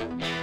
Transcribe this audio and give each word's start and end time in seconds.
Two 0.00 0.39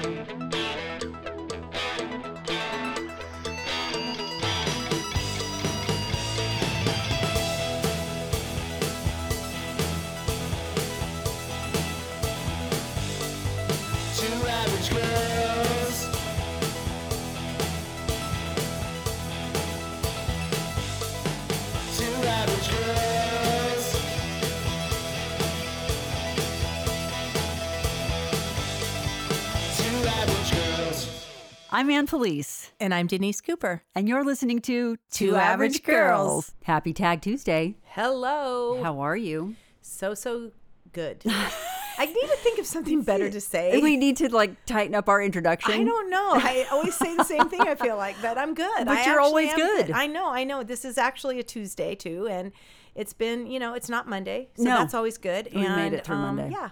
I'm 31.77 31.91
Ann 31.91 32.07
Felice, 32.07 32.71
And 32.79 32.91
I'm 32.91 33.05
Denise 33.05 33.39
Cooper. 33.39 33.83
and 33.93 34.09
you're 34.09 34.23
listening 34.23 34.61
to 34.61 34.97
Two 35.11 35.35
Average 35.35 35.83
Girls. 35.83 36.55
Happy 36.63 36.91
Tag 36.91 37.21
Tuesday. 37.21 37.75
Hello. 37.83 38.81
How 38.81 38.99
are 38.99 39.15
you? 39.15 39.55
So, 39.83 40.15
so 40.15 40.53
good. 40.91 41.21
I 41.27 42.07
need 42.07 42.15
to 42.15 42.37
think 42.37 42.57
of 42.57 42.65
something 42.65 43.03
better 43.03 43.29
to 43.29 43.39
say. 43.39 43.79
We 43.79 43.95
need 43.95 44.17
to 44.17 44.29
like 44.33 44.65
tighten 44.65 44.95
up 44.95 45.07
our 45.07 45.21
introduction. 45.21 45.71
I 45.71 45.83
don't 45.83 46.09
know. 46.09 46.31
I 46.33 46.65
always 46.71 46.95
say 46.95 47.15
the 47.15 47.23
same 47.23 47.47
thing, 47.47 47.61
I 47.61 47.75
feel 47.75 47.95
like, 47.95 48.15
but 48.23 48.39
I'm 48.39 48.55
good. 48.55 48.85
But 48.85 48.97
I 48.97 49.05
you're 49.05 49.21
always 49.21 49.51
am 49.51 49.57
good. 49.57 49.91
I 49.91 50.07
know, 50.07 50.31
I 50.31 50.45
know. 50.45 50.63
This 50.63 50.83
is 50.83 50.97
actually 50.97 51.37
a 51.39 51.43
Tuesday, 51.43 51.93
too. 51.93 52.27
And 52.27 52.53
it's 52.95 53.13
been, 53.13 53.45
you 53.45 53.59
know, 53.59 53.75
it's 53.75 53.87
not 53.87 54.07
Monday. 54.07 54.49
So 54.55 54.63
No. 54.63 54.77
that's 54.79 54.95
always 54.95 55.19
good. 55.19 55.49
We 55.53 55.63
and, 55.63 55.75
made 55.75 55.93
it 55.93 56.05
through 56.05 56.15
um, 56.15 56.37
Monday. 56.37 56.49
Yeah. 56.53 56.69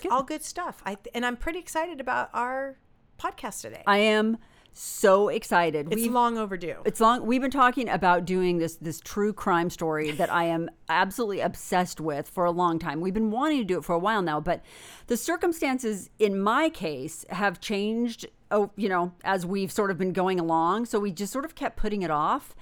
good. 0.00 0.10
All 0.10 0.24
good 0.24 0.42
stuff. 0.42 0.82
I 0.84 0.96
th- 0.96 1.14
and 1.14 1.24
I'm 1.24 1.36
pretty 1.36 1.60
excited 1.60 2.00
about 2.00 2.30
our 2.34 2.78
podcast 3.18 3.60
today. 3.62 3.82
I 3.86 3.98
am 3.98 4.38
so 4.72 5.28
excited. 5.28 5.86
it's 5.90 5.96
We've- 5.96 6.08
long 6.10 6.38
overdue. 6.38 6.76
It's 6.84 7.00
long. 7.00 7.26
We've 7.26 7.40
been 7.42 7.50
talking 7.50 7.88
about 7.88 8.24
doing 8.24 8.58
this 8.58 8.76
this 8.76 9.00
true 9.00 9.32
crime 9.32 9.70
story 9.70 10.10
that 10.20 10.32
I 10.32 10.44
am 10.44 10.70
absolutely 10.88 11.40
obsessed 11.40 12.00
with 12.00 12.28
for 12.28 12.44
a 12.44 12.50
long 12.52 12.78
time. 12.78 13.00
We've 13.00 13.14
been 13.14 13.30
wanting 13.32 13.58
to 13.58 13.64
do 13.64 13.78
it 13.78 13.84
for 13.84 13.94
a 13.94 13.98
while 13.98 14.22
now, 14.22 14.40
but 14.40 14.62
the 15.08 15.16
circumstances 15.16 16.10
in 16.18 16.40
my 16.40 16.68
case 16.70 17.24
have 17.30 17.60
changed. 17.60 18.26
Oh, 18.50 18.70
you 18.76 18.88
know, 18.88 19.12
as 19.24 19.44
we've 19.44 19.70
sort 19.72 19.90
of 19.90 19.98
been 19.98 20.12
going 20.14 20.40
along, 20.40 20.86
so 20.86 20.98
we 21.00 21.10
just 21.12 21.32
sort 21.32 21.44
of 21.44 21.54
kept 21.54 21.76
putting 21.76 22.00
it 22.02 22.10
off. 22.10 22.54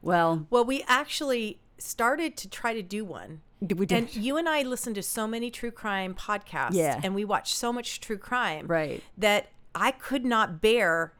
Well, 0.00 0.46
Well, 0.50 0.64
we 0.64 0.84
actually 0.88 1.60
started 1.76 2.36
to 2.38 2.48
try 2.48 2.72
to 2.72 2.82
do 2.82 3.04
one. 3.04 3.40
we 3.60 3.84
did. 3.84 3.92
And 3.92 4.14
you 4.16 4.36
and 4.36 4.48
I 4.48 4.62
listen 4.62 4.94
to 4.94 5.02
so 5.02 5.26
many 5.26 5.50
true 5.50 5.70
crime 5.70 6.14
podcasts 6.14 6.72
Yeah. 6.74 7.00
and 7.02 7.14
we 7.14 7.24
watch 7.26 7.54
so 7.54 7.72
much 7.72 8.00
true 8.00 8.16
crime 8.18 8.66
Right. 8.68 9.02
that 9.18 9.48
I 9.74 9.90
could 9.90 10.24
not 10.24 10.60
bear 10.60 11.14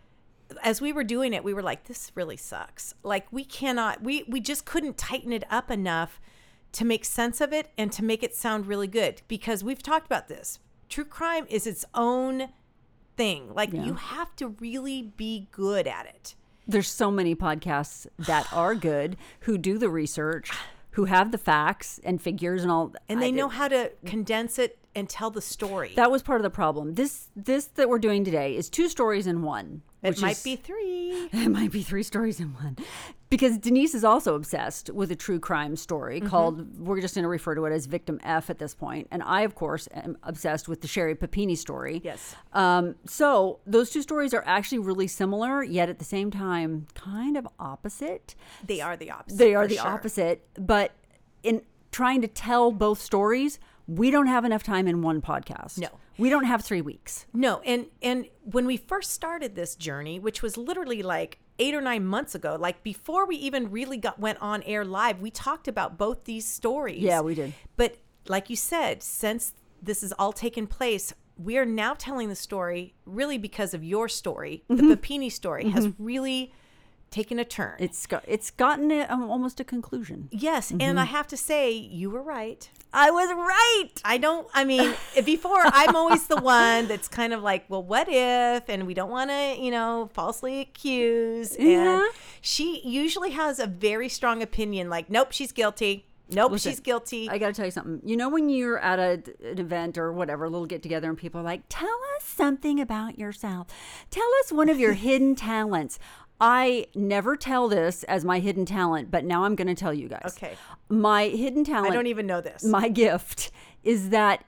as 0.63 0.81
we 0.81 0.93
were 0.93 1.05
doing 1.05 1.33
it, 1.33 1.45
we 1.45 1.55
were 1.55 1.63
like, 1.63 1.85
this 1.85 2.13
really 2.15 2.37
sucks. 2.37 2.95
Like 3.03 3.27
we 3.33 3.45
cannot 3.45 4.03
we 4.03 4.25
we 4.29 4.41
just 4.41 4.65
couldn't 4.65 4.97
tighten 4.99 5.33
it 5.33 5.45
up 5.51 5.71
enough 5.71 6.21
to 6.73 6.85
make 6.85 7.05
sense 7.05 7.41
of 7.41 7.53
it 7.53 7.71
and 7.79 7.93
to 7.93 8.05
make 8.05 8.23
it 8.23 8.35
sound 8.35 8.67
really 8.67 8.87
good. 8.89 9.23
Because 9.29 9.65
we've 9.65 9.83
talked 9.83 10.07
about 10.07 10.29
this. 10.29 10.59
True 10.89 11.05
crime 11.05 11.47
is 11.49 11.67
its 11.67 11.85
own 11.95 12.49
thing. 13.17 13.53
Like 13.55 13.73
Yeah. 13.73 13.85
you 13.85 13.95
have 13.95 14.35
to 14.37 14.49
really 14.49 15.13
be 15.17 15.49
good 15.51 15.87
at 15.87 16.07
it. 16.07 16.35
there's 16.67 16.89
so 16.89 17.11
many 17.11 17.35
podcasts 17.35 18.07
that 18.19 18.51
are 18.53 18.75
good 18.75 19.17
who 19.41 19.59
do 19.59 19.77
the 19.79 19.91
research, 19.91 20.51
who 20.95 21.05
have 21.07 21.31
the 21.33 21.39
facts 21.39 22.01
and 22.05 22.21
figures 22.21 22.63
and 22.63 22.71
all, 22.71 22.93
And 23.09 23.21
they 23.23 23.29
I- 23.29 23.31
know 23.31 23.49
how 23.49 23.69
to 23.69 23.91
condense 24.07 24.59
it 24.59 24.79
and 24.97 25.09
tell 25.09 25.31
the 25.31 25.41
story. 25.41 25.93
That 25.97 26.11
was 26.11 26.23
part 26.23 26.39
of 26.41 26.45
the 26.45 26.51
problem. 26.51 26.95
This 26.95 27.29
this 27.37 27.65
that 27.75 27.89
we're 27.89 27.99
doing 27.99 28.25
today 28.25 28.57
is 28.57 28.69
two 28.71 28.89
stories 28.89 29.27
in 29.27 29.43
one. 29.43 29.83
it 30.03 30.11
which 30.11 30.21
might 30.23 30.33
is- 30.37 30.43
be 30.45 30.57
three. 30.57 31.29
It 31.33 31.49
might 31.49 31.73
be 31.73 31.83
three 31.83 32.03
stories 32.05 32.39
in 32.41 32.55
one. 32.55 32.77
Because 33.35 33.59
Denise 33.59 33.97
is 33.97 34.05
also 34.05 34.37
obsessed 34.37 34.91
with 34.91 35.11
a 35.11 35.17
true 35.17 35.41
crime 35.41 35.75
story 35.75 36.21
Mm-hmm. 36.21 36.29
called, 36.29 36.79
we're 36.79 37.01
just 37.01 37.17
going 37.17 37.25
to 37.25 37.29
refer 37.29 37.57
to 37.57 37.65
it 37.65 37.73
as 37.73 37.87
Victim 37.87 38.21
F 38.23 38.49
at 38.49 38.61
this 38.61 38.77
point. 38.77 39.09
And 39.11 39.25
I, 39.25 39.41
of 39.41 39.57
course, 39.57 39.89
am 39.93 40.17
obsessed 40.23 40.69
with 40.69 40.83
the 40.83 40.87
Sherri 40.87 41.17
Papini 41.17 41.57
story. 41.57 42.01
Yes. 42.05 42.37
Um, 42.53 42.95
so 43.07 43.59
those 43.67 43.91
two 43.91 44.03
stories 44.03 44.33
are 44.35 44.45
actually 44.47 44.79
really 44.79 45.09
similar, 45.09 45.65
yet 45.65 45.89
at 45.89 45.99
the 45.99 46.05
same 46.05 46.31
time, 46.31 46.87
kind 46.95 47.37
of 47.37 47.49
opposite. 47.59 48.37
They 48.65 48.81
are 48.81 48.97
the 48.97 49.11
opposite. 49.11 49.39
They 49.39 49.57
are 49.57 49.67
the 49.67 49.79
sure. 49.79 49.89
opposite. 49.89 50.47
But 50.57 50.93
in 51.43 51.63
trying 51.91 52.23
to 52.23 52.29
tell 52.29 52.71
both 52.71 53.01
stories, 53.01 53.59
we 53.89 54.13
don't 54.13 54.29
have 54.29 54.45
enough 54.45 54.63
time 54.63 54.87
in 54.87 55.03
one 55.03 55.21
podcast. 55.21 55.79
No. 55.79 55.89
We 56.19 56.31
don't 56.31 56.45
have 56.45 56.63
three 56.63 56.83
weeks. 56.83 57.27
No, 57.33 57.61
and 57.65 57.87
and 58.01 58.29
when 58.45 58.65
we 58.67 58.77
first 58.77 59.11
started 59.11 59.57
this 59.57 59.75
journey, 59.75 60.21
which 60.21 60.41
was 60.41 60.57
literally 60.57 61.03
like 61.03 61.41
eight 61.59 61.75
or 61.75 61.81
nine 61.81 62.05
months 62.05 62.35
ago, 62.35 62.57
like 62.59 62.83
before 62.83 63.27
we 63.27 63.37
even 63.37 63.71
really 63.71 63.97
got 63.97 64.19
went 64.19 64.39
on 64.41 64.63
air 64.65 64.85
live, 64.85 65.21
we 65.21 65.31
talked 65.31 65.69
about 65.69 65.97
both 65.99 66.25
these 66.25 66.47
stories. 66.47 67.01
Yeah, 67.01 67.21
we 67.21 67.35
did. 67.35 67.55
But 67.77 67.97
like 68.29 68.51
you 68.51 68.57
said, 68.57 69.03
since 69.03 69.53
this 69.83 70.01
has 70.01 70.13
all 70.19 70.33
taken 70.33 70.67
place, 70.67 71.13
we 71.37 71.59
are 71.59 71.65
now 71.67 71.95
telling 71.95 72.29
the 72.29 72.37
story 72.37 72.95
really 73.07 73.39
because 73.39 73.75
of 73.75 73.85
your 73.85 74.09
story. 74.09 74.63
Mm-hmm. 74.71 74.89
The 74.89 74.97
Papini 74.97 75.31
story 75.31 75.69
has 75.71 75.89
really 75.99 76.53
taken 77.11 77.39
a 77.39 77.45
turn. 77.45 77.77
It's 77.79 78.07
got, 78.07 78.25
it's 78.27 78.51
gotten 78.51 78.91
a, 78.91 79.03
um, 79.09 79.31
almost 79.31 79.61
a 79.61 79.65
conclusion. 79.65 80.29
yes, 80.33 80.73
Mm-hmm. 80.73 80.81
and 80.81 80.99
I 80.99 81.05
have 81.05 81.29
to 81.29 81.37
say, 81.37 81.71
you 81.71 82.11
were 82.11 82.23
right. 82.23 82.69
I 82.95 83.11
was 83.11 83.29
right. 83.35 83.91
I 84.05 84.19
don't, 84.19 84.47
I 84.55 84.65
mean, 84.65 84.95
before 85.25 85.63
I'm 85.65 85.97
always 85.97 86.29
the 86.29 86.37
one 86.37 86.87
that's 86.87 87.09
kind 87.09 87.33
of 87.33 87.43
like, 87.43 87.65
well, 87.69 87.83
what 87.83 88.07
if? 88.09 88.69
And 88.69 88.87
we 88.87 88.95
don't 88.95 89.11
want 89.11 89.31
to, 89.31 89.57
you 89.59 89.73
know, 89.73 90.09
falsely 90.15 90.61
accuse. 90.61 91.57
Yeah. 91.59 91.65
And 91.67 92.03
mm-hmm. 92.03 92.17
she 92.41 92.81
usually 92.85 93.33
has 93.33 93.59
a 93.59 93.67
very 93.67 94.09
strong 94.09 94.43
opinion 94.43 94.89
like, 94.89 95.11
nope, 95.11 95.33
she's 95.33 95.51
guilty. 95.51 96.07
Nope, 96.31 96.53
Listen, 96.53 96.73
she's 96.73 96.81
guilty. 96.81 97.29
I 97.29 97.37
got 97.37 97.49
to 97.49 97.53
tell 97.53 97.67
you 97.67 97.71
something. 97.71 98.01
You 98.03 98.17
know, 98.17 98.31
when 98.31 98.49
you're 98.49 98.79
at 98.79 98.99
a, 98.99 99.23
an 99.47 99.59
event 99.59 99.99
or 99.99 100.11
whatever, 100.11 100.47
a 100.47 100.49
little 100.49 100.67
get 100.67 100.83
together, 100.83 101.09
and 101.09 101.19
people 101.19 101.41
are 101.41 101.45
like, 101.45 101.63
tell 101.69 102.01
us 102.17 102.25
something 102.25 102.81
about 102.81 103.19
yourself. 103.19 103.67
Tell 104.11 104.29
us 104.43 104.51
one 104.51 104.71
of 104.71 104.81
your 104.81 104.93
hidden 104.95 105.35
talents. 105.35 105.99
I 106.47 106.89
never 106.95 107.37
tell 107.37 107.69
this 107.69 108.03
as 108.05 108.23
my 108.23 108.39
hidden 108.39 108.67
talent, 108.67 109.11
but 109.11 109.25
now 109.25 109.45
I'm 109.45 109.55
going 109.55 109.69
to 109.69 109.75
tell 109.75 109.95
you 109.95 110.09
guys. 110.09 110.35
Okay. 110.37 110.57
My 110.91 111.29
hidden 111.29 111.65
talent. 111.65 111.91
I 111.91 111.95
don't 111.95 112.07
even 112.07 112.27
know 112.27 112.43
this. 112.43 112.63
My 112.63 112.91
gift 112.91 113.51
is 113.83 114.11
that 114.11 114.45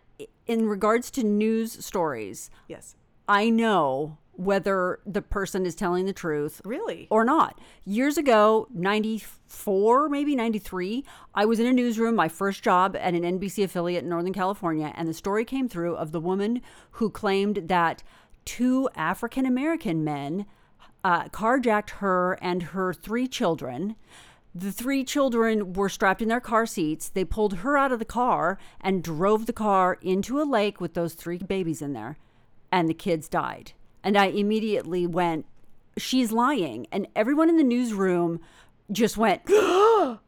in 0.46 0.68
regards 0.68 1.10
to 1.12 1.24
news 1.24 1.82
stories, 1.82 2.50
yes. 2.68 2.96
I 3.26 3.48
know 3.48 4.18
whether 4.32 5.00
the 5.06 5.22
person 5.22 5.64
is 5.64 5.74
telling 5.74 6.04
the 6.04 6.12
truth 6.12 6.60
Really? 6.66 7.06
or 7.10 7.24
not. 7.24 7.58
Years 7.86 8.18
ago, 8.18 8.68
94, 8.74 10.10
maybe 10.10 10.36
93, 10.36 11.02
I 11.34 11.46
was 11.46 11.58
in 11.58 11.66
a 11.66 11.72
newsroom, 11.72 12.14
my 12.14 12.28
first 12.28 12.62
job 12.62 12.94
at 12.94 13.14
an 13.14 13.22
NBC 13.22 13.64
affiliate 13.64 14.04
in 14.04 14.10
Northern 14.10 14.34
California, 14.34 14.92
and 14.94 15.08
the 15.08 15.14
story 15.14 15.46
came 15.46 15.66
through 15.66 15.96
of 15.96 16.12
the 16.12 16.20
woman 16.20 16.60
who 16.92 17.08
claimed 17.08 17.68
that 17.68 18.02
two 18.44 18.90
African 18.94 19.46
American 19.46 20.04
men 20.04 20.44
uh, 21.06 21.28
carjacked 21.28 21.90
her 22.02 22.36
and 22.42 22.60
her 22.74 22.92
three 22.92 23.28
children. 23.28 23.94
The 24.52 24.72
three 24.72 25.04
children 25.04 25.72
were 25.74 25.88
strapped 25.88 26.20
in 26.20 26.28
their 26.28 26.40
car 26.40 26.66
seats. 26.66 27.08
They 27.08 27.24
pulled 27.24 27.58
her 27.58 27.76
out 27.76 27.92
of 27.92 28.00
the 28.00 28.04
car 28.20 28.58
and 28.80 29.04
drove 29.04 29.46
the 29.46 29.52
car 29.52 29.98
into 30.02 30.40
a 30.40 30.44
lake 30.58 30.80
with 30.80 30.94
those 30.94 31.14
three 31.14 31.38
babies 31.38 31.80
in 31.80 31.92
there, 31.92 32.16
and 32.72 32.88
the 32.88 32.94
kids 32.94 33.28
died. 33.28 33.72
And 34.02 34.16
I 34.16 34.26
immediately 34.26 35.06
went, 35.06 35.46
She's 35.98 36.32
lying. 36.32 36.86
And 36.90 37.06
everyone 37.14 37.48
in 37.50 37.56
the 37.56 37.62
newsroom 37.76 38.40
just 38.90 39.16
went, 39.16 39.42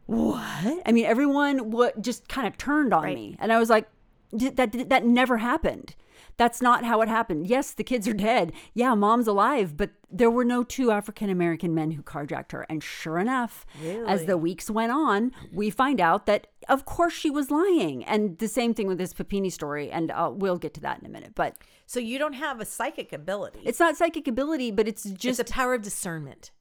What? 0.06 0.82
I 0.86 0.92
mean, 0.92 1.06
everyone 1.06 1.56
w- 1.70 1.92
just 2.00 2.28
kind 2.28 2.46
of 2.46 2.56
turned 2.56 2.94
on 2.94 3.02
Right. 3.02 3.16
me. 3.16 3.36
And 3.40 3.52
I 3.52 3.58
was 3.58 3.68
like, 3.68 3.88
"D- 4.36 4.50
that, 4.50 4.88
that 4.90 5.04
never 5.04 5.38
happened. 5.38 5.94
That's 6.38 6.62
not 6.62 6.84
how 6.84 7.02
it 7.02 7.08
happened. 7.08 7.46
Yes, 7.48 7.72
the 7.72 7.84
kids 7.84 8.08
are 8.08 8.14
dead. 8.14 8.52
Yeah, 8.72 8.94
mom's 8.94 9.26
alive, 9.26 9.76
but 9.76 9.90
there 10.10 10.30
were 10.30 10.44
no 10.44 10.62
two 10.64 10.90
African 10.90 11.28
American 11.28 11.74
men 11.74 11.90
who 11.90 12.02
carjacked 12.02 12.52
her. 12.52 12.64
And 12.70 12.82
sure 12.82 13.18
enough, 13.18 13.66
as 14.06 14.24
the 14.24 14.38
weeks 14.38 14.70
went 14.70 14.92
on, 14.92 15.32
we 15.52 15.68
find 15.68 16.00
out 16.00 16.26
that, 16.26 16.46
of 16.68 16.84
course, 16.84 17.12
she 17.12 17.28
was 17.28 17.50
lying. 17.50 18.04
And 18.04 18.38
the 18.38 18.48
same 18.48 18.72
thing 18.72 18.86
with 18.86 18.98
this 18.98 19.12
Papini 19.12 19.50
story. 19.50 19.90
And 19.90 20.10
uh, 20.10 20.30
we'll 20.32 20.58
get 20.58 20.72
to 20.74 20.80
that 20.80 21.00
in 21.00 21.06
a 21.06 21.10
minute. 21.10 21.32
But 21.34 21.56
So 21.86 22.00
you 22.00 22.18
don't 22.18 22.34
have 22.34 22.60
a 22.60 22.64
psychic 22.64 23.12
ability. 23.12 23.60
it's 23.64 23.80
not 23.80 23.96
psychic 23.96 24.26
ability, 24.28 24.70
but 24.70 24.86
it's 24.88 25.04
It's 25.04 25.20
just 25.20 25.40
a 25.40 25.44
power 25.44 25.74
of 25.74 25.82
discernment. 25.82 26.52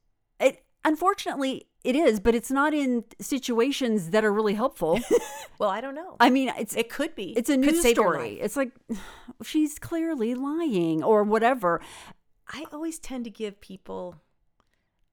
Unfortunately, 0.88 1.66
it 1.84 1.94
is, 1.94 2.18
but 2.18 2.34
it's 2.34 2.50
not 2.50 2.72
in 2.74 3.04
situations 3.20 4.10
that 4.10 4.24
are 4.24 4.32
really 4.32 4.54
helpful. 4.54 4.98
Well, 5.60 5.70
I 5.70 5.80
don't 5.80 5.96
know. 5.96 6.14
I 6.20 6.30
mean, 6.30 6.52
it's 6.56 6.76
it 6.76 6.88
could 6.88 7.16
be. 7.16 7.32
it's 7.36 7.50
a 7.50 7.56
news 7.56 7.80
story. 7.84 8.38
It's 8.40 8.56
like 8.56 8.70
she's 9.42 9.76
clearly 9.80 10.36
lying 10.36 11.02
or 11.02 11.24
whatever. 11.24 11.80
I 12.46 12.64
always 12.72 13.00
tend 13.00 13.24
to 13.24 13.30
give 13.30 13.60
people 13.60 14.14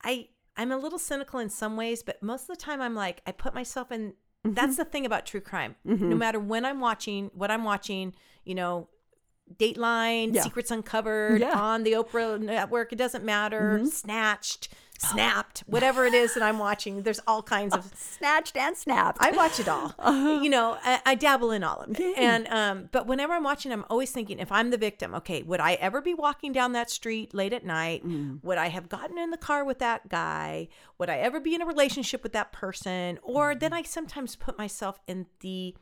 I 0.04 0.28
I'm 0.56 0.72
a 0.72 0.78
little 0.78 1.00
cynical 1.00 1.40
in 1.40 1.50
some 1.50 1.76
ways, 1.76 2.04
but 2.04 2.22
most 2.22 2.44
of 2.44 2.50
the 2.50 2.64
time 2.64 2.80
I'm 2.80 2.94
like 2.94 3.22
I 3.26 3.32
put 3.32 3.54
myself 3.56 3.92
in 3.92 4.14
Mm-hmm. 4.46 4.54
that's 4.54 4.78
the 4.78 4.86
thing 4.86 5.08
about 5.08 5.26
true 5.26 5.42
crime. 5.42 5.74
No 5.84 6.16
matter 6.16 6.40
when 6.40 6.64
I'm 6.66 6.80
watching, 6.80 7.32
what 7.34 7.50
I'm 7.50 7.64
watching, 7.64 8.14
you 8.44 8.54
know, 8.54 8.88
Dateline, 9.58 10.36
Yeah. 10.36 10.44
Secrets 10.44 10.70
Uncovered, 10.70 11.42
Yeah. 11.42 11.50
Mm-hmm. 11.54 11.60
on 11.60 11.84
the 11.84 11.94
Oprah 11.94 12.40
network, 12.40 12.94
it 12.94 12.98
doesn't 12.98 13.26
matter, 13.26 13.82
Snatched, 13.92 14.68
Snapped, 15.00 15.64
whatever 15.68 16.06
it 16.06 16.14
is 16.14 16.34
that 16.34 16.44
I'm 16.44 16.58
watching. 16.58 17.04
There's 17.04 17.20
all 17.28 17.44
kinds 17.44 17.76
of 17.76 17.92
Snatched 17.96 18.56
and 18.58 18.76
snapped. 18.78 19.18
I 19.22 19.32
watch 19.32 19.60
it 19.60 19.68
all. 19.68 19.94
You 20.46 20.50
know, 20.50 20.78
I, 20.84 21.02
I 21.06 21.16
dabble 21.16 21.52
in 21.52 21.64
all 21.64 21.82
of 21.82 21.92
it. 21.92 22.00
Uh-huh. 22.00 22.14
And 22.18 22.48
um, 22.48 22.90
but 22.92 23.08
whenever 23.08 23.34
I'm 23.34 23.44
watching, 23.44 23.72
I'm 23.72 23.86
always 23.90 24.12
thinking, 24.12 24.40
if 24.40 24.52
I'm 24.52 24.70
the 24.70 24.78
victim, 24.78 25.14
okay, 25.16 25.42
would 25.44 25.60
I 25.60 25.74
ever 25.74 26.02
be 26.02 26.14
walking 26.14 26.52
down 26.52 26.74
that 26.74 26.90
street 26.90 27.34
late 27.34 27.54
at 27.54 27.66
night? 27.66 28.06
Mm. 28.06 28.44
Would 28.44 28.58
I 28.58 28.68
have 28.68 28.90
gotten 28.90 29.18
in 29.18 29.32
the 29.32 29.38
car 29.38 29.64
with 29.64 29.80
that 29.80 30.10
guy? 30.10 30.68
Would 30.98 31.10
I 31.10 31.18
ever 31.18 31.40
be 31.40 31.56
in 31.56 31.62
a 31.62 31.66
relationship 31.66 32.22
with 32.24 32.34
that 32.34 32.52
person? 32.52 33.20
Or 33.24 33.56
then 33.56 33.72
Mm. 33.72 33.78
I 33.78 33.82
sometimes 33.84 34.36
put 34.36 34.58
myself 34.58 35.00
in 35.08 35.26
the 35.40 35.76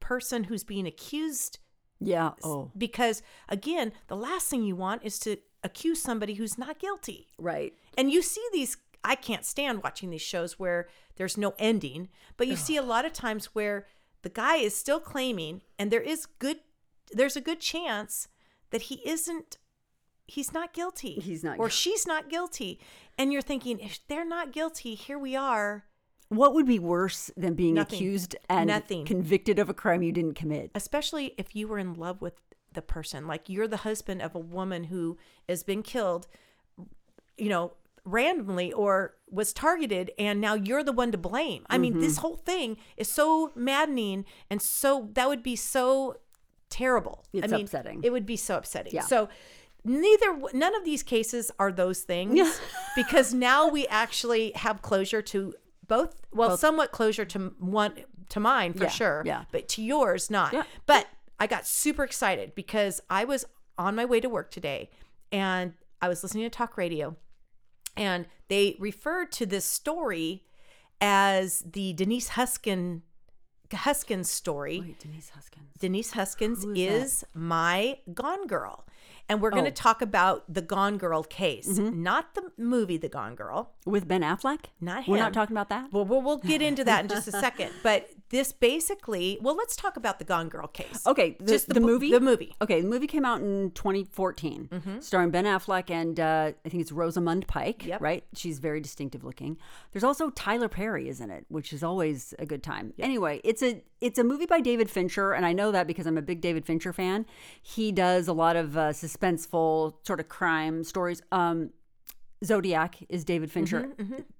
person 0.00 0.44
who's 0.44 0.64
being 0.64 0.86
accused 0.86 1.58
yeah. 2.00 2.30
Oh, 2.44 2.70
because 2.78 3.22
again, 3.48 3.92
the 4.06 4.16
last 4.16 4.48
thing 4.48 4.62
you 4.62 4.76
want 4.76 5.02
is 5.04 5.18
to 5.20 5.36
accuse 5.68 6.00
somebody 6.02 6.34
who's 6.34 6.58
not 6.58 6.78
guilty. 6.78 7.28
right. 7.38 7.72
And 7.96 8.10
you 8.10 8.22
see 8.22 8.44
these, 8.52 8.76
I 9.04 9.14
can't 9.14 9.44
stand 9.44 9.82
watching 9.82 10.10
these 10.10 10.22
shows 10.22 10.58
where 10.58 10.88
there's 11.16 11.36
no 11.36 11.54
ending, 11.58 12.08
but 12.36 12.46
you 12.46 12.56
see 12.56 12.76
a 12.76 12.82
lot 12.82 13.04
of 13.04 13.12
times 13.12 13.46
where 13.54 13.86
the 14.22 14.28
guy 14.28 14.56
is 14.56 14.74
still 14.76 15.00
claiming, 15.00 15.62
and 15.78 15.90
there 15.90 16.00
is 16.00 16.26
good, 16.26 16.58
there's 17.12 17.36
a 17.36 17.40
good 17.40 17.60
chance 17.60 18.28
that 18.70 18.82
he 18.82 18.96
isn't, 19.04 19.58
he's 20.26 20.52
not 20.52 20.72
guilty. 20.72 21.14
He's 21.14 21.42
not 21.42 21.58
Or 21.58 21.70
she's 21.70 22.06
not 22.06 22.28
guilty. 22.28 22.78
And 23.16 23.32
you're 23.32 23.42
thinking, 23.42 23.78
if 23.80 23.98
they're 24.08 24.24
not 24.24 24.52
guilty, 24.52 24.94
here 24.94 25.18
we 25.18 25.34
are. 25.36 25.84
What 26.28 26.52
would 26.54 26.66
be 26.66 26.78
worse 26.78 27.30
than 27.36 27.54
being 27.54 27.74
Nothing. 27.74 27.96
accused 27.98 28.36
and 28.50 28.66
Nothing. 28.68 29.04
convicted 29.06 29.58
of 29.58 29.68
a 29.70 29.74
crime 29.74 30.02
you 30.02 30.12
didn't 30.12 30.34
commit? 30.34 30.70
especially 30.74 31.34
if 31.38 31.56
you 31.56 31.66
were 31.66 31.78
in 31.78 31.94
love 31.94 32.20
with 32.20 32.34
the 32.78 32.82
person 32.96 33.26
like 33.26 33.48
you're 33.48 33.66
the 33.76 33.78
husband 33.88 34.22
of 34.22 34.34
a 34.34 34.38
woman 34.58 34.84
who 34.84 35.18
has 35.48 35.62
been 35.70 35.82
killed 35.82 36.26
you 37.36 37.48
know 37.48 37.72
randomly 38.04 38.72
or 38.72 39.14
was 39.30 39.52
targeted 39.52 40.10
and 40.18 40.40
now 40.40 40.54
you're 40.54 40.84
the 40.84 40.92
one 40.92 41.10
to 41.12 41.18
blame 41.18 41.66
i 41.68 41.76
mean 41.76 41.92
Mm-hmm. 41.92 42.02
this 42.06 42.18
whole 42.18 42.36
thing 42.36 42.76
is 42.96 43.08
so 43.20 43.50
maddening 43.54 44.24
and 44.50 44.62
so 44.62 45.08
that 45.14 45.28
would 45.28 45.42
be 45.42 45.56
so 45.56 46.16
terrible 46.70 47.24
It's 47.32 47.52
I 47.52 47.56
mean, 47.56 47.64
upsetting. 47.66 48.00
it 48.04 48.10
would 48.12 48.26
be 48.26 48.36
so 48.36 48.56
upsetting 48.58 48.94
Yeah. 48.94 49.02
so 49.02 49.28
neither 49.84 50.28
none 50.52 50.74
of 50.74 50.84
these 50.84 51.02
cases 51.02 51.50
are 51.58 51.72
those 51.72 52.00
things 52.02 52.60
because 52.96 53.34
now 53.34 53.68
we 53.68 53.86
actually 53.88 54.52
have 54.54 54.82
closure 54.82 55.22
to 55.22 55.54
both 55.86 56.14
well 56.32 56.56
somewhat 56.56 56.92
closure 56.92 57.24
to 57.24 57.38
one 57.58 57.92
to 58.28 58.40
mine 58.40 58.72
for 58.74 58.84
Yeah, 58.84 58.90
sure 58.90 59.22
yeah. 59.26 59.44
but 59.52 59.68
to 59.70 59.82
yours 59.82 60.30
not 60.30 60.52
Yeah. 60.52 60.64
but 60.86 61.06
I 61.40 61.46
got 61.46 61.66
super 61.66 62.04
excited 62.04 62.54
because 62.54 63.00
I 63.08 63.24
was 63.24 63.44
on 63.76 63.94
my 63.94 64.04
way 64.04 64.20
to 64.20 64.28
work 64.28 64.50
today 64.50 64.90
and 65.30 65.74
I 66.00 66.08
was 66.08 66.22
listening 66.22 66.44
to 66.44 66.50
talk 66.50 66.76
radio 66.76 67.16
and 67.96 68.26
they 68.48 68.76
referred 68.78 69.32
to 69.32 69.46
this 69.46 69.64
story 69.64 70.44
as 71.00 71.60
the 71.60 71.92
Denise 71.92 72.30
Huskin 72.30 73.02
Huskins 73.72 74.30
story. 74.30 74.80
Wait, 74.80 74.98
Denise 74.98 75.30
Huskins. 75.30 75.66
Denise 75.78 76.12
Huskins 76.12 76.64
Who 76.64 76.72
is 76.72 77.02
is 77.02 77.24
my 77.34 77.98
Gone 78.14 78.46
Girl. 78.46 78.86
And 79.28 79.40
we're 79.42 79.50
going 79.50 79.64
to 79.64 79.70
Oh. 79.70 79.74
talk 79.74 80.00
about 80.00 80.44
the 80.52 80.62
Gone 80.62 80.96
Girl 80.98 81.22
case, 81.22 81.76
not 81.78 82.34
the 82.34 82.50
movie 82.56 82.96
The 82.96 83.08
Gone 83.08 83.34
Girl. 83.34 83.72
With 83.84 84.08
Ben 84.08 84.22
Affleck? 84.22 84.66
Not 84.80 85.04
him. 85.04 85.12
We're 85.12 85.18
not 85.18 85.32
talking 85.34 85.54
about 85.54 85.68
that? 85.68 85.92
Well, 85.92 86.04
we'll, 86.04 86.22
we'll 86.22 86.38
get 86.38 86.62
into 86.62 86.84
that 86.84 87.02
in 87.02 87.08
just 87.08 87.28
a 87.28 87.32
second. 87.46 87.72
But 87.82 88.08
this 88.30 88.52
basically, 88.52 89.38
well, 89.40 89.56
let's 89.56 89.74
talk 89.76 89.96
about 89.96 90.18
the 90.18 90.24
Gone 90.24 90.48
Girl 90.48 90.66
case. 90.66 91.06
Okay, 91.06 91.36
the, 91.40 91.46
Just 91.52 91.68
the 91.68 91.74
the 91.74 91.80
movie. 91.80 92.10
the 92.10 92.20
movie. 92.20 92.54
Okay, 92.62 92.80
the 92.80 92.88
movie 92.88 93.06
came 93.06 93.24
out 93.24 93.40
in 93.40 93.70
2014, 93.72 94.68
Mm-hmm. 94.70 95.00
starring 95.00 95.30
Ben 95.30 95.44
Affleck 95.44 95.90
and 95.90 96.18
uh, 96.20 96.52
I 96.64 96.68
think 96.68 96.80
it's 96.82 96.92
Rosamund 96.92 97.46
Pike. 97.46 97.84
Yep. 97.86 98.00
Right, 98.00 98.24
she's 98.34 98.58
very 98.58 98.80
distinctive 98.80 99.24
looking. 99.24 99.56
There's 99.92 100.04
also 100.04 100.30
Tyler 100.30 100.68
Perry 100.68 101.08
is 101.08 101.20
in 101.20 101.30
it, 101.30 101.44
which 101.48 101.72
is 101.72 101.82
always 101.82 102.34
a 102.38 102.46
good 102.46 102.62
time. 102.62 102.92
Anyway, 102.98 103.40
it's 103.44 103.62
a 103.62 103.82
it's 104.00 104.18
a 104.18 104.24
movie 104.24 104.46
by 104.46 104.60
David 104.60 104.88
Fincher, 104.90 105.32
and 105.32 105.44
I 105.44 105.52
know 105.52 105.72
that 105.72 105.86
because 105.88 106.06
I'm 106.06 106.16
a 106.18 106.22
big 106.22 106.40
David 106.40 106.64
Fincher 106.64 106.92
fan. 106.92 107.26
He 107.60 107.90
does 107.90 108.28
a 108.28 108.32
lot 108.32 108.54
of 108.56 108.76
uh, 108.76 108.92
suspenseful 109.18 109.94
sort 110.06 110.20
of 110.20 110.28
crime 110.28 110.84
stories. 110.84 111.22
Um, 111.32 111.70
Zodiac 112.44 112.96
is 113.08 113.24
David 113.24 113.50
Fincher. 113.50 113.90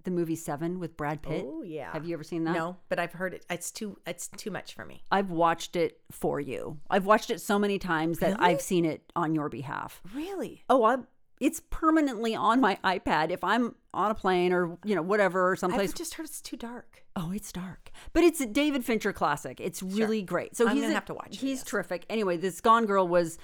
The 0.05 0.11
movie 0.13 0.37
Seven 0.37 0.79
with 0.79 0.97
Brad 0.97 1.21
Pitt. 1.21 1.45
Mm-hmm, 1.45 1.59
Oh, 1.59 1.63
yeah. 1.63 1.93
Have 1.93 2.07
you 2.07 2.15
ever 2.15 2.23
seen 2.23 2.45
that? 2.45 2.53
No, 2.55 2.77
but 2.89 3.01
I've 3.01 3.13
heard 3.13 3.35
it. 3.35 3.45
It's 3.51 3.73
too. 3.73 3.99
It's 4.07 4.29
too 4.29 4.53
much 4.53 4.75
for 4.75 4.85
me. 4.85 5.03
I've 5.11 5.31
watched 5.33 5.75
it 5.75 6.01
for 6.13 6.39
you. 6.39 6.79
I've 6.89 7.07
watched 7.07 7.31
it 7.31 7.41
so 7.41 7.59
many 7.59 7.79
times 7.81 8.21
that 8.21 8.39
Really? 8.39 8.53
I've 8.55 8.61
seen 8.61 8.85
it 8.85 9.03
on 9.17 9.35
your 9.35 9.49
behalf. 9.49 10.01
Really? 10.15 10.63
Oh, 10.71 10.85
I 10.85 10.97
it's 11.41 11.61
permanently 11.71 12.35
on 12.35 12.61
my 12.61 12.79
iPad 12.85 13.31
if 13.31 13.43
I'm 13.45 13.75
on 13.95 14.11
a 14.11 14.15
plane 14.15 14.53
or 14.53 14.77
you 14.85 14.95
know 14.95 15.03
whatever 15.03 15.51
or 15.51 15.57
someplace. 15.57 15.91
I've 15.91 15.97
just 15.97 16.15
heard 16.15 16.27
it's 16.27 16.41
too 16.41 16.57
dark. 16.57 17.03
oh, 17.17 17.33
it's 17.33 17.51
dark, 17.51 17.91
but 18.13 18.23
it's 18.23 18.41
a 18.41 18.47
David 18.47 18.85
Fincher 18.85 19.13
classic. 19.13 19.61
It's 19.61 19.83
really 19.83 20.23
great. 20.23 20.57
So 20.57 20.69
I'm 20.69 20.75
he's 20.77 20.83
gonna 20.83 20.93
a- 20.93 20.95
have 20.95 21.05
to 21.07 21.15
watch 21.15 21.29
it, 21.35 21.41
He's 21.41 21.59
yes. 21.59 21.65
terrific. 21.65 22.07
Anyway, 22.09 22.37
this 22.37 22.61
Gone 22.61 22.87
Girl 22.87 23.09
was 23.09 23.39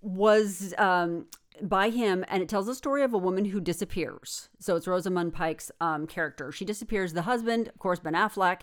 was 0.00 0.74
um, 0.78 1.26
by 1.62 1.90
him, 1.90 2.24
and 2.28 2.42
it 2.42 2.48
tells 2.48 2.66
the 2.66 2.74
story 2.74 3.02
of 3.02 3.12
a 3.12 3.18
woman 3.18 3.46
who 3.46 3.60
disappears. 3.60 4.48
So 4.58 4.76
it's 4.76 4.86
Rosamund 4.86 5.32
Pike's 5.32 5.70
um, 5.80 6.06
character. 6.06 6.52
She 6.52 6.64
disappears. 6.64 7.12
The 7.12 7.22
husband, 7.22 7.68
of 7.68 7.78
course, 7.78 7.98
Ben 7.98 8.14
Affleck, 8.14 8.60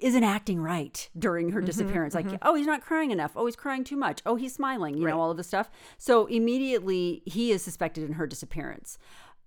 isn't 0.00 0.24
acting 0.24 0.60
right 0.60 1.08
during 1.18 1.46
Mm-hmm, 1.48 1.54
her 1.54 1.60
disappearance. 1.62 2.14
Like, 2.14 2.26
oh, 2.42 2.54
he's 2.54 2.66
not 2.66 2.82
crying 2.82 3.10
enough. 3.10 3.32
Oh, 3.36 3.46
he's 3.46 3.56
crying 3.56 3.84
too 3.84 3.96
much. 3.96 4.20
Oh, 4.26 4.36
he's 4.36 4.54
smiling. 4.54 4.96
You 4.96 5.06
know, 5.06 5.20
all 5.20 5.30
of 5.30 5.36
this 5.36 5.46
stuff. 5.46 5.70
So 5.98 6.26
immediately 6.26 7.22
he 7.26 7.52
is 7.52 7.62
suspected 7.62 8.04
in 8.04 8.14
her 8.14 8.26
disappearance. 8.26 8.98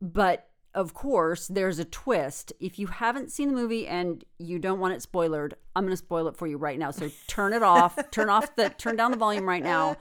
But 0.02 0.48
of 0.74 0.94
course, 0.94 1.48
there's 1.48 1.80
a 1.80 1.86
twist. 1.86 2.54
If 2.60 2.80
you 2.80 2.88
haven't 2.88 3.32
seen 3.32 3.50
the 3.50 3.54
movie 3.56 3.88
and 3.88 4.24
you 4.40 4.58
don't 4.58 4.80
want 4.80 4.94
it 4.94 5.02
spoiled, 5.02 5.54
I'm 5.76 5.84
going 5.84 5.92
to 5.92 5.98
spoil 5.98 6.28
it 6.28 6.38
for 6.38 6.48
you 6.48 6.58
right 6.58 6.80
now. 6.80 6.92
So 6.92 7.12
turn 7.28 7.54
it 7.54 7.62
off. 7.62 8.00
turn 8.12 8.30
off 8.30 8.56
the 8.56 8.70
turn 8.70 8.96
down 8.96 9.12
the 9.12 9.18
volume 9.18 9.48
right 9.48 9.64
now. 9.64 9.98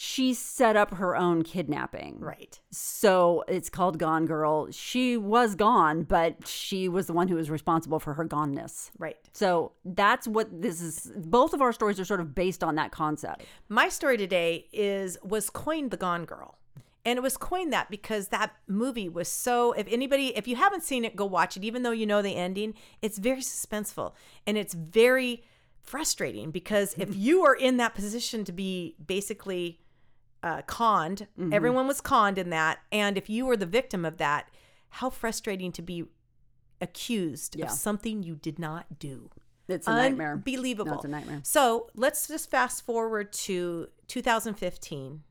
She 0.00 0.32
set 0.32 0.76
up 0.76 0.94
her 0.94 1.16
own 1.16 1.42
kidnapping. 1.42 2.20
Right. 2.20 2.60
So 2.70 3.42
it's 3.48 3.68
called 3.68 3.98
Gone 3.98 4.26
Girl. 4.26 4.70
She 4.70 5.16
was 5.16 5.56
gone, 5.56 6.04
but 6.04 6.46
she 6.46 6.88
was 6.88 7.08
the 7.08 7.12
one 7.12 7.26
who 7.26 7.34
was 7.34 7.50
responsible 7.50 7.98
for 7.98 8.14
her 8.14 8.24
goneness. 8.24 8.92
Right. 8.96 9.16
So 9.32 9.72
that's 9.84 10.28
what 10.28 10.62
this 10.62 10.80
is. 10.80 11.10
Both 11.16 11.52
of 11.52 11.60
our 11.60 11.72
stories 11.72 11.98
are 11.98 12.04
sort 12.04 12.20
of 12.20 12.32
based 12.32 12.62
on 12.62 12.76
that 12.76 12.92
concept. 12.92 13.42
My 13.68 13.88
story 13.88 14.16
today 14.16 14.68
is 14.72 15.18
was 15.24 15.50
coined 15.50 15.90
the 15.90 15.96
Gone 15.96 16.26
Girl. 16.26 16.58
And 17.04 17.16
it 17.16 17.22
was 17.22 17.36
coined 17.36 17.72
that 17.72 17.90
because 17.90 18.28
that 18.28 18.54
movie 18.68 19.08
was 19.08 19.26
so 19.26 19.72
if 19.72 19.88
anybody 19.90 20.28
if 20.36 20.46
you 20.46 20.54
haven't 20.54 20.84
seen 20.84 21.04
it 21.04 21.16
go 21.16 21.26
watch 21.26 21.56
it 21.56 21.64
even 21.64 21.82
though 21.82 21.90
you 21.90 22.06
know 22.06 22.22
the 22.22 22.36
ending 22.36 22.74
it's 23.02 23.18
very 23.18 23.40
suspenseful 23.40 24.12
and 24.46 24.56
it's 24.56 24.74
very 24.74 25.42
frustrating 25.80 26.50
because 26.52 26.94
if 26.98 27.16
you 27.16 27.42
are 27.44 27.54
in 27.54 27.78
that 27.78 27.94
position 27.94 28.44
to 28.44 28.52
be 28.52 28.94
basically 29.04 29.80
uh, 30.42 30.62
conned 30.62 31.26
everyone 31.52 31.86
was 31.88 32.00
conned 32.00 32.38
in 32.38 32.50
that 32.50 32.78
and 32.92 33.18
if 33.18 33.28
you 33.28 33.44
were 33.46 33.56
the 33.56 33.66
victim 33.66 34.04
of 34.04 34.16
that 34.18 34.48
how 34.90 35.10
frustrating 35.10 35.72
to 35.72 35.82
be 35.82 36.04
accused 36.80 37.56
Yeah. 37.56 37.64
of 37.66 37.70
something 37.72 38.22
you 38.22 38.36
did 38.36 38.58
not 38.58 38.98
do 38.98 39.30
It's 39.66 39.86
a 39.86 39.90
nightmare. 39.90 40.32
unbelievable 40.34 40.92
No, 40.92 40.96
it's 40.96 41.04
a 41.04 41.08
nightmare. 41.08 41.40
so 41.42 41.88
let's 41.94 42.28
just 42.28 42.50
fast 42.50 42.84
forward 42.86 43.32
to 43.32 43.88
2015 44.06 45.22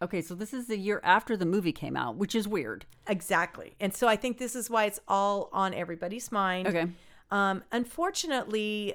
Okay, 0.00 0.22
so 0.22 0.34
this 0.36 0.54
is 0.54 0.68
the 0.68 0.76
year 0.78 1.00
after 1.02 1.36
the 1.36 1.44
movie 1.44 1.72
came 1.72 1.96
out, 1.96 2.14
which 2.14 2.36
is 2.36 2.46
weird. 2.46 2.86
Exactly. 3.08 3.74
And 3.80 3.92
so 3.92 4.06
I 4.06 4.14
think 4.14 4.38
this 4.38 4.54
is 4.54 4.70
why 4.70 4.84
it's 4.84 5.00
all 5.08 5.48
on 5.52 5.74
everybody's 5.74 6.30
mind. 6.30 6.68
Okay. 6.68 6.86
Um, 7.32 7.64
unfortunately, 7.72 8.94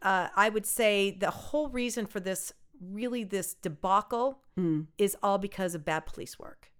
uh, 0.00 0.28
I 0.36 0.48
would 0.50 0.64
say 0.64 1.10
the 1.10 1.30
whole 1.30 1.68
reason 1.70 2.06
for 2.06 2.20
this 2.20 2.52
really 2.80 3.24
this 3.24 3.54
debacle 3.54 4.40
mm. 4.58 4.86
is 4.98 5.16
all 5.22 5.38
because 5.38 5.74
of 5.74 5.84
bad 5.84 6.06
police 6.06 6.38
work. 6.38 6.70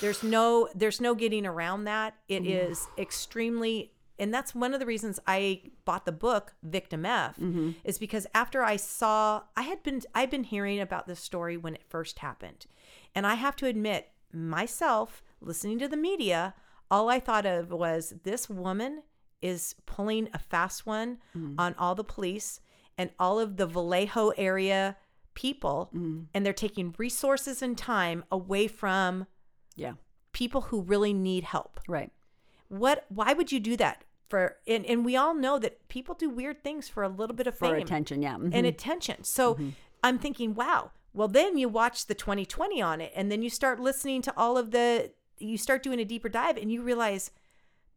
There's 0.00 0.22
no 0.22 0.68
there's 0.74 1.00
no 1.00 1.14
getting 1.14 1.46
around 1.46 1.84
that. 1.84 2.14
It 2.28 2.44
mm. 2.44 2.70
is 2.70 2.86
extremely 2.98 3.92
and 4.18 4.32
that's 4.32 4.54
one 4.54 4.72
of 4.72 4.80
the 4.80 4.86
reasons 4.86 5.20
I 5.26 5.62
bought 5.84 6.06
the 6.06 6.12
book 6.12 6.54
Victim 6.62 7.04
F 7.04 7.36
mm-hmm. 7.36 7.72
is 7.84 7.98
because 7.98 8.26
after 8.34 8.62
I 8.62 8.76
saw 8.76 9.42
I 9.56 9.62
had 9.62 9.82
been 9.82 10.02
I've 10.14 10.30
been 10.30 10.44
hearing 10.44 10.80
about 10.80 11.06
this 11.06 11.20
story 11.20 11.56
when 11.56 11.74
it 11.74 11.82
first 11.88 12.20
happened. 12.20 12.66
And 13.14 13.26
I 13.26 13.34
have 13.34 13.56
to 13.56 13.66
admit 13.66 14.10
myself 14.32 15.22
listening 15.40 15.78
to 15.80 15.88
the 15.88 15.96
media 15.96 16.54
all 16.90 17.08
I 17.08 17.20
thought 17.20 17.46
of 17.46 17.72
was 17.72 18.14
this 18.22 18.48
woman 18.48 19.02
is 19.42 19.74
pulling 19.86 20.28
a 20.32 20.38
fast 20.38 20.86
one 20.86 21.18
mm. 21.36 21.54
on 21.58 21.74
all 21.78 21.94
the 21.94 22.04
police 22.04 22.60
and 22.96 23.10
all 23.18 23.38
of 23.38 23.56
the 23.56 23.66
Vallejo 23.66 24.30
area 24.30 24.96
people 25.36 25.90
mm-hmm. 25.94 26.22
and 26.34 26.44
they're 26.44 26.52
taking 26.52 26.92
resources 26.98 27.62
and 27.62 27.78
time 27.78 28.24
away 28.32 28.66
from 28.66 29.26
Yeah. 29.76 29.92
people 30.32 30.62
who 30.62 30.80
really 30.80 31.12
need 31.12 31.44
help. 31.44 31.78
Right. 31.86 32.10
What 32.68 33.04
why 33.08 33.32
would 33.32 33.52
you 33.52 33.60
do 33.60 33.76
that 33.76 34.02
for 34.28 34.56
and, 34.66 34.84
and 34.86 35.04
we 35.04 35.14
all 35.14 35.34
know 35.34 35.60
that 35.60 35.86
people 35.86 36.16
do 36.16 36.28
weird 36.28 36.64
things 36.64 36.88
for 36.88 37.04
a 37.04 37.08
little 37.08 37.36
bit 37.36 37.46
of 37.46 37.56
For 37.56 37.68
fame 37.68 37.76
attention, 37.76 38.22
yeah. 38.22 38.34
Mhm. 38.34 38.44
and 38.46 38.52
mm-hmm. 38.52 38.66
attention. 38.66 39.22
So 39.22 39.54
mm-hmm. 39.54 39.68
I'm 40.02 40.18
thinking, 40.18 40.54
wow, 40.54 40.90
Well, 41.12 41.28
then 41.28 41.56
you 41.56 41.68
watch 41.70 42.06
the 42.06 42.14
2020 42.14 42.82
on 42.82 43.00
it, 43.00 43.10
and 43.16 43.30
then 43.32 43.40
you 43.42 43.48
start 43.48 43.80
listening 43.80 44.20
to 44.22 44.34
all 44.36 44.58
of 44.58 44.70
the, 44.70 45.12
you 45.38 45.56
start 45.56 45.82
doing 45.82 45.98
a 45.98 46.04
deeper 46.04 46.28
dive, 46.28 46.58
and 46.58 46.70
you 46.70 46.82
realize 46.82 47.30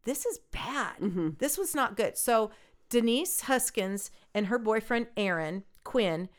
this 0.04 0.24
is 0.24 0.38
bad. 0.50 0.94
This 1.38 1.58
was 1.58 1.74
not 1.74 1.96
good. 1.98 2.16
So 2.16 2.50
Denise 2.88 3.42
Huskins 3.42 4.10
and 4.34 4.46
her 4.46 4.58
boyfriend 4.58 5.08
Aaron 5.18 5.64
Quinn 5.84 6.30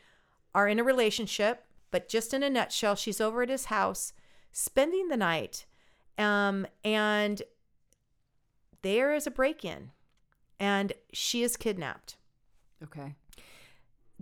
are 0.54 0.68
in 0.68 0.78
a 0.78 0.84
relationship, 0.84 1.64
but 1.90 2.08
just 2.08 2.32
in 2.34 2.42
a 2.42 2.50
nutshell, 2.50 2.94
she's 2.94 3.20
over 3.20 3.42
at 3.42 3.48
his 3.48 3.66
house 3.66 4.12
spending 4.50 5.08
the 5.08 5.16
night, 5.16 5.66
um, 6.18 6.66
and 6.84 7.42
there 8.82 9.14
is 9.14 9.26
a 9.26 9.30
break-in, 9.30 9.90
and 10.60 10.92
she 11.12 11.42
is 11.42 11.56
kidnapped. 11.56 12.16
Okay. 12.82 13.14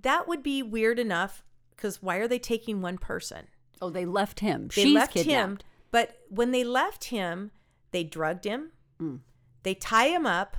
That 0.01 0.29
would 0.29 0.43
be 0.43 0.63
weird 0.63 0.99
enough 0.99 1.43
because 1.71 2.03
why 2.03 2.17
are 2.17 2.29
they 2.29 2.39
taking 2.39 2.81
one 2.81 2.99
person? 2.99 3.49
Oh, 3.83 3.91
they 3.91 4.05
left 4.05 4.41
him. 4.41 4.69
They 4.75 4.85
She's 4.85 4.95
left 4.95 5.15
kidnapped. 5.15 5.63
him, 5.63 5.69
but 5.91 6.19
when 6.29 6.51
they 6.51 6.65
left 6.65 7.05
him, 7.05 7.51
they 7.91 8.05
drugged 8.05 8.45
him. 8.45 8.73
Mm. 9.01 9.21
They 9.63 9.75
tie 9.75 10.09
him 10.09 10.27
up. 10.27 10.57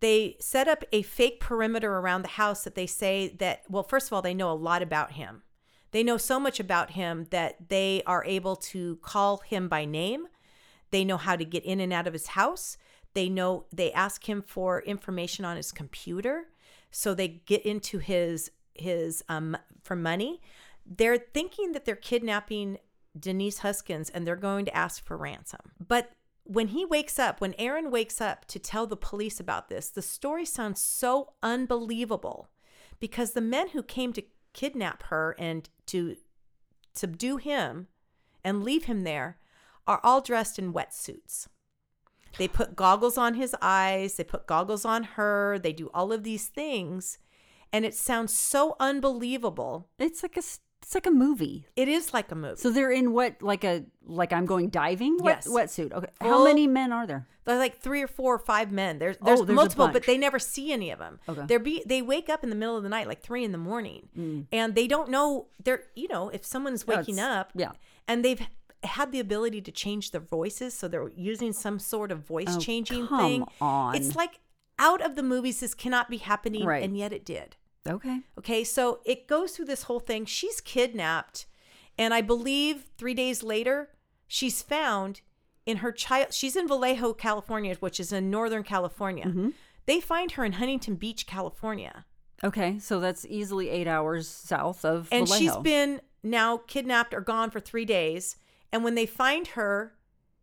They 0.00 0.36
set 0.40 0.68
up 0.68 0.84
a 0.92 1.02
fake 1.02 1.40
perimeter 1.40 1.96
around 1.96 2.22
the 2.22 2.28
house 2.28 2.64
that 2.64 2.74
they 2.74 2.86
say 2.86 3.28
that 3.38 3.62
well, 3.68 3.82
first 3.82 4.08
of 4.08 4.12
all, 4.12 4.22
they 4.22 4.34
know 4.34 4.50
a 4.50 4.54
lot 4.54 4.82
about 4.82 5.12
him. 5.12 5.42
They 5.92 6.02
know 6.02 6.16
so 6.16 6.38
much 6.38 6.60
about 6.60 6.90
him 6.90 7.26
that 7.30 7.68
they 7.68 8.02
are 8.06 8.24
able 8.24 8.56
to 8.56 8.96
call 8.96 9.38
him 9.38 9.68
by 9.68 9.84
name. 9.84 10.26
They 10.90 11.04
know 11.04 11.16
how 11.16 11.36
to 11.36 11.44
get 11.44 11.64
in 11.64 11.80
and 11.80 11.92
out 11.92 12.06
of 12.06 12.12
his 12.12 12.28
house. 12.28 12.76
They 13.14 13.28
know 13.28 13.64
they 13.72 13.92
ask 13.92 14.28
him 14.28 14.42
for 14.42 14.82
information 14.82 15.44
on 15.44 15.56
his 15.56 15.72
computer. 15.72 16.48
So 16.90 17.14
they 17.14 17.28
get 17.28 17.64
into 17.64 17.98
his 17.98 18.50
his 18.74 19.24
um 19.28 19.56
for 19.82 19.96
money. 19.96 20.42
They're 20.84 21.18
thinking 21.18 21.72
that 21.72 21.84
they're 21.84 21.96
kidnapping 21.96 22.78
Denise 23.18 23.58
Huskins 23.58 24.10
and 24.10 24.26
they're 24.26 24.36
going 24.36 24.66
to 24.66 24.76
ask 24.76 25.04
for 25.04 25.16
ransom. 25.16 25.72
But 25.86 26.10
when 26.46 26.68
he 26.68 26.84
wakes 26.84 27.18
up, 27.18 27.40
when 27.40 27.54
Aaron 27.58 27.90
wakes 27.90 28.20
up 28.20 28.44
to 28.46 28.58
tell 28.58 28.86
the 28.86 28.96
police 28.96 29.40
about 29.40 29.68
this, 29.68 29.88
the 29.90 30.02
story 30.02 30.44
sounds 30.44 30.80
so 30.80 31.32
unbelievable 31.42 32.48
because 33.00 33.32
the 33.32 33.40
men 33.40 33.70
who 33.70 33.82
came 33.82 34.12
to 34.12 34.22
kidnap 34.52 35.04
her 35.04 35.34
and 35.38 35.68
to 35.86 36.16
subdue 36.94 37.36
him 37.36 37.88
and 38.44 38.62
leave 38.62 38.84
him 38.84 39.02
there 39.02 39.38
are 39.86 40.00
all 40.04 40.20
dressed 40.20 40.58
in 40.58 40.72
wetsuits. 40.72 41.48
They 42.38 42.48
put 42.48 42.76
goggles 42.76 43.18
on 43.18 43.34
his 43.34 43.54
eyes, 43.60 44.14
they 44.14 44.24
put 44.24 44.46
goggles 44.46 44.84
on 44.84 45.02
her, 45.02 45.58
they 45.58 45.72
do 45.72 45.90
all 45.92 46.12
of 46.12 46.22
these 46.22 46.46
things. 46.46 47.18
And 47.72 47.84
it 47.84 47.94
sounds 47.94 48.36
so 48.36 48.76
unbelievable. 48.78 49.88
It's 49.98 50.22
like 50.22 50.36
a 50.36 50.42
it's 50.86 50.94
like 50.94 51.06
a 51.06 51.10
movie. 51.10 51.66
It 51.74 51.88
is 51.88 52.14
like 52.14 52.30
a 52.30 52.36
movie. 52.36 52.60
So 52.60 52.70
they're 52.70 52.92
in 52.92 53.12
what 53.12 53.42
like 53.42 53.64
a 53.64 53.84
like 54.06 54.32
I'm 54.32 54.46
going 54.46 54.68
diving 54.70 55.18
wet, 55.20 55.42
Yes. 55.44 55.48
wetsuit. 55.48 55.92
Okay. 55.92 56.06
How 56.20 56.44
many 56.44 56.68
men 56.68 56.92
are 56.92 57.08
there? 57.08 57.26
There's 57.44 57.58
like 57.58 57.78
three 57.80 58.02
or 58.02 58.06
four 58.06 58.34
or 58.34 58.38
five 58.38 58.70
men. 58.70 58.98
There's 59.00 59.16
there's, 59.18 59.40
Oh, 59.40 59.44
there's 59.44 59.56
multiple, 59.56 59.88
but 59.88 60.04
they 60.06 60.16
never 60.16 60.38
see 60.38 60.72
any 60.72 60.90
of 60.92 61.00
them. 61.00 61.18
Okay. 61.28 61.42
They're 61.46 61.58
be 61.58 61.82
they 61.84 62.02
wake 62.02 62.28
up 62.28 62.44
in 62.44 62.50
the 62.50 62.56
middle 62.56 62.76
of 62.76 62.84
the 62.84 62.88
night, 62.88 63.08
like 63.08 63.20
three 63.20 63.42
in 63.42 63.50
the 63.50 63.58
morning, 63.58 64.08
Mm. 64.16 64.46
and 64.52 64.76
they 64.76 64.86
don't 64.86 65.10
know 65.10 65.48
they're 65.62 65.82
you 65.96 66.06
know 66.06 66.28
if 66.28 66.44
someone's 66.44 66.86
waking 66.86 67.16
it's- 67.18 67.36
up, 67.36 67.50
yeah. 67.56 67.72
and 68.06 68.24
they've 68.24 68.40
had 68.84 69.10
the 69.10 69.18
ability 69.18 69.60
to 69.62 69.72
change 69.72 70.12
their 70.12 70.20
voices, 70.20 70.72
so 70.72 70.86
they're 70.86 71.10
using 71.16 71.52
some 71.52 71.80
sort 71.80 72.12
of 72.12 72.20
voice 72.24 72.46
Oh, 72.56 72.60
changing 72.60 73.08
come 73.08 73.20
thing. 73.20 73.44
on. 73.60 73.96
It's 73.96 74.14
like 74.14 74.38
out 74.78 75.00
of 75.00 75.16
the 75.16 75.22
movies, 75.24 75.58
this 75.58 75.74
cannot 75.74 76.08
be 76.08 76.18
happening, 76.18 76.64
Right. 76.64 76.84
and 76.84 76.96
yet 76.96 77.12
it 77.12 77.24
did. 77.24 77.56
Okay. 77.86 78.20
Okay, 78.38 78.64
so 78.64 79.00
it 79.04 79.26
goes 79.26 79.52
through 79.52 79.66
this 79.66 79.84
whole 79.84 80.00
thing. 80.00 80.24
She's 80.24 80.60
kidnapped, 80.60 81.46
and 81.98 82.12
I 82.12 82.20
believe 82.20 82.86
three 82.98 83.14
days 83.14 83.42
later, 83.42 83.90
she's 84.26 84.62
found 84.62 85.20
in 85.64 85.78
her 85.78 85.92
child. 85.92 86.32
She's 86.32 86.56
in 86.56 86.68
Vallejo, 86.68 87.12
California, 87.12 87.76
which 87.80 87.98
is 88.00 88.12
in 88.12 88.30
Northern 88.30 88.62
California. 88.62 89.26
Mm-hmm. 89.26 89.50
They 89.86 90.00
find 90.00 90.32
her 90.32 90.44
in 90.44 90.52
Huntington 90.52 90.96
Beach, 90.96 91.26
California, 91.26 92.04
Okay. 92.44 92.78
So 92.78 93.00
that's 93.00 93.24
easily 93.26 93.70
eight 93.70 93.86
hours 93.86 94.28
south 94.28 94.84
of 94.84 95.08
and 95.10 95.26
she's 95.28 95.56
been 95.58 96.00
now 96.22 96.58
kidnapped 96.58 97.14
or 97.14 97.20
gone 97.20 97.50
for 97.50 97.60
three 97.60 97.84
days. 97.84 98.36
And 98.72 98.84
when 98.84 98.94
they 98.94 99.06
find 99.06 99.46
her, 99.48 99.94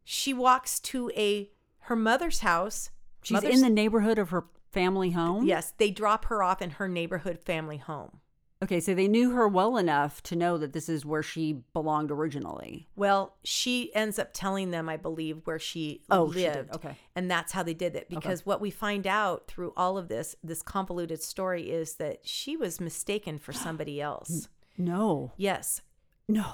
she 0.03 0.33
walks 0.33 0.79
to 0.79 1.11
a 1.15 1.51
her 1.81 1.95
mother's 1.95 2.39
house. 2.39 2.89
She's 3.21 3.35
Mother's- 3.35 3.55
in 3.55 3.61
the 3.61 3.69
neighborhood 3.69 4.17
of 4.17 4.29
her 4.31 4.45
family 4.73 5.11
home. 5.11 5.45
Yes, 5.45 5.73
they 5.77 5.91
drop 5.91 6.25
her 6.25 6.43
off 6.43 6.61
in 6.61 6.71
her 6.71 6.87
neighborhood 6.87 7.39
family 7.39 7.77
home. 7.77 8.19
Okay, 8.63 8.79
so 8.79 8.93
they 8.95 9.09
knew 9.09 9.31
her 9.31 9.45
well 9.45 9.75
enough 9.75 10.23
to 10.23 10.37
know 10.37 10.57
that 10.57 10.71
this 10.71 10.87
is 10.87 11.05
where 11.05 11.21
she 11.21 11.63
belonged 11.73 12.11
originally. 12.11 12.87
Well, 12.95 13.35
she 13.43 13.93
ends 13.93 14.17
up 14.17 14.29
telling 14.31 14.71
them, 14.71 14.87
I 14.87 14.95
believe, 14.95 15.41
where 15.43 15.59
she 15.59 16.01
Oh, 16.09 16.23
lived. 16.23 16.69
she. 16.71 16.75
Okay. 16.77 16.95
And 17.13 17.29
that's 17.29 17.51
how 17.51 17.61
they 17.63 17.73
did 17.73 17.93
it. 17.95 18.07
Because 18.09 18.45
what 18.45 18.61
we 18.61 18.69
find 18.71 19.05
out 19.05 19.47
through 19.47 19.73
all 19.75 19.97
of 19.97 20.07
this, 20.07 20.37
this 20.43 20.61
convoluted 20.61 21.21
story, 21.21 21.71
is 21.71 21.95
that 21.95 22.19
she 22.25 22.55
was 22.55 22.79
mistaken 22.79 23.37
for 23.37 23.51
somebody 23.53 24.01
else. 24.01 24.47
No. 24.75 25.33
Yes. 25.37 25.81
No. 26.27 26.45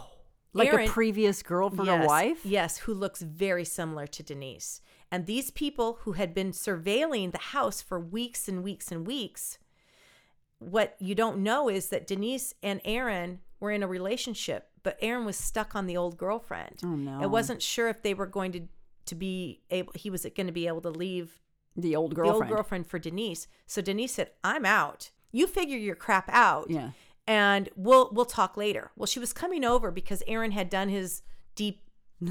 Like 0.51 0.73
Aaron- 0.73 0.89
a 0.89 0.91
previous 0.91 1.41
girlfriend 1.41 1.85
yes. 1.85 2.03
or 2.03 2.07
wife? 2.07 2.45
Yes, 2.45 2.77
who 2.79 2.93
looks 2.93 3.21
very 3.21 3.63
similar 3.63 4.07
to 4.07 4.23
Denise. 4.23 4.81
And 5.11 5.25
these 5.25 5.49
people 5.51 5.99
who 6.01 6.11
had 6.13 6.33
been 6.33 6.51
surveilling 6.51 7.31
the 7.31 7.37
house 7.39 7.81
for 7.81 7.99
weeks 7.99 8.47
and 8.47 8.63
weeks 8.63 8.91
and 8.91 9.07
weeks, 9.07 9.57
what 10.59 10.95
you 10.99 11.15
don't 11.15 11.39
know 11.39 11.69
is 11.69 11.89
that 11.89 12.05
Denise 12.07 12.53
and 12.61 12.81
Aaron 12.85 13.39
were 13.59 13.71
in 13.71 13.81
a 13.83 13.87
relationship, 13.87 14.69
but 14.83 14.97
Aaron 15.01 15.25
was 15.25 15.35
stuck 15.37 15.75
on 15.75 15.87
the 15.87 15.97
old 15.97 16.17
girlfriend. 16.17 16.79
Oh, 16.83 16.87
no. 16.95 17.19
I 17.21 17.25
wasn't 17.25 17.61
sure 17.61 17.87
if 17.89 18.01
they 18.03 18.13
were 18.13 18.27
going 18.27 18.51
to 18.53 18.61
to 19.05 19.15
be 19.15 19.61
able 19.71 19.91
he 19.95 20.11
was 20.11 20.23
going 20.35 20.45
to 20.45 20.53
be 20.53 20.67
able 20.67 20.81
to 20.81 20.89
leave 20.91 21.39
The 21.75 21.95
old 21.95 22.11
the 22.11 22.15
girlfriend. 22.17 22.43
old 22.43 22.49
girlfriend 22.49 22.87
for 22.87 22.99
Denise. 22.99 23.47
So 23.65 23.81
Denise 23.81 24.11
said, 24.13 24.29
"I'm 24.43 24.65
out. 24.65 25.09
You 25.31 25.47
figure 25.47 25.77
your 25.77 25.95
crap 25.95 26.29
out." 26.29 26.69
Yeah. 26.69 26.91
and 27.25 27.69
we'll 27.75 28.09
we'll 28.13 28.25
talk 28.25 28.55
later. 28.57 28.91
Well, 28.95 29.07
she 29.07 29.19
was 29.19 29.33
coming 29.33 29.65
over 29.65 29.89
because 29.89 30.21
Aaron 30.27 30.51
had 30.51 30.69
done 30.69 30.89
his 30.89 31.23
deep 31.55 31.81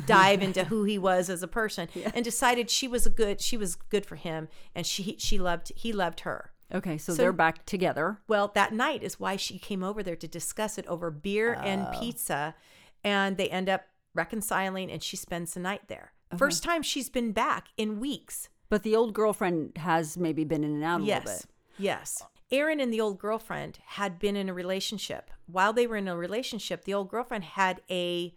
dive 0.06 0.42
into 0.42 0.64
who 0.70 0.84
he 0.84 0.98
was 0.98 1.30
as 1.30 1.42
a 1.42 1.48
person 1.48 1.88
and 2.14 2.24
decided 2.24 2.70
she 2.70 2.86
was 2.88 3.06
a 3.06 3.10
good 3.10 3.40
she 3.40 3.56
was 3.56 3.74
good 3.74 4.04
for 4.04 4.16
him 4.16 4.48
and 4.74 4.86
she 4.86 5.16
she 5.18 5.38
loved 5.38 5.72
he 5.76 5.92
loved 5.92 6.20
her. 6.20 6.52
Okay, 6.74 6.98
so, 6.98 7.12
So- 7.14 7.16
they're 7.22 7.32
back 7.32 7.64
together. 7.64 8.20
Well, 8.28 8.52
that 8.54 8.72
night 8.74 9.02
is 9.02 9.18
why 9.18 9.36
she 9.36 9.58
came 9.58 9.82
over 9.82 10.02
there 10.02 10.16
to 10.16 10.28
discuss 10.28 10.76
it 10.76 10.86
over 10.86 11.10
beer 11.10 11.54
and 11.54 11.86
Oh. 11.94 11.98
pizza 12.00 12.54
and 13.02 13.36
they 13.38 13.48
end 13.48 13.68
up 13.70 13.86
reconciling 14.14 14.90
and 14.90 15.02
she 15.02 15.16
spends 15.16 15.54
the 15.54 15.60
night 15.60 15.82
there. 15.88 16.12
First 16.36 16.62
time 16.62 16.82
she's 16.82 17.08
been 17.08 17.32
back 17.32 17.68
in 17.78 18.00
weeks. 18.00 18.48
But 18.68 18.82
the 18.82 18.94
old 18.94 19.14
girlfriend 19.14 19.78
has 19.78 20.18
maybe 20.18 20.44
been 20.44 20.62
in 20.62 20.72
and 20.74 20.84
out 20.84 21.00
a 21.00 21.04
yes. 21.04 21.24
little 21.24 21.38
bit. 21.38 21.46
Yes. 21.78 22.22
Aaron 22.50 22.80
and 22.80 22.92
the 22.92 23.00
old 23.00 23.18
girlfriend 23.18 23.78
had 23.86 24.18
been 24.18 24.36
in 24.36 24.48
a 24.50 24.54
relationship. 24.54 25.30
While 25.46 25.72
they 25.72 25.86
were 25.86 25.96
in 25.96 26.06
a 26.08 26.16
relationship, 26.16 26.84
the 26.84 26.92
old 26.92 27.08
girlfriend 27.08 27.44
had 27.44 27.80
a 27.90 28.34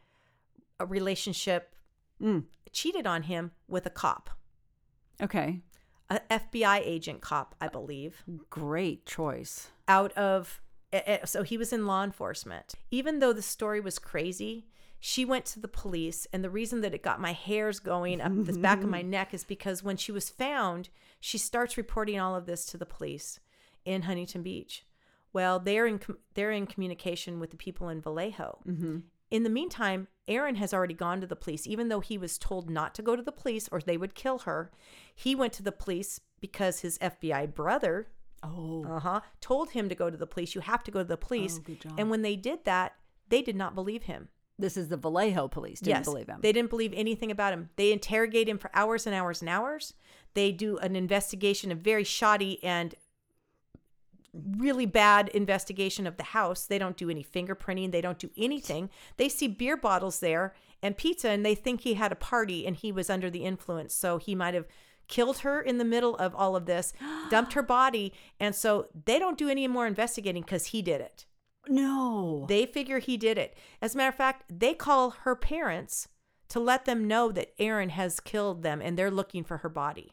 a 0.82 0.86
relationship 0.86 1.76
Mm. 2.22 2.46
cheated 2.72 3.08
on 3.08 3.24
him 3.24 3.52
with 3.68 3.86
a 3.86 3.90
cop, 3.90 4.30
Okay. 5.22 5.62
a 6.10 6.22
FBI 6.30 6.80
agent 6.84 7.22
cop, 7.22 7.56
I 7.60 7.68
believe, 7.68 8.24
Great 8.50 9.06
choice. 9.06 9.70
out 9.88 10.12
of 10.14 10.62
eh, 10.94 11.02
eh, 11.06 11.26
so 11.26 11.42
he 11.44 11.58
was 11.58 11.72
in 11.74 11.86
law 11.88 12.04
enforcement. 12.04 12.76
Even 12.92 13.20
though 13.20 13.34
the 13.34 13.42
story 13.42 13.80
was 13.80 13.98
crazy, 13.98 14.68
she 15.00 15.26
went 15.26 15.46
to 15.46 15.60
the 15.60 15.68
police 15.68 16.28
and 16.34 16.44
the 16.44 16.50
reason 16.50 16.82
that 16.82 16.94
it 16.94 17.02
got 17.02 17.20
my 17.20 17.32
hairs 17.34 17.80
going 17.80 18.22
up 18.22 18.32
the 18.46 18.54
back 18.60 18.84
of 18.84 18.90
my 18.90 19.02
neck 19.18 19.34
is 19.34 19.44
because 19.44 19.82
when 19.84 19.98
she 19.98 20.12
was 20.12 20.30
found, 20.30 20.90
she 21.20 21.38
starts 21.40 21.76
reporting 21.78 22.20
all 22.20 22.36
of 22.36 22.46
this 22.46 22.66
to 22.68 22.78
the 22.78 22.86
police 22.86 23.40
in 23.86 24.04
Huntington 24.04 24.44
Beach. 24.44 24.86
Well, 25.34 25.60
they're 25.60 25.88
in 25.88 26.00
they're 26.36 26.52
in 26.52 26.68
communication 26.68 27.40
with 27.40 27.52
the 27.52 27.58
people 27.58 27.88
in 27.90 28.02
Vallejo. 28.02 28.60
In 29.32 29.44
the 29.44 29.50
meantime, 29.50 30.08
Aaron 30.28 30.56
has 30.56 30.74
already 30.74 30.94
gone 30.94 31.20
to 31.22 31.28
the 31.28 31.36
police, 31.36 31.66
even 31.66 31.88
though 31.90 32.02
he 32.02 32.18
was 32.18 32.38
told 32.38 32.70
not 32.70 32.94
to 32.96 33.02
go 33.02 33.16
to 33.16 33.24
the 33.24 33.32
police 33.32 33.68
or 33.72 33.80
they 33.80 33.98
would 33.98 34.14
kill 34.14 34.40
her. 34.40 34.72
He 35.16 35.34
went 35.36 35.54
to 35.54 35.64
the 35.64 35.72
police 35.72 36.20
because 36.40 36.82
his 36.82 36.98
FBI 37.00 37.54
brother 37.56 38.08
Oh. 38.44 38.84
uh-huh 38.90 39.22
told 39.40 39.70
him 39.70 39.88
to 39.88 39.94
go 39.94 40.10
to 40.10 40.18
the 40.18 40.26
police 40.26 40.56
you 40.56 40.62
have 40.62 40.84
to 40.86 40.90
go 40.92 41.00
to 41.00 41.06
the 41.06 41.16
police 41.16 41.60
Oh, 41.60 41.64
good 41.64 41.80
job. 41.82 41.94
and 42.00 42.10
when 42.10 42.24
they 42.24 42.36
did 42.36 42.66
that 42.66 42.94
they 43.30 43.44
did 43.44 43.56
not 43.56 43.76
believe 43.76 44.02
him 44.04 44.30
This 44.58 44.78
is 44.78 44.88
the 44.90 44.98
Vallejo 44.98 45.48
police. 45.48 45.80
Didn't 45.80 45.98
yes 46.00 46.06
believe 46.06 46.28
him. 46.28 46.40
they 46.42 46.52
didn't 46.52 46.72
believe 46.72 46.92
anything 46.96 47.30
about 47.30 47.54
him 47.54 47.70
they 47.76 47.92
interrogate 47.94 48.50
him 48.50 48.58
for 48.58 48.72
hours 48.74 49.06
and 49.06 49.14
hours 49.14 49.42
and 49.42 49.50
hours 49.50 49.94
they 50.34 50.52
do 50.52 50.80
an 50.80 50.96
investigation 50.96 51.72
a 51.72 51.76
very 51.76 52.04
shoddy 52.04 52.64
and 52.64 52.96
really 54.34 54.86
bad 54.86 55.28
investigation 55.30 56.08
of 56.08 56.18
the 56.18 56.24
house 56.24 56.66
they 56.66 56.78
don't 56.78 56.96
do 56.98 57.10
any 57.10 57.24
fingerprinting 57.24 57.92
they 57.92 58.02
don't 58.02 58.20
do 58.20 58.30
anything 58.38 58.90
they 59.18 59.28
see 59.28 59.48
beer 59.48 59.76
bottles 59.76 60.20
there 60.22 60.54
and 60.82 60.98
pizza 60.98 61.30
and 61.30 61.46
they 61.46 61.56
think 61.56 61.82
he 61.82 61.96
had 61.96 62.12
a 62.12 62.16
party 62.16 62.66
and 62.66 62.78
he 62.78 62.92
was 62.92 63.10
under 63.10 63.30
the 63.30 63.44
influence 63.44 63.94
so 63.94 64.18
he 64.18 64.34
might 64.34 64.54
have 64.54 64.68
killed 65.10 65.40
her 65.40 65.62
in 65.62 65.78
the 65.78 65.84
middle 65.86 66.16
of 66.16 66.34
all 66.34 66.56
of 66.56 66.66
this 66.66 66.94
dumped 67.30 67.54
her 67.54 67.62
body 67.62 68.14
and 68.40 68.56
so 68.56 68.88
they 69.06 69.20
don't 69.20 69.38
do 69.38 69.50
any 69.50 69.68
more 69.68 69.86
investigating 69.86 70.42
because 70.44 70.68
he 70.68 70.82
did 70.82 71.02
it 71.02 71.26
No. 71.68 72.46
They 72.50 72.66
figure 72.66 72.98
he 73.00 73.18
did 73.18 73.38
it. 73.38 73.56
As 73.82 73.94
a 73.94 73.98
matter 73.98 74.10
of 74.10 74.16
fact, 74.16 74.46
they 74.50 74.74
call 74.74 75.12
her 75.12 75.36
parents 75.36 76.08
to 76.50 76.60
let 76.60 76.86
them 76.86 77.08
know 77.08 77.32
that 77.32 77.54
Aaron 77.60 77.90
has 77.90 78.20
killed 78.20 78.64
them 78.64 78.82
and 78.82 78.98
they're 78.98 79.12
looking 79.12 79.44
for 79.44 79.58
her 79.58 79.70
body. 79.70 80.12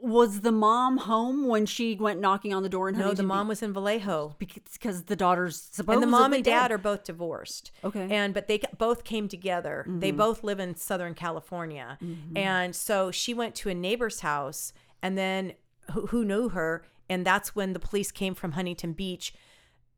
Was 0.00 0.40
the 0.40 0.52
mom 0.52 0.98
home 0.98 1.46
when 1.46 1.66
she 1.66 1.94
went 1.96 2.20
knocking 2.20 2.52
on 2.54 2.62
the 2.62 2.68
door 2.68 2.88
and 2.88 2.98
No, 2.98 3.12
the 3.12 3.22
mom 3.22 3.48
was 3.48 3.62
in 3.62 3.72
Vallejo. 3.72 4.34
because 4.38 5.04
the 5.04 5.16
daughter's 5.16 5.60
supposed 5.60 5.86
be 5.86 5.92
and 5.94 6.02
the 6.02 6.06
mom 6.06 6.32
and 6.32 6.44
dad 6.44 6.72
are 6.72 6.78
both 6.78 7.04
divorced. 7.04 7.70
Okay. 7.82 8.08
And 8.10 8.34
but 8.34 8.48
they 8.48 8.60
both 8.78 9.04
came 9.04 9.28
together. 9.28 9.84
They 9.86 10.08
mm-hmm. 10.08 10.18
both 10.18 10.44
live 10.44 10.60
in 10.60 10.76
Southern 10.76 11.14
California. 11.14 11.98
Mm-hmm. 12.02 12.36
And 12.36 12.76
so 12.76 13.10
she 13.10 13.34
went 13.34 13.54
to 13.56 13.68
a 13.68 13.74
neighbor's 13.74 14.20
house 14.20 14.72
and 15.02 15.18
then 15.18 15.54
who, 15.92 16.06
who 16.06 16.24
knew 16.24 16.50
her 16.50 16.84
and 17.08 17.24
that's 17.24 17.54
when 17.54 17.72
the 17.72 17.78
police 17.78 18.10
came 18.10 18.34
from 18.34 18.52
Huntington 18.52 18.92
Beach. 18.92 19.34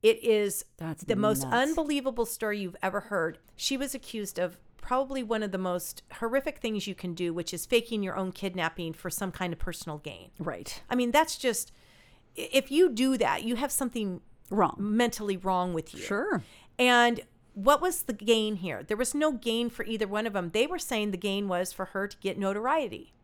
It 0.02 0.22
is 0.22 0.64
That's 0.76 1.04
the 1.04 1.16
most 1.16 1.44
unbelievable 1.44 2.26
story 2.26 2.60
you've 2.60 2.76
ever 2.82 3.00
heard. 3.00 3.38
She 3.56 3.76
was 3.76 3.94
accused 3.94 4.38
of 4.38 4.58
probably 4.86 5.20
one 5.20 5.42
of 5.42 5.50
the 5.50 5.58
most 5.58 6.04
horrific 6.20 6.58
things 6.58 6.86
you 6.86 6.94
can 6.94 7.12
do, 7.12 7.34
which 7.34 7.52
is 7.52 7.66
faking 7.66 8.04
your 8.04 8.16
own 8.16 8.30
kidnapping 8.30 8.92
for 8.92 9.10
some 9.10 9.32
kind 9.32 9.52
of 9.52 9.58
personal 9.58 9.98
gain. 9.98 10.30
right 10.38 10.80
I 10.88 10.94
mean, 10.94 11.10
that's 11.10 11.36
just 11.36 11.72
if 12.36 12.70
you 12.70 12.90
do 12.90 13.18
that, 13.18 13.42
you 13.42 13.56
have 13.56 13.72
something 13.72 14.20
wrong. 14.48 14.76
mentally 14.78 15.36
wrong 15.36 15.74
with 15.74 15.92
you. 15.92 16.00
Sure. 16.00 16.42
And 16.78 17.22
what 17.54 17.80
was 17.80 18.02
the 18.02 18.12
gain 18.12 18.56
here? 18.56 18.82
There 18.82 18.96
was 18.96 19.14
no 19.14 19.32
gain 19.32 19.70
for 19.70 19.84
either 19.84 20.06
one 20.06 20.26
of 20.26 20.34
them. 20.34 20.50
They 20.50 20.66
were 20.66 20.78
saying 20.78 21.10
the 21.10 21.16
gain 21.16 21.48
was 21.48 21.72
for 21.72 21.86
her 21.86 22.06
to 22.06 22.16
get 22.18 22.38
notoriety. 22.38 23.14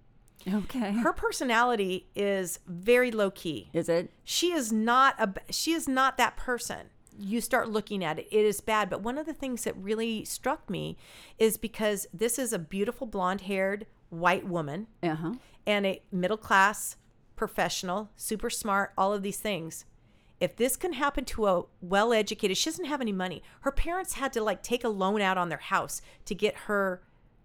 Okay. 0.52 0.92
Her 0.92 1.12
personality 1.12 2.08
is 2.16 2.58
very 2.66 3.12
low 3.12 3.30
key. 3.30 3.70
Is 3.72 3.88
it? 3.88 4.10
She 4.24 4.52
is 4.52 4.72
not 4.72 5.14
a 5.18 5.32
she 5.52 5.72
is 5.72 5.86
not 5.86 6.16
that 6.16 6.36
person. 6.36 6.88
You 7.18 7.40
start 7.40 7.68
looking 7.68 8.02
at 8.04 8.18
it, 8.18 8.28
it 8.30 8.44
is 8.44 8.60
bad. 8.60 8.88
But 8.90 9.02
one 9.02 9.18
of 9.18 9.26
the 9.26 9.34
things 9.34 9.64
that 9.64 9.76
really 9.76 10.24
struck 10.24 10.68
me 10.70 10.96
is 11.38 11.56
because 11.56 12.06
this 12.12 12.38
is 12.38 12.52
a 12.52 12.58
beautiful 12.58 13.06
blonde-haired 13.06 13.86
white 14.10 14.46
woman 14.46 14.86
Uh 15.02 15.14
huh. 15.14 15.32
and 15.66 15.86
a 15.86 16.02
middle 16.10 16.36
class 16.36 16.96
professional, 17.36 18.10
super 18.16 18.50
smart, 18.50 18.92
all 18.96 19.12
of 19.12 19.22
these 19.22 19.38
things. 19.38 19.84
If 20.40 20.56
this 20.56 20.76
can 20.76 20.94
happen 20.94 21.24
to 21.26 21.46
a 21.46 21.64
well 21.80 22.12
educated, 22.12 22.56
she 22.56 22.68
doesn't 22.70 22.84
have 22.86 23.00
any 23.00 23.12
money. 23.12 23.42
Her 23.60 23.70
parents 23.72 24.14
had 24.14 24.32
to 24.34 24.42
like 24.42 24.62
take 24.62 24.84
a 24.84 24.88
loan 24.88 25.20
out 25.20 25.38
on 25.38 25.48
their 25.48 25.58
house 25.58 26.02
to 26.26 26.34
get 26.34 26.54
her 26.66 27.02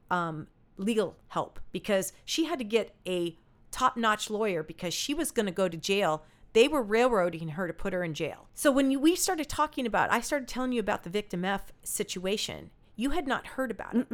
um, 0.09 0.47
legal 0.77 1.15
help 1.29 1.59
because 1.71 2.12
she 2.25 2.45
had 2.45 2.59
to 2.59 2.65
get 2.65 2.95
a 3.05 3.38
top 3.71 3.97
notch 3.97 4.29
lawyer 4.29 4.63
because 4.63 4.93
she 4.93 5.13
was 5.13 5.31
going 5.31 5.45
to 5.45 5.51
go 5.51 5.67
to 5.67 5.77
jail. 5.77 6.24
They 6.58 6.68
were 6.68 6.82
railroading 6.82 7.50
her 7.50 7.68
to 7.68 7.74
put 7.74 7.94
her 7.94 8.04
in 8.04 8.16
jail. 8.16 8.48
So 8.56 8.72
when 8.72 8.90
you, 8.90 9.00
we 9.00 9.16
started 9.16 9.48
talking 9.48 9.86
about, 9.86 10.12
I 10.12 10.22
started 10.22 10.48
telling 10.48 10.72
you 10.72 10.80
about 10.80 11.04
the 11.04 11.10
Victim 11.12 11.46
F 11.46 11.72
situation. 11.84 12.72
You 12.96 13.12
had 13.12 13.28
not 13.28 13.46
heard 13.46 13.70
about 13.70 13.96
it. 13.96 14.08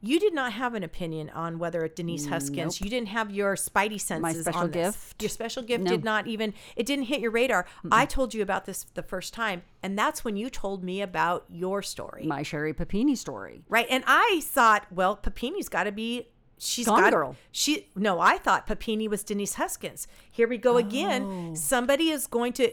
You 0.00 0.18
did 0.18 0.34
not 0.34 0.52
have 0.54 0.74
an 0.74 0.82
opinion 0.82 1.30
on 1.30 1.60
whether 1.60 1.86
Denise 1.86 2.26
Huskins. 2.26 2.80
You 2.80 2.90
didn't 2.90 3.08
have 3.08 3.30
your 3.30 3.54
spidey 3.54 4.00
senses 4.00 4.22
My 4.22 4.32
special 4.32 4.66
gift? 4.66 5.22
Your 5.22 5.28
special 5.28 5.62
gift 5.62 5.84
No. 5.84 5.90
did 5.92 6.02
not 6.02 6.26
even. 6.26 6.52
It 6.74 6.84
didn't 6.84 7.04
hit 7.04 7.20
your 7.20 7.30
radar. 7.30 7.64
I 7.92 8.06
told 8.06 8.34
you 8.34 8.42
about 8.42 8.64
this 8.64 8.84
the 8.94 9.02
first 9.04 9.32
time, 9.32 9.62
and 9.80 9.96
that's 9.96 10.24
when 10.24 10.36
you 10.36 10.50
told 10.50 10.82
me 10.82 11.00
about 11.00 11.44
your 11.48 11.80
story. 11.80 12.26
My 12.26 12.42
Sherri 12.42 12.74
Papini 12.74 13.14
story. 13.14 13.62
Right. 13.68 13.86
And 13.88 14.02
I 14.06 14.42
thought, 14.42 14.84
well, 14.90 15.16
Papini's 15.16 15.68
got 15.68 15.84
to 15.84 15.92
be. 15.92 16.26
She's 16.58 16.86
Gone 16.86 17.00
got 17.00 17.12
Girl. 17.12 17.36
She 17.52 17.88
no, 17.96 18.20
I 18.20 18.38
thought 18.38 18.66
Papini 18.66 19.08
was 19.08 19.22
Denise 19.24 19.54
Huskins. 19.54 20.06
Here 20.30 20.48
we 20.48 20.56
go 20.58 20.74
Oh. 20.74 20.76
again. 20.78 21.56
Somebody 21.56 22.10
is 22.10 22.26
going 22.26 22.52
to 22.54 22.70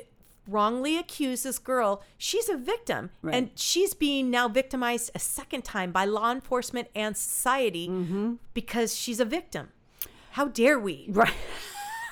wrongly 0.47 0.97
accuse 0.97 1.43
this 1.43 1.59
girl. 1.59 2.01
She's 2.17 2.49
a 2.49 2.57
victim, 2.57 3.09
Right. 3.21 3.35
and 3.35 3.49
she's 3.55 3.93
being 3.93 4.29
now 4.31 4.47
victimized 4.47 5.11
a 5.15 5.19
second 5.19 5.63
time 5.63 5.91
by 5.91 6.05
law 6.05 6.31
enforcement 6.31 6.87
and 6.95 7.15
society 7.15 7.87
Mm-hmm. 7.87 8.33
because 8.53 8.95
she's 8.95 9.19
a 9.19 9.25
victim. 9.25 9.69
How 10.31 10.47
dare 10.47 10.79
we? 10.79 11.09
Right. 11.13 11.33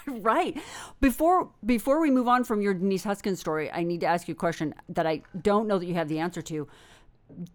right. 0.07 0.57
Before 1.01 1.51
before 1.65 1.99
we 2.01 2.09
move 2.09 2.27
on 2.27 2.43
from 2.43 2.61
your 2.61 2.73
Denise 2.73 3.03
Huskins 3.03 3.39
story, 3.39 3.71
I 3.71 3.83
need 3.83 3.99
to 4.01 4.07
ask 4.07 4.27
you 4.27 4.31
a 4.33 4.35
question 4.37 4.73
that 4.89 5.05
I 5.05 5.21
don't 5.39 5.67
know 5.67 5.77
that 5.77 5.85
you 5.85 5.93
have 5.93 6.07
the 6.07 6.19
answer 6.19 6.41
to. 6.43 6.67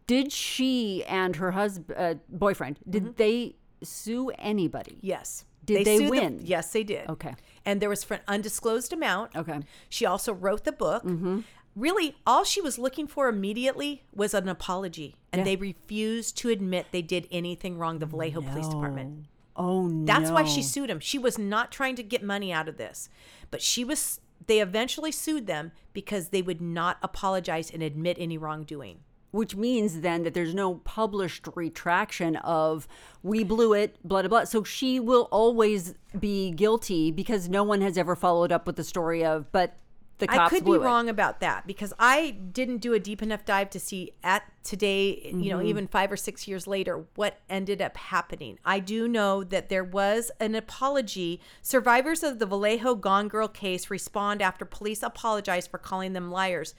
Did 0.06 0.30
she 0.30 1.02
and 1.04 1.34
her 1.36 1.50
husband 1.52 1.98
uh, 1.98 2.14
boyfriend 2.28 2.78
did 2.88 3.02
Mm-hmm. 3.04 3.12
they 3.16 3.56
sue 3.84 4.30
anybody? 4.38 4.98
Yes. 5.00 5.44
Did 5.64 5.86
they 5.86 5.96
sued 5.98 6.06
the- 6.06 6.10
win? 6.10 6.40
yes, 6.44 6.72
they 6.72 6.84
did. 6.84 7.08
Okay. 7.08 7.34
And 7.64 7.80
there 7.80 7.88
was 7.88 8.04
for 8.04 8.14
an 8.14 8.20
undisclosed 8.28 8.92
amount. 8.92 9.34
Okay. 9.34 9.60
She 9.88 10.04
also 10.04 10.32
wrote 10.32 10.64
the 10.64 10.72
book. 10.72 11.02
Mm-hmm. 11.04 11.40
Really, 11.74 12.14
all 12.26 12.44
she 12.44 12.60
was 12.60 12.78
looking 12.78 13.06
for 13.08 13.28
immediately 13.28 14.04
was 14.14 14.32
an 14.34 14.48
apology, 14.48 15.16
and 15.32 15.40
Yeah. 15.40 15.44
they 15.44 15.56
refused 15.56 16.36
to 16.38 16.50
admit 16.50 16.86
they 16.92 17.02
did 17.02 17.26
anything 17.32 17.78
wrong. 17.78 17.98
The 17.98 18.06
Vallejo 18.06 18.42
Police 18.42 18.68
Department. 18.68 19.26
Oh 19.56 19.86
no. 19.88 20.04
That's 20.04 20.30
why 20.30 20.44
she 20.44 20.62
sued 20.62 20.90
him. 20.90 21.00
She 21.00 21.18
was 21.18 21.38
not 21.38 21.72
trying 21.72 21.96
to 21.96 22.02
get 22.02 22.22
money 22.22 22.52
out 22.52 22.68
of 22.68 22.76
this, 22.76 23.08
but 23.50 23.60
she 23.62 23.84
was. 23.84 24.20
They 24.46 24.60
eventually 24.60 25.10
sued 25.10 25.46
them 25.46 25.72
because 25.94 26.28
they 26.28 26.42
would 26.42 26.60
not 26.60 26.98
apologize 27.02 27.70
and 27.70 27.82
admit 27.82 28.18
any 28.20 28.36
wrongdoing. 28.36 29.00
Which 29.34 29.56
means 29.56 30.00
then 30.00 30.22
that 30.22 30.32
there's 30.32 30.54
no 30.54 30.76
published 30.76 31.48
retraction 31.56 32.36
of 32.36 32.86
we 33.22 33.42
blew 33.42 33.72
it, 33.72 33.96
blah 34.04 34.22
blah 34.22 34.28
blah. 34.28 34.44
So 34.44 34.62
she 34.62 35.00
will 35.00 35.28
always 35.32 35.94
be 36.18 36.52
guilty 36.52 37.10
because 37.10 37.48
no 37.48 37.64
one 37.64 37.80
has 37.80 37.98
ever 37.98 38.14
followed 38.14 38.52
up 38.52 38.66
with 38.66 38.76
the 38.76 38.84
story 38.84 39.24
of 39.24 39.50
but 39.50 39.76
the 40.18 40.28
cops 40.28 40.52
I 40.52 40.56
could 40.56 40.64
be 40.64 40.70
it. 40.72 40.80
wrong 40.80 41.08
about 41.08 41.40
that 41.40 41.66
because 41.66 41.92
I 41.98 42.30
didn't 42.30 42.76
do 42.78 42.92
a 42.94 43.00
deep 43.00 43.20
enough 43.20 43.44
dive 43.44 43.68
to 43.70 43.80
see 43.80 44.12
at 44.22 44.44
today, 44.62 45.20
you 45.24 45.32
Mm-hmm. 45.32 45.48
know, 45.48 45.60
even 45.62 45.88
five 45.88 46.12
or 46.12 46.16
six 46.16 46.46
years 46.46 46.68
later, 46.68 47.04
what 47.16 47.40
ended 47.50 47.82
up 47.82 47.96
happening. 47.96 48.60
I 48.64 48.78
do 48.78 49.08
know 49.08 49.42
that 49.42 49.68
there 49.70 49.82
was 49.82 50.30
an 50.38 50.54
apology. 50.54 51.40
Survivors 51.62 52.22
of 52.22 52.38
the 52.38 52.46
Vallejo 52.46 52.94
Gone 52.94 53.26
Girl 53.26 53.48
case 53.48 53.90
respond 53.90 54.40
after 54.40 54.64
police 54.64 55.02
apologized 55.02 55.68
for 55.72 55.78
calling 55.78 56.12
them 56.12 56.30
liars. 56.30 56.76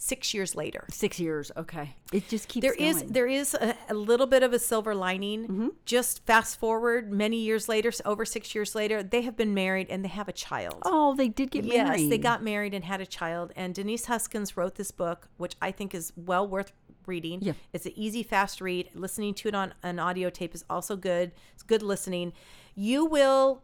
Six 0.00 0.32
years 0.32 0.54
later, 0.54 0.86
Six 0.92 1.18
years. 1.18 1.50
Okay, 1.56 1.96
it 2.12 2.28
just 2.28 2.46
keeps. 2.46 2.62
there 2.64 2.72
is 2.74 2.98
going. 2.98 3.12
there 3.12 3.26
is 3.26 3.52
a, 3.54 3.74
a 3.90 3.94
little 3.94 4.28
bit 4.28 4.44
of 4.44 4.52
a 4.52 4.58
silver 4.60 4.94
lining. 4.94 5.42
Mm-hmm. 5.42 5.68
Just 5.84 6.24
fast 6.24 6.60
forward 6.60 7.12
many 7.12 7.38
years 7.40 7.68
later, 7.68 7.90
so 7.90 8.02
over 8.04 8.24
six 8.24 8.54
years 8.54 8.76
later, 8.76 9.02
they 9.02 9.22
have 9.22 9.36
been 9.36 9.54
married 9.54 9.88
and 9.90 10.04
they 10.04 10.08
have 10.08 10.28
a 10.28 10.32
child. 10.32 10.78
Oh, 10.84 11.16
they 11.16 11.26
did 11.28 11.50
get 11.50 11.64
Yes, 11.64 11.84
married. 11.88 12.00
Yes, 12.02 12.10
they 12.10 12.18
got 12.18 12.44
married 12.44 12.74
and 12.74 12.84
had 12.84 13.00
a 13.00 13.06
child. 13.06 13.52
And 13.56 13.74
Denise 13.74 14.04
Huskins 14.06 14.56
wrote 14.56 14.76
this 14.76 14.92
book, 14.92 15.28
which 15.36 15.56
I 15.60 15.72
think 15.72 15.96
is 15.96 16.12
well 16.14 16.46
worth 16.46 16.70
reading. 17.06 17.40
Yeah. 17.42 17.54
It's 17.72 17.84
an 17.86 17.92
easy, 17.96 18.22
fast 18.22 18.60
read. 18.60 18.90
Listening 18.94 19.34
to 19.34 19.48
it 19.48 19.54
on 19.56 19.74
an 19.82 19.98
audio 19.98 20.30
tape 20.30 20.54
is 20.54 20.64
also 20.70 20.94
good. 20.94 21.32
It's 21.54 21.64
good 21.64 21.82
listening. 21.82 22.32
You 22.76 23.04
will, 23.04 23.62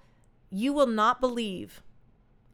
you 0.51 0.73
will 0.73 0.88
not 0.88 1.20
believe 1.20 1.81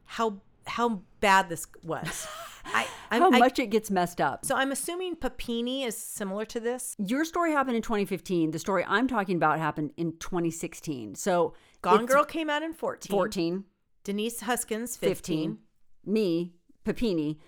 how 0.05 0.41
how 0.67 1.01
bad 1.19 1.49
this 1.49 1.65
was. 1.83 2.27
I, 2.65 2.85
I'm, 3.11 3.21
how 3.21 3.31
I- 3.31 3.39
much 3.39 3.59
it 3.59 3.67
gets 3.67 3.91
messed 3.91 4.19
up. 4.21 4.45
so 4.45 4.55
I'm 4.55 4.71
assuming 4.71 5.15
Papini 5.15 5.83
is 5.83 5.97
similar 5.97 6.45
to 6.45 6.59
this. 6.59 6.95
Your 6.97 7.25
story 7.25 7.51
happened 7.51 7.75
in 7.75 7.81
2015. 7.81 8.51
The 8.51 8.59
story 8.59 8.83
I'm 8.87 9.07
talking 9.07 9.35
about 9.35 9.59
happened 9.59 9.91
in 9.97 10.13
2016. 10.17 11.15
So 11.15 11.53
Gone 11.81 12.05
Girl 12.05 12.23
came 12.23 12.49
out 12.49 12.63
in 12.63 12.73
14. 12.73 13.09
14, 13.11 13.63
Denise 14.03 14.41
Huskins 14.41 14.95
15. 14.95 15.57
15, 15.57 15.57
me, 16.05 16.53
Papini, 16.83 17.39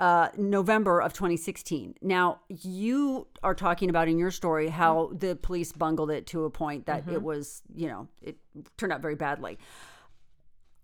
uh, 0.00 0.28
November 0.36 1.00
of 1.00 1.12
2016. 1.12 1.94
Now, 2.02 2.40
you 2.48 3.26
are 3.42 3.54
talking 3.54 3.90
about 3.90 4.06
in 4.08 4.16
your 4.18 4.30
story 4.30 4.68
how 4.68 5.10
the 5.12 5.34
police 5.36 5.72
bungled 5.72 6.10
it 6.12 6.26
to 6.28 6.44
a 6.44 6.50
point 6.50 6.86
that 6.86 7.02
Mm-hmm. 7.06 7.14
it 7.14 7.22
was, 7.22 7.62
you 7.74 7.88
know, 7.88 8.08
it 8.22 8.36
turned 8.76 8.92
out 8.92 9.02
very 9.02 9.16
badly. 9.16 9.58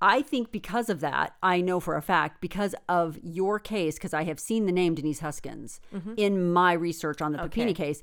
I 0.01 0.23
think 0.23 0.51
because 0.53 0.91
of 0.91 1.01
that, 1.01 1.35
I 1.43 1.61
know 1.61 1.81
for 1.81 1.97
a 1.97 2.03
fact, 2.03 2.41
because 2.41 2.75
of 2.89 3.19
your 3.23 3.59
case, 3.59 3.95
because 3.95 4.13
I 4.13 4.25
have 4.25 4.39
seen 4.39 4.67
the 4.67 4.73
name 4.73 4.95
Denise 4.95 5.21
Huskins 5.21 5.81
in 6.17 6.53
my 6.53 6.73
research 6.75 7.23
on 7.23 7.33
the 7.33 7.39
Mm-hmm. 7.39 7.47
Okay. 7.47 7.61
Papini 7.63 7.75
case. 7.75 8.03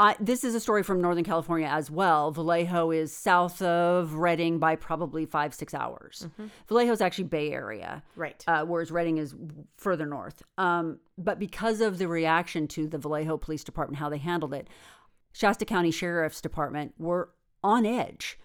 I, 0.00 0.14
this 0.20 0.44
is 0.44 0.54
a 0.54 0.60
story 0.60 0.84
from 0.84 1.00
Northern 1.00 1.24
California 1.24 1.66
as 1.66 1.90
well. 1.90 2.30
Vallejo 2.30 2.92
is 2.92 3.12
south 3.12 3.60
of 3.62 4.14
Redding 4.14 4.58
by 4.60 4.76
probably 4.76 5.26
five, 5.26 5.52
six 5.54 5.74
hours. 5.74 6.28
Vallejo 6.68 6.92
is 6.92 7.00
actually 7.00 7.24
Bay 7.24 7.50
Area, 7.52 8.02
Mm-hmm. 8.12 8.20
Right. 8.20 8.44
Uh, 8.46 8.64
whereas 8.64 8.90
Redding 8.92 9.18
is 9.18 9.34
further 9.76 10.06
north. 10.06 10.42
Um, 10.56 11.00
but 11.16 11.38
because 11.40 11.80
of 11.80 11.98
the 11.98 12.06
reaction 12.06 12.68
to 12.68 12.86
the 12.86 12.98
Vallejo 12.98 13.38
Police 13.38 13.64
Department, 13.64 13.98
how 13.98 14.08
they 14.08 14.18
handled 14.18 14.54
it, 14.54 14.68
Shasta 15.32 15.64
County 15.64 15.90
Sheriff's 15.90 16.40
Department 16.40 16.94
were 16.98 17.30
on 17.64 17.84
edge 17.84 18.38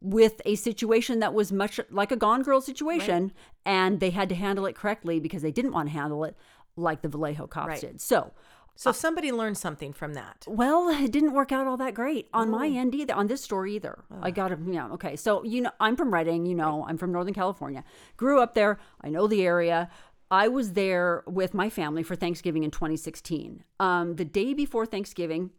with 0.00 0.40
a 0.44 0.54
situation 0.54 1.20
that 1.20 1.34
was 1.34 1.52
much 1.52 1.78
like 1.90 2.10
a 2.12 2.16
Gone 2.16 2.42
Girl 2.42 2.60
situation, 2.60 3.32
and 3.66 4.00
they 4.00 4.10
had 4.10 4.28
to 4.30 4.34
handle 4.34 4.66
it 4.66 4.74
correctly 4.74 5.20
because 5.20 5.42
they 5.42 5.52
didn't 5.52 5.72
want 5.72 5.88
to 5.88 5.92
handle 5.92 6.24
it 6.24 6.36
like 6.76 7.02
the 7.02 7.08
Vallejo 7.08 7.46
cops 7.46 7.68
Right. 7.68 7.80
did. 7.80 8.00
So, 8.00 8.32
So 8.76 8.92
somebody 8.92 9.30
learned 9.30 9.58
something 9.58 9.92
from 9.92 10.14
that. 10.14 10.46
well, 10.48 10.88
it 10.88 11.12
didn't 11.12 11.32
work 11.34 11.52
out 11.52 11.66
all 11.66 11.76
that 11.76 11.92
great 11.92 12.28
on 12.32 12.48
my 12.50 12.66
end 12.68 12.94
either, 12.94 13.14
on 13.14 13.26
this 13.26 13.42
story 13.42 13.74
either. 13.76 14.04
I 14.22 14.30
got 14.30 14.48
to, 14.48 14.58
yeah, 14.66 14.88
okay. 14.92 15.16
So, 15.16 15.44
you 15.44 15.60
know, 15.60 15.70
I'm 15.80 15.96
from 15.96 16.14
Redding, 16.14 16.46
you 16.46 16.54
know, 16.54 16.86
I'm 16.88 16.96
from 16.96 17.12
Northern 17.12 17.34
California. 17.34 17.84
Grew 18.16 18.40
up 18.40 18.54
there. 18.54 18.78
I 19.02 19.10
know 19.10 19.26
the 19.26 19.42
area. 19.44 19.90
I 20.30 20.48
was 20.48 20.72
there 20.72 21.24
with 21.26 21.52
my 21.52 21.68
family 21.68 22.02
for 22.04 22.14
Thanksgiving 22.16 22.62
in 22.62 22.70
2016. 22.70 23.64
Um, 23.80 24.14
the 24.16 24.24
day 24.24 24.54
before 24.54 24.86
Thanksgiving, 24.86 25.50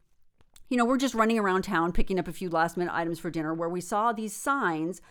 you 0.72 0.78
know, 0.78 0.86
we're 0.86 0.98
just 0.98 1.14
running 1.14 1.38
around 1.38 1.64
town 1.64 1.92
picking 1.92 2.18
up 2.18 2.30
a 2.30 2.34
few 2.34 2.50
last 2.50 2.78
minute 2.78 2.96
items 2.96 3.20
for 3.20 3.30
dinner 3.30 3.54
where 3.54 3.68
we 3.68 3.82
saw 3.82 4.14
these 4.14 4.34
signs 4.34 5.02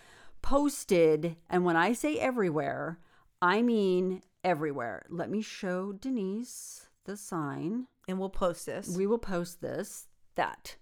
posted. 0.41 1.37
And 1.51 1.67
when 1.67 1.77
I 1.77 1.93
say 1.93 2.19
everywhere, 2.19 2.99
I 3.43 3.61
mean 3.61 4.23
everywhere. 4.43 5.05
Let 5.11 5.29
me 5.29 5.43
show 5.43 5.93
Denise 5.93 6.87
the 7.05 7.15
sign. 7.15 7.89
And 8.09 8.19
we'll 8.19 8.31
post 8.31 8.65
this. 8.65 8.97
We 8.97 9.07
will 9.07 9.19
post 9.19 9.61
this. 9.61 10.07
That. 10.37 10.77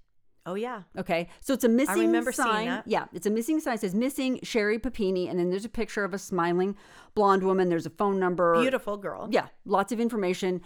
oh 0.46 0.54
yeah. 0.54 0.82
Okay, 0.96 1.28
so 1.40 1.54
it's 1.54 1.64
a 1.64 1.68
missing 1.68 1.96
I 1.96 2.06
remember 2.06 2.30
seeing 2.30 2.46
sign. 2.46 2.66
that. 2.66 2.84
Yeah, 2.86 3.06
it's 3.12 3.26
a 3.26 3.30
missing 3.30 3.58
sign. 3.58 3.74
It 3.74 3.80
says 3.80 3.94
missing 3.94 4.38
Sherri 4.44 4.78
Papini, 4.78 5.28
and 5.28 5.38
then 5.38 5.50
there's 5.50 5.64
a 5.64 5.68
picture 5.68 6.04
of 6.04 6.14
a 6.14 6.18
smiling 6.18 6.76
blonde 7.16 7.42
woman. 7.42 7.68
There's 7.68 7.86
a 7.86 7.90
phone 7.90 8.20
number. 8.20 8.60
Beautiful 8.60 8.96
girl. 8.96 9.26
Yeah, 9.32 9.48
lots 9.64 9.90
of 9.90 9.98
information. 9.98 10.60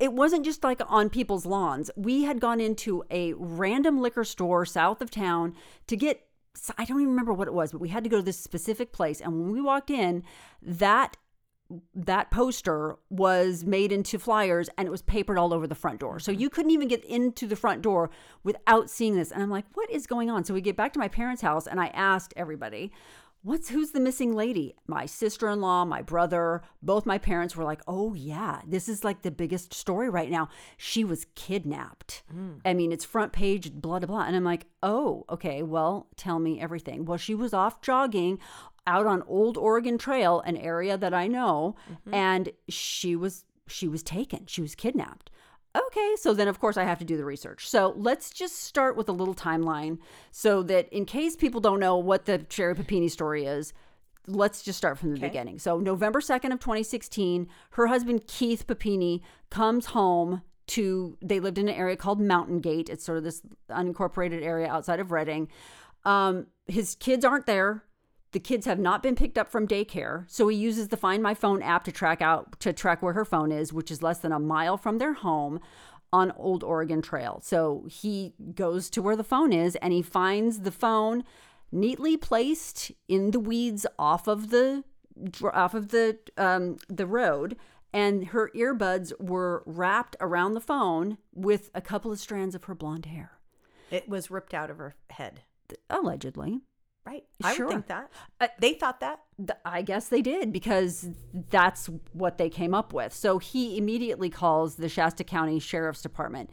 It 0.00 0.12
wasn't 0.12 0.44
just 0.44 0.64
like 0.64 0.80
on 0.86 1.10
people's 1.10 1.46
lawns. 1.46 1.90
We 1.96 2.24
had 2.24 2.40
gone 2.40 2.60
into 2.60 3.04
a 3.10 3.32
random 3.34 4.00
liquor 4.00 4.24
store 4.24 4.64
south 4.64 5.00
of 5.00 5.10
town 5.10 5.54
to 5.86 5.96
get. 5.96 6.26
I 6.78 6.84
don't 6.84 7.00
even 7.00 7.10
remember 7.10 7.32
what 7.32 7.48
it 7.48 7.54
was, 7.54 7.72
but 7.72 7.80
we 7.80 7.88
had 7.88 8.04
to 8.04 8.10
go 8.10 8.18
to 8.18 8.22
this 8.22 8.38
specific 8.38 8.92
place. 8.92 9.20
And 9.20 9.32
when 9.32 9.50
we 9.50 9.60
walked 9.60 9.90
in, 9.90 10.22
that 10.62 11.16
that 11.94 12.30
poster 12.30 12.96
was 13.08 13.64
made 13.64 13.90
into 13.90 14.18
flyers 14.18 14.68
and 14.76 14.86
it 14.86 14.90
was 14.90 15.02
papered 15.02 15.38
all 15.38 15.52
over 15.54 15.66
the 15.66 15.74
front 15.74 16.00
door. 16.00 16.18
So 16.18 16.30
mm-hmm. 16.30 16.42
you 16.42 16.50
couldn't 16.50 16.70
even 16.70 16.88
get 16.88 17.04
into 17.04 17.46
the 17.46 17.56
front 17.56 17.82
door 17.82 18.10
without 18.42 18.90
seeing 18.90 19.16
this. 19.16 19.32
And 19.32 19.42
I'm 19.42 19.50
like, 19.50 19.64
what 19.74 19.90
is 19.90 20.06
going 20.06 20.30
on? 20.30 20.44
So 20.44 20.54
we 20.54 20.60
get 20.60 20.76
back 20.76 20.92
to 20.92 20.98
my 20.98 21.08
parents' 21.08 21.42
house 21.42 21.66
and 21.66 21.80
I 21.80 21.86
asked 21.88 22.34
everybody, 22.36 22.92
what's 23.44 23.68
who's 23.68 23.92
the 23.92 24.00
missing 24.00 24.34
lady? 24.34 24.74
My 24.88 25.06
sister-in-law, 25.06 25.84
my 25.84 26.02
brother, 26.02 26.62
both 26.82 27.06
my 27.06 27.18
parents 27.18 27.54
were 27.54 27.62
like, 27.62 27.82
"Oh 27.86 28.14
yeah, 28.14 28.62
this 28.66 28.88
is 28.88 29.04
like 29.04 29.22
the 29.22 29.30
biggest 29.30 29.72
story 29.72 30.10
right 30.10 30.30
now. 30.30 30.48
She 30.76 31.04
was 31.04 31.26
kidnapped." 31.36 32.22
Hmm. 32.32 32.54
I 32.64 32.74
mean, 32.74 32.90
it's 32.90 33.04
front 33.04 33.32
page 33.32 33.72
blah 33.72 34.00
blah 34.00 34.06
blah. 34.06 34.24
And 34.26 34.34
I'm 34.34 34.44
like, 34.44 34.66
"Oh, 34.82 35.24
okay. 35.30 35.62
Well, 35.62 36.08
tell 36.16 36.40
me 36.40 36.60
everything." 36.60 37.04
Well, 37.04 37.18
she 37.18 37.34
was 37.34 37.54
off 37.54 37.80
jogging 37.82 38.40
out 38.86 39.06
on 39.06 39.22
Old 39.26 39.56
Oregon 39.56 39.98
Trail, 39.98 40.40
an 40.40 40.56
area 40.56 40.98
that 40.98 41.14
I 41.14 41.26
know, 41.26 41.76
mm-hmm. 41.90 42.14
and 42.14 42.50
she 42.68 43.14
was 43.14 43.44
she 43.66 43.86
was 43.86 44.02
taken. 44.02 44.46
She 44.46 44.62
was 44.62 44.74
kidnapped. 44.74 45.30
Okay, 45.76 46.14
so 46.16 46.32
then 46.34 46.46
of 46.48 46.60
course 46.60 46.76
I 46.76 46.84
have 46.84 46.98
to 47.00 47.04
do 47.04 47.16
the 47.16 47.24
research. 47.24 47.68
So 47.68 47.94
let's 47.96 48.30
just 48.30 48.62
start 48.62 48.96
with 48.96 49.08
a 49.08 49.12
little 49.12 49.34
timeline 49.34 49.98
so 50.30 50.62
that 50.64 50.88
in 50.92 51.04
case 51.04 51.34
people 51.34 51.60
don't 51.60 51.80
know 51.80 51.96
what 51.96 52.26
the 52.26 52.46
Sherri 52.48 52.76
Papini 52.76 53.08
story 53.08 53.44
is, 53.44 53.72
let's 54.26 54.62
just 54.62 54.78
start 54.78 54.98
from 54.98 55.14
the 55.14 55.20
beginning. 55.20 55.58
So 55.58 55.78
November 55.78 56.20
2nd 56.20 56.52
of 56.52 56.60
2016, 56.60 57.48
her 57.70 57.88
husband 57.88 58.26
Keith 58.26 58.66
Papini 58.66 59.22
comes 59.50 59.86
home 59.86 60.42
to 60.66 61.18
they 61.20 61.40
lived 61.40 61.58
in 61.58 61.68
an 61.68 61.74
area 61.74 61.96
called 61.96 62.20
Mountain 62.20 62.60
Gate. 62.60 62.88
It's 62.88 63.04
sort 63.04 63.18
of 63.18 63.24
this 63.24 63.42
unincorporated 63.70 64.42
area 64.42 64.68
outside 64.68 65.00
of 65.00 65.10
Redding. 65.12 65.48
Um, 66.04 66.46
his 66.66 66.94
kids 66.94 67.24
aren't 67.24 67.46
there. 67.46 67.84
The 68.34 68.40
kids 68.40 68.66
have 68.66 68.80
not 68.80 69.00
been 69.00 69.14
picked 69.14 69.38
up 69.38 69.48
from 69.48 69.68
daycare, 69.68 70.24
so 70.26 70.48
he 70.48 70.56
uses 70.56 70.88
the 70.88 70.96
Find 70.96 71.22
My 71.22 71.34
Phone 71.34 71.62
app 71.62 71.84
to 71.84 71.92
track 71.92 72.20
out 72.20 72.58
to 72.58 72.72
track 72.72 73.00
where 73.00 73.12
her 73.12 73.24
phone 73.24 73.52
is, 73.52 73.72
which 73.72 73.92
is 73.92 74.02
less 74.02 74.18
than 74.18 74.32
a 74.32 74.40
mile 74.40 74.76
from 74.76 74.98
their 74.98 75.12
home 75.12 75.60
on 76.12 76.32
Old 76.32 76.64
Oregon 76.64 77.00
Trail. 77.00 77.40
So 77.44 77.86
he 77.88 78.34
goes 78.56 78.90
to 78.90 79.02
where 79.02 79.14
the 79.14 79.22
phone 79.22 79.52
is 79.52 79.76
and 79.76 79.92
he 79.92 80.02
finds 80.02 80.62
the 80.62 80.72
phone 80.72 81.22
neatly 81.70 82.16
placed 82.16 82.90
in 83.06 83.30
the 83.30 83.38
weeds 83.38 83.86
off 84.00 84.26
of 84.26 84.50
the 84.50 84.82
off 85.52 85.74
of 85.74 85.90
the 85.90 86.18
um, 86.36 86.78
the 86.88 87.06
road 87.06 87.56
and 87.92 88.26
her 88.28 88.50
earbuds 88.56 89.12
were 89.20 89.62
wrapped 89.64 90.16
around 90.20 90.54
the 90.54 90.60
phone 90.60 91.18
with 91.32 91.70
a 91.72 91.80
couple 91.80 92.10
of 92.10 92.18
strands 92.18 92.56
of 92.56 92.64
her 92.64 92.74
blonde 92.74 93.06
hair 93.06 93.38
It 93.92 94.08
was 94.08 94.28
ripped 94.28 94.54
out 94.54 94.70
of 94.70 94.78
her 94.78 94.96
head. 95.10 95.42
allegedly 95.88 96.62
Right. 97.06 97.24
I 97.42 97.54
Sure. 97.54 97.66
would 97.66 97.72
think 97.74 97.86
that. 97.88 98.10
Uh, 98.40 98.48
they 98.58 98.74
thought 98.74 99.00
that. 99.00 99.20
Th- 99.36 99.58
I 99.64 99.82
guess 99.82 100.08
they 100.08 100.22
did 100.22 100.52
because 100.52 101.08
that's 101.50 101.90
what 102.12 102.38
they 102.38 102.48
came 102.48 102.72
up 102.74 102.92
with. 102.94 103.12
So 103.12 103.38
he 103.38 103.76
immediately 103.76 104.30
calls 104.30 104.76
the 104.76 104.88
Shasta 104.88 105.22
County 105.24 105.58
Sheriff's 105.58 106.00
Department 106.02 106.48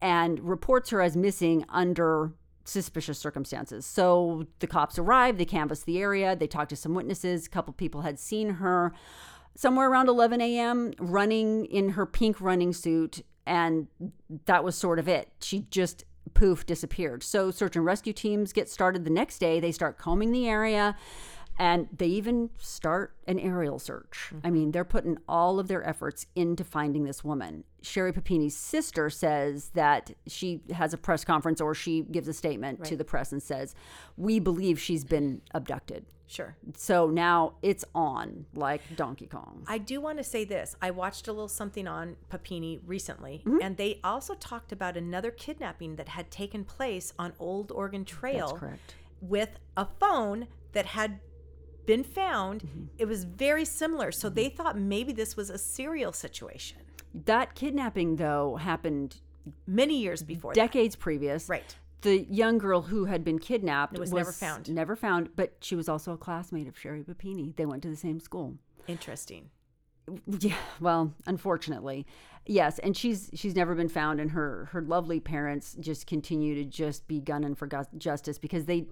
and 0.00 0.40
reports 0.40 0.90
her 0.90 1.00
as 1.00 1.16
missing 1.16 1.64
under 1.68 2.32
suspicious 2.64 3.18
circumstances. 3.18 3.86
So 3.86 4.46
the 4.58 4.66
cops 4.66 4.98
arrive, 4.98 5.38
they 5.38 5.44
canvass 5.44 5.82
the 5.84 5.98
area, 6.00 6.34
they 6.34 6.46
talk 6.48 6.68
to 6.70 6.76
some 6.76 6.94
witnesses. 6.94 7.46
A 7.46 7.50
couple 7.50 7.72
people 7.72 8.00
had 8.00 8.18
seen 8.18 8.50
her 8.54 8.92
somewhere 9.54 9.88
around 9.90 10.08
11 10.08 10.40
a.m. 10.40 10.92
running 10.98 11.64
in 11.66 11.90
her 11.90 12.06
pink 12.06 12.40
running 12.40 12.72
suit, 12.72 13.22
and 13.46 13.86
that 14.46 14.64
was 14.64 14.74
sort 14.76 14.98
of 14.98 15.06
it. 15.08 15.28
She 15.40 15.66
just 15.70 16.04
poof 16.42 16.66
disappeared. 16.66 17.22
So 17.22 17.52
search 17.52 17.76
and 17.76 17.84
rescue 17.84 18.12
teams 18.12 18.52
get 18.52 18.68
started 18.68 19.04
the 19.04 19.10
next 19.10 19.38
day. 19.38 19.60
They 19.60 19.70
start 19.70 19.96
combing 19.96 20.32
the 20.32 20.48
area. 20.48 20.96
And 21.56 21.86
they 21.96 22.06
even 22.06 22.50
start 22.58 23.14
an 23.28 23.38
aerial 23.38 23.78
search. 23.78 24.32
I 24.42 24.50
mean, 24.50 24.72
they're 24.72 24.84
putting 24.84 25.18
all 25.28 25.60
of 25.60 25.68
their 25.68 25.86
efforts 25.86 26.26
into 26.34 26.64
finding 26.64 27.04
this 27.04 27.22
woman. 27.22 27.62
Sherri 27.82 28.12
Papini's 28.12 28.56
sister 28.56 29.08
says 29.08 29.70
that 29.74 30.10
she 30.26 30.62
has 30.72 30.92
a 30.92 30.98
press 30.98 31.24
conference 31.24 31.60
or 31.60 31.74
she 31.74 32.00
gives 32.00 32.26
a 32.26 32.32
statement 32.32 32.82
to 32.86 32.96
the 32.96 33.04
press 33.04 33.30
and 33.30 33.40
says, 33.40 33.76
We 34.16 34.40
believe 34.40 34.80
she's 34.80 35.04
been 35.04 35.42
abducted. 35.54 36.06
Sure. 36.32 36.56
So 36.76 37.08
now 37.10 37.54
it's 37.60 37.84
on 37.94 38.46
like 38.54 38.80
Donkey 38.96 39.26
Kong. 39.26 39.64
I 39.66 39.76
do 39.76 40.00
want 40.00 40.16
to 40.16 40.24
say 40.24 40.44
this. 40.44 40.74
I 40.80 40.90
watched 40.90 41.28
a 41.28 41.32
little 41.32 41.46
something 41.48 41.86
on 41.86 42.16
Papini 42.30 42.80
recently, 42.86 43.42
Mm-hmm. 43.44 43.58
and 43.62 43.76
they 43.76 44.00
also 44.02 44.32
talked 44.34 44.72
about 44.72 44.96
another 44.96 45.30
kidnapping 45.30 45.96
that 45.96 46.08
had 46.08 46.30
taken 46.30 46.64
place 46.64 47.12
on 47.18 47.34
Old 47.38 47.70
Oregon 47.70 48.04
Trail 48.06 48.58
with 49.20 49.58
a 49.76 49.86
phone 50.00 50.46
that 50.72 50.86
had 50.86 51.20
been 51.84 52.02
found. 52.04 52.62
Mm-hmm. 52.62 52.84
It 52.96 53.04
was 53.06 53.24
very 53.24 53.66
similar. 53.66 54.10
So 54.10 54.30
they 54.30 54.48
thought 54.48 54.78
maybe 54.78 55.12
this 55.12 55.36
was 55.36 55.50
a 55.50 55.58
serial 55.58 56.12
situation 56.12 56.78
That 57.26 57.54
kidnapping, 57.54 58.16
though, 58.16 58.56
happened 58.56 59.20
many 59.66 59.98
years 59.98 60.22
before 60.22 60.54
that. 60.54 60.60
decades 60.60 60.96
previous. 60.96 61.48
Right. 61.48 61.76
The 62.02 62.24
young 62.24 62.58
girl 62.58 62.82
who 62.82 63.04
had 63.06 63.24
been 63.24 63.38
kidnapped 63.38 63.98
was 63.98 64.12
never 64.12 64.32
found. 64.32 64.68
Never 64.68 64.96
found, 64.96 65.30
but 65.36 65.54
she 65.60 65.76
was 65.76 65.88
also 65.88 66.12
a 66.12 66.16
classmate 66.18 66.68
of 66.68 66.78
Sherri 66.78 67.02
Papini. 67.02 67.54
They 67.56 67.64
went 67.64 67.82
to 67.84 67.88
the 67.88 67.96
same 67.96 68.20
school. 68.20 68.58
Interesting. 68.86 69.50
Yeah, 70.40 70.56
well, 70.80 71.14
unfortunately, 71.28 72.08
yes, 72.44 72.80
and 72.80 72.96
she's 72.96 73.30
she's 73.34 73.54
never 73.54 73.76
been 73.76 73.88
found, 73.88 74.18
and 74.18 74.32
her 74.32 74.68
her 74.72 74.82
lovely 74.82 75.20
parents 75.20 75.76
just 75.78 76.08
continue 76.08 76.56
to 76.56 76.64
just 76.64 77.06
be 77.06 77.20
gunning 77.20 77.54
for 77.54 77.68
justice 77.96 78.36
because 78.36 78.64
they 78.64 78.88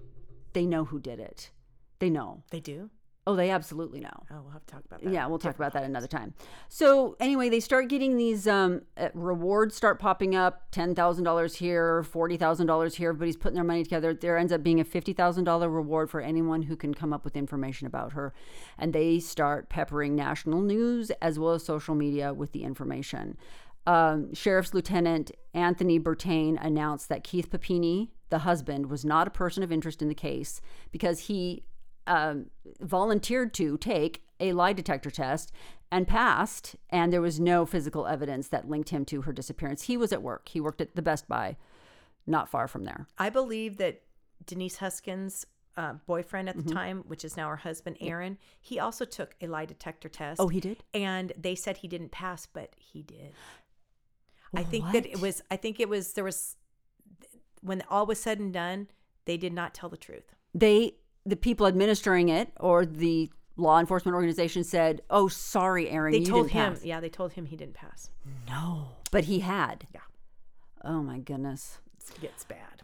they 0.53 0.65
know 0.65 0.85
who 0.85 1.01
did 1.01 1.19
it. 1.19 1.51
They 1.99 2.09
know. 2.09 2.43
They 2.49 2.61
do? 2.61 2.89
Oh, 3.27 3.35
they 3.35 3.51
absolutely 3.51 3.99
know. 3.99 4.23
Oh, 4.31 4.41
we'll 4.41 4.51
have 4.51 4.65
to 4.65 4.73
talk 4.73 4.83
about 4.83 5.03
that. 5.03 5.13
Yeah, 5.13 5.27
we'll 5.27 5.37
talk 5.37 5.55
about 5.55 5.73
that 5.73 5.83
another 5.83 6.07
time. 6.07 6.33
So 6.69 7.15
anyway, 7.19 7.49
they 7.49 7.59
start 7.59 7.87
getting 7.87 8.17
these 8.17 8.47
um, 8.47 8.81
uh, 8.97 9.09
rewards 9.13 9.75
start 9.75 9.99
popping 9.99 10.35
up. 10.35 10.63
Ten 10.71 10.95
thousand 10.95 11.23
dollars 11.23 11.55
here, 11.55 12.01
forty 12.01 12.35
thousand 12.35 12.65
dollars 12.65 12.95
here. 12.95 13.09
Everybody's 13.09 13.37
putting 13.37 13.55
their 13.55 13.63
money 13.63 13.83
together. 13.83 14.15
There 14.15 14.37
ends 14.37 14.51
up 14.51 14.63
being 14.63 14.79
a 14.79 14.83
fifty 14.83 15.13
thousand 15.13 15.43
dollar 15.43 15.69
reward 15.69 16.09
for 16.09 16.19
anyone 16.19 16.63
who 16.63 16.75
can 16.75 16.95
come 16.95 17.13
up 17.13 17.23
with 17.23 17.35
information 17.35 17.85
about 17.85 18.13
her, 18.13 18.33
and 18.79 18.91
they 18.91 19.19
start 19.19 19.69
peppering 19.69 20.15
national 20.15 20.61
news 20.61 21.11
as 21.21 21.37
well 21.37 21.53
as 21.53 21.63
social 21.63 21.93
media 21.93 22.33
with 22.33 22.53
the 22.53 22.63
information. 22.63 23.37
Um, 23.85 24.33
Sheriff's 24.33 24.73
Lieutenant 24.73 25.31
Anthony 25.53 25.99
Bertain 25.99 26.57
announced 26.59 27.09
that 27.09 27.23
Keith 27.23 27.51
Papini, 27.51 28.11
the 28.29 28.39
husband, 28.39 28.89
was 28.89 29.05
not 29.05 29.27
a 29.27 29.31
person 29.31 29.61
of 29.61 29.71
interest 29.71 30.01
in 30.01 30.07
the 30.07 30.15
case 30.15 30.59
because 30.91 31.21
he 31.21 31.63
um, 32.11 32.47
volunteered 32.81 33.53
to 33.53 33.77
take 33.77 34.23
a 34.39 34.51
lie 34.51 34.73
detector 34.73 35.09
test 35.09 35.51
and 35.91 36.07
passed, 36.07 36.75
and 36.89 37.11
there 37.11 37.21
was 37.21 37.39
no 37.39 37.65
physical 37.65 38.05
evidence 38.05 38.49
that 38.49 38.69
linked 38.69 38.89
him 38.89 39.05
to 39.05 39.21
her 39.21 39.31
disappearance. 39.31 39.83
He 39.83 39.95
was 39.95 40.11
at 40.11 40.21
work. 40.21 40.49
He 40.49 40.59
worked 40.59 40.81
at 40.81 40.95
the 40.95 41.01
Best 41.01 41.27
Buy, 41.27 41.55
not 42.27 42.49
far 42.49 42.67
from 42.67 42.83
there. 42.83 43.07
I 43.17 43.29
believe 43.29 43.77
that 43.77 44.01
Denise 44.45 44.77
Huskins' 44.77 45.45
uh, 45.77 45.93
boyfriend 46.05 46.49
at 46.49 46.57
the 46.57 46.73
time, 46.73 47.03
which 47.07 47.23
is 47.23 47.37
now 47.37 47.47
her 47.47 47.55
husband, 47.55 47.95
Aaron, 48.01 48.37
he 48.59 48.77
also 48.77 49.05
took 49.05 49.35
a 49.39 49.47
lie 49.47 49.65
detector 49.65 50.09
test. 50.09 50.41
Oh, 50.41 50.49
he 50.49 50.59
did? 50.59 50.83
And 50.93 51.31
they 51.37 51.55
said 51.55 51.77
he 51.77 51.87
didn't 51.87 52.11
pass, 52.11 52.45
but 52.45 52.73
he 52.77 53.03
did. 53.03 53.33
I 54.53 54.63
think 54.63 54.91
that 54.91 55.05
it 55.05 55.21
was, 55.21 55.41
I 55.49 55.55
think 55.55 55.79
it 55.79 55.87
was, 55.87 56.11
there 56.13 56.25
was, 56.25 56.57
when 57.61 57.83
all 57.89 58.05
was 58.05 58.19
said 58.19 58.39
and 58.39 58.51
done, 58.51 58.89
they 59.23 59.37
did 59.37 59.53
not 59.53 59.73
tell 59.73 59.87
the 59.87 59.95
truth. 59.95 60.35
They, 60.53 60.95
the 61.25 61.35
people 61.35 61.67
administering 61.67 62.29
it, 62.29 62.51
or 62.59 62.85
the 62.85 63.29
law 63.57 63.79
enforcement 63.79 64.15
organization 64.15 64.63
said, 64.63 65.01
"Oh, 65.09 65.27
sorry, 65.27 65.89
Aaron, 65.89 66.13
They 66.13 66.23
told 66.23 66.49
him, 66.49 66.73
pass." 66.73 66.83
yeah, 66.83 66.99
they 66.99 67.09
told 67.09 67.33
him 67.33 67.45
he 67.45 67.55
didn't 67.55 67.75
pass. 67.75 68.09
No, 68.47 68.89
but 69.11 69.25
he 69.25 69.39
had. 69.39 69.87
Yeah. 69.93 70.01
Oh 70.83 71.01
my 71.03 71.19
goodness. 71.19 71.79
It 72.15 72.21
gets 72.21 72.43
bad. 72.43 72.83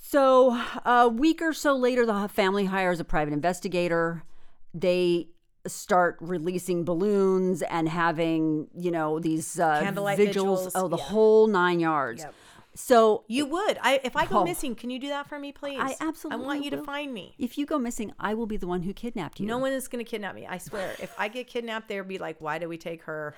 So, 0.00 0.58
a 0.86 1.08
week 1.08 1.42
or 1.42 1.52
so 1.52 1.76
later, 1.76 2.06
the 2.06 2.28
family 2.28 2.64
hires 2.64 2.98
a 2.98 3.04
private 3.04 3.34
investigator. 3.34 4.24
They 4.72 5.28
start 5.66 6.16
releasing 6.20 6.84
balloons 6.84 7.60
and 7.62 7.88
having, 7.88 8.68
you 8.74 8.90
know, 8.90 9.18
these 9.18 9.60
uh, 9.60 9.80
Candlelight 9.82 10.16
vigils, 10.16 10.60
vigils, 10.64 10.72
oh, 10.74 10.88
the 10.88 10.96
yeah. 10.96 11.04
whole 11.04 11.46
nine 11.46 11.80
yards. 11.80 12.22
Yep. 12.22 12.34
So 12.80 13.24
You 13.26 13.44
would. 13.46 13.76
I 13.82 14.00
if 14.04 14.14
I 14.16 14.24
go 14.24 14.38
Oh. 14.38 14.44
missing, 14.44 14.76
can 14.76 14.88
you 14.88 15.00
do 15.00 15.08
that 15.08 15.28
for 15.28 15.36
me, 15.38 15.50
please? 15.50 15.78
I 15.80 15.96
absolutely 16.00 16.44
I 16.44 16.46
want 16.46 16.64
you 16.64 16.70
to 16.70 16.82
find 16.84 17.12
me. 17.12 17.34
if 17.36 17.58
you 17.58 17.66
go 17.66 17.76
missing, 17.76 18.12
I 18.20 18.34
will 18.34 18.46
be 18.46 18.56
the 18.56 18.68
one 18.68 18.82
who 18.82 18.92
kidnapped 18.92 19.40
you. 19.40 19.46
No 19.46 19.58
one 19.58 19.72
is 19.72 19.88
going 19.88 20.04
to 20.04 20.08
kidnap 20.08 20.34
me. 20.36 20.46
I 20.46 20.58
swear. 20.58 20.94
If 21.00 21.12
I 21.18 21.26
get 21.26 21.48
kidnapped, 21.48 21.88
they'll 21.88 22.04
be 22.04 22.18
like, 22.18 22.40
"Why 22.40 22.58
did 22.58 22.68
we 22.68 22.78
take 22.78 23.02
her? 23.02 23.34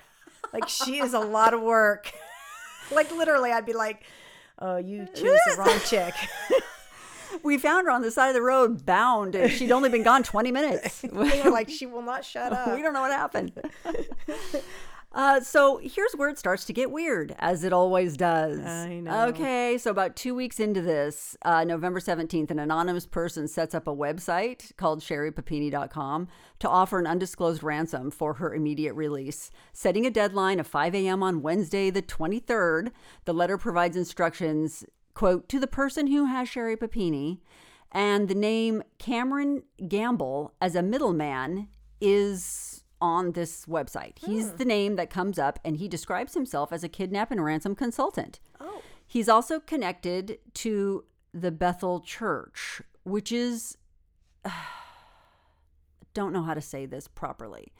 Like 0.53 0.67
she 0.69 0.99
is 0.99 1.13
a 1.15 1.19
lot 1.19 1.55
of 1.55 1.61
work." 1.61 2.11
like 2.91 3.11
literally, 3.11 3.51
I'd 3.51 3.65
be 3.65 3.73
like, 3.73 4.03
"Oh, 4.59 4.77
you 4.77 5.07
chose 5.07 5.39
the 5.47 5.55
wrong 5.57 5.79
chick." 5.85 6.13
we 7.43 7.57
found 7.57 7.85
her 7.87 7.91
on 7.91 8.03
the 8.03 8.11
side 8.11 8.27
of 8.27 8.35
the 8.35 8.43
road, 8.43 8.85
bound. 8.85 9.33
and 9.33 9.51
She'd 9.51 9.71
only 9.71 9.89
been 9.89 10.03
gone 10.03 10.21
20 10.21 10.51
minutes. 10.51 11.01
were 11.11 11.49
like, 11.49 11.69
"She 11.69 11.87
will 11.87 12.03
not 12.03 12.23
shut 12.23 12.53
up." 12.53 12.75
we 12.75 12.83
don't 12.83 12.93
know 12.93 13.01
what 13.01 13.11
happened. 13.11 13.53
Uh, 15.13 15.41
so 15.41 15.77
here's 15.83 16.13
where 16.13 16.29
it 16.29 16.39
starts 16.39 16.63
to 16.65 16.71
get 16.71 16.89
weird, 16.89 17.35
as 17.39 17.65
it 17.65 17.73
always 17.73 18.15
does. 18.15 18.59
I 18.59 18.99
know. 18.99 19.27
Okay, 19.27 19.77
so 19.77 19.91
about 19.91 20.15
two 20.15 20.33
weeks 20.33 20.57
into 20.59 20.81
this, 20.81 21.35
uh, 21.43 21.65
November 21.65 21.99
17th, 21.99 22.49
an 22.49 22.59
anonymous 22.59 23.05
person 23.05 23.47
sets 23.47 23.75
up 23.75 23.87
a 23.87 23.95
website 23.95 24.75
called 24.77 25.01
sherrypapini.com 25.01 26.29
to 26.59 26.69
offer 26.69 26.97
an 26.97 27.07
undisclosed 27.07 27.61
ransom 27.61 28.09
for 28.09 28.35
her 28.35 28.53
immediate 28.53 28.93
release. 28.93 29.51
Setting 29.73 30.05
a 30.05 30.11
deadline 30.11 30.61
of 30.61 30.67
5 30.67 30.95
a.m. 30.95 31.23
on 31.23 31.41
Wednesday, 31.41 31.89
the 31.89 32.01
23rd, 32.01 32.91
the 33.25 33.33
letter 33.33 33.57
provides 33.57 33.97
instructions, 33.97 34.85
quote, 35.13 35.49
to 35.49 35.59
the 35.59 35.67
person 35.67 36.07
who 36.07 36.25
has 36.25 36.47
Sherri 36.47 36.77
Papini, 36.77 37.41
and 37.91 38.29
the 38.29 38.35
name 38.35 38.81
Cameron 38.97 39.63
Gamble 39.89 40.53
as 40.61 40.75
a 40.75 40.81
middleman 40.81 41.67
is 41.99 42.70
on 43.01 43.31
this 43.31 43.65
website. 43.65 44.17
He's 44.19 44.51
hmm. 44.51 44.57
the 44.57 44.65
name 44.65 44.95
that 44.95 45.09
comes 45.09 45.39
up, 45.39 45.59
and 45.65 45.77
he 45.77 45.87
describes 45.87 46.33
himself 46.33 46.71
as 46.71 46.83
a 46.83 46.89
kidnap 46.89 47.31
and 47.31 47.43
ransom 47.43 47.75
consultant. 47.75 48.39
Oh. 48.59 48.81
He's 49.05 49.27
also 49.27 49.59
connected 49.59 50.39
to 50.55 51.03
the 51.33 51.51
Bethel 51.51 51.99
Church, 51.99 52.81
which 53.03 53.31
is. 53.31 53.77
don't 56.13 56.33
know 56.33 56.43
how 56.43 56.53
to 56.53 56.61
say 56.61 56.85
this 56.85 57.07
properly. 57.07 57.71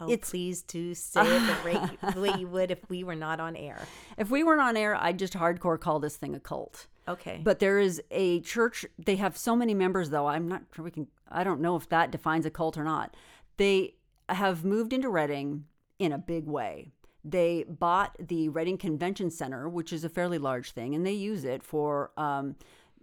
Oh, 0.00 0.08
It's- 0.08 0.30
please 0.30 0.62
do 0.62 0.94
say 0.94 1.22
it 1.24 2.14
the 2.14 2.20
way 2.20 2.34
you 2.38 2.48
would 2.48 2.70
if 2.70 2.88
we 2.88 3.04
were 3.04 3.14
not 3.14 3.40
on 3.40 3.56
air. 3.56 3.80
If 4.16 4.30
we 4.30 4.42
weren't 4.42 4.60
on 4.60 4.76
air, 4.76 4.94
I'd 4.96 5.18
just 5.18 5.34
hardcore 5.34 5.78
call 5.78 6.00
this 6.00 6.16
thing 6.16 6.34
a 6.34 6.40
cult. 6.40 6.86
Okay. 7.06 7.40
But 7.42 7.58
there 7.58 7.78
is 7.78 8.02
a 8.10 8.40
church. 8.40 8.86
They 8.98 9.16
have 9.16 9.36
so 9.36 9.54
many 9.54 9.74
members, 9.74 10.10
though. 10.10 10.26
I'm 10.26 10.48
not 10.48 10.62
sure 10.74 10.84
we 10.84 10.90
can. 10.90 11.08
I 11.28 11.44
don't 11.44 11.60
know 11.60 11.76
if 11.76 11.88
that 11.90 12.10
defines 12.10 12.46
a 12.46 12.50
cult 12.50 12.78
or 12.78 12.84
not. 12.84 13.16
They 13.56 13.94
have 14.28 14.64
moved 14.64 14.92
into 14.92 15.08
Redding 15.08 15.64
in 15.98 16.12
a 16.12 16.18
big 16.18 16.46
way. 16.46 16.92
They 17.24 17.64
bought 17.68 18.16
the 18.18 18.48
Redding 18.50 18.78
Convention 18.78 19.30
Center, 19.30 19.68
which 19.68 19.92
is 19.92 20.04
a 20.04 20.08
fairly 20.08 20.38
large 20.38 20.72
thing, 20.72 20.94
and 20.94 21.06
they 21.06 21.12
use 21.12 21.44
it 21.44 21.62
for 21.62 22.10
um, 22.18 22.56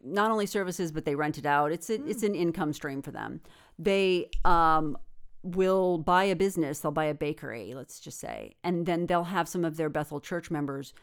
not 0.04 0.32
only 0.32 0.46
services, 0.46 0.92
but 0.92 1.06
they 1.06 1.16
rent 1.16 1.38
it 1.38 1.46
out. 1.46 1.72
It's 1.72 1.90
a, 1.90 2.04
it's 2.06 2.24
an 2.24 2.36
income 2.36 2.74
stream 2.74 3.02
for 3.02 3.12
them. 3.12 3.42
They 3.80 4.30
um, 4.46 4.98
will 5.42 5.98
buy 5.98 6.26
a 6.26 6.36
business. 6.36 6.80
They'll 6.80 6.92
buy 6.92 7.06
a 7.06 7.16
bakery, 7.16 7.74
let's 7.76 8.00
just 8.00 8.20
say, 8.20 8.56
and 8.64 8.86
then 8.86 9.08
they'll 9.08 9.24
have 9.24 9.48
some 9.48 9.66
of 9.66 9.78
their 9.78 9.90
Bethel 9.90 10.20
Church 10.20 10.52
members 10.52 10.94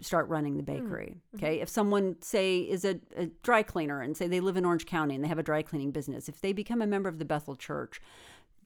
start 0.00 0.28
running 0.28 0.56
the 0.56 0.62
bakery. 0.62 1.16
Okay. 1.34 1.60
If 1.60 1.68
someone, 1.68 2.16
say, 2.20 2.60
is 2.60 2.84
a, 2.84 3.00
a 3.16 3.26
dry 3.42 3.62
cleaner 3.62 4.00
and 4.00 4.16
say 4.16 4.28
they 4.28 4.40
live 4.40 4.56
in 4.56 4.64
Orange 4.64 4.86
County 4.86 5.14
and 5.14 5.24
they 5.24 5.28
have 5.28 5.40
a 5.40 5.42
dry 5.42 5.62
cleaning 5.62 5.90
business, 5.90 6.28
if 6.28 6.40
they 6.40 6.52
become 6.52 6.80
a 6.80 6.86
member 6.86 7.08
of 7.08 7.18
the 7.18 7.24
Bethel 7.24 7.56
Church, 7.56 8.00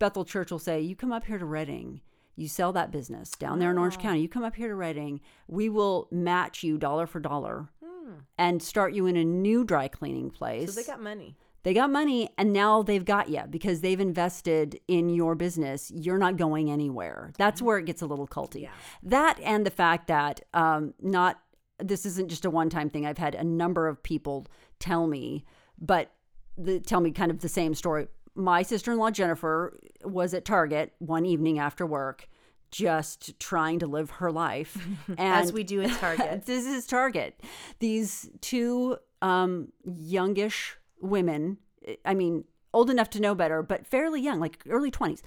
Bethel 0.03 0.25
Church 0.25 0.51
will 0.51 0.59
say, 0.59 0.81
You 0.81 0.97
come 0.97 1.13
up 1.13 1.27
here 1.27 1.39
to 1.39 1.45
Redding. 1.45 2.01
You 2.35 2.49
sell 2.49 2.73
that 2.73 2.91
business 2.91 3.31
down 3.31 3.61
there 3.61 3.71
in 3.71 3.79
Orange 3.79 3.95
ah. 3.99 4.03
County. 4.03 4.21
You 4.21 4.29
come 4.29 4.43
up 4.43 4.57
here 4.57 4.67
to 4.67 4.75
Redding. 4.75 5.21
We 5.47 5.69
will 5.69 6.09
match 6.11 6.65
you 6.65 6.77
dollar 6.77 7.07
for 7.07 7.21
dollar 7.21 7.69
hmm. 7.81 8.15
and 8.37 8.61
start 8.61 8.95
you 8.95 9.07
in 9.07 9.17
a 9.17 9.23
new 9.23 9.63
dry 9.63 9.87
cleaning 9.87 10.31
place. 10.31 10.75
so 10.75 10.81
they 10.81 10.85
got 10.85 11.01
money. 11.01 11.37
They 11.63 11.73
got 11.73 11.89
money 11.89 12.31
and 12.37 12.53
now 12.53 12.83
they've 12.83 13.05
got 13.05 13.29
you 13.29 13.43
because 13.49 13.81
they've 13.81 14.01
invested 14.01 14.81
in 14.89 15.09
your 15.09 15.37
business. 15.37 15.93
You're 15.95 16.19
not 16.19 16.37
going 16.37 16.69
anywhere. 16.69 17.33
That's 17.39 17.61
mm-hmm. 17.61 17.67
where 17.67 17.79
it 17.79 17.87
gets 17.87 18.03
a 18.03 18.07
little 18.07 18.27
culty. 18.27 18.69
That 19.05 19.39
and 19.39 19.65
the 19.65 19.71
fact 19.71 20.09
that 20.09 20.41
um, 20.53 20.95
not 21.01 21.39
this 21.79 22.05
isn't 22.07 22.29
just 22.29 22.45
a 22.45 22.51
one 22.51 22.71
time 22.71 22.91
thing. 22.91 23.07
I've 23.07 23.19
had 23.19 23.37
a 23.37 23.45
number 23.45 23.87
of 23.87 24.03
people 24.03 24.49
tell 24.81 25.07
me, 25.07 25.45
but 25.81 26.11
the, 26.59 26.81
tell 26.81 27.01
me 27.01 27.13
kind 27.13 27.31
of 27.31 27.39
the 27.39 27.49
same 27.49 27.73
story. 27.75 28.09
My 28.35 28.63
sister 28.63 28.93
in 28.93 28.99
law 28.99 29.11
Jennifer 29.11 29.79
was 30.05 30.35
at 30.35 30.45
Target 30.45 30.93
one 30.99 31.27
evening 31.27 31.59
after 31.59 31.85
work, 31.85 32.29
just 32.71 33.39
trying 33.39 33.79
to 33.81 33.87
live 33.87 34.11
her 34.11 34.33
life, 34.33 34.87
and 35.09 35.19
As 35.19 35.53
we 35.53 35.65
do 35.65 35.83
at 35.83 35.91
Target. 35.99 36.47
this 36.47 36.65
is 36.67 36.87
Target. 36.87 37.41
These 37.79 38.31
two 38.41 38.97
um, 39.21 39.69
youngish 39.85 40.77
women, 41.01 41.59
I 42.05 42.15
mean, 42.15 42.45
old 42.73 42.91
enough 42.91 43.11
to 43.11 43.21
know 43.21 43.35
better, 43.35 43.63
but 43.63 43.87
fairly 43.87 44.21
young, 44.21 44.41
like 44.41 44.63
early 44.69 44.91
20s, 44.91 45.21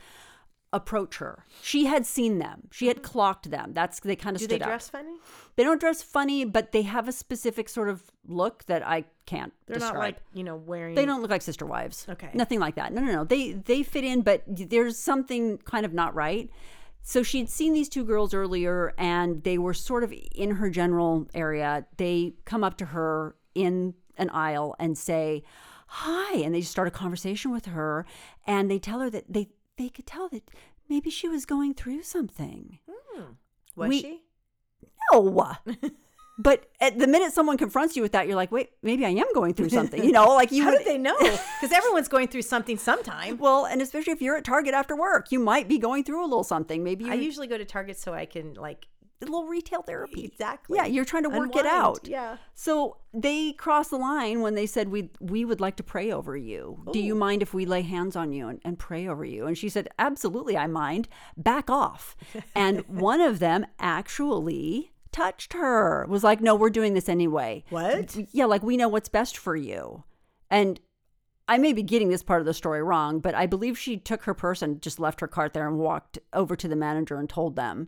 approach 0.76 1.18
her. 1.18 1.46
She 1.62 1.86
had 1.86 2.06
seen 2.06 2.40
them. 2.40 2.68
She 2.72 2.88
had 2.88 2.98
mm-hmm. 2.98 3.06
clocked 3.06 3.50
them. 3.50 3.72
That's 3.74 4.00
they 4.02 4.16
kind 4.16 4.36
of 4.36 4.40
do 4.40 4.46
stood 4.46 4.62
they 4.62 4.66
dress 4.66 4.90
funny? 4.90 5.16
They 5.56 5.64
don't 5.64 5.80
dress 5.80 6.04
funny, 6.04 6.44
but 6.44 6.74
they 6.74 6.82
have 6.82 7.08
a 7.08 7.12
specific 7.14 7.70
sort 7.70 7.88
of 7.88 8.04
look 8.28 8.66
that 8.66 8.86
I 8.86 9.06
can't 9.26 9.54
They're 9.68 9.76
describe. 9.76 9.94
not 9.94 10.00
like, 10.00 10.18
you 10.34 10.44
know, 10.44 10.58
wearing. 10.58 10.96
They 10.96 11.06
don't 11.06 11.22
look 11.22 11.32
like 11.32 11.42
sister 11.42 11.66
wives. 11.66 12.06
Okay. 12.10 12.30
Nothing 12.34 12.60
like 12.60 12.76
that. 12.76 12.94
No, 12.94 13.02
no, 13.02 13.12
no. 13.12 13.24
They 13.24 13.54
they 13.54 13.84
fit 13.84 14.04
in, 14.04 14.22
but 14.22 14.44
there's 14.48 14.98
something 14.98 15.58
kind 15.60 15.86
of 15.86 15.94
not 15.94 16.14
right. 16.14 16.50
So 17.08 17.24
she'd 17.24 17.50
seen 17.50 17.74
these 17.74 17.88
two 17.88 18.04
girls 18.04 18.34
earlier 18.34 18.94
and 18.98 19.44
they 19.44 19.58
were 19.60 19.76
sort 19.76 20.04
of 20.04 20.14
in 20.34 20.52
her 20.52 20.70
general 20.70 21.28
area. 21.34 21.86
They 21.98 22.34
come 22.46 22.64
up 22.64 22.78
to 22.80 22.86
her 22.86 23.36
in 23.54 23.94
an 24.18 24.30
aisle 24.32 24.76
and 24.80 24.98
say, 24.98 25.44
Hi. 25.88 26.38
And 26.40 26.54
they 26.54 26.62
just 26.62 26.72
start 26.72 26.88
a 26.88 26.92
conversation 26.92 27.52
with 27.52 27.68
her 27.68 28.08
and 28.48 28.70
they 28.70 28.80
tell 28.80 29.00
her 29.00 29.10
that 29.12 29.26
they 29.30 29.50
they 29.78 29.90
could 29.90 30.06
tell 30.06 30.30
that 30.30 30.50
maybe 30.90 31.10
she 31.10 31.28
was 31.28 31.46
going 31.46 31.74
through 31.74 32.04
something. 32.04 32.80
Hmm. 32.90 33.22
Was 33.76 33.90
we- 33.90 34.02
she? 34.02 34.22
No. 35.12 35.56
but 36.40 36.66
at 36.82 36.98
the 36.98 37.08
minute 37.08 37.32
someone 37.32 37.58
confronts 37.58 37.96
you 37.96 38.02
with 38.02 38.12
that, 38.14 38.28
you're 38.28 38.36
like, 38.36 38.52
wait, 38.52 38.72
maybe 38.82 39.06
I 39.06 39.10
am 39.10 39.28
going 39.34 39.54
through 39.54 39.70
something. 39.70 40.04
You 40.04 40.12
know, 40.12 40.28
like 40.28 40.52
you 40.52 40.64
How 40.64 40.72
would 40.72 40.80
did 40.80 40.88
they 40.88 40.98
know? 40.98 41.16
Because 41.20 41.72
everyone's 41.72 42.08
going 42.08 42.28
through 42.28 42.42
something 42.42 42.78
sometime. 42.78 43.38
Well, 43.38 43.66
and 43.66 43.82
especially 43.82 44.14
if 44.14 44.22
you're 44.22 44.36
at 44.38 44.44
Target 44.44 44.74
after 44.74 44.96
work, 44.96 45.32
you 45.32 45.40
might 45.40 45.68
be 45.68 45.78
going 45.78 46.04
through 46.04 46.22
a 46.22 46.28
little 46.28 46.44
something. 46.44 46.84
Maybe 46.84 47.06
you, 47.06 47.12
I 47.12 47.16
usually 47.16 47.48
go 47.48 47.58
to 47.58 47.66
Target 47.66 47.98
so 47.98 48.14
I 48.14 48.26
can 48.26 48.54
like 48.56 48.88
a 49.22 49.26
little 49.26 49.46
retail 49.48 49.82
therapy. 49.82 50.26
exactly. 50.26 50.78
Yeah, 50.78 50.86
you're 50.86 51.06
trying 51.06 51.24
to 51.24 51.30
work 51.30 51.56
it 51.56 51.66
out. 51.66 52.08
Yeah. 52.08 52.38
So 52.54 52.98
they 53.14 53.54
crossed 53.54 53.92
the 53.92 53.98
line 53.98 54.42
when 54.42 54.56
they 54.56 54.66
said 54.66 54.90
we 54.90 55.10
we 55.20 55.46
would 55.46 55.62
like 55.62 55.78
to 55.78 55.84
pray 55.84 56.12
over 56.12 56.36
you. 56.36 56.84
Do 56.92 57.00
you 57.00 57.16
mind 57.16 57.42
if 57.42 57.54
we 57.54 57.66
lay 57.66 57.82
hands 57.82 58.16
on 58.16 58.32
you 58.32 58.48
and, 58.48 58.60
and 58.64 58.78
pray 58.78 59.08
over 59.08 59.26
you? 59.26 59.48
And 59.48 59.58
she 59.58 59.70
said, 59.70 59.90
Absolutely, 59.98 60.58
I 60.58 60.68
mind. 60.68 61.08
Back 61.38 61.70
off. 61.70 62.16
And 62.56 62.80
one 62.88 63.22
of 63.22 63.40
them 63.40 63.66
actually 63.80 64.92
touched 65.12 65.54
her. 65.54 66.06
Was 66.08 66.24
like, 66.24 66.42
No, 66.42 66.56
we're 66.56 66.70
doing 66.70 66.94
this 66.94 67.10
anyway. 67.10 67.64
What? 67.70 68.16
Yeah, 68.32 68.46
like 68.46 68.64
we 68.64 68.78
know 68.78 68.90
what's 68.90 69.10
best 69.10 69.38
for 69.38 69.56
you. 69.56 70.04
And 70.50 70.80
I 71.48 71.58
may 71.58 71.74
be 71.74 71.84
getting 71.84 72.10
this 72.10 72.24
part 72.24 72.40
of 72.40 72.46
the 72.46 72.54
story 72.54 72.82
wrong, 72.82 73.20
but 73.20 73.36
I 73.36 73.46
believe 73.46 73.78
she 73.78 73.98
took 73.98 74.24
her 74.24 74.34
purse 74.34 74.62
and 74.62 74.82
just 74.82 75.00
left 75.00 75.22
her 75.22 75.28
cart 75.28 75.54
there 75.54 75.68
and 75.68 75.78
walked 75.78 76.18
over 76.34 76.56
to 76.56 76.68
the 76.68 76.76
manager 76.76 77.18
and 77.18 77.30
told 77.30 77.56
them 77.56 77.88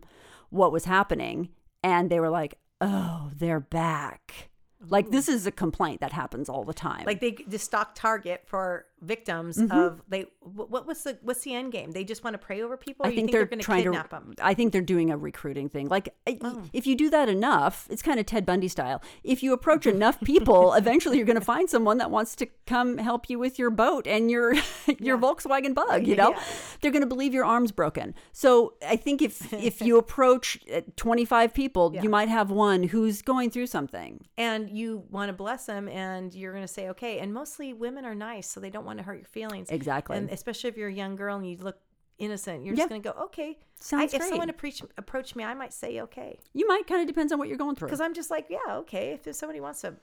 what 0.50 0.72
was 0.72 0.84
happening. 0.84 1.50
And 1.82 2.10
they 2.10 2.20
were 2.20 2.30
like, 2.30 2.58
oh, 2.80 3.30
they're 3.34 3.60
back. 3.60 4.50
Like, 4.80 5.10
this 5.10 5.28
is 5.28 5.46
a 5.46 5.50
complaint 5.50 6.00
that 6.00 6.12
happens 6.12 6.48
all 6.48 6.64
the 6.64 6.74
time. 6.74 7.04
Like 7.04 7.20
they 7.20 7.32
just 7.32 7.64
stock 7.64 7.94
Target 7.94 8.42
for 8.46 8.86
victims 9.02 9.56
Mm-hmm. 9.58 9.76
of 9.78 10.02
they. 10.08 10.26
What 10.40 10.86
was 10.86 11.02
the 11.04 11.18
what's 11.22 11.40
the 11.42 11.54
end 11.54 11.72
game? 11.72 11.92
They 11.92 12.04
just 12.04 12.24
want 12.24 12.34
to 12.34 12.38
pray 12.38 12.62
over 12.62 12.76
people. 12.76 13.04
Or 13.04 13.08
I 13.08 13.10
you 13.10 13.16
think, 13.16 13.26
think 13.28 13.32
they're, 13.32 13.46
going 13.46 13.58
to 13.58 13.64
trying 13.64 13.82
kidnap 13.84 14.10
to. 14.10 14.16
them. 14.16 14.34
I 14.42 14.54
think 14.54 14.72
they're 14.72 14.80
doing 14.82 15.10
a 15.10 15.16
recruiting 15.16 15.68
thing. 15.68 15.88
Like, 15.88 16.14
Oh. 16.42 16.62
if 16.72 16.86
you 16.86 16.96
do 16.96 17.10
that 17.10 17.28
enough, 17.28 17.86
it's 17.90 18.02
kind 18.02 18.18
of 18.20 18.26
Ted 18.26 18.44
Bundy 18.46 18.68
style. 18.68 19.02
If 19.24 19.42
you 19.42 19.52
approach 19.52 19.86
enough 19.86 20.20
people, 20.22 20.72
eventually 20.82 21.16
you're 21.16 21.26
going 21.26 21.38
to 21.38 21.44
find 21.44 21.68
someone 21.68 21.98
that 21.98 22.10
wants 22.10 22.34
to 22.36 22.46
come 22.66 22.98
help 22.98 23.28
you 23.30 23.38
with 23.38 23.58
your 23.58 23.70
boat 23.70 24.06
and 24.06 24.30
your 24.30 24.54
your 24.98 25.18
Volkswagen 25.18 25.74
Bug. 25.74 26.06
You 26.06 26.16
know, 26.16 26.30
Yeah. 26.30 26.42
they're 26.80 26.90
going 26.92 27.02
to 27.02 27.06
believe 27.08 27.34
your 27.34 27.44
arm's 27.44 27.72
broken. 27.72 28.14
So 28.32 28.74
I 28.86 28.96
think 28.96 29.22
if 29.22 29.52
if 29.52 29.80
you 29.82 29.98
approach 29.98 30.58
uh, 30.74 30.80
25 30.96 31.52
people, 31.54 31.94
you 31.94 32.08
might 32.08 32.28
have 32.28 32.50
one 32.50 32.84
who's 32.84 33.22
going 33.22 33.50
through 33.50 33.66
something. 33.66 34.24
and 34.36 34.70
you 34.70 35.04
want 35.10 35.28
to 35.28 35.32
bless 35.32 35.66
them 35.66 35.88
and 35.88 36.34
you're 36.34 36.52
going 36.52 36.64
to 36.66 36.72
say 36.72 36.88
okay 36.90 37.18
and 37.18 37.32
mostly 37.32 37.72
women 37.72 38.04
are 38.04 38.14
nice 38.14 38.48
so 38.48 38.60
they 38.60 38.70
don't 38.70 38.84
want 38.88 38.98
to 38.98 39.04
hurt 39.04 39.16
your 39.18 39.26
feelings 39.26 39.70
Exactly. 39.70 40.16
and 40.16 40.30
especially 40.30 40.68
if 40.68 40.76
you're 40.76 40.88
a 40.88 40.92
young 40.92 41.14
girl 41.16 41.36
and 41.36 41.48
you 41.48 41.56
look 41.58 41.78
innocent 42.18 42.64
you're 42.64 42.74
just 42.74 42.88
going 42.88 43.00
to 43.00 43.08
go 43.12 43.16
okay 43.26 43.56
Sounds 43.80 44.00
I, 44.12 44.16
if 44.16 44.20
great. 44.20 44.28
someone 44.30 44.50
approach, 44.50 45.36
me 45.36 45.44
i 45.44 45.54
might 45.54 45.72
say 45.72 46.00
okay 46.00 46.38
You 46.52 46.66
might 46.66 46.86
kind 46.88 47.00
of 47.00 47.06
depends 47.06 47.32
on 47.32 47.38
what 47.38 47.46
you're 47.48 47.56
going 47.56 47.76
through. 47.76 47.86
because 47.88 48.00
i'm 48.00 48.12
just 48.14 48.30
like 48.30 48.46
yeah 48.50 48.78
okay 48.78 49.12
if, 49.12 49.26
if 49.28 49.36
somebody 49.36 49.60
wants 49.60 49.82
to 49.82 49.94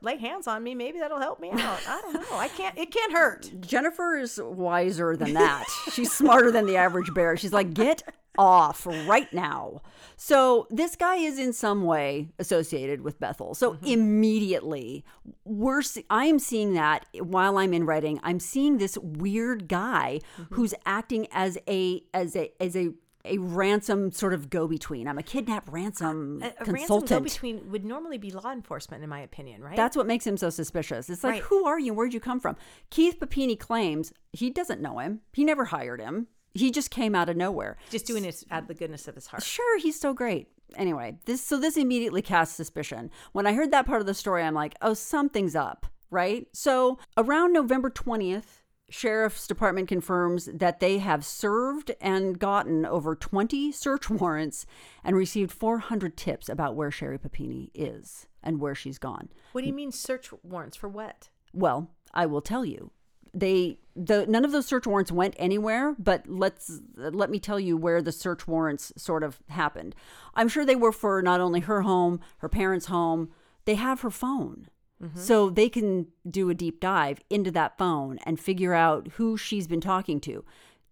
lay 0.00 0.16
hands 0.16 0.46
on 0.46 0.62
me. 0.62 0.76
Maybe 0.76 1.00
that'll 1.00 1.18
help 1.18 1.40
me 1.40 1.50
out. 1.50 1.80
I 1.88 2.00
don't 2.02 2.14
know. 2.14 2.36
I 2.36 2.46
can't. 2.46 2.78
It 2.78 2.92
can't 2.92 3.12
hurt. 3.12 3.50
Jennifer 3.60 4.16
is 4.16 4.40
wiser 4.40 5.16
than 5.16 5.34
that. 5.34 5.64
She's 5.92 6.12
smarter 6.12 6.52
than 6.52 6.66
the 6.66 6.76
average 6.76 7.12
bear. 7.12 7.36
She's 7.36 7.52
like, 7.52 7.74
get 7.74 8.02
off 8.38 8.86
right 8.86 9.32
now. 9.32 9.82
So 10.16 10.66
this 10.70 10.96
guy 10.96 11.16
is 11.16 11.38
in 11.38 11.52
some 11.52 11.84
way 11.84 12.28
associated 12.38 13.02
with 13.02 13.20
Bethel. 13.20 13.54
So 13.54 13.74
mm-hmm. 13.74 13.86
immediately, 13.86 15.04
we're 15.44 15.82
I 16.10 16.26
am 16.26 16.38
seeing 16.38 16.74
that 16.74 17.06
while 17.20 17.58
I'm 17.58 17.74
in 17.74 17.84
Redding, 17.84 18.20
I'm 18.22 18.40
seeing 18.40 18.78
this 18.78 18.96
weird 18.98 19.68
guy 19.68 20.20
mm-hmm. 20.38 20.54
who's 20.54 20.74
acting 20.86 21.26
as 21.32 21.58
a 21.68 22.02
as 22.14 22.36
a 22.36 22.52
as 22.60 22.76
a 22.76 22.92
a 23.24 23.38
ransom 23.38 24.10
sort 24.10 24.34
of 24.34 24.50
go 24.50 24.66
between. 24.66 25.06
I'm 25.06 25.18
a 25.18 25.22
kidnap 25.22 25.70
ransom 25.72 26.42
A, 26.42 26.52
a 26.60 26.72
ransom 26.72 27.00
go 27.04 27.20
between 27.20 27.70
would 27.70 27.84
normally 27.84 28.18
be 28.18 28.30
law 28.30 28.50
enforcement, 28.50 29.02
in 29.02 29.08
my 29.08 29.20
opinion, 29.20 29.62
right? 29.62 29.76
That's 29.76 29.96
what 29.96 30.06
makes 30.06 30.26
him 30.26 30.36
so 30.36 30.50
suspicious. 30.50 31.08
It's 31.08 31.22
like, 31.22 31.34
Right. 31.34 31.42
who 31.42 31.64
are 31.64 31.78
you? 31.78 31.94
Where'd 31.94 32.14
you 32.14 32.20
come 32.20 32.40
from? 32.40 32.56
Keith 32.90 33.20
Papini 33.20 33.56
claims 33.56 34.12
he 34.32 34.50
doesn't 34.50 34.80
know 34.80 34.98
him. 34.98 35.20
He 35.32 35.44
never 35.44 35.66
hired 35.66 36.00
him. 36.00 36.26
He 36.54 36.70
just 36.70 36.90
came 36.90 37.14
out 37.14 37.28
of 37.28 37.36
nowhere. 37.36 37.76
just 37.90 38.06
doing 38.06 38.24
it 38.24 38.42
out 38.50 38.62
of 38.62 38.68
the 38.68 38.74
goodness 38.74 39.08
of 39.08 39.14
his 39.14 39.26
heart. 39.26 39.42
Sure, 39.42 39.78
he's 39.78 39.98
so 39.98 40.12
great. 40.12 40.48
Anyway, 40.76 41.16
this 41.26 41.42
so 41.42 41.58
this 41.58 41.76
immediately 41.76 42.22
casts 42.22 42.54
suspicion. 42.56 43.10
When 43.32 43.46
I 43.46 43.52
heard 43.52 43.70
that 43.70 43.86
part 43.86 44.00
of 44.00 44.06
the 44.06 44.14
story, 44.14 44.42
I'm 44.42 44.54
like, 44.54 44.74
oh, 44.80 44.94
something's 44.94 45.54
up, 45.56 45.86
right? 46.10 46.46
So 46.52 46.98
around 47.16 47.52
November 47.52 47.90
20th, 47.90 48.62
Sheriff's 48.88 49.46
Department 49.46 49.88
confirms 49.88 50.50
that 50.52 50.80
they 50.80 50.98
have 50.98 51.24
served 51.24 51.92
and 52.00 52.38
gotten 52.38 52.84
over 52.84 53.14
20 53.14 53.72
search 53.72 54.10
warrants 54.10 54.66
and 55.02 55.16
received 55.16 55.50
400 55.52 56.16
tips 56.16 56.48
about 56.48 56.76
where 56.76 56.90
Sherri 56.90 57.18
Papini 57.18 57.70
is 57.74 58.26
and 58.42 58.60
where 58.60 58.74
she's 58.74 58.98
gone. 58.98 59.28
What 59.52 59.62
do 59.62 59.66
you 59.66 59.72
mean 59.72 59.92
search 59.92 60.30
warrants 60.42 60.76
for 60.76 60.88
what? 60.88 61.30
Well, 61.54 61.90
I 62.12 62.26
will 62.26 62.42
tell 62.42 62.64
you. 62.66 62.90
They 63.34 63.78
the 63.94 64.26
none 64.26 64.44
of 64.44 64.52
those 64.52 64.66
search 64.66 64.86
warrants 64.86 65.12
went 65.12 65.34
anywhere, 65.38 65.94
but 65.98 66.26
let's 66.26 66.80
let 66.96 67.30
me 67.30 67.38
tell 67.38 67.58
you 67.60 67.76
where 67.76 68.02
the 68.02 68.12
search 68.12 68.46
warrants 68.46 68.92
sort 68.96 69.22
of 69.22 69.40
happened. 69.48 69.94
I'm 70.34 70.48
sure 70.48 70.64
they 70.64 70.76
were 70.76 70.92
for 70.92 71.22
not 71.22 71.40
only 71.40 71.60
her 71.60 71.82
home, 71.82 72.20
her 72.38 72.48
parents' 72.48 72.86
home. 72.86 73.30
They 73.64 73.76
have 73.76 74.00
her 74.00 74.10
phone. 74.10 74.68
Mm-hmm. 75.02 75.18
So 75.18 75.50
they 75.50 75.68
can 75.68 76.06
do 76.28 76.48
a 76.48 76.54
deep 76.54 76.78
dive 76.80 77.20
into 77.28 77.50
that 77.52 77.76
phone 77.76 78.18
and 78.24 78.38
figure 78.38 78.72
out 78.74 79.08
who 79.14 79.36
she's 79.36 79.66
been 79.66 79.80
talking 79.80 80.20
to. 80.20 80.44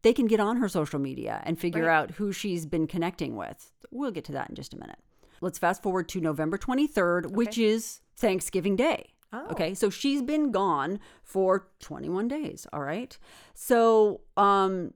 They 0.03 0.13
can 0.13 0.27
get 0.27 0.41
on 0.41 0.57
her 0.57 0.69
social 0.69 0.99
media 0.99 1.43
and 1.45 1.59
figure 1.61 1.85
Right. 1.85 1.97
out 1.97 2.11
who 2.13 2.33
she's 2.33 2.67
been 2.67 2.87
connecting 2.87 3.37
with. 3.37 3.71
We'll 3.91 4.11
get 4.11 4.25
to 4.25 4.33
that 4.33 4.49
in 4.49 4.57
just 4.57 4.75
a 4.75 4.79
minute. 4.79 4.99
Let's 5.41 5.59
fast 5.59 5.83
forward 5.83 6.09
to 6.11 6.21
November 6.21 6.59
23rd, 6.59 7.33
which 7.33 7.57
is 7.57 8.01
Thanksgiving 8.17 8.77
Day. 8.77 9.15
Oh. 9.33 9.47
Okay, 9.53 9.75
so 9.75 9.91
she's 9.91 10.23
been 10.23 10.51
gone 10.51 10.99
for 11.23 11.69
21 11.81 12.29
days. 12.29 12.67
All 12.73 12.81
right. 12.83 13.17
So, 13.55 14.23
um, 14.37 14.93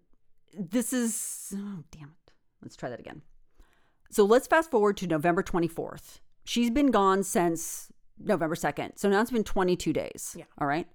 this 0.58 0.92
is, 0.92 1.52
oh, 1.56 1.84
damn 1.90 2.08
it. 2.08 2.32
Let's 2.62 2.76
try 2.76 2.88
that 2.90 3.00
again. 3.00 3.22
So 4.10 4.24
let's 4.24 4.46
fast 4.46 4.70
forward 4.70 4.96
to 4.98 5.06
November 5.06 5.42
24th. 5.42 6.20
She's 6.44 6.70
been 6.70 6.90
gone 6.90 7.22
since 7.22 7.92
November 8.18 8.54
2nd. 8.54 8.92
So 8.98 9.08
now 9.08 9.20
it's 9.20 9.30
been 9.30 9.44
22 9.44 9.92
days. 9.92 10.34
Yeah. 10.38 10.44
All 10.58 10.66
right. 10.66 10.86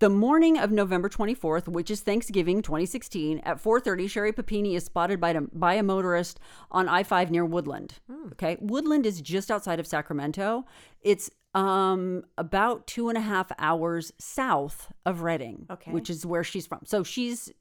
The 0.00 0.08
morning 0.10 0.58
of 0.58 0.72
November 0.72 1.08
24th, 1.08 1.68
which 1.68 1.88
is 1.88 2.00
Thanksgiving 2.00 2.60
2016, 2.60 3.38
at 3.44 3.58
4:30, 3.62 4.08
Sherri 4.10 4.32
Papini 4.32 4.74
is 4.74 4.84
spotted 4.84 5.20
by, 5.20 5.30
a- 5.30 5.42
by 5.42 5.74
a 5.74 5.82
motorist 5.84 6.40
on 6.72 6.88
I-5 6.88 7.30
near 7.30 7.44
Woodland. 7.44 8.00
Okay, 8.32 8.56
Woodland 8.60 9.06
is 9.06 9.20
just 9.20 9.48
outside 9.48 9.78
of 9.78 9.86
Sacramento. 9.86 10.64
It's 11.02 11.30
um 11.54 12.24
about 12.38 12.86
two 12.86 13.08
and 13.08 13.18
a 13.18 13.20
half 13.20 13.52
hours 13.58 14.12
south 14.18 14.92
of 15.04 15.22
Redding, 15.22 15.66
Okay. 15.70 15.90
which 15.92 16.08
is 16.08 16.24
where 16.24 16.44
she's 16.44 16.66
from. 16.66 16.80
So 16.84 17.02
she's 17.02 17.52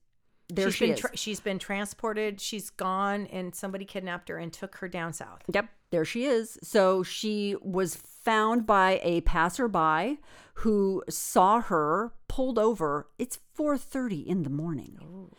there. 0.47 0.67
she's 0.69 0.75
she 0.75 0.85
been 0.85 0.93
is. 0.93 0.99
tra- 0.99 1.17
she's 1.17 1.39
been 1.39 1.59
transported. 1.59 2.39
She's 2.41 2.69
gone, 2.69 3.27
and 3.27 3.53
somebody 3.55 3.85
kidnapped 3.85 4.29
her 4.29 4.37
and 4.37 4.51
took 4.51 4.75
her 4.77 4.87
down 4.87 5.13
south. 5.13 5.41
Yep, 5.53 5.69
there 5.91 6.05
she 6.05 6.25
is. 6.25 6.57
So 6.63 7.03
she 7.03 7.55
was 7.61 7.95
found 7.95 8.65
by 8.65 8.99
a 9.03 9.21
passerby 9.21 10.19
who 10.55 11.03
saw 11.09 11.61
her 11.61 12.13
pulled 12.27 12.59
over. 12.59 13.07
It's 13.17 13.39
4:30 13.57 14.25
in 14.25 14.43
the 14.43 14.49
morning. 14.49 15.31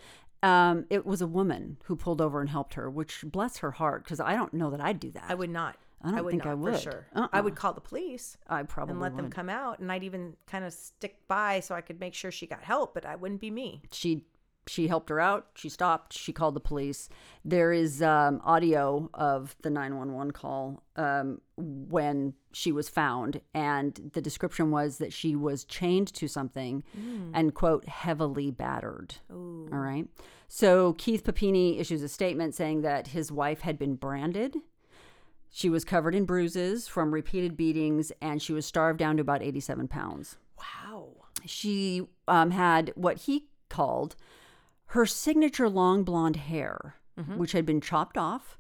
Um, 0.42 0.86
it 0.90 1.06
was 1.06 1.22
a 1.22 1.26
woman 1.26 1.76
who 1.84 1.94
pulled 1.94 2.20
over 2.20 2.40
and 2.40 2.50
helped 2.50 2.74
her, 2.74 2.90
which 2.90 3.22
bless 3.24 3.58
her 3.58 3.70
heart, 3.72 4.02
because 4.02 4.18
I 4.18 4.34
don't 4.34 4.52
know 4.52 4.70
that 4.70 4.80
I'd 4.80 4.98
do 4.98 5.10
that. 5.12 5.26
I 5.28 5.34
would 5.34 5.50
not. 5.50 5.76
I 6.04 6.10
don't 6.16 6.24
would 6.24 6.30
think 6.30 6.46
I 6.46 6.50
not 6.50 6.58
would. 6.58 6.74
for 6.76 6.80
sure. 6.80 7.06
I 7.14 7.20
Uh-uh. 7.20 7.42
would 7.42 7.54
call 7.56 7.72
the 7.72 7.80
police 7.80 8.36
I 8.48 8.62
probably 8.62 8.92
and 8.92 9.00
let 9.00 9.16
them 9.16 9.30
come 9.30 9.48
out, 9.48 9.78
and 9.78 9.90
I'd 9.92 10.04
even 10.04 10.34
kind 10.46 10.64
of 10.64 10.72
stick 10.72 11.16
by 11.28 11.60
so 11.60 11.74
I 11.74 11.80
could 11.80 12.00
make 12.00 12.14
sure 12.14 12.30
she 12.30 12.46
got 12.46 12.62
help, 12.62 12.94
but 12.94 13.04
I 13.06 13.16
wouldn't 13.16 13.40
be 13.40 13.50
me. 13.50 13.82
she 13.90 14.24
she 14.68 14.86
helped 14.86 15.08
her 15.08 15.18
out 15.18 15.48
she 15.56 15.68
stopped 15.68 16.12
she 16.12 16.32
called 16.32 16.54
the 16.54 16.60
police 16.60 17.08
there 17.44 17.72
is 17.72 18.00
um, 18.00 18.40
audio 18.44 19.10
of 19.12 19.56
the 19.62 19.70
911 19.70 20.30
call 20.30 20.84
um, 20.94 21.40
when 21.56 22.32
she 22.52 22.70
was 22.70 22.88
found 22.88 23.40
and 23.54 24.10
the 24.12 24.20
description 24.22 24.70
was 24.70 24.98
that 24.98 25.12
she 25.12 25.34
was 25.34 25.64
chained 25.64 26.06
to 26.14 26.28
something 26.28 26.84
and 27.34 27.54
quote 27.54 27.88
heavily 27.88 28.52
battered 28.52 29.16
all 29.32 29.66
right 29.78 30.06
so 30.46 30.92
keith 30.92 31.24
papini 31.24 31.80
issues 31.80 32.00
a 32.00 32.08
statement 32.08 32.54
saying 32.54 32.82
that 32.82 33.08
his 33.08 33.32
wife 33.32 33.62
had 33.62 33.76
been 33.76 33.96
branded 33.96 34.54
she 35.54 35.68
was 35.70 35.84
covered 35.84 36.14
in 36.14 36.24
bruises 36.24 36.88
from 36.88 37.12
repeated 37.14 37.56
beatings 37.56 38.10
and 38.20 38.40
she 38.42 38.52
was 38.52 38.66
starved 38.66 38.98
down 38.98 39.16
to 39.16 39.20
about 39.20 39.42
87 39.42 39.86
pounds 39.86 40.36
Wow. 40.58 41.08
she 41.46 42.02
um, 42.26 42.50
had 42.52 42.92
what 42.96 43.18
he 43.18 43.46
called 43.68 44.16
her 44.86 45.06
signature 45.06 45.68
long 45.68 46.02
blonde 46.04 46.36
hair, 46.36 46.96
which 47.36 47.52
had 47.52 47.64
been 47.64 47.80
chopped 47.80 48.16
off. 48.18 48.58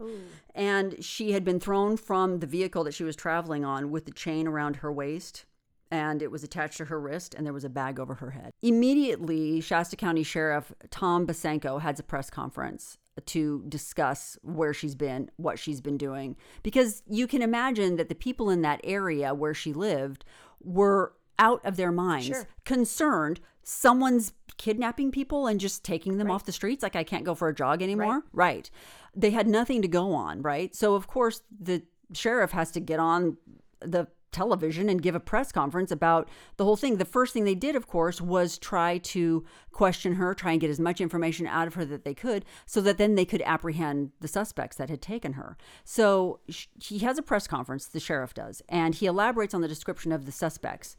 And 0.54 1.02
she 1.04 1.32
had 1.32 1.44
been 1.44 1.58
thrown 1.60 1.96
from 1.96 2.38
the 2.40 2.46
vehicle 2.46 2.84
that 2.84 2.94
she 2.94 3.04
was 3.04 3.16
traveling 3.16 3.64
on 3.64 3.90
with 3.90 4.04
the 4.06 4.12
chain 4.12 4.46
around 4.46 4.76
her 4.76 4.90
waist. 4.92 5.44
And 5.90 6.22
it 6.22 6.30
was 6.30 6.42
attached 6.42 6.78
to 6.78 6.86
her 6.86 6.98
wrist, 6.98 7.34
and 7.34 7.44
there 7.44 7.52
was 7.52 7.64
a 7.64 7.68
bag 7.68 8.00
over 8.00 8.14
her 8.14 8.30
head. 8.30 8.52
Immediately, 8.62 9.60
Shasta 9.60 9.94
County 9.96 10.22
Sheriff 10.22 10.72
Tom 10.90 11.26
Bosenko 11.26 11.80
had 11.82 12.00
a 12.00 12.02
press 12.02 12.30
conference 12.30 12.96
to 13.26 13.64
discuss 13.68 14.38
where 14.42 14.72
she's 14.72 14.94
been, 14.94 15.30
what 15.36 15.58
she's 15.58 15.80
been 15.80 15.98
doing. 15.98 16.36
Because 16.62 17.02
you 17.06 17.26
can 17.26 17.42
imagine 17.42 17.96
that 17.96 18.08
the 18.08 18.14
people 18.14 18.50
in 18.50 18.62
that 18.62 18.80
area 18.84 19.34
where 19.34 19.54
she 19.54 19.72
lived 19.72 20.24
were 20.62 21.14
out 21.38 21.64
of 21.64 21.76
their 21.76 21.92
minds, 21.92 22.26
Sure. 22.26 22.46
concerned 22.64 23.40
someone's 23.62 24.32
kidnapping 24.56 25.10
people 25.10 25.46
and 25.46 25.60
just 25.60 25.84
taking 25.84 26.18
them 26.18 26.30
off 26.30 26.44
the 26.44 26.52
streets. 26.52 26.82
Like, 26.82 26.96
I 26.96 27.04
can't 27.04 27.24
go 27.24 27.34
for 27.34 27.48
a 27.48 27.54
jog 27.54 27.82
anymore. 27.82 28.22
Right. 28.32 28.70
They 29.14 29.30
had 29.30 29.46
nothing 29.46 29.82
to 29.82 29.88
go 29.88 30.12
on. 30.14 30.42
Right. 30.42 30.74
So, 30.74 30.94
of 30.94 31.06
course, 31.06 31.42
the 31.60 31.82
sheriff 32.12 32.52
has 32.52 32.70
to 32.72 32.80
get 32.80 32.98
on 32.98 33.36
the 33.80 34.06
television 34.32 34.88
and 34.88 35.02
give 35.02 35.14
a 35.14 35.20
press 35.20 35.52
conference 35.52 35.90
about 35.90 36.28
the 36.56 36.64
whole 36.64 36.76
thing. 36.76 36.96
The 36.96 37.04
first 37.04 37.32
thing 37.32 37.44
they 37.44 37.54
did, 37.54 37.76
of 37.76 37.86
course, 37.86 38.20
was 38.20 38.58
try 38.58 38.98
to 38.98 39.44
question 39.70 40.14
her, 40.14 40.34
try 40.34 40.52
and 40.52 40.60
get 40.60 40.70
as 40.70 40.80
much 40.80 41.00
information 41.00 41.46
out 41.46 41.66
of 41.66 41.74
her 41.74 41.84
that 41.84 42.04
they 42.04 42.14
could, 42.14 42.44
so 42.66 42.80
that 42.80 42.98
then 42.98 43.14
they 43.14 43.24
could 43.24 43.42
apprehend 43.42 44.12
the 44.20 44.28
suspects 44.28 44.76
that 44.76 44.90
had 44.90 45.02
taken 45.02 45.34
her. 45.34 45.56
So 45.84 46.40
he 46.80 47.00
has 47.00 47.18
a 47.18 47.22
press 47.22 47.46
conference, 47.46 47.86
the 47.86 48.00
sheriff 48.00 48.34
does, 48.34 48.62
and 48.68 48.94
he 48.94 49.06
elaborates 49.06 49.54
on 49.54 49.60
the 49.60 49.68
description 49.68 50.12
of 50.12 50.26
the 50.26 50.32
suspects 50.32 50.96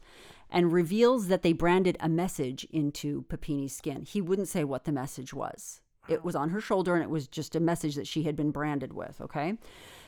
and 0.50 0.72
reveals 0.72 1.28
that 1.28 1.42
they 1.42 1.52
branded 1.52 1.96
a 2.00 2.08
message 2.08 2.64
into 2.70 3.22
Papini's 3.24 3.74
skin. 3.74 4.02
He 4.02 4.20
wouldn't 4.20 4.48
say 4.48 4.62
what 4.64 4.84
the 4.84 4.92
message 4.92 5.34
was. 5.34 5.80
It 6.06 6.22
was 6.22 6.36
on 6.36 6.50
her 6.50 6.60
shoulder 6.60 6.94
and 6.94 7.02
it 7.02 7.08
was 7.08 7.26
just 7.26 7.56
a 7.56 7.60
message 7.60 7.94
that 7.94 8.06
she 8.06 8.24
had 8.24 8.36
been 8.36 8.50
branded 8.50 8.92
with, 8.92 9.20
okay? 9.22 9.54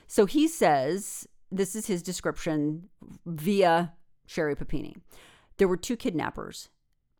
So 0.06 0.26
he 0.26 0.46
says 0.46 1.26
this 1.50 1.76
is 1.76 1.86
his 1.86 2.02
description 2.02 2.88
via 3.24 3.92
Sherri 4.26 4.56
Papini. 4.56 4.96
There 5.58 5.68
were 5.68 5.76
two 5.76 5.96
kidnappers, 5.96 6.68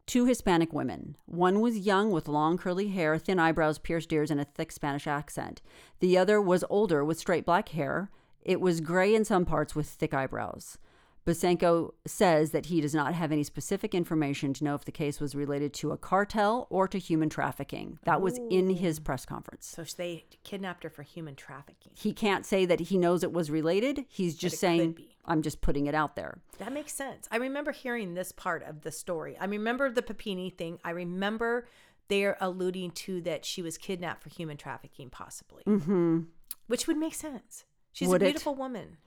two 0.06 0.26
Hispanic 0.26 0.72
women. 0.72 1.16
One 1.26 1.60
was 1.60 1.78
young 1.78 2.10
with 2.10 2.28
long 2.28 2.58
curly 2.58 2.88
hair, 2.88 3.18
thin 3.18 3.38
eyebrows, 3.38 3.78
pierced 3.78 4.12
ears, 4.12 4.30
and 4.30 4.40
a 4.40 4.44
thick 4.44 4.72
Spanish 4.72 5.06
accent. 5.06 5.62
The 6.00 6.18
other 6.18 6.40
was 6.40 6.64
older 6.68 7.04
with 7.04 7.18
straight 7.18 7.46
black 7.46 7.70
hair. 7.70 8.10
It 8.42 8.60
was 8.60 8.80
gray 8.80 9.14
in 9.14 9.24
some 9.24 9.44
parts 9.44 9.74
with 9.74 9.88
thick 9.88 10.14
eyebrows. 10.14 10.78
Bosenko 11.26 11.92
says 12.06 12.52
that 12.52 12.66
he 12.66 12.80
does 12.80 12.94
not 12.94 13.12
have 13.14 13.32
any 13.32 13.42
specific 13.42 13.94
information 13.94 14.52
to 14.54 14.64
know 14.64 14.74
if 14.74 14.84
the 14.84 14.92
case 14.92 15.20
was 15.20 15.34
related 15.34 15.74
to 15.74 15.90
a 15.90 15.96
cartel 15.96 16.68
or 16.70 16.86
to 16.86 16.98
human 16.98 17.28
trafficking. 17.28 17.98
That 18.04 18.20
was 18.20 18.38
in 18.50 18.70
his 18.70 19.00
press 19.00 19.26
conference. 19.26 19.66
So 19.66 19.82
they 19.96 20.24
kidnapped 20.44 20.84
her 20.84 20.90
for 20.90 21.02
human 21.02 21.34
trafficking. 21.34 21.92
He 21.94 22.12
can't 22.12 22.46
say 22.46 22.64
that 22.66 22.78
he 22.78 22.96
knows 22.96 23.24
it 23.24 23.32
was 23.32 23.50
related. 23.50 24.04
He's 24.08 24.36
just 24.36 24.58
saying. 24.58 24.98
I'm 25.28 25.42
just 25.42 25.60
putting 25.60 25.86
it 25.86 25.94
out 25.94 26.14
there. 26.14 26.38
That 26.58 26.72
makes 26.72 26.92
sense. 26.92 27.26
I 27.32 27.38
remember 27.38 27.72
hearing 27.72 28.14
this 28.14 28.30
part 28.30 28.62
of 28.62 28.82
the 28.82 28.92
story. 28.92 29.36
I 29.40 29.46
remember 29.46 29.90
the 29.90 30.02
Papini 30.02 30.50
thing. 30.50 30.78
I 30.84 30.90
remember 30.90 31.66
they're 32.06 32.36
alluding 32.40 32.92
to 32.92 33.20
that 33.22 33.44
she 33.44 33.60
was 33.60 33.76
kidnapped 33.76 34.22
for 34.22 34.28
human 34.28 34.56
trafficking, 34.56 35.10
possibly. 35.10 35.64
Mm-hmm. 35.64 36.20
Which 36.68 36.86
would 36.86 36.96
make 36.96 37.14
sense. 37.14 37.64
She's 37.92 38.08
Would 38.08 38.22
a 38.22 38.26
it? 38.26 38.28
beautiful 38.28 38.54
woman. 38.54 38.98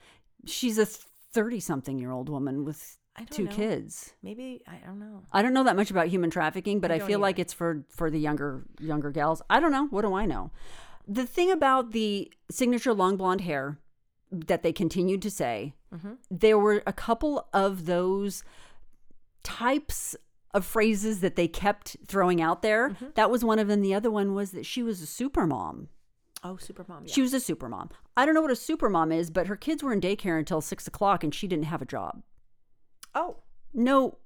She's 0.45 0.78
a 0.78 0.88
30 1.34 1.60
something 1.60 2.00
year 2.00 2.12
old 2.12 2.30
woman 2.30 2.66
with 2.66 2.98
I 3.16 3.24
two 3.26 3.46
know. 3.46 3.52
kids. 3.52 4.14
Maybe 4.24 4.62
I 4.68 4.78
don't 4.86 5.00
know. 5.00 5.24
I 5.32 5.42
don't 5.42 5.54
know 5.54 5.64
that 5.64 5.76
much 5.76 5.92
about 5.92 6.08
human 6.08 6.30
trafficking, 6.30 6.80
but 6.80 6.92
I, 6.92 6.98
don't 7.00 7.08
feel 7.08 7.20
like 7.20 7.38
it's 7.40 7.54
for 7.54 7.84
for 7.90 8.10
the 8.10 8.20
younger 8.20 8.64
younger 8.80 9.12
gals. 9.12 9.42
I 9.50 9.60
don't 9.60 9.72
know. 9.72 9.88
What 9.88 10.04
do 10.04 10.14
I 10.14 10.26
know? 10.26 10.52
The 11.08 11.26
thing 11.26 11.52
about 11.52 11.92
the 11.92 12.32
signature 12.52 12.94
long 12.94 13.18
blonde 13.18 13.42
hair 13.42 13.80
that 14.32 14.62
they 14.64 14.72
continued 14.74 15.22
to 15.24 15.32
say, 15.32 15.74
Mm-hmm. 15.94 16.14
there 16.30 16.58
were 16.60 16.84
a 16.86 16.94
couple 16.94 17.48
of 17.52 17.88
those 17.88 18.44
types 19.44 20.16
of 20.54 20.66
phrases 20.66 21.22
that 21.22 21.36
they 21.36 21.48
kept 21.48 21.98
throwing 22.08 22.42
out 22.42 22.62
there. 22.62 22.90
Mm-hmm. 22.92 23.06
That 23.16 23.32
was 23.32 23.44
one 23.44 23.58
of 23.60 23.68
them. 23.68 23.82
The 23.82 23.94
other 23.96 24.12
one 24.12 24.34
was 24.36 24.52
that 24.52 24.66
she 24.68 24.84
was 24.84 25.02
a 25.02 25.06
super 25.08 25.46
mom. 25.48 25.90
Oh, 26.44 26.58
super 26.58 26.86
mom. 26.88 27.06
Yeah. 27.06 27.14
She 27.14 27.22
was 27.22 27.34
a 27.34 27.40
super 27.40 27.68
mom. 27.68 27.90
I 28.16 28.26
don't 28.26 28.34
know 28.34 28.42
what 28.42 28.52
a 28.52 28.56
super 28.56 28.90
mom 28.90 29.12
is, 29.12 29.30
but 29.30 29.48
her 29.48 29.56
kids 29.56 29.84
were 29.84 29.92
in 29.94 30.00
daycare 30.02 30.38
until 30.40 30.62
six 30.62 30.88
o'clock 30.88 31.24
and 31.24 31.34
she 31.36 31.48
didn't 31.48 31.66
have 31.66 31.82
a 31.82 31.86
job. 31.86 32.24
oh, 33.16 33.38
No, 33.74 34.18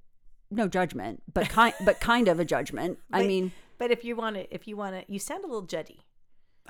no 0.52 0.68
judgment, 0.68 1.24
but 1.34 1.50
kind, 1.50 1.74
but 1.86 2.00
kind 2.00 2.28
of 2.28 2.40
a 2.40 2.46
judgment. 2.46 3.00
I 3.12 3.26
mean, 3.26 3.52
but 3.80 3.90
if 3.92 4.04
you 4.06 4.16
want 4.16 4.36
to, 4.36 4.54
if 4.54 4.68
you 4.68 4.78
want 4.78 4.96
to, 4.96 5.12
you 5.12 5.18
sound 5.20 5.44
a 5.44 5.48
little 5.48 5.66
judgy. 5.68 6.00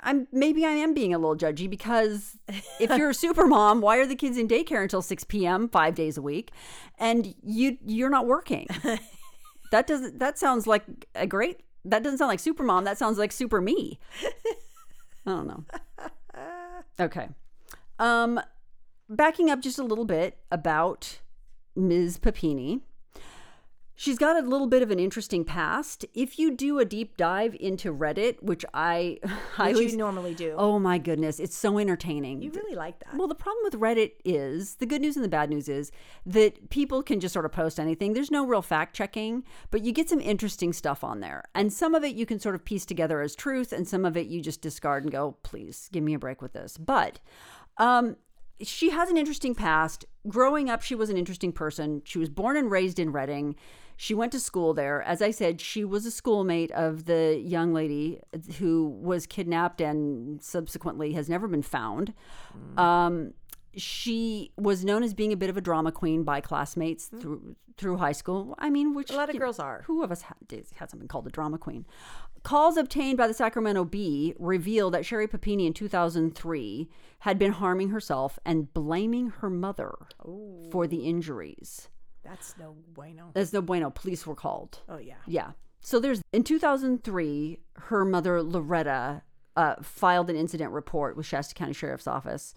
I'm 0.01 0.27
maybe 0.31 0.65
I 0.65 0.71
am 0.71 0.95
being 0.95 1.13
a 1.13 1.19
little 1.19 1.35
judgy 1.35 1.69
because 1.69 2.37
if 2.79 2.89
you're 2.97 3.11
a 3.11 3.13
super 3.25 3.45
mom, 3.45 3.79
why 3.79 3.97
are 3.97 4.07
the 4.07 4.15
kids 4.15 4.37
in 4.37 4.47
daycare 4.47 4.81
until 4.81 5.03
6 5.03 5.23
p.m. 5.25 5.69
five 5.69 5.93
days 5.93 6.17
a 6.17 6.21
week, 6.21 6.51
and 6.97 7.35
you 7.43 7.77
you're 7.85 8.09
not 8.09 8.25
working? 8.25 8.65
that 9.71 9.85
doesn't 9.85 10.17
that 10.17 10.39
sounds 10.39 10.65
like 10.65 10.83
a 11.13 11.27
great. 11.27 11.59
That 11.85 12.01
doesn't 12.01 12.17
sound 12.17 12.29
like 12.29 12.39
super 12.39 12.63
mom. 12.63 12.85
That 12.85 12.97
sounds 12.97 13.17
like 13.19 13.31
super 13.31 13.61
me. 13.61 13.99
I 15.25 15.31
don't 15.31 15.47
know. 15.47 15.65
Okay, 16.99 17.29
um, 17.97 18.39
backing 19.09 19.49
up 19.49 19.61
just 19.61 19.79
a 19.79 19.83
little 19.83 20.05
bit 20.05 20.37
about 20.51 21.19
Ms. 21.75 22.17
Papini. 22.17 22.81
She's 24.03 24.17
got 24.17 24.35
a 24.35 24.45
little 24.45 24.67
bit 24.67 24.83
of 24.83 24.91
an 24.91 24.99
interesting 24.99 25.45
past. 25.45 26.05
If 26.13 26.37
you 26.37 26.51
do 26.51 26.77
a 26.77 26.83
deep 26.83 27.15
dive 27.15 27.55
into 27.57 27.93
Reddit, 27.93 28.43
which 28.43 28.65
I 28.73 29.19
highly 29.53 29.91
you 29.91 29.95
normally 29.95 30.33
do. 30.33 30.55
Oh 30.57 30.77
my 30.77 30.97
goodness, 30.97 31.39
it's 31.39 31.55
so 31.55 31.79
entertaining. 31.79 32.41
you 32.41 32.51
really 32.51 32.75
like 32.75 32.99
that. 32.99 33.15
well, 33.15 33.29
the 33.29 33.33
problem 33.33 33.63
with 33.63 33.79
Reddit 33.79 34.11
is 34.25 34.75
the 34.75 34.85
good 34.85 34.99
news 34.99 35.15
and 35.15 35.23
the 35.23 35.29
bad 35.29 35.49
news 35.49 35.69
is 35.69 35.89
that 36.25 36.69
people 36.69 37.01
can 37.01 37.21
just 37.21 37.31
sort 37.31 37.45
of 37.45 37.53
post 37.53 37.79
anything. 37.79 38.11
There's 38.11 38.29
no 38.29 38.45
real 38.45 38.61
fact 38.61 38.93
checking, 38.93 39.45
but 39.71 39.85
you 39.85 39.93
get 39.93 40.09
some 40.09 40.19
interesting 40.19 40.73
stuff 40.73 41.05
on 41.05 41.21
there. 41.21 41.45
And 41.55 41.71
some 41.71 41.95
of 41.95 42.03
it 42.03 42.13
you 42.13 42.25
can 42.25 42.41
sort 42.41 42.55
of 42.55 42.65
piece 42.65 42.85
together 42.85 43.21
as 43.21 43.35
truth, 43.35 43.71
and 43.71 43.87
some 43.87 44.03
of 44.03 44.17
it 44.17 44.27
you 44.27 44.41
just 44.41 44.59
discard 44.59 45.03
and 45.03 45.13
go, 45.13 45.37
please 45.43 45.87
give 45.93 46.03
me 46.03 46.13
a 46.13 46.19
break 46.19 46.41
with 46.41 46.51
this. 46.51 46.77
But 46.77 47.21
um, 47.77 48.17
she 48.61 48.89
has 48.89 49.09
an 49.09 49.15
interesting 49.15 49.55
past. 49.55 50.03
Growing 50.27 50.69
up, 50.69 50.81
she 50.81 50.93
was 50.93 51.09
an 51.09 51.15
interesting 51.15 51.53
person. 51.53 52.01
She 52.03 52.19
was 52.19 52.27
born 52.27 52.57
and 52.57 52.69
raised 52.69 52.99
in 52.99 53.13
Redding. 53.13 53.55
She 53.97 54.13
went 54.13 54.31
to 54.33 54.39
school 54.39 54.73
there. 54.73 55.01
As 55.01 55.21
I 55.21 55.31
said, 55.31 55.61
she 55.61 55.83
was 55.85 56.05
a 56.05 56.11
schoolmate 56.11 56.71
of 56.71 57.05
the 57.05 57.39
young 57.43 57.73
lady 57.73 58.19
who 58.59 58.89
was 58.89 59.25
kidnapped 59.25 59.81
and 59.81 60.41
subsequently 60.41 61.13
has 61.13 61.29
never 61.29 61.47
been 61.47 61.61
found. 61.61 62.13
Um, 62.77 63.33
she 63.75 64.51
was 64.57 64.85
known 64.85 65.03
as 65.03 65.13
being 65.13 65.33
a 65.33 65.37
bit 65.37 65.49
of 65.49 65.57
a 65.57 65.61
drama 65.61 65.91
queen 65.91 66.23
by 66.23 66.41
classmates 66.41 67.07
through 67.07 67.55
through 67.75 67.97
high 67.97 68.11
school. 68.11 68.53
I 68.59 68.69
mean, 68.69 68.93
which 68.93 69.09
A 69.09 69.15
lot 69.15 69.31
of 69.31 69.39
girls 69.39 69.57
are. 69.57 69.81
Who 69.87 70.03
of 70.03 70.11
us 70.11 70.21
ha- 70.21 70.35
did- 70.47 70.67
hasn't 70.75 70.99
been 70.99 71.07
called 71.07 71.25
a 71.25 71.31
drama 71.31 71.57
queen? 71.57 71.87
Calls 72.43 72.77
obtained 72.77 73.17
by 73.17 73.25
the 73.27 73.33
Sacramento 73.33 73.83
Bee 73.85 74.35
reveal 74.37 74.91
that 74.91 75.07
Sherri 75.07 75.27
Papini 75.27 75.65
in 75.65 75.73
2003 75.73 76.87
had 77.19 77.39
been 77.39 77.53
harming 77.53 77.89
herself 77.89 78.37
and 78.45 78.71
blaming 78.75 79.29
her 79.29 79.49
mother 79.49 79.95
for 80.71 80.85
the 80.85 81.05
injuries. 81.07 81.89
That's 82.23 82.55
no 82.57 82.75
bueno. 82.93 83.31
That's 83.33 83.53
no 83.53 83.61
bueno. 83.61 83.89
Police 83.89 84.25
were 84.25 84.35
called. 84.35 84.79
Oh 84.89 84.97
yeah. 84.97 85.15
Yeah. 85.27 85.51
So 85.81 85.99
there's 85.99 86.21
in 86.31 86.43
2003, 86.43 87.59
her 87.75 88.05
mother 88.05 88.41
Loretta 88.41 89.21
uh, 89.55 89.75
filed 89.81 90.29
an 90.29 90.35
incident 90.35 90.71
report 90.71 91.17
with 91.17 91.25
Shasta 91.25 91.53
County 91.53 91.73
Sheriff's 91.73 92.07
Office. 92.07 92.53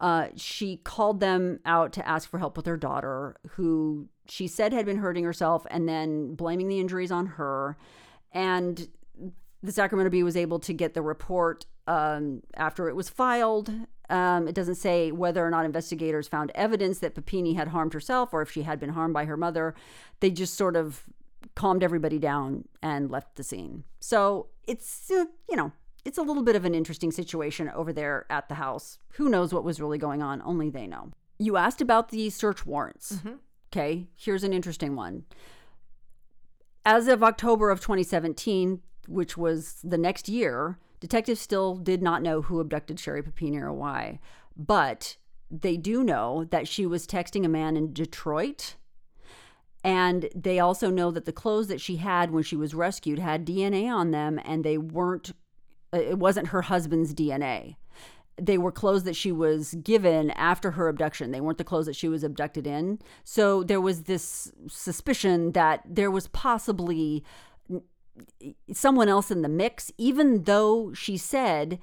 Uh, 0.00 0.26
she 0.36 0.78
called 0.78 1.20
them 1.20 1.60
out 1.64 1.92
to 1.92 2.06
ask 2.06 2.28
for 2.28 2.38
help 2.38 2.56
with 2.56 2.66
her 2.66 2.76
daughter, 2.76 3.36
who 3.50 4.08
she 4.28 4.48
said 4.48 4.72
had 4.72 4.84
been 4.84 4.98
hurting 4.98 5.24
herself, 5.24 5.66
and 5.70 5.88
then 5.88 6.34
blaming 6.34 6.68
the 6.68 6.80
injuries 6.80 7.12
on 7.12 7.26
her. 7.26 7.76
And 8.32 8.88
the 9.62 9.72
Sacramento 9.72 10.10
Bee 10.10 10.24
was 10.24 10.36
able 10.36 10.58
to 10.58 10.72
get 10.72 10.94
the 10.94 11.02
report 11.02 11.64
um, 11.86 12.42
after 12.56 12.88
it 12.88 12.96
was 12.96 13.08
filed. 13.08 13.70
Um, 14.10 14.48
it 14.48 14.54
doesn't 14.54 14.74
say 14.74 15.10
whether 15.12 15.44
or 15.44 15.50
not 15.50 15.64
investigators 15.64 16.28
found 16.28 16.52
evidence 16.54 16.98
that 16.98 17.14
Papini 17.14 17.54
had 17.54 17.68
harmed 17.68 17.94
herself 17.94 18.34
or 18.34 18.42
if 18.42 18.50
she 18.50 18.62
had 18.62 18.78
been 18.78 18.90
harmed 18.90 19.14
by 19.14 19.24
her 19.24 19.36
mother. 19.36 19.74
They 20.20 20.30
just 20.30 20.54
sort 20.54 20.76
of 20.76 21.04
calmed 21.54 21.82
everybody 21.82 22.18
down 22.18 22.64
and 22.82 23.10
left 23.10 23.36
the 23.36 23.42
scene. 23.42 23.84
So 24.00 24.48
it's, 24.66 25.10
uh, 25.10 25.26
you 25.48 25.56
know, 25.56 25.72
it's 26.04 26.18
a 26.18 26.22
little 26.22 26.42
bit 26.42 26.56
of 26.56 26.64
an 26.64 26.74
interesting 26.74 27.10
situation 27.10 27.70
over 27.70 27.92
there 27.92 28.26
at 28.28 28.48
the 28.48 28.56
house. 28.56 28.98
Who 29.12 29.28
knows 29.28 29.54
what 29.54 29.64
was 29.64 29.80
really 29.80 29.98
going 29.98 30.22
on? 30.22 30.42
Only 30.42 30.68
they 30.68 30.86
know. 30.86 31.10
You 31.38 31.56
asked 31.56 31.80
about 31.80 32.10
the 32.10 32.30
search 32.30 32.66
warrants. 32.66 33.18
Okay, 33.72 34.06
here's 34.14 34.44
an 34.44 34.52
interesting 34.52 34.94
one. 34.94 35.24
As 36.84 37.08
of 37.08 37.22
October 37.22 37.70
of 37.70 37.80
2017, 37.80 38.80
which 39.08 39.36
was 39.36 39.76
the 39.82 39.98
next 39.98 40.28
year, 40.28 40.78
detectives 41.04 41.38
still 41.38 41.74
did 41.76 42.02
not 42.02 42.22
know 42.22 42.40
who 42.40 42.60
abducted 42.60 42.98
Sherri 42.98 43.22
Papini 43.22 43.58
or 43.58 43.70
why. 43.70 44.20
But 44.56 45.18
they 45.50 45.76
do 45.76 46.02
know 46.02 46.44
that 46.44 46.66
she 46.66 46.86
was 46.86 47.06
texting 47.06 47.44
a 47.44 47.48
man 47.48 47.76
in 47.76 47.92
Detroit. 47.92 48.76
And 49.84 50.30
they 50.34 50.58
also 50.58 50.88
know 50.88 51.10
that 51.10 51.26
the 51.26 51.32
clothes 51.32 51.68
that 51.68 51.78
she 51.78 51.96
had 51.96 52.30
when 52.30 52.42
she 52.42 52.56
was 52.56 52.74
rescued 52.74 53.18
had 53.18 53.44
DNA 53.44 53.94
on 53.94 54.12
them 54.12 54.40
and 54.46 54.64
they 54.64 54.78
weren't, 54.78 55.32
uh, 55.92 55.98
it 55.98 56.18
wasn't 56.18 56.48
her 56.48 56.62
husband's 56.62 57.12
DNA. 57.12 57.76
They 58.40 58.56
were 58.56 58.72
clothes 58.72 59.04
that 59.04 59.14
she 59.14 59.30
was 59.30 59.74
given 59.74 60.30
after 60.30 60.70
her 60.70 60.88
abduction. 60.88 61.32
They 61.32 61.42
weren't 61.42 61.58
the 61.58 61.64
clothes 61.64 61.84
that 61.84 61.96
she 61.96 62.08
was 62.08 62.24
abducted 62.24 62.66
in. 62.66 62.98
So 63.24 63.62
there 63.62 63.80
was 63.80 64.04
this 64.04 64.50
suspicion 64.68 65.52
that 65.52 65.82
there 65.84 66.10
was 66.10 66.28
possibly 66.28 67.22
someone 68.72 69.08
else 69.08 69.30
in 69.30 69.42
the 69.42 69.48
mix, 69.48 69.90
even 69.98 70.44
though 70.44 70.92
she 70.92 71.16
said 71.16 71.78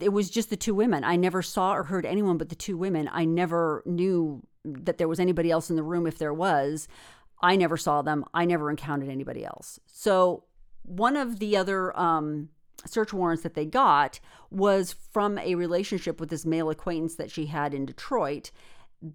it 0.00 0.10
was 0.10 0.30
just 0.30 0.50
the 0.50 0.56
two 0.56 0.74
women. 0.74 1.04
I 1.04 1.16
never 1.16 1.42
saw 1.42 1.74
or 1.74 1.84
heard 1.84 2.04
anyone 2.04 2.36
but 2.36 2.48
the 2.48 2.54
two 2.54 2.76
women. 2.76 3.08
I 3.12 3.24
never 3.24 3.82
knew 3.86 4.42
that 4.64 4.98
there 4.98 5.08
was 5.08 5.20
anybody 5.20 5.50
else 5.50 5.70
in 5.70 5.76
the 5.76 5.82
room 5.82 6.06
if 6.06 6.18
there 6.18 6.34
was. 6.34 6.88
I 7.40 7.56
never 7.56 7.76
saw 7.76 8.02
them. 8.02 8.24
I 8.32 8.44
never 8.44 8.70
encountered 8.70 9.10
anybody 9.10 9.44
else. 9.44 9.78
So, 9.86 10.44
one 10.82 11.16
of 11.16 11.38
the 11.38 11.56
other 11.56 11.98
um, 11.98 12.50
search 12.86 13.12
warrants 13.12 13.42
that 13.42 13.54
they 13.54 13.64
got 13.64 14.20
was 14.50 14.92
from 15.12 15.38
a 15.38 15.54
relationship 15.54 16.20
with 16.20 16.28
this 16.28 16.44
male 16.44 16.70
acquaintance 16.70 17.14
that 17.16 17.30
she 17.30 17.46
had 17.46 17.72
in 17.72 17.86
Detroit. 17.86 18.50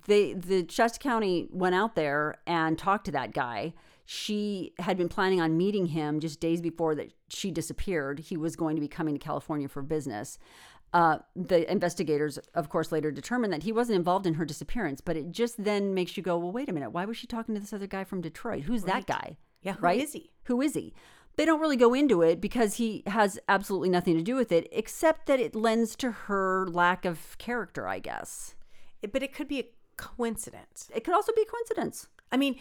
They, 0.05 0.33
the 0.33 0.65
Shasta 0.69 0.99
County 0.99 1.47
went 1.51 1.75
out 1.75 1.95
there 1.95 2.35
and 2.47 2.77
talked 2.77 3.05
to 3.05 3.11
that 3.11 3.33
guy. 3.33 3.73
She 4.11 4.73
had 4.79 4.97
been 4.97 5.07
planning 5.07 5.39
on 5.39 5.55
meeting 5.55 5.85
him 5.85 6.19
just 6.19 6.39
days 6.39 6.61
before 6.61 6.95
that 6.95 7.13
she 7.27 7.51
disappeared. 7.51 8.17
He 8.17 8.37
was 8.37 8.55
going 8.55 8.75
to 8.75 8.81
be 8.81 8.87
coming 8.87 9.13
to 9.13 9.19
California 9.19 9.67
for 9.67 9.83
business. 9.83 10.39
Uh, 10.91 11.19
the 11.35 11.71
investigators, 11.71 12.39
of 12.55 12.69
course, 12.69 12.91
later 12.91 13.11
determined 13.11 13.53
that 13.53 13.61
he 13.61 13.71
wasn't 13.71 13.95
involved 13.95 14.25
in 14.25 14.33
her 14.33 14.45
disappearance, 14.45 14.99
but 14.99 15.15
it 15.15 15.29
just 15.31 15.63
then 15.63 15.93
makes 15.93 16.17
you 16.17 16.23
go, 16.23 16.39
well, 16.39 16.51
wait 16.51 16.67
a 16.69 16.73
minute. 16.73 16.89
Why 16.89 17.05
was 17.05 17.17
she 17.17 17.27
talking 17.27 17.53
to 17.53 17.61
this 17.61 17.71
other 17.71 17.85
guy 17.85 18.03
from 18.03 18.19
Detroit? 18.21 18.63
Who's 18.63 18.81
that 18.85 19.05
guy? 19.05 19.37
Yeah, 19.61 19.73
who 19.73 19.81
right? 19.81 20.01
is 20.01 20.13
he? 20.13 20.31
Who 20.45 20.59
is 20.59 20.73
he? 20.73 20.95
They 21.35 21.45
don't 21.45 21.61
really 21.61 21.77
go 21.77 21.93
into 21.93 22.23
it 22.23 22.41
because 22.41 22.77
he 22.77 23.03
has 23.05 23.37
absolutely 23.47 23.89
nothing 23.89 24.17
to 24.17 24.23
do 24.23 24.33
with 24.35 24.51
it, 24.51 24.67
except 24.71 25.27
that 25.27 25.39
it 25.39 25.53
lends 25.53 25.95
to 25.97 26.09
her 26.11 26.65
lack 26.67 27.05
of 27.05 27.37
character, 27.37 27.87
I 27.87 27.99
guess. 27.99 28.55
It- 29.03 29.13
but 29.13 29.21
it 29.21 29.35
could 29.35 29.47
be 29.47 29.59
a 29.59 29.69
coincidence. 29.97 30.89
It 30.95 31.03
could 31.03 31.13
also 31.13 31.31
be 31.35 31.43
a 31.43 31.45
coincidence. 31.45 32.07
I 32.31 32.37
mean, 32.37 32.59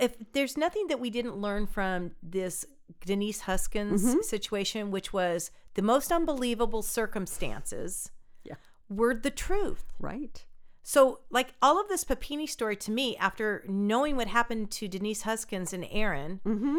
if 0.00 0.16
there's 0.32 0.56
nothing 0.56 0.86
that 0.88 1.00
we 1.00 1.10
didn't 1.10 1.36
learn 1.36 1.66
from 1.66 2.12
this 2.22 2.64
Denise 3.04 3.40
Huskins 3.42 4.04
Mm-hmm. 4.04 4.20
situation, 4.22 4.90
which 4.90 5.12
was 5.12 5.50
the 5.74 5.82
most 5.82 6.12
unbelievable 6.12 6.82
circumstances, 6.82 8.10
Yeah. 8.44 8.56
were 8.88 9.14
the 9.14 9.30
truth. 9.30 9.84
Right. 9.98 10.44
So, 10.82 11.20
like 11.30 11.54
all 11.62 11.80
of 11.80 11.88
this 11.88 12.04
Papini 12.04 12.46
story 12.46 12.76
to 12.76 12.90
me, 12.90 13.16
after 13.16 13.64
knowing 13.68 14.16
what 14.16 14.26
happened 14.28 14.70
to 14.72 14.88
Denise 14.88 15.22
Huskins 15.22 15.72
and 15.72 15.86
Aaron, 15.90 16.40
Mm-hmm. 16.44 16.78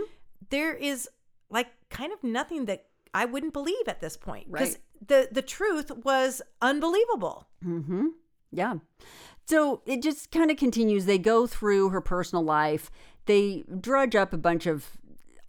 there 0.49 0.73
is 0.73 1.09
like 1.49 1.67
kind 1.89 2.11
of 2.13 2.23
nothing 2.23 2.65
that 2.65 2.85
I 3.13 3.25
wouldn't 3.25 3.53
believe 3.53 3.87
at 3.87 4.01
this 4.01 4.17
point 4.17 4.51
because 4.51 4.73
Right. 4.73 5.07
the 5.07 5.27
the 5.31 5.41
truth 5.41 5.89
was 6.03 6.41
unbelievable. 6.61 7.47
Mm-hmm. 7.65 8.07
Yeah. 8.51 8.75
So 9.45 9.81
it 9.85 10.01
just 10.01 10.31
kind 10.31 10.49
of 10.51 10.57
continues. 10.57 11.05
They 11.05 11.17
go 11.17 11.47
through 11.47 11.89
her 11.89 12.01
personal 12.01 12.43
life. 12.43 12.89
They 13.25 13.63
drudge 13.79 14.15
up 14.15 14.33
a 14.33 14.37
bunch 14.37 14.65
of 14.65 14.97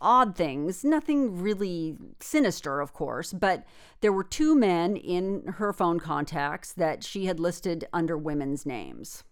odd 0.00 0.36
things, 0.36 0.84
nothing 0.84 1.40
really 1.40 1.96
sinister, 2.20 2.80
of 2.80 2.92
course, 2.92 3.32
but 3.32 3.64
there 4.00 4.12
were 4.12 4.22
two 4.24 4.54
men 4.54 4.96
in 4.96 5.44
her 5.56 5.72
phone 5.72 5.98
contacts 5.98 6.72
that 6.74 7.02
she 7.02 7.24
had 7.24 7.40
listed 7.40 7.86
under 7.92 8.16
women's 8.16 8.66
names. 8.66 9.24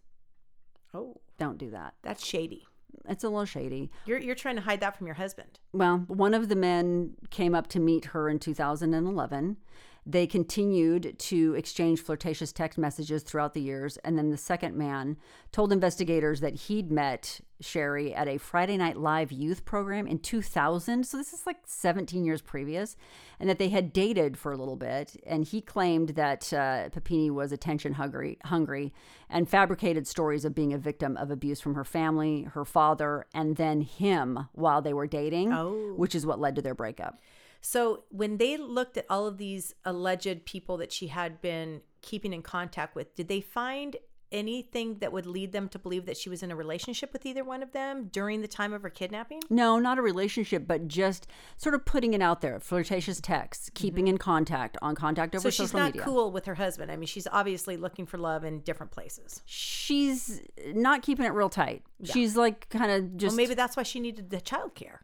Oh, 0.94 1.20
Don't 1.38 1.58
do 1.58 1.70
that. 1.70 1.94
That's 2.02 2.24
shady. 2.24 2.66
It's 3.08 3.24
a 3.24 3.28
little 3.28 3.44
shady. 3.44 3.90
You're 4.06 4.18
you're 4.18 4.34
trying 4.34 4.56
to 4.56 4.62
hide 4.62 4.80
that 4.80 4.96
from 4.96 5.06
your 5.06 5.14
husband. 5.16 5.58
Well, 5.72 6.04
one 6.06 6.34
of 6.34 6.48
the 6.48 6.54
men 6.56 7.14
came 7.30 7.54
up 7.54 7.66
to 7.68 7.80
meet 7.80 8.06
her 8.06 8.28
in 8.28 8.38
2011. 8.38 9.56
They 10.04 10.26
continued 10.26 11.16
to 11.16 11.54
exchange 11.54 12.00
flirtatious 12.00 12.52
text 12.52 12.76
messages 12.76 13.22
throughout 13.22 13.54
the 13.54 13.60
years. 13.60 13.98
And 13.98 14.18
then 14.18 14.30
the 14.30 14.36
second 14.36 14.76
man 14.76 15.16
told 15.52 15.72
investigators 15.72 16.40
that 16.40 16.54
he'd 16.54 16.90
met 16.90 17.40
Sherri 17.60 18.12
at 18.12 18.26
a 18.26 18.38
Friday 18.38 18.76
Night 18.76 18.96
Live 18.96 19.30
youth 19.30 19.64
program 19.64 20.08
in 20.08 20.18
2000. 20.18 21.06
So 21.06 21.16
this 21.16 21.32
is 21.32 21.46
like 21.46 21.58
17 21.66 22.24
years 22.24 22.42
previous. 22.42 22.96
And 23.38 23.48
that 23.48 23.60
they 23.60 23.68
had 23.68 23.92
dated 23.92 24.36
for 24.36 24.50
a 24.50 24.56
little 24.56 24.74
bit. 24.74 25.14
And 25.24 25.44
he 25.44 25.60
claimed 25.60 26.10
that 26.10 26.52
uh, 26.52 26.88
Papini 26.88 27.30
was 27.30 27.52
attention 27.52 27.92
hungry, 27.92 28.38
hungry 28.44 28.92
and 29.30 29.48
fabricated 29.48 30.08
stories 30.08 30.44
of 30.44 30.52
being 30.52 30.72
a 30.72 30.78
victim 30.78 31.16
of 31.16 31.30
abuse 31.30 31.60
from 31.60 31.76
her 31.76 31.84
family, 31.84 32.42
her 32.54 32.64
father, 32.64 33.26
and 33.32 33.54
then 33.54 33.82
him 33.82 34.48
while 34.52 34.82
they 34.82 34.92
were 34.92 35.06
dating, 35.06 35.52
Oh. 35.52 35.94
which 35.96 36.16
is 36.16 36.26
what 36.26 36.40
led 36.40 36.56
to 36.56 36.62
their 36.62 36.74
breakup. 36.74 37.20
So 37.62 38.04
when 38.10 38.36
they 38.36 38.56
looked 38.56 38.96
at 38.96 39.06
all 39.08 39.26
of 39.26 39.38
these 39.38 39.74
alleged 39.84 40.44
people 40.44 40.76
that 40.78 40.92
she 40.92 41.06
had 41.06 41.40
been 41.40 41.80
keeping 42.02 42.32
in 42.32 42.42
contact 42.42 42.94
with, 42.94 43.14
did 43.14 43.28
they 43.28 43.40
find 43.40 43.96
anything 44.32 44.96
that 44.98 45.12
would 45.12 45.26
lead 45.26 45.52
them 45.52 45.68
to 45.68 45.78
believe 45.78 46.06
that 46.06 46.16
she 46.16 46.28
was 46.28 46.42
in 46.42 46.50
a 46.50 46.56
relationship 46.56 47.12
with 47.12 47.24
either 47.24 47.44
one 47.44 47.62
of 47.62 47.72
them 47.72 48.08
during 48.10 48.40
the 48.40 48.48
time 48.48 48.72
of 48.72 48.82
her 48.82 48.90
kidnapping? 48.90 49.40
No, 49.48 49.78
not 49.78 49.98
a 49.98 50.02
relationship, 50.02 50.66
but 50.66 50.88
just 50.88 51.28
sort 51.56 51.74
of 51.74 51.84
putting 51.84 52.14
it 52.14 52.22
out 52.22 52.40
there. 52.40 52.58
Flirtatious 52.58 53.20
texts, 53.20 53.70
keeping 53.74 54.08
in 54.08 54.18
contact 54.18 54.76
on 54.82 54.94
contact 54.94 55.34
over 55.34 55.42
Mm-hmm. 55.42 55.50
So 55.50 55.64
she's 55.64 55.74
not 55.74 55.96
cool 55.98 56.32
with 56.32 56.46
her 56.46 56.54
husband. 56.54 56.90
I 56.90 56.96
mean, 56.96 57.06
she's 57.06 57.28
obviously 57.30 57.76
looking 57.76 58.06
for 58.06 58.16
love 58.18 58.44
in 58.44 58.60
different 58.60 58.90
places. 58.90 59.42
She's 59.44 60.40
not 60.74 61.02
keeping 61.02 61.26
it 61.26 61.32
real 61.32 61.50
tight. 61.50 61.82
She's 62.02 62.36
like 62.36 62.68
kind 62.70 62.90
of 62.90 63.16
just 63.16 63.32
Well, 63.32 63.36
maybe 63.36 63.54
that's 63.54 63.76
why 63.76 63.82
she 63.82 64.00
needed 64.00 64.30
the 64.30 64.40
childcare. 64.40 64.98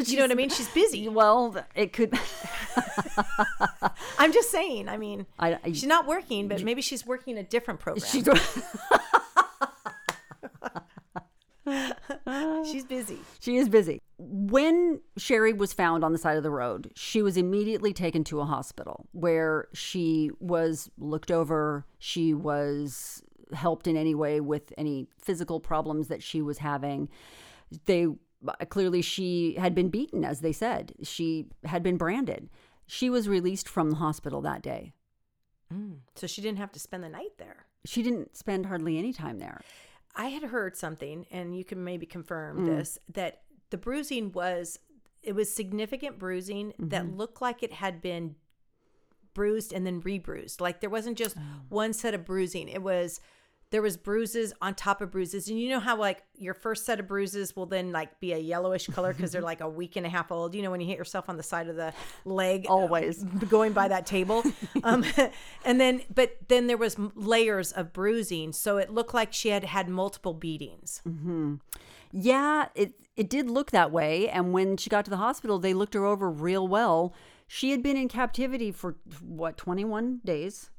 you 0.08 0.16
know 0.16 0.24
what 0.24 0.30
I 0.30 0.34
mean? 0.34 0.50
She's 0.50 0.68
busy. 0.68 1.08
well, 1.08 1.56
it 1.74 1.92
could. 1.92 2.12
I'm 4.18 4.32
just 4.32 4.50
saying. 4.50 4.88
I 4.88 4.96
mean, 4.96 5.26
I- 5.38 5.58
I- 5.64 5.72
she's 5.72 5.86
not 5.86 6.06
working, 6.06 6.48
but 6.48 6.62
maybe 6.62 6.82
she's 6.82 7.06
working 7.06 7.38
a 7.38 7.42
different 7.42 7.80
program. 7.80 8.04
she's, 8.06 8.24
she's 12.70 12.84
busy. 12.84 13.18
she 13.40 13.56
is 13.56 13.68
busy. 13.68 14.00
When 14.18 15.00
Sherri 15.16 15.52
was 15.52 15.72
found 15.72 16.04
on 16.04 16.12
the 16.12 16.18
side 16.18 16.36
of 16.36 16.42
the 16.42 16.50
road, 16.50 16.90
she 16.94 17.22
was 17.22 17.36
immediately 17.36 17.92
taken 17.92 18.24
to 18.24 18.40
a 18.40 18.44
hospital 18.44 19.06
where 19.12 19.68
she 19.72 20.30
was 20.40 20.90
looked 20.98 21.30
over. 21.30 21.86
She 21.98 22.34
was 22.34 23.22
helped 23.52 23.86
in 23.86 23.96
any 23.96 24.14
way 24.14 24.40
with 24.40 24.72
any 24.78 25.08
physical 25.20 25.60
problems 25.60 26.08
that 26.08 26.22
she 26.22 26.42
was 26.42 26.58
having. 26.58 27.08
They 27.86 28.06
clearly 28.68 29.02
she 29.02 29.54
had 29.54 29.74
been 29.74 29.88
beaten, 29.88 30.24
as 30.24 30.40
they 30.40 30.52
said. 30.52 30.94
She 31.02 31.46
had 31.64 31.82
been 31.82 31.96
branded. 31.96 32.48
She 32.86 33.10
was 33.10 33.28
released 33.28 33.68
from 33.68 33.90
the 33.90 33.96
hospital 33.96 34.40
that 34.42 34.62
day. 34.62 34.92
So 36.16 36.26
she 36.26 36.42
didn't 36.42 36.58
have 36.58 36.72
to 36.72 36.80
spend 36.80 37.04
the 37.04 37.08
night 37.08 37.38
there. 37.38 37.66
She 37.84 38.02
didn't 38.02 38.36
spend 38.36 38.66
hardly 38.66 38.98
any 38.98 39.12
time 39.12 39.38
there. 39.38 39.60
I 40.16 40.26
had 40.26 40.42
heard 40.42 40.76
something, 40.76 41.26
and 41.30 41.56
you 41.56 41.64
can 41.64 41.84
maybe 41.84 42.06
Mm. 42.06 42.10
confirm 42.10 42.66
this, 42.66 42.98
that 43.12 43.42
the 43.70 43.78
bruising 43.78 44.32
was 44.32 44.78
it 45.22 45.34
was 45.34 45.52
significant 45.52 46.18
bruising 46.18 46.72
that 46.78 47.04
Mm-hmm. 47.04 47.16
looked 47.16 47.40
like 47.42 47.62
it 47.62 47.72
had 47.74 48.00
been 48.00 48.36
bruised 49.34 49.72
and 49.72 49.86
then 49.86 50.00
rebruised. 50.00 50.60
Like 50.60 50.80
there 50.80 50.90
wasn't 50.90 51.16
just 51.18 51.36
Oh. 51.36 51.42
one 51.68 51.92
set 51.92 52.14
of 52.14 52.24
bruising. 52.24 52.68
It 52.68 52.82
was 52.82 53.20
there 53.70 53.82
was 53.82 53.96
bruises 53.96 54.52
on 54.60 54.74
top 54.74 55.00
of 55.00 55.10
bruises. 55.12 55.48
And 55.48 55.60
you 55.60 55.68
know 55.68 55.78
how 55.80 55.96
like 55.96 56.24
your 56.36 56.54
first 56.54 56.84
set 56.84 56.98
of 56.98 57.06
bruises 57.06 57.54
will 57.54 57.66
then 57.66 57.92
like 57.92 58.18
be 58.18 58.32
a 58.32 58.38
yellowish 58.38 58.88
color 58.88 59.12
because 59.12 59.30
they're 59.30 59.40
like 59.42 59.60
a 59.60 59.68
week 59.68 59.94
and 59.96 60.04
a 60.04 60.08
half 60.08 60.32
old. 60.32 60.54
You 60.54 60.62
know 60.62 60.70
when 60.70 60.80
you 60.80 60.88
hit 60.88 60.98
yourself 60.98 61.28
on 61.28 61.36
the 61.36 61.42
side 61.42 61.68
of 61.68 61.76
the 61.76 61.92
leg 62.24 62.66
Always. 62.68 63.22
going 63.48 63.72
by 63.72 63.88
that 63.88 64.06
table. 64.06 64.42
Um, 64.82 65.04
and 65.64 65.78
then, 65.78 66.02
but 66.14 66.36
then 66.48 66.66
there 66.66 66.76
was 66.78 66.96
layers 67.14 67.70
of 67.72 67.92
bruising, 67.92 68.52
so 68.52 68.78
it 68.78 68.88
looked 68.90 69.12
like 69.12 69.32
she 69.32 69.50
had 69.50 69.62
had 69.64 69.88
multiple 69.90 70.32
beatings. 70.32 71.02
Yeah, 72.12 72.68
it 72.74 72.94
it 73.16 73.28
did 73.28 73.50
look 73.50 73.70
that 73.72 73.90
way. 73.92 74.28
And 74.28 74.52
when 74.52 74.76
she 74.78 74.88
got 74.88 75.04
to 75.04 75.10
the 75.10 75.18
hospital, 75.18 75.58
they 75.58 75.74
looked 75.74 75.92
her 75.94 76.06
over 76.06 76.30
real 76.30 76.66
well. 76.66 77.12
She 77.46 77.72
had 77.72 77.82
been 77.82 77.96
in 77.96 78.08
captivity 78.08 78.72
for 78.72 78.96
what 79.20 79.58
twenty 79.58 79.84
one 79.84 80.20
days. 80.24 80.70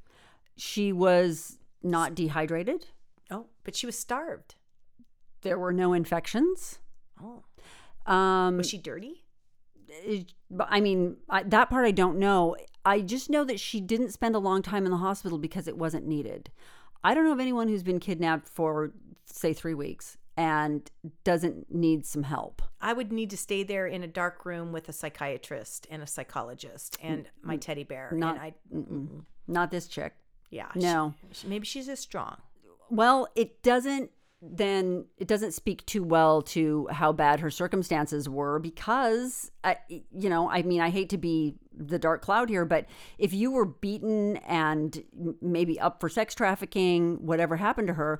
She 0.57 0.91
was 0.91 1.59
not 1.83 2.15
dehydrated. 2.15 2.87
Oh, 3.29 3.47
but 3.63 3.75
she 3.75 3.85
was 3.85 3.97
starved. 3.97 4.55
There 5.41 5.57
were 5.57 5.73
no 5.73 5.93
infections. 5.93 6.79
Oh, 7.21 7.43
Um, 8.11 8.57
was 8.57 8.69
she 8.69 8.77
dirty? 8.77 9.23
it- 9.87 10.33
I 10.59 10.79
mean, 10.79 11.17
I, 11.29 11.43
that 11.43 11.69
part 11.69 11.85
I 11.85 11.91
don't 11.91 12.17
know. 12.17 12.55
I 12.85 13.01
just 13.01 13.29
know 13.29 13.43
that 13.43 13.59
she 13.59 13.79
didn't 13.81 14.11
spend 14.11 14.35
a 14.35 14.39
long 14.39 14.61
time 14.61 14.85
in 14.85 14.91
the 14.91 14.97
hospital 14.97 15.37
because 15.37 15.67
it 15.67 15.77
wasn't 15.77 16.07
needed. 16.07 16.49
I 17.03 17.13
don't 17.13 17.25
know 17.25 17.33
of 17.33 17.39
anyone 17.39 17.67
who's 17.67 17.83
been 17.83 17.99
kidnapped 17.99 18.47
for, 18.47 18.91
say, 19.25 19.53
three 19.53 19.73
weeks 19.73 20.17
and 20.37 20.89
doesn't 21.23 21.73
need 21.73 22.05
some 22.05 22.23
help. 22.23 22.61
I 22.79 22.93
would 22.93 23.11
need 23.11 23.29
to 23.31 23.37
stay 23.37 23.63
there 23.63 23.85
in 23.87 24.01
a 24.03 24.07
dark 24.07 24.45
room 24.45 24.71
with 24.71 24.87
a 24.87 24.93
psychiatrist 24.93 25.87
and 25.91 26.01
a 26.01 26.07
psychologist 26.07 26.97
and 27.01 27.27
my 27.41 27.57
teddy 27.57 27.83
bear. 27.83 28.11
Not, 28.13 28.35
and 28.35 28.43
I, 28.43 28.53
not 29.47 29.71
this 29.71 29.87
chick. 29.87 30.13
Yeah, 30.51 30.67
No. 30.75 31.15
she- 31.31 31.47
maybe 31.47 31.65
she's 31.65 31.89
as 31.89 31.99
strong. 31.99 32.37
Well, 32.89 33.27
it 33.35 33.63
doesn't 33.63 34.11
then 34.43 35.05
it 35.19 35.27
doesn't 35.27 35.51
speak 35.51 35.85
too 35.85 36.03
well 36.03 36.41
to 36.41 36.87
how 36.89 37.11
bad 37.13 37.39
her 37.41 37.51
circumstances 37.51 38.27
were 38.27 38.57
because 38.57 39.51
I, 39.63 39.77
you 39.87 40.29
know 40.31 40.49
i 40.49 40.63
mean 40.63 40.81
i 40.81 40.89
hate 40.89 41.09
to 41.09 41.19
be 41.19 41.57
the 41.71 41.99
dark 41.99 42.23
cloud 42.23 42.49
here 42.49 42.65
but 42.65 42.87
if 43.19 43.35
you 43.35 43.51
were 43.51 43.65
beaten 43.65 44.37
and 44.37 45.03
maybe 45.43 45.79
up 45.79 45.99
for 46.01 46.09
sex 46.09 46.33
trafficking 46.33 47.23
whatever 47.23 47.55
happened 47.57 47.89
to 47.89 47.93
her 47.93 48.19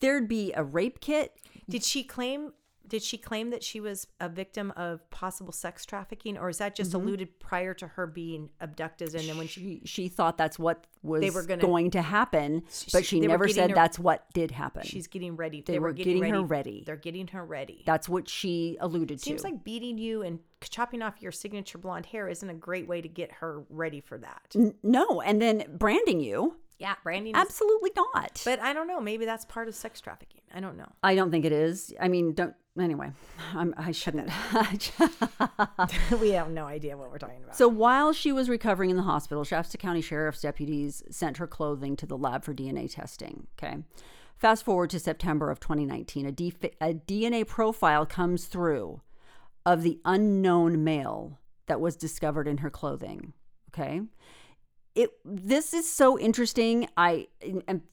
there'd 0.00 0.28
be 0.28 0.52
a 0.52 0.62
rape 0.62 1.00
kit 1.00 1.32
Did 1.66 1.82
she 1.82 2.02
claim? 2.04 2.52
Did 2.88 3.02
she 3.02 3.18
claim 3.18 3.50
that 3.50 3.62
she 3.62 3.80
was 3.80 4.06
a 4.20 4.28
victim 4.28 4.72
of 4.76 5.08
possible 5.10 5.52
sex 5.52 5.84
trafficking, 5.84 6.38
or 6.38 6.48
is 6.48 6.58
that 6.58 6.74
just 6.74 6.92
mm-hmm. 6.92 7.06
alluded 7.06 7.38
prior 7.38 7.74
to 7.74 7.86
her 7.86 8.06
being 8.06 8.50
abducted? 8.60 9.14
And 9.14 9.28
then 9.28 9.36
when 9.36 9.46
she, 9.46 9.60
she, 9.60 9.80
she 9.84 10.08
thought 10.08 10.38
that's 10.38 10.58
what 10.58 10.86
was 11.02 11.20
They 11.20 11.30
were 11.30 11.42
gonna- 11.42 11.60
going 11.60 11.90
to 11.92 12.02
happen 12.02 12.62
but 12.92 13.04
she 13.04 13.20
never 13.20 13.48
said 13.48 13.70
her- 13.70 13.74
that's 13.74 13.98
what 13.98 14.24
did 14.32 14.50
happen 14.50 14.82
she's 14.84 15.06
getting 15.06 15.36
ready, 15.36 15.62
They 15.62 15.78
were 15.78 15.92
getting 15.92 16.22
her 16.22 16.42
ready. 16.42 16.82
They're 16.84 16.96
getting 16.96 17.28
her 17.28 17.44
ready. 17.44 17.82
that's 17.86 18.08
what 18.08 18.28
she 18.28 18.76
alluded 18.80 19.18
to. 19.18 19.24
Seems 19.24 19.44
like 19.44 19.64
beating 19.64 19.98
you 19.98 20.22
and 20.22 20.40
chopping 20.60 21.02
off 21.02 21.20
your 21.20 21.32
signature 21.32 21.78
blonde 21.78 22.06
hair 22.06 22.28
isn't 22.28 22.48
a 22.48 22.54
great 22.54 22.88
way 22.88 23.00
to 23.00 23.08
get 23.08 23.30
her 23.32 23.62
ready 23.70 24.00
for 24.00 24.18
that. 24.18 24.54
No 24.82 25.20
and 25.20 25.40
then 25.40 25.64
branding 25.78 26.20
you 26.20 26.56
Yeah, 26.78 26.94
branding. 27.02 27.34
is- 27.34 27.40
absolutely 27.40 27.90
not 27.96 28.40
but 28.44 28.60
I 28.60 28.72
don't 28.72 28.86
know. 28.86 29.00
Maybe 29.00 29.24
that's 29.24 29.44
part 29.44 29.68
of 29.68 29.74
sex 29.74 30.00
trafficking. 30.00 30.42
I 30.54 30.60
don't 30.60 30.76
know. 30.76 30.90
I 31.02 31.14
don't 31.14 31.30
think 31.30 31.44
it 31.44 31.52
is. 31.52 31.92
I 32.00 32.08
mean, 32.08 32.34
don't. 32.34 32.54
Anyway, 32.80 33.10
I'm, 33.54 33.74
I 33.76 33.90
shouldn't. 33.90 34.30
we 36.20 36.30
have 36.30 36.50
no 36.50 36.64
idea 36.66 36.96
what 36.96 37.10
we're 37.10 37.18
talking 37.18 37.42
about. 37.42 37.56
so 37.56 37.66
while 37.66 38.12
she 38.12 38.30
was 38.30 38.48
recovering 38.48 38.90
in 38.90 38.96
the 38.96 39.02
hospital, 39.02 39.42
Shasta 39.44 39.76
County 39.76 40.00
Sheriff's 40.00 40.42
deputies 40.42 41.02
sent 41.10 41.38
her 41.38 41.46
clothing 41.48 41.96
to 41.96 42.06
the 42.06 42.16
lab 42.16 42.44
for 42.44 42.54
DNA 42.54 42.92
testing. 42.92 43.48
Okay. 43.58 43.78
Fast 44.36 44.64
forward 44.64 44.90
to 44.90 45.00
September 45.00 45.50
of 45.50 45.58
2019, 45.58 46.26
a, 46.26 46.30
D, 46.30 46.54
a 46.80 46.94
DNA 46.94 47.44
profile 47.44 48.06
comes 48.06 48.44
through 48.44 49.00
of 49.66 49.82
the 49.82 49.98
unknown 50.04 50.84
male 50.84 51.40
that 51.66 51.80
was 51.80 51.96
discovered 51.96 52.46
in 52.46 52.58
her 52.58 52.70
clothing. 52.70 53.32
Okay. 53.70 54.02
It 54.98 55.12
this 55.24 55.72
is 55.72 55.90
so 55.90 56.18
interesting. 56.18 56.88
I 56.96 57.28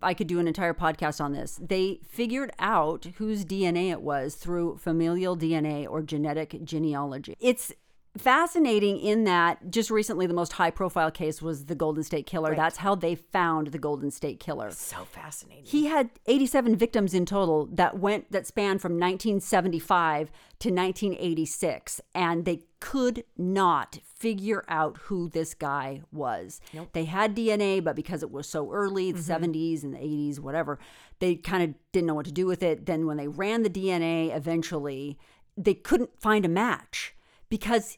i 0.01 0.14
could 0.16 0.26
do 0.28 0.39
an 0.39 0.47
entire 0.47 0.74
podcast 0.74 1.22
on 1.22 1.34
this. 1.34 1.60
They 1.62 1.99
figured 2.03 2.51
out 2.58 3.06
whose 3.18 3.45
dna 3.45 3.91
it 3.91 4.01
was 4.01 4.34
through 4.36 4.78
familial 4.78 5.38
dna 5.38 5.88
or 5.88 6.01
genetic 6.01 6.64
genealogy. 6.64 7.36
It's 7.39 7.72
fascinating 8.18 8.99
in 8.99 9.26
that 9.26 9.70
just 9.70 9.89
recently 9.89 10.26
the 10.26 10.34
most 10.34 10.53
high 10.53 10.72
profile 10.72 11.11
case 11.11 11.41
was 11.41 11.66
the 11.66 11.76
golden 11.76 12.03
state 12.03 12.26
killer 12.26 12.55
that's 12.55 12.78
how 12.78 12.95
they 12.95 13.16
found 13.16 13.68
the 13.68 13.78
golden 13.78 14.09
state 14.09 14.39
killer 14.39 14.72
so 14.72 15.03
fascinating. 15.05 15.66
he 15.66 15.88
had 15.88 16.09
87 16.26 16.76
victims 16.76 17.13
in 17.13 17.26
total 17.26 17.66
that 17.68 17.99
went 17.99 18.32
that 18.32 18.47
spanned 18.47 18.82
from 18.82 18.93
1975 18.93 20.32
to 20.59 20.70
1986 20.70 22.01
and 22.13 22.45
they 22.45 22.61
could 22.80 23.24
not 23.38 23.99
figure 24.03 24.63
out 24.68 24.97
who 25.03 25.28
this 25.30 25.53
guy 25.53 26.01
was. 26.11 26.61
They 26.93 27.05
had 27.05 27.36
DNA 27.36 27.84
but 27.84 27.95
because 27.95 28.24
it 28.24 28.32
was 28.32 28.47
so 28.47 28.72
early, 28.72 29.11
the 29.11 29.20
mm-hmm. 29.20 29.45
70s 29.45 29.84
and 29.84 29.93
the 29.93 29.99
80s 29.99 30.39
whatever, 30.39 30.80
they 31.20 31.36
kind 31.36 31.63
of 31.63 31.74
didn't 31.91 32.07
know 32.07 32.13
what 32.13 32.26
to 32.28 32.32
do 32.32 32.45
with 32.45 32.63
it. 32.63 32.86
Then 32.86 33.05
when 33.05 33.18
they 33.18 33.28
ran 33.28 33.63
the 33.63 33.70
DNA 33.70 34.36
eventually, 34.36 35.18
they 35.57 35.74
couldn't 35.74 36.22
find 36.22 36.45
a 36.45 36.49
match 36.49 37.16
because 37.49 37.97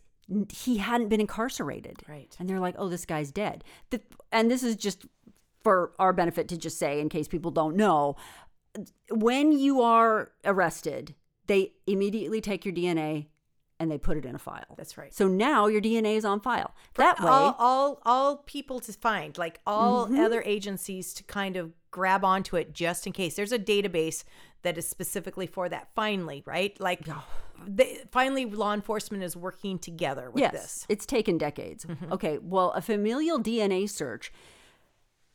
he 0.51 0.78
hadn't 0.78 1.09
been 1.09 1.21
incarcerated. 1.21 2.03
Right. 2.07 2.36
And 2.39 2.49
they're 2.49 2.59
like, 2.59 2.75
"Oh, 2.78 2.89
this 2.89 3.05
guy's 3.05 3.32
dead." 3.32 3.63
The, 3.91 4.01
and 4.32 4.49
this 4.51 4.63
is 4.63 4.75
just 4.75 5.05
for 5.63 5.93
our 5.99 6.13
benefit 6.13 6.47
to 6.49 6.57
just 6.57 6.78
say 6.80 6.99
in 6.99 7.09
case 7.09 7.28
people 7.28 7.51
don't 7.51 7.75
know 7.75 8.15
when 9.09 9.51
you 9.51 9.82
are 9.82 10.32
arrested, 10.45 11.15
they 11.47 11.73
immediately 11.88 12.41
take 12.41 12.65
your 12.65 12.73
DNA 12.73 13.28
and 13.80 13.91
they 13.91 13.97
put 13.97 14.17
it 14.17 14.25
in 14.25 14.36
a 14.36 14.39
file. 14.39 14.75
That's 14.75 14.97
right. 14.97 15.13
So 15.13 15.28
now 15.28 15.67
your 15.67 15.82
DNA 15.82 16.15
is 16.15 16.25
on 16.25 16.39
file. 16.41 16.73
That 16.95 17.19
way, 17.19 17.28
all, 17.30 17.55
all 17.59 18.01
all 18.05 18.38
people 18.38 18.80
to 18.82 18.93
find 18.93 19.38
like 19.38 19.59
all 19.65 20.05
Mm-hmm. 20.07 20.19
other 20.19 20.41
agencies 20.45 21.13
to 21.15 21.23
kind 21.23 21.55
of 21.57 21.73
grab 21.91 22.23
onto 22.23 22.55
it 22.55 22.73
just 22.73 23.07
in 23.07 23.13
case 23.13 23.36
there's 23.36 23.51
a 23.51 23.59
database 23.59 24.23
that 24.63 24.78
is 24.78 24.88
specifically 24.88 25.47
for 25.47 25.69
that 25.69 25.88
finally 25.95 26.43
right 26.45 26.80
like 26.80 27.07
they, 27.66 27.99
finally 28.12 28.45
law 28.45 28.74
enforcement 28.74 29.24
is 29.24 29.36
working 29.36 29.80
together 29.80 30.30
with 30.30 30.41
yes, 30.41 30.51
this 30.51 30.86
it's 30.89 31.05
taken 31.05 31.38
decades. 31.38 31.86
Mm-hmm. 31.86 32.14
Okay, 32.14 32.38
well, 32.41 32.72
a 32.72 32.82
familial 32.82 33.39
DNA 33.39 33.89
search 33.89 34.32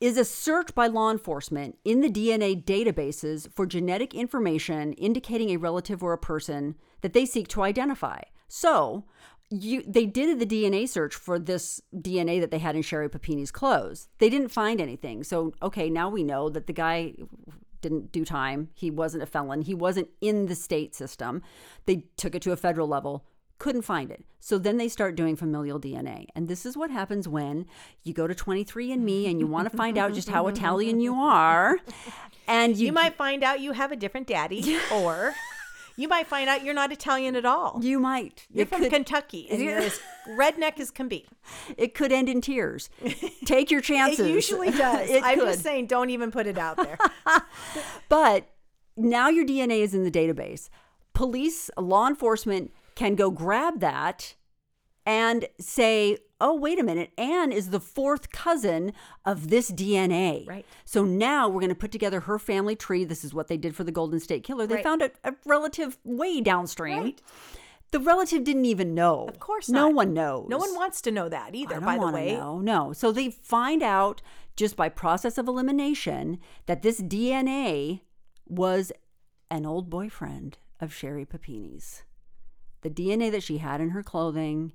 is 0.01 0.16
a 0.16 0.25
search 0.25 0.75
by 0.75 0.89
law 0.89 1.11
enforcement 1.12 1.79
in 1.85 2.01
the 2.01 2.11
DNA 2.11 2.61
databases 2.62 3.49
for 3.55 3.66
genetic 3.66 4.14
information 4.14 4.93
indicating 4.95 5.51
a 5.51 5.57
relative 5.57 6.03
or 6.03 6.12
a 6.12 6.18
person 6.18 6.75
that 7.03 7.12
they 7.12 7.25
seek 7.25 7.47
to 7.47 7.62
identify. 7.62 8.20
So, 8.49 9.05
you, 9.53 9.83
they 9.87 10.07
did 10.07 10.39
the 10.39 10.47
DNA 10.47 10.89
search 10.89 11.14
for 11.14 11.39
this 11.39 11.81
DNA 11.95 12.41
that 12.41 12.51
they 12.51 12.59
had 12.59 12.75
in 12.75 12.83
Sherri 12.83 13.09
Papini's 13.09 13.51
clothes. 13.51 14.09
They 14.18 14.31
didn't 14.31 14.49
find 14.49 14.81
anything. 14.81 15.23
So, 15.25 15.53
okay, 15.62 15.89
now 15.91 16.09
we 16.09 16.23
know 16.23 16.49
that 16.49 16.66
the 16.66 16.73
guy 16.73 17.14
didn't 17.83 18.12
do 18.12 18.24
time. 18.24 18.68
He 18.74 18.91
wasn't 18.91 19.22
a 19.22 19.26
felon. 19.26 19.62
He 19.62 19.74
wasn't 19.74 20.09
in 20.20 20.47
the 20.47 20.55
state 20.55 20.95
system. 20.95 21.43
They 21.87 22.05
took 22.16 22.35
it 22.35 22.43
to 22.43 22.53
a 22.53 22.57
federal 22.57 22.89
level, 22.89 23.24
couldn't 23.59 23.83
find 23.83 24.11
it. 24.11 24.24
So 24.41 24.59
then 24.59 24.76
they 24.76 24.89
start 24.89 25.14
doing 25.14 25.37
familial 25.37 25.78
DNA. 25.78 26.26
And 26.35 26.49
this 26.49 26.66
is 26.66 26.76
what 26.76 26.91
happens 26.91 27.28
when 27.28 27.66
you 28.03 28.12
go 28.12 28.26
to 28.26 28.35
23andMe 28.35 29.30
and 29.30 29.39
you 29.39 29.47
want 29.47 29.70
to 29.70 29.76
find 29.76 29.97
out 29.97 30.14
just 30.14 30.28
how 30.28 30.49
Italian 30.49 31.01
you 31.01 31.14
are. 31.14 31.78
And 32.49 32.76
you, 32.76 32.87
you 32.87 32.93
might 32.93 33.14
find 33.14 33.45
out 33.45 33.61
you 33.61 33.70
have 33.70 33.93
a 33.93 33.97
different 33.97 34.26
daddy 34.26 34.78
or 34.93 35.35
you 35.97 36.09
might 36.09 36.26
find 36.26 36.49
out 36.49 36.64
you're 36.64 36.74
not 36.74 36.90
italian 36.93 37.36
at 37.36 37.45
all 37.45 37.78
you 37.82 37.99
might. 38.01 38.47
you're 38.51 38.62
It 38.62 38.68
from 38.68 38.80
could, 38.80 38.93
kentucky 38.93 39.47
and 39.51 39.61
you're 39.62 39.78
as 39.78 40.01
redneck 40.28 40.78
as 40.80 40.90
can 40.90 41.09
be 41.09 41.26
it 41.76 41.95
could 41.95 42.12
end 42.12 42.28
in 42.28 42.40
tears. 42.40 42.88
Take 43.45 43.70
your 43.70 43.80
chances. 43.80 44.26
it 44.26 44.30
usually 44.30 44.70
does 44.86 45.11
It 45.11 45.22
i'm 45.24 45.38
could. 45.38 45.49
just 45.49 45.62
saying 45.62 45.86
don't 45.86 46.11
even 46.11 46.30
put 46.30 46.47
it 46.47 46.59
out 46.59 46.76
there 46.76 46.99
But 48.09 48.49
now 48.97 49.28
your 49.28 49.45
DNA 49.45 49.80
is 49.80 49.95
in 49.95 50.05
the 50.05 50.11
database. 50.11 50.68
Police, 51.14 51.70
law 51.78 52.07
enforcement 52.09 52.72
can 52.95 53.14
go 53.14 53.30
grab 53.30 53.80
that 53.80 54.34
and 55.07 55.47
say, 55.59 56.18
oh, 56.43 56.55
wait 56.55 56.78
a 56.78 56.82
minute, 56.82 57.11
Anne 57.16 57.53
is 57.53 57.70
the 57.70 57.80
fourth 57.80 58.30
cousin 58.32 58.93
of 59.24 59.49
this 59.49 59.70
DNA. 59.70 60.47
Right. 60.47 60.66
So 60.84 61.05
now 61.05 61.49
we're 61.49 61.61
going 61.61 61.68
to 61.70 61.74
put 61.74 61.93
together 61.93 62.20
her 62.20 62.38
family 62.38 62.76
tree. 62.76 63.05
This 63.05 63.24
is 63.24 63.32
what 63.32 63.49
they 63.49 63.57
did 63.57 63.74
for 63.76 63.84
the 63.84 63.93
Golden 63.93 64.18
State 64.20 64.43
Killer. 64.45 64.66
They 64.66 64.74
Right. 64.76 64.84
found 64.84 65.03
a, 65.03 65.11
a 65.24 65.34
relative 65.47 65.97
way 66.05 66.40
downstream. 66.40 67.03
Right. 67.03 67.22
The 67.93 68.01
relative 68.01 68.43
didn't 68.45 68.64
even 68.64 68.95
know. 68.95 69.26
Of 69.28 69.38
course 69.38 69.68
not. 69.68 69.78
No 69.80 69.88
one 69.88 70.12
knows. 70.14 70.47
no 70.49 70.57
one 70.59 70.74
wants 70.74 71.01
to 71.03 71.11
know 71.11 71.28
that 71.28 71.55
either 71.55 71.80
by 71.80 71.99
the 71.99 72.09
way 72.11 72.34
know. 72.34 72.59
No. 72.59 72.93
So 72.93 73.12
they 73.12 73.30
find 73.30 73.82
out 73.82 74.20
just 74.57 74.76
by 74.76 74.88
process 74.88 75.38
of 75.38 75.47
elimination 75.47 76.38
that 76.66 76.82
this 76.82 77.01
DNA 77.01 78.01
was 78.49 78.93
an 79.51 79.64
old 79.66 79.88
boyfriend 79.90 80.59
of 80.80 80.93
Sherri 80.93 81.24
Papini's. 81.26 82.03
The 82.80 82.90
DNA 82.90 83.30
that 83.30 83.43
she 83.43 83.59
had 83.59 83.80
in 83.80 83.90
her 83.90 84.03
clothing 84.03 84.72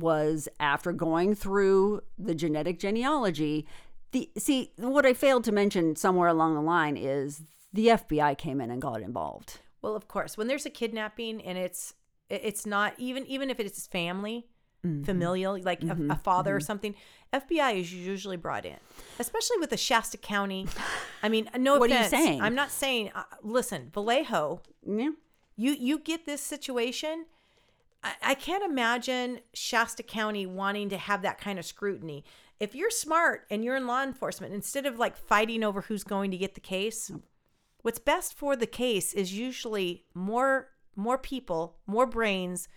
was 0.00 0.48
after 0.60 0.92
going 0.92 1.34
through 1.34 2.00
the 2.18 2.34
genetic 2.34 2.78
genealogy. 2.78 3.66
The 4.12 4.30
see 4.38 4.72
what 4.76 5.04
I 5.06 5.14
failed 5.14 5.44
to 5.44 5.52
mention 5.52 5.96
somewhere 5.96 6.28
along 6.28 6.54
the 6.54 6.60
line 6.62 6.96
is 6.96 7.42
the 7.72 7.88
FBI 7.88 8.38
came 8.38 8.60
in 8.60 8.70
and 8.70 8.80
got 8.80 9.02
involved. 9.02 9.60
Well, 9.82 9.94
of 9.96 10.08
course, 10.08 10.36
when 10.38 10.46
there's 10.46 10.66
a 10.66 10.70
kidnapping 10.70 11.42
and 11.42 11.58
it's 11.58 11.94
it's 12.30 12.64
not 12.66 12.94
even 12.98 13.26
even 13.26 13.50
if 13.50 13.60
it's 13.60 13.86
family, 13.86 14.46
Mm-hmm. 14.84 15.02
familial, 15.04 15.58
like 15.62 15.82
a, 15.82 15.96
a 16.10 16.16
father 16.16 16.54
or 16.54 16.60
something, 16.60 16.94
FBI 17.32 17.80
is 17.80 17.92
usually 17.92 18.36
brought 18.36 18.64
in, 18.64 18.76
especially 19.18 19.56
with 19.58 19.70
the 19.70 19.76
Shasta 19.76 20.16
County. 20.16 20.68
I 21.24 21.28
mean, 21.28 21.48
no 21.58 21.78
What 21.78 21.90
are 21.90 22.02
you 22.02 22.08
saying? 22.08 22.40
I'm 22.40 22.54
not 22.54 22.70
saying. 22.70 23.10
Uh, 23.12 23.24
listen, 23.42 23.90
Vallejo, 23.92 24.60
Yeah. 24.86 25.08
you 25.56 25.72
you 25.72 25.98
get 25.98 26.24
this 26.24 26.40
situation. 26.40 27.24
I, 28.06 28.30
I 28.30 28.34
can't 28.34 28.64
imagine 28.64 29.40
Shasta 29.52 30.02
County 30.02 30.46
wanting 30.46 30.88
to 30.90 30.96
have 30.96 31.22
that 31.22 31.40
kind 31.40 31.58
of 31.58 31.64
scrutiny. 31.64 32.24
If 32.60 32.74
you're 32.74 32.90
smart 32.90 33.46
and 33.50 33.64
you're 33.64 33.76
in 33.76 33.86
law 33.86 34.02
enforcement, 34.02 34.54
instead 34.54 34.86
of 34.86 34.98
like 34.98 35.16
fighting 35.16 35.62
over 35.62 35.82
who's 35.82 36.04
going 36.04 36.30
to 36.30 36.38
get 36.38 36.54
the 36.54 36.60
case, 36.60 37.10
what's 37.82 37.98
best 37.98 38.34
for 38.34 38.56
the 38.56 38.66
case 38.66 39.12
is 39.12 39.36
usually 39.36 40.04
more 40.14 40.68
more 40.98 41.18
people, 41.18 41.76
more 41.86 42.06
brains, 42.06 42.68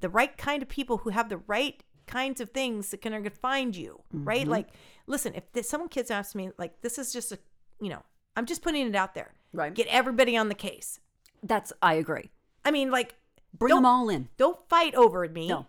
the 0.00 0.08
right 0.08 0.36
kind 0.36 0.60
of 0.60 0.68
people 0.68 0.98
who 0.98 1.10
have 1.10 1.28
the 1.28 1.36
right 1.46 1.84
kinds 2.08 2.40
of 2.40 2.50
things 2.50 2.90
that 2.90 3.00
can 3.00 3.30
find 3.30 3.76
you, 3.76 4.02
right? 4.12 4.40
Mm-hmm. 4.40 4.50
Like, 4.50 4.68
listen, 5.06 5.34
if 5.36 5.52
this, 5.52 5.68
someone 5.68 5.88
kids 5.88 6.10
ask 6.10 6.34
me, 6.34 6.50
like, 6.58 6.80
this 6.80 6.98
is 6.98 7.12
just 7.12 7.30
a, 7.30 7.38
you 7.80 7.90
know, 7.90 8.02
I'm 8.34 8.44
just 8.44 8.62
putting 8.62 8.88
it 8.88 8.96
out 8.96 9.14
there, 9.14 9.34
Right. 9.52 9.72
Get 9.72 9.86
everybody 9.88 10.36
on 10.36 10.48
the 10.48 10.54
case. 10.54 11.00
That's 11.42 11.72
I 11.80 11.94
agree. 11.94 12.30
I 12.64 12.70
mean, 12.70 12.90
like, 12.90 13.14
Bring 13.56 13.70
don't- 13.70 13.82
them 13.82 13.86
all 13.86 14.08
in. 14.08 14.28
Don't 14.36 14.58
fight 14.68 14.94
over 14.94 15.28
me. 15.28 15.48
No. 15.48 15.66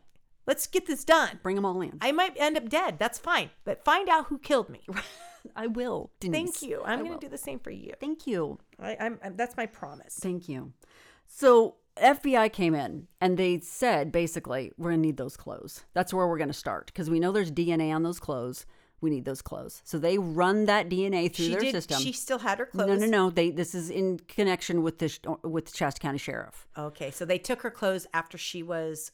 Let's 0.47 0.65
get 0.65 0.87
this 0.87 1.03
done. 1.03 1.39
Bring 1.43 1.55
them 1.55 1.65
all 1.65 1.79
in. 1.81 1.97
I 2.01 2.11
might 2.11 2.33
end 2.35 2.57
up 2.57 2.69
dead. 2.69 2.97
That's 2.97 3.19
fine. 3.19 3.51
But 3.65 3.85
find 3.85 4.09
out 4.09 4.27
who 4.27 4.39
killed 4.39 4.69
me. 4.69 4.81
I 5.55 5.67
will. 5.67 6.11
Denise. 6.19 6.35
Thank 6.59 6.61
you. 6.63 6.81
I'm 6.83 6.99
going 7.05 7.19
to 7.19 7.25
do 7.25 7.29
the 7.29 7.37
same 7.37 7.59
for 7.59 7.69
you. 7.69 7.93
Thank 7.99 8.25
you. 8.25 8.57
I, 8.79 8.97
I'm, 8.99 9.19
I'm. 9.23 9.35
That's 9.35 9.55
my 9.55 9.67
promise. 9.67 10.17
Thank 10.19 10.49
you. 10.49 10.73
So 11.27 11.75
FBI 11.97 12.51
came 12.51 12.73
in 12.73 13.07
and 13.21 13.37
they 13.37 13.59
said 13.59 14.11
basically, 14.11 14.71
we're 14.77 14.89
gonna 14.91 15.01
need 15.01 15.17
those 15.17 15.37
clothes. 15.37 15.85
That's 15.93 16.13
where 16.13 16.27
we're 16.27 16.37
gonna 16.37 16.53
start 16.53 16.87
because 16.87 17.09
we 17.09 17.19
know 17.19 17.31
there's 17.31 17.51
DNA 17.51 17.93
on 17.93 18.03
those 18.03 18.19
clothes. 18.19 18.65
We 19.01 19.09
need 19.09 19.25
those 19.25 19.41
clothes. 19.41 19.81
So 19.85 19.97
they 19.97 20.17
run 20.17 20.65
that 20.65 20.89
DNA 20.89 21.33
through 21.33 21.45
She 21.45 21.51
their 21.51 21.61
did. 21.61 21.71
system. 21.71 22.01
She 22.01 22.11
still 22.11 22.39
had 22.39 22.59
her 22.59 22.65
clothes. 22.65 22.87
no, 22.87 22.95
no, 22.95 23.05
no. 23.05 23.29
They 23.29 23.49
this 23.51 23.73
is 23.73 23.89
in 23.89 24.19
connection 24.27 24.83
with 24.83 24.97
the 24.99 25.37
with 25.43 25.75
Shasta 25.75 25.99
County 26.01 26.17
Sheriff. 26.17 26.67
Okay, 26.77 27.09
so 27.11 27.23
they 27.25 27.37
took 27.37 27.61
her 27.61 27.71
clothes 27.71 28.07
after 28.13 28.37
she 28.37 28.61
was 28.63 29.11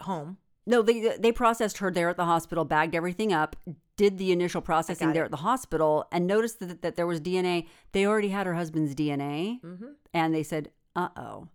home. 0.00 0.36
No, 0.66 0.80
they 0.82 1.16
they 1.18 1.32
processed 1.32 1.78
her 1.78 1.90
there 1.90 2.08
at 2.08 2.16
the 2.16 2.24
hospital, 2.26 2.64
bagged 2.64 2.94
everything 2.94 3.32
up, 3.32 3.56
did 3.96 4.18
the 4.18 4.30
initial 4.30 4.60
processing 4.60 5.12
there 5.12 5.24
at 5.24 5.32
the 5.32 5.38
hospital, 5.38 6.06
and 6.12 6.26
noticed 6.26 6.60
that, 6.60 6.82
that 6.82 6.94
there 6.94 7.06
was 7.06 7.20
DNA. 7.20 7.66
They 7.90 8.06
already 8.06 8.28
had 8.28 8.46
her 8.46 8.54
husband's 8.54 8.94
DNA, 8.94 9.60
Mm-hmm. 9.62 9.86
and 10.14 10.32
they 10.32 10.44
said, 10.44 10.70
"Uh 10.94 11.08
oh." 11.16 11.48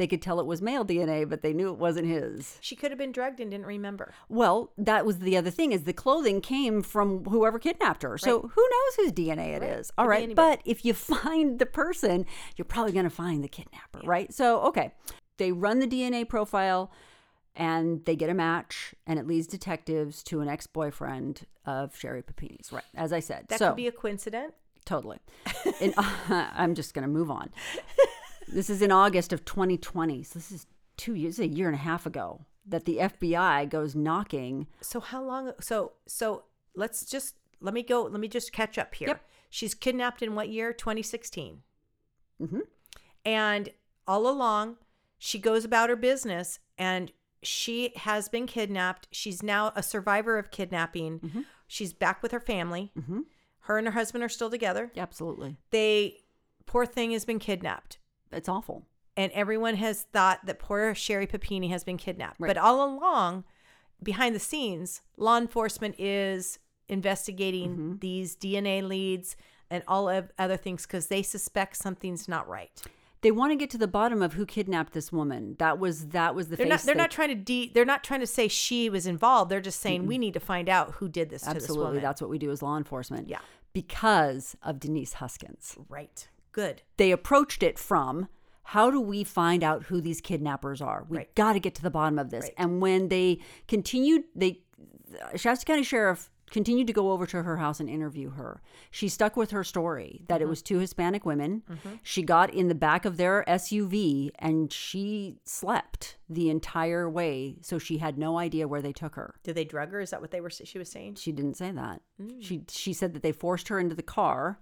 They 0.00 0.06
could 0.06 0.22
tell 0.22 0.40
it 0.40 0.46
was 0.46 0.62
male 0.62 0.82
DNA, 0.82 1.28
but 1.28 1.42
they 1.42 1.52
knew 1.52 1.68
it 1.68 1.76
wasn't 1.76 2.06
his. 2.06 2.56
She 2.62 2.74
could 2.74 2.90
have 2.90 2.96
been 2.96 3.12
drugged 3.12 3.38
and 3.38 3.50
didn't 3.50 3.66
remember. 3.66 4.14
Well, 4.30 4.72
that 4.78 5.04
was 5.04 5.18
the 5.18 5.36
other 5.36 5.50
thing 5.50 5.72
is 5.72 5.84
the 5.84 5.92
clothing 5.92 6.40
came 6.40 6.82
from 6.82 7.26
whoever 7.26 7.58
kidnapped 7.58 8.02
her. 8.02 8.16
So 8.16 8.40
Right. 8.40 8.50
who 8.54 8.62
knows 8.62 8.96
whose 8.96 9.12
DNA 9.12 9.54
it 9.56 9.62
is? 9.62 9.92
All 9.98 10.06
Could 10.06 10.10
right. 10.10 10.34
But 10.34 10.62
if 10.64 10.86
you 10.86 10.94
find 10.94 11.58
the 11.58 11.66
person, 11.66 12.24
you're 12.56 12.64
probably 12.64 12.92
going 12.92 13.04
to 13.04 13.10
find 13.10 13.44
the 13.44 13.48
kidnapper, 13.48 14.00
right? 14.04 14.32
So, 14.32 14.62
okay. 14.62 14.94
They 15.36 15.52
run 15.52 15.80
the 15.80 15.86
DNA 15.86 16.26
profile 16.26 16.90
and 17.54 18.02
they 18.06 18.16
get 18.16 18.30
a 18.30 18.34
match 18.34 18.94
and 19.06 19.18
it 19.18 19.26
leads 19.26 19.46
detectives 19.46 20.22
to 20.22 20.40
an 20.40 20.48
ex-boyfriend 20.48 21.42
of 21.66 21.94
Sherri 21.94 22.22
Papini's. 22.22 22.72
Right. 22.72 22.84
As 22.94 23.12
I 23.12 23.20
said. 23.20 23.48
That 23.48 23.58
so, 23.58 23.68
could 23.68 23.76
be 23.76 23.86
a 23.86 23.92
coincidence. 23.92 24.54
Totally. 24.86 25.18
In, 25.82 25.92
I'm 25.98 26.74
just 26.74 26.94
going 26.94 27.02
to 27.02 27.12
move 27.12 27.30
on. 27.30 27.50
This 28.48 28.70
is 28.70 28.82
in 28.82 28.92
August 28.92 29.32
of 29.32 29.44
2020. 29.44 30.22
So 30.22 30.38
this 30.38 30.50
is 30.50 30.66
two 30.96 31.14
years, 31.14 31.38
a 31.38 31.46
year 31.46 31.66
and 31.66 31.74
a 31.74 31.78
half 31.78 32.06
ago 32.06 32.44
that 32.66 32.84
the 32.84 32.98
FBI 32.98 33.68
goes 33.68 33.94
knocking. 33.94 34.66
So 34.80 35.00
how 35.00 35.22
long? 35.22 35.52
So 35.60 35.92
so 36.06 36.44
let's 36.74 37.04
just 37.04 37.36
let 37.60 37.74
me 37.74 37.82
go. 37.82 38.02
Let 38.02 38.20
me 38.20 38.28
just 38.28 38.52
catch 38.52 38.78
up 38.78 38.94
here. 38.94 39.08
Yep. 39.08 39.24
She's 39.50 39.74
kidnapped 39.74 40.22
in 40.22 40.34
what 40.34 40.48
year? 40.48 40.72
2016. 40.72 41.62
Mm-hmm. 42.40 42.60
And 43.24 43.70
all 44.06 44.28
along, 44.28 44.76
she 45.18 45.38
goes 45.38 45.64
about 45.64 45.90
her 45.90 45.96
business, 45.96 46.60
and 46.78 47.12
she 47.42 47.92
has 47.96 48.28
been 48.28 48.46
kidnapped. 48.46 49.08
She's 49.10 49.42
now 49.42 49.72
a 49.74 49.82
survivor 49.82 50.38
of 50.38 50.50
kidnapping. 50.50 51.20
Mm-hmm. 51.20 51.40
She's 51.66 51.92
back 51.92 52.22
with 52.22 52.32
her 52.32 52.40
family. 52.40 52.92
Mm-hmm. 52.98 53.20
Her 53.60 53.78
and 53.78 53.86
her 53.86 53.92
husband 53.92 54.24
are 54.24 54.28
still 54.28 54.50
together. 54.50 54.90
Absolutely. 54.96 55.56
They, 55.70 56.18
poor 56.66 56.86
thing, 56.86 57.12
has 57.12 57.24
been 57.24 57.38
kidnapped. 57.38 57.98
It's 58.32 58.48
awful. 58.48 58.84
and 59.16 59.30
everyone 59.32 59.74
has 59.76 60.02
thought 60.12 60.46
that 60.46 60.58
poor 60.58 60.94
Sherri 60.94 61.26
Papini 61.26 61.68
has 61.68 61.84
been 61.84 61.96
kidnapped. 61.96 62.36
Right. 62.40 62.48
But 62.48 62.56
all 62.58 62.84
along, 62.88 63.44
behind 64.02 64.34
the 64.34 64.40
scenes, 64.40 65.02
law 65.16 65.36
enforcement 65.36 65.96
is 65.98 66.58
investigating 66.88 67.70
Mm-hmm. 67.70 67.94
these 68.00 68.36
DNA 68.36 68.82
leads 68.86 69.36
and 69.70 69.82
all 69.86 70.08
of 70.08 70.30
other 70.38 70.56
things 70.56 70.86
because 70.86 71.06
they 71.06 71.22
suspect 71.22 71.76
something's 71.76 72.28
not 72.28 72.48
right. 72.48 72.82
They 73.22 73.30
want 73.30 73.52
to 73.52 73.56
get 73.56 73.68
to 73.70 73.78
the 73.78 73.86
bottom 73.86 74.22
of 74.22 74.32
who 74.32 74.46
kidnapped 74.46 74.94
this 74.94 75.12
woman. 75.12 75.54
That 75.58 75.78
was 75.78 76.08
that 76.08 76.34
was 76.34 76.48
the 76.48 76.56
They're 76.56 76.64
face. 76.66 76.70
not. 76.70 76.80
They're 76.86 76.94
they- 76.94 77.00
not 77.00 77.10
trying 77.10 77.28
to. 77.28 77.34
De- 77.34 77.70
they're 77.74 77.84
not 77.84 78.02
trying 78.02 78.20
to 78.20 78.26
say 78.26 78.48
she 78.48 78.88
was 78.88 79.06
involved. 79.06 79.50
They're 79.50 79.60
just 79.60 79.80
saying 79.80 80.06
we 80.06 80.16
need 80.16 80.32
to 80.34 80.40
find 80.40 80.68
out 80.70 80.92
who 80.92 81.08
did 81.08 81.28
this 81.28 81.42
to 81.42 81.52
this 81.52 81.64
Absolutely, 81.64 81.86
woman. 81.86 82.02
that's 82.02 82.20
what 82.22 82.30
we 82.30 82.38
do 82.38 82.50
as 82.50 82.62
law 82.62 82.76
enforcement. 82.78 83.28
Yeah. 83.28 83.40
Because 83.74 84.56
of 84.62 84.80
Denise 84.80 85.12
Huskins. 85.14 85.76
right. 85.88 86.28
Good. 86.52 86.82
they 86.96 87.10
approached 87.12 87.62
it 87.62 87.78
from 87.78 88.28
how 88.64 88.90
do 88.90 89.00
we 89.00 89.24
find 89.24 89.64
out 89.64 89.84
who 89.84 90.00
these 90.00 90.20
kidnappers 90.20 90.80
are? 90.80 91.04
We 91.08 91.16
Right. 91.18 91.34
got 91.34 91.54
to 91.54 91.60
get 91.60 91.74
to 91.76 91.82
the 91.82 91.90
bottom 91.90 92.18
of 92.18 92.30
this. 92.30 92.44
Right. 92.44 92.54
And 92.56 92.80
when 92.80 93.08
they 93.08 93.38
continued, 93.68 94.24
they 94.34 94.60
Shasta 95.36 95.64
County 95.64 95.82
Sheriff 95.82 96.30
continued 96.52 96.86
to 96.88 96.92
go 96.92 97.12
over 97.12 97.26
to 97.26 97.42
her 97.44 97.56
house 97.58 97.78
and 97.80 97.88
interview 97.88 98.30
her. 98.30 98.60
She 98.90 99.08
stuck 99.08 99.36
with 99.36 99.50
her 99.52 99.62
story 99.64 100.24
that 100.28 100.40
it 100.40 100.44
Mm-hmm. 100.44 100.50
was 100.50 100.62
two 100.62 100.78
Hispanic 100.78 101.24
women. 101.24 101.62
She 102.02 102.22
got 102.22 102.52
in 102.52 102.68
the 102.68 102.74
back 102.74 103.04
of 103.04 103.16
their 103.16 103.44
SUV 103.48 104.30
and 104.38 104.72
she 104.72 105.38
slept 105.44 106.16
the 106.28 106.48
entire 106.50 107.08
way, 107.08 107.56
so 107.62 107.78
she 107.78 107.98
had 107.98 108.18
no 108.18 108.38
idea 108.38 108.66
where 108.68 108.82
they 108.82 108.92
took 108.92 109.14
her. 109.16 109.34
Did 109.44 109.54
they 109.56 109.64
drug 109.64 109.90
her? 109.92 110.00
Is 110.00 110.10
that 110.10 110.20
what 110.20 110.30
they 110.32 110.40
were? 110.40 110.50
She 110.50 110.78
was 110.78 110.88
saying. 110.90 111.16
She 111.16 111.30
didn't 111.32 111.54
say 111.56 111.70
that. 111.72 112.02
Mm. 112.20 112.36
She 112.42 112.62
she 112.68 112.92
said 112.92 113.14
that 113.14 113.22
they 113.22 113.32
forced 113.32 113.68
her 113.68 113.78
into 113.78 113.94
the 113.94 114.02
car, 114.02 114.58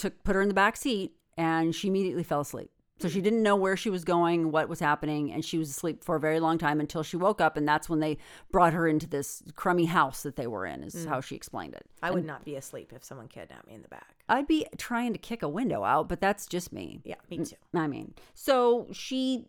took 0.00 0.22
put 0.24 0.34
her 0.34 0.42
in 0.42 0.48
the 0.48 0.54
back 0.54 0.76
seat, 0.76 1.12
and 1.36 1.74
she 1.74 1.88
immediately 1.88 2.24
fell 2.24 2.40
asleep. 2.40 2.70
So 2.98 3.08
she 3.08 3.22
didn't 3.22 3.42
know 3.42 3.56
where 3.56 3.78
she 3.78 3.88
was 3.88 4.04
going, 4.04 4.52
what 4.52 4.68
was 4.68 4.78
happening, 4.78 5.32
and 5.32 5.42
she 5.42 5.56
was 5.56 5.70
asleep 5.70 6.04
for 6.04 6.16
a 6.16 6.20
very 6.20 6.38
long 6.38 6.58
time 6.58 6.80
until 6.80 7.02
she 7.02 7.16
woke 7.16 7.40
up, 7.40 7.56
and 7.56 7.66
that's 7.66 7.88
when 7.88 8.00
they 8.00 8.18
brought 8.52 8.74
her 8.74 8.86
into 8.86 9.06
this 9.06 9.42
crummy 9.56 9.86
house 9.86 10.22
that 10.22 10.36
they 10.36 10.46
were 10.46 10.66
in. 10.66 10.82
Mm. 10.82 10.86
Is 10.86 11.06
how 11.06 11.22
she 11.22 11.34
explained 11.34 11.74
it. 11.74 11.86
I 12.02 12.10
would 12.10 12.26
not 12.26 12.44
be 12.44 12.56
asleep 12.56 12.92
if 12.94 13.02
someone 13.02 13.28
kidnapped 13.28 13.66
me 13.66 13.74
in 13.74 13.82
the 13.82 13.88
back. 13.88 14.16
I'd 14.28 14.46
be 14.46 14.66
trying 14.76 15.14
to 15.14 15.18
kick 15.18 15.42
a 15.42 15.48
window 15.48 15.82
out, 15.82 16.10
but 16.10 16.20
that's 16.20 16.46
just 16.46 16.72
me. 16.72 17.00
Yeah, 17.04 17.14
me 17.30 17.38
too. 17.38 17.56
I 17.74 17.86
mean, 17.86 18.14
so 18.34 18.86
she 18.92 19.46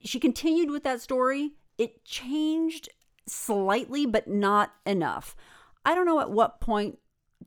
she 0.00 0.18
continued 0.18 0.70
with 0.70 0.82
that 0.84 1.02
story. 1.02 1.52
It 1.76 2.04
changed 2.06 2.88
slightly, 3.26 4.06
but 4.06 4.28
not 4.28 4.72
enough. 4.86 5.36
I 5.84 5.94
don't 5.94 6.06
know 6.06 6.20
at 6.20 6.30
what 6.30 6.60
point 6.60 6.98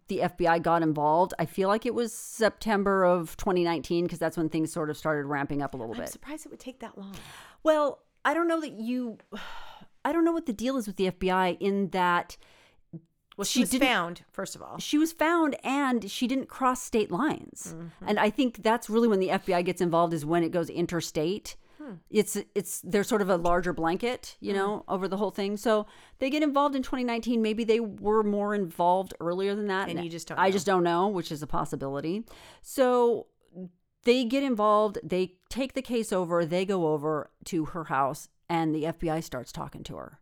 the 0.08 0.20
FBI 0.20 0.62
got 0.62 0.82
involved. 0.84 1.34
I 1.40 1.46
feel 1.46 1.68
like 1.70 1.86
it 1.86 1.94
was 1.94 2.14
September 2.14 3.04
of 3.04 3.36
2019 3.38 4.06
because 4.06 4.20
that's 4.20 4.38
when 4.38 4.50
things 4.50 4.72
sort 4.72 4.90
of 4.90 4.98
started 4.98 5.26
ramping 5.26 5.62
up 5.62 5.74
a 5.74 5.78
little 5.78 5.94
bit. 5.94 6.00
I'm 6.00 6.06
bit. 6.06 6.14
surprised 6.14 6.46
it 6.46 6.50
would 6.50 6.60
take 6.60 6.80
that 6.80 6.98
long. 6.98 7.14
Well, 7.64 8.00
I 8.26 8.34
don't 8.34 8.48
know 8.48 8.62
that 8.62 8.74
you 8.80 9.18
I 10.06 10.12
don't 10.14 10.24
know 10.26 10.32
what 10.32 10.46
the 10.46 10.54
deal 10.54 10.78
is 10.78 10.88
with 10.88 10.96
the 10.98 11.12
FBI 11.12 11.58
in 11.60 11.90
that 11.90 12.38
Well, 13.38 13.46
she, 13.46 13.66
She 13.66 13.78
was 13.78 13.88
found 13.88 14.24
first 14.32 14.56
of 14.56 14.62
all. 14.62 14.78
she 14.80 14.98
was 14.98 15.12
found 15.14 15.56
and 15.64 16.10
she 16.10 16.28
didn't 16.28 16.48
cross 16.48 16.82
state 16.82 17.12
lines 17.12 17.74
Mm-hmm. 17.78 18.08
and 18.08 18.20
i 18.20 18.30
think 18.30 18.64
that's 18.64 18.90
really 18.90 19.08
when 19.08 19.20
the 19.20 19.28
fbi 19.30 19.64
gets 19.66 19.82
involved 19.82 20.14
is 20.14 20.26
when 20.26 20.44
it 20.44 20.52
goes 20.52 20.70
interstate 20.70 21.56
It's 22.10 22.38
it's 22.56 22.82
there's 22.82 23.08
sort 23.08 23.22
of 23.22 23.30
a 23.30 23.38
larger 23.38 23.74
blanket 23.74 24.38
you 24.40 24.54
know 24.54 24.84
over 24.88 25.08
the 25.08 25.18
whole 25.18 25.32
thing. 25.32 25.58
So 25.58 25.86
they 26.20 26.30
get 26.30 26.44
involved 26.44 26.76
in 26.76 26.84
2019 26.84 27.42
maybe 27.42 27.64
they 27.64 27.80
were 27.80 28.24
more 28.24 28.56
involved 28.56 29.14
earlier 29.20 29.56
than 29.56 29.68
that. 29.68 29.90
And 29.90 30.04
you 30.04 30.10
just 30.10 30.28
don't 30.28 30.40
i 30.40 30.48
know. 30.48 30.52
just 30.52 30.66
don't 30.66 30.84
know 30.84 31.08
which 31.08 31.32
is 31.32 31.42
a 31.42 31.48
possibility. 31.48 32.24
So 32.62 33.28
they 34.04 34.24
get 34.26 34.44
involved 34.44 35.00
they 35.04 35.36
take 35.50 35.74
the 35.74 35.82
case 35.82 36.12
over 36.14 36.46
they 36.46 36.66
go 36.66 36.88
over 36.88 37.32
to 37.46 37.66
her 37.66 37.86
house 37.86 38.30
and 38.50 38.74
the 38.74 38.84
fbi 38.84 39.24
starts 39.24 39.52
talking 39.52 39.84
to 39.84 39.96
her. 39.96 40.20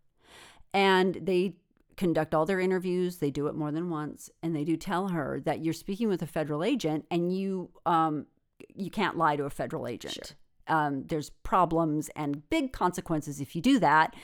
And 0.73 1.19
they 1.21 1.55
conduct 1.97 2.35
all 2.35 2.45
their 2.45 2.59
interviews 2.59 3.17
they 3.17 3.31
do 3.31 3.47
it 3.47 3.55
more 3.55 3.71
than 3.71 3.89
once 3.89 4.29
and 4.43 4.55
they 4.55 4.65
do 4.65 4.75
tell 4.75 5.09
her 5.09 5.39
that 5.45 5.63
you're 5.63 5.73
speaking 5.73 6.09
with 6.09 6.21
a 6.21 6.27
federal 6.27 6.63
agent 6.63 7.05
and 7.09 7.35
you 7.35 7.69
um 7.85 8.25
you 8.73 8.91
can't 8.91 9.17
lie 9.17 9.35
to 9.35 9.45
a 9.45 9.49
federal 9.49 9.87
agent 9.87 10.35
um 10.67 11.03
there's 11.07 11.29
problems 11.43 12.09
and 12.15 12.47
big 12.49 12.71
consequences 12.73 13.39
if 13.39 13.55
you 13.55 13.61
do 13.61 13.79
that. 13.79 14.15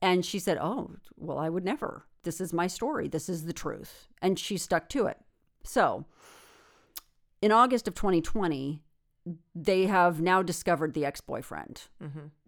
And 0.00 0.24
she 0.24 0.38
said 0.38 0.58
oh 0.60 0.92
well 1.16 1.38
i 1.38 1.48
would 1.48 1.64
never. 1.64 2.06
This 2.24 2.40
is 2.40 2.52
my 2.52 2.66
story. 2.68 3.08
This 3.08 3.28
is 3.28 3.44
the 3.44 3.52
truth. 3.52 4.06
And 4.20 4.38
she 4.38 4.56
stuck 4.56 4.88
to 4.90 5.06
it. 5.06 5.18
So 5.64 6.04
in 7.40 7.52
august 7.52 7.88
of 7.88 7.94
2020 7.94 8.82
they 9.54 9.86
have 9.86 10.20
now 10.20 10.42
discovered 10.42 10.94
the 10.94 11.04
ex-boyfriend. 11.04 11.82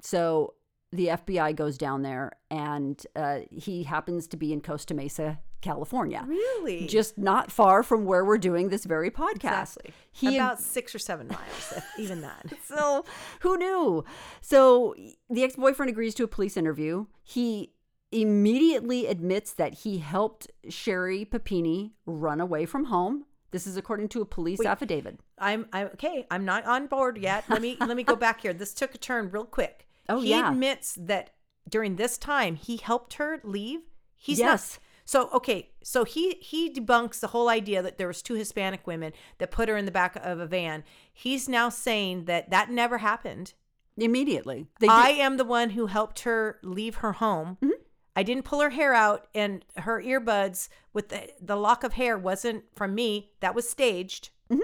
So 0.01 0.55
the 0.95 1.09
FBI 1.09 1.57
goes 1.57 1.77
down 1.77 2.03
there, 2.03 2.33
and 2.51 3.05
uh, 3.17 3.41
he 3.51 3.83
happens 3.83 4.27
to 4.29 4.37
be 4.37 4.53
in 4.53 4.61
Costa 4.61 4.95
Mesa, 4.95 5.41
California, 5.61 6.25
Really? 6.29 6.87
just 6.87 7.19
not 7.19 7.51
far 7.51 7.83
from 7.83 8.05
where 8.05 8.25
we're 8.25 8.39
doing 8.39 8.69
this 8.69 8.85
very 8.85 9.11
podcast. 9.11 9.77
exactly. 9.77 9.95
He 10.13 10.37
About 10.37 10.61
six 10.61 10.95
or 10.95 10.99
seven 10.99 11.27
miles, 11.29 11.75
even 11.99 12.21
that. 12.21 12.53
so 12.65 13.05
who 13.41 13.57
knew? 13.57 14.05
So 14.41 14.95
the 15.31 15.43
ex-boyfriend 15.43 15.91
agrees 15.91 16.15
to 16.17 16.25
a 16.25 16.29
police 16.29 16.57
interview. 16.57 17.07
He 17.23 17.73
immediately 18.13 19.07
admits 19.07 19.53
that 19.55 19.75
he 19.75 19.99
helped 19.99 20.51
Sherri 20.69 21.25
Papini 21.25 21.95
run 22.07 22.41
away 22.41 22.67
from 22.67 22.85
home. 22.85 23.25
This 23.51 23.67
is 23.67 23.77
according 23.77 24.09
to 24.11 24.21
a 24.21 24.25
police 24.25 24.65
affidavit. 24.65 25.19
I'm, 25.39 25.67
I'm 25.73 25.87
okay. 25.89 26.27
I'm 26.31 26.45
not 26.45 26.65
on 26.67 26.87
board 26.89 27.19
yet. 27.19 27.45
Let 27.49 27.63
me 27.63 27.77
let 27.81 27.97
me 27.97 28.03
go 28.03 28.17
back 28.17 28.41
here. 28.41 28.53
This 28.53 28.75
took 28.75 28.95
a 28.95 28.99
turn 28.99 29.31
real 29.31 29.45
quick. 29.45 29.87
Oh, 30.09 30.21
he 30.21 30.31
yeah. 30.31 30.51
admits 30.51 30.97
that 31.01 31.31
during 31.69 31.97
this 31.97 32.19
time 32.19 32.57
he 32.57 32.77
helped 32.77 33.15
her 33.15 33.41
leave. 33.43 33.81
He's 34.17 34.39
Yes. 34.39 34.75
not. 34.75 34.81
So 35.07 35.29
okay, 35.35 35.71
so 35.83 36.05
he 36.05 36.35
he 36.41 36.73
debunks 36.73 37.21
the 37.21 37.27
whole 37.29 37.49
idea 37.49 37.83
that 37.83 37.99
there 37.99 38.07
was 38.07 38.23
two 38.23 38.35
Hispanic 38.35 38.87
women 38.87 39.13
that 39.39 39.51
put 39.51 39.69
her 39.69 39.77
in 39.77 39.85
the 39.85 39.91
back 39.91 40.17
of 40.17 40.41
a 40.41 40.47
van. 40.47 40.83
He's 41.13 41.47
now 41.49 41.69
saying 41.69 42.25
that 42.25 42.49
that 42.51 42.71
never 42.71 42.99
happened. 42.99 43.53
Immediately, 43.97 44.67
I 44.89 45.11
am 45.11 45.37
the 45.37 45.45
one 45.45 45.71
who 45.71 45.87
helped 45.87 46.21
her 46.21 46.59
leave 46.63 46.97
her 46.97 47.13
home. 47.13 47.59
Mm-hmm. 47.63 47.83
I 48.17 48.23
didn't 48.23 48.45
pull 48.45 48.61
her 48.61 48.71
hair 48.71 48.95
out, 48.95 49.27
and 49.35 49.65
her 49.77 50.03
earbuds 50.03 50.69
with 50.93 51.11
the, 51.11 51.31
the 51.41 51.57
lock 51.57 51.85
of 51.85 51.93
hair 51.93 52.17
wasn't 52.17 52.65
from 52.75 52.95
me. 52.95 53.31
That 53.41 53.55
was 53.55 53.69
staged. 53.69 54.31
Mm-hmm. 54.51 54.63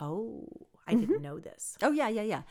Oh, 0.00 0.46
I 0.86 0.94
didn't 0.94 1.22
know 1.22 1.38
this. 1.38 1.76
Oh 1.82 1.90
yeah, 1.90 2.08
yeah, 2.08 2.22
yeah. 2.22 2.42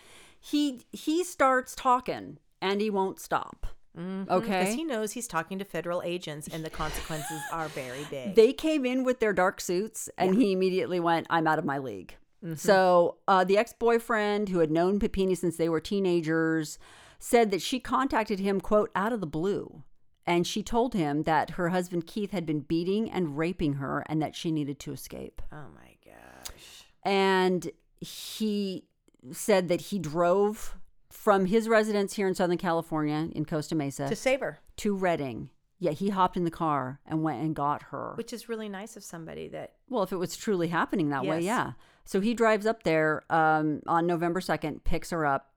He 0.52 0.86
he 0.92 1.24
starts 1.24 1.74
talking 1.76 2.38
and 2.62 2.80
he 2.82 2.90
won't 2.90 3.20
stop. 3.20 3.68
Because 3.96 4.28
Okay. 4.30 4.60
Because 4.60 4.74
he 4.76 4.84
knows 4.84 5.14
he's 5.14 5.28
talking 5.28 5.58
to 5.58 5.66
federal 5.66 6.02
agents, 6.04 6.50
and 6.52 6.66
the 6.66 6.70
consequences 6.70 7.42
are 7.54 7.70
very 7.70 8.06
big. 8.10 8.36
They 8.36 8.52
came 8.52 8.86
in 8.86 9.04
with 9.06 9.20
their 9.22 9.32
dark 9.34 9.62
suits, 9.62 10.10
and 10.18 10.36
he 10.36 10.52
immediately 10.52 11.00
went, 11.00 11.28
"I'm 11.30 11.48
out 11.48 11.60
of 11.60 11.66
my 11.66 11.78
league." 11.78 12.16
So 12.58 13.16
uh, 13.28 13.44
the 13.44 13.58
ex-boyfriend, 13.58 14.50
who 14.50 14.60
had 14.60 14.70
known 14.70 15.00
Papini 15.00 15.34
since 15.34 15.58
they 15.58 15.68
were 15.68 15.80
teenagers, 15.80 16.78
said 17.18 17.50
that 17.50 17.62
she 17.62 17.80
contacted 17.80 18.40
him, 18.40 18.62
"quote 18.62 18.92
out 18.94 19.14
of 19.14 19.22
the 19.22 19.26
blue," 19.26 19.82
and 20.28 20.46
she 20.46 20.62
told 20.62 20.94
him 20.94 21.24
that 21.24 21.52
her 21.52 21.70
husband 21.70 22.06
Keith 22.06 22.32
had 22.32 22.46
been 22.46 22.60
beating 22.60 23.10
and 23.10 23.38
raping 23.38 23.74
her, 23.76 24.04
and 24.08 24.22
that 24.22 24.36
she 24.36 24.52
needed 24.52 24.78
to 24.82 24.92
escape. 24.92 25.42
oh 25.52 25.70
my 25.74 25.96
gosh. 26.06 26.86
and 27.04 27.72
he 28.00 28.84
said 29.32 29.68
that 29.68 29.82
he 29.82 30.00
drove 30.00 30.76
from 31.10 31.46
his 31.46 31.68
residence 31.68 32.14
here 32.14 32.28
in 32.28 32.36
Southern 32.36 32.58
California 32.58 33.30
in 33.34 33.46
Costa 33.46 33.76
Mesa 33.76 34.08
To 34.08 34.16
save 34.16 34.42
her, 34.42 34.60
to 34.78 34.96
Redding. 34.96 35.50
Yeah, 35.80 35.92
he 35.92 36.10
hopped 36.10 36.38
in 36.38 36.46
the 36.46 36.52
car 36.52 37.00
and 37.06 37.22
went 37.22 37.42
and 37.44 37.56
got 37.56 37.84
her. 37.84 38.14
which 38.16 38.32
is 38.32 38.48
really 38.48 38.70
nice 38.70 38.96
of 38.96 39.04
somebody 39.04 39.48
that 39.50 39.74
well, 39.90 40.04
if 40.04 40.12
it 40.12 40.18
was 40.18 40.36
truly 40.36 40.70
happening 40.70 41.10
that 41.10 41.26
way, 41.26 41.42
yeah. 41.42 41.74
So 42.06 42.22
he 42.22 42.34
drives 42.34 42.66
up 42.66 42.84
there 42.84 43.24
um, 43.30 43.82
on 43.88 44.06
November 44.08 44.40
second, 44.42 44.84
picks 44.84 45.10
her 45.10 45.26
up. 45.26 45.52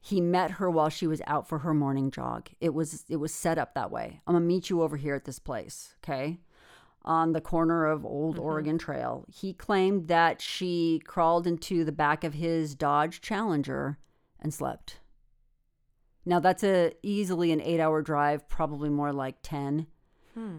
He 0.00 0.20
met 0.20 0.52
her 0.52 0.68
while 0.70 0.88
she 0.88 1.06
was 1.06 1.22
out 1.26 1.48
for 1.48 1.60
her 1.60 1.72
morning 1.72 2.10
jog. 2.10 2.48
It 2.60 2.74
was 2.74 3.04
it 3.08 3.16
was 3.16 3.32
set 3.32 3.56
up 3.56 3.74
that 3.74 3.90
way. 3.90 4.20
I'm 4.26 4.34
gonna 4.34 4.44
meet 4.44 4.68
you 4.68 4.82
over 4.82 4.96
here 4.96 5.14
at 5.14 5.24
this 5.26 5.38
place, 5.38 5.94
okay? 6.02 6.40
On 7.04 7.32
the 7.32 7.40
corner 7.40 7.86
of 7.86 8.04
Old 8.04 8.38
Oregon 8.38 8.78
Trail. 8.78 9.24
He 9.28 9.52
claimed 9.52 10.06
that 10.06 10.40
she 10.40 11.00
crawled 11.04 11.46
into 11.48 11.84
the 11.84 11.90
back 11.90 12.22
of 12.22 12.34
his 12.34 12.74
Dodge 12.76 13.20
Challenger 13.20 13.98
and 14.38 14.54
slept. 14.54 15.00
Now 16.24 16.38
that's 16.38 16.62
a 16.62 16.92
easily 17.02 17.50
an 17.50 17.60
eight 17.60 17.80
hour 17.80 18.02
drive, 18.02 18.48
probably 18.48 18.88
more 18.88 19.12
like 19.12 19.36
ten, 19.42 19.88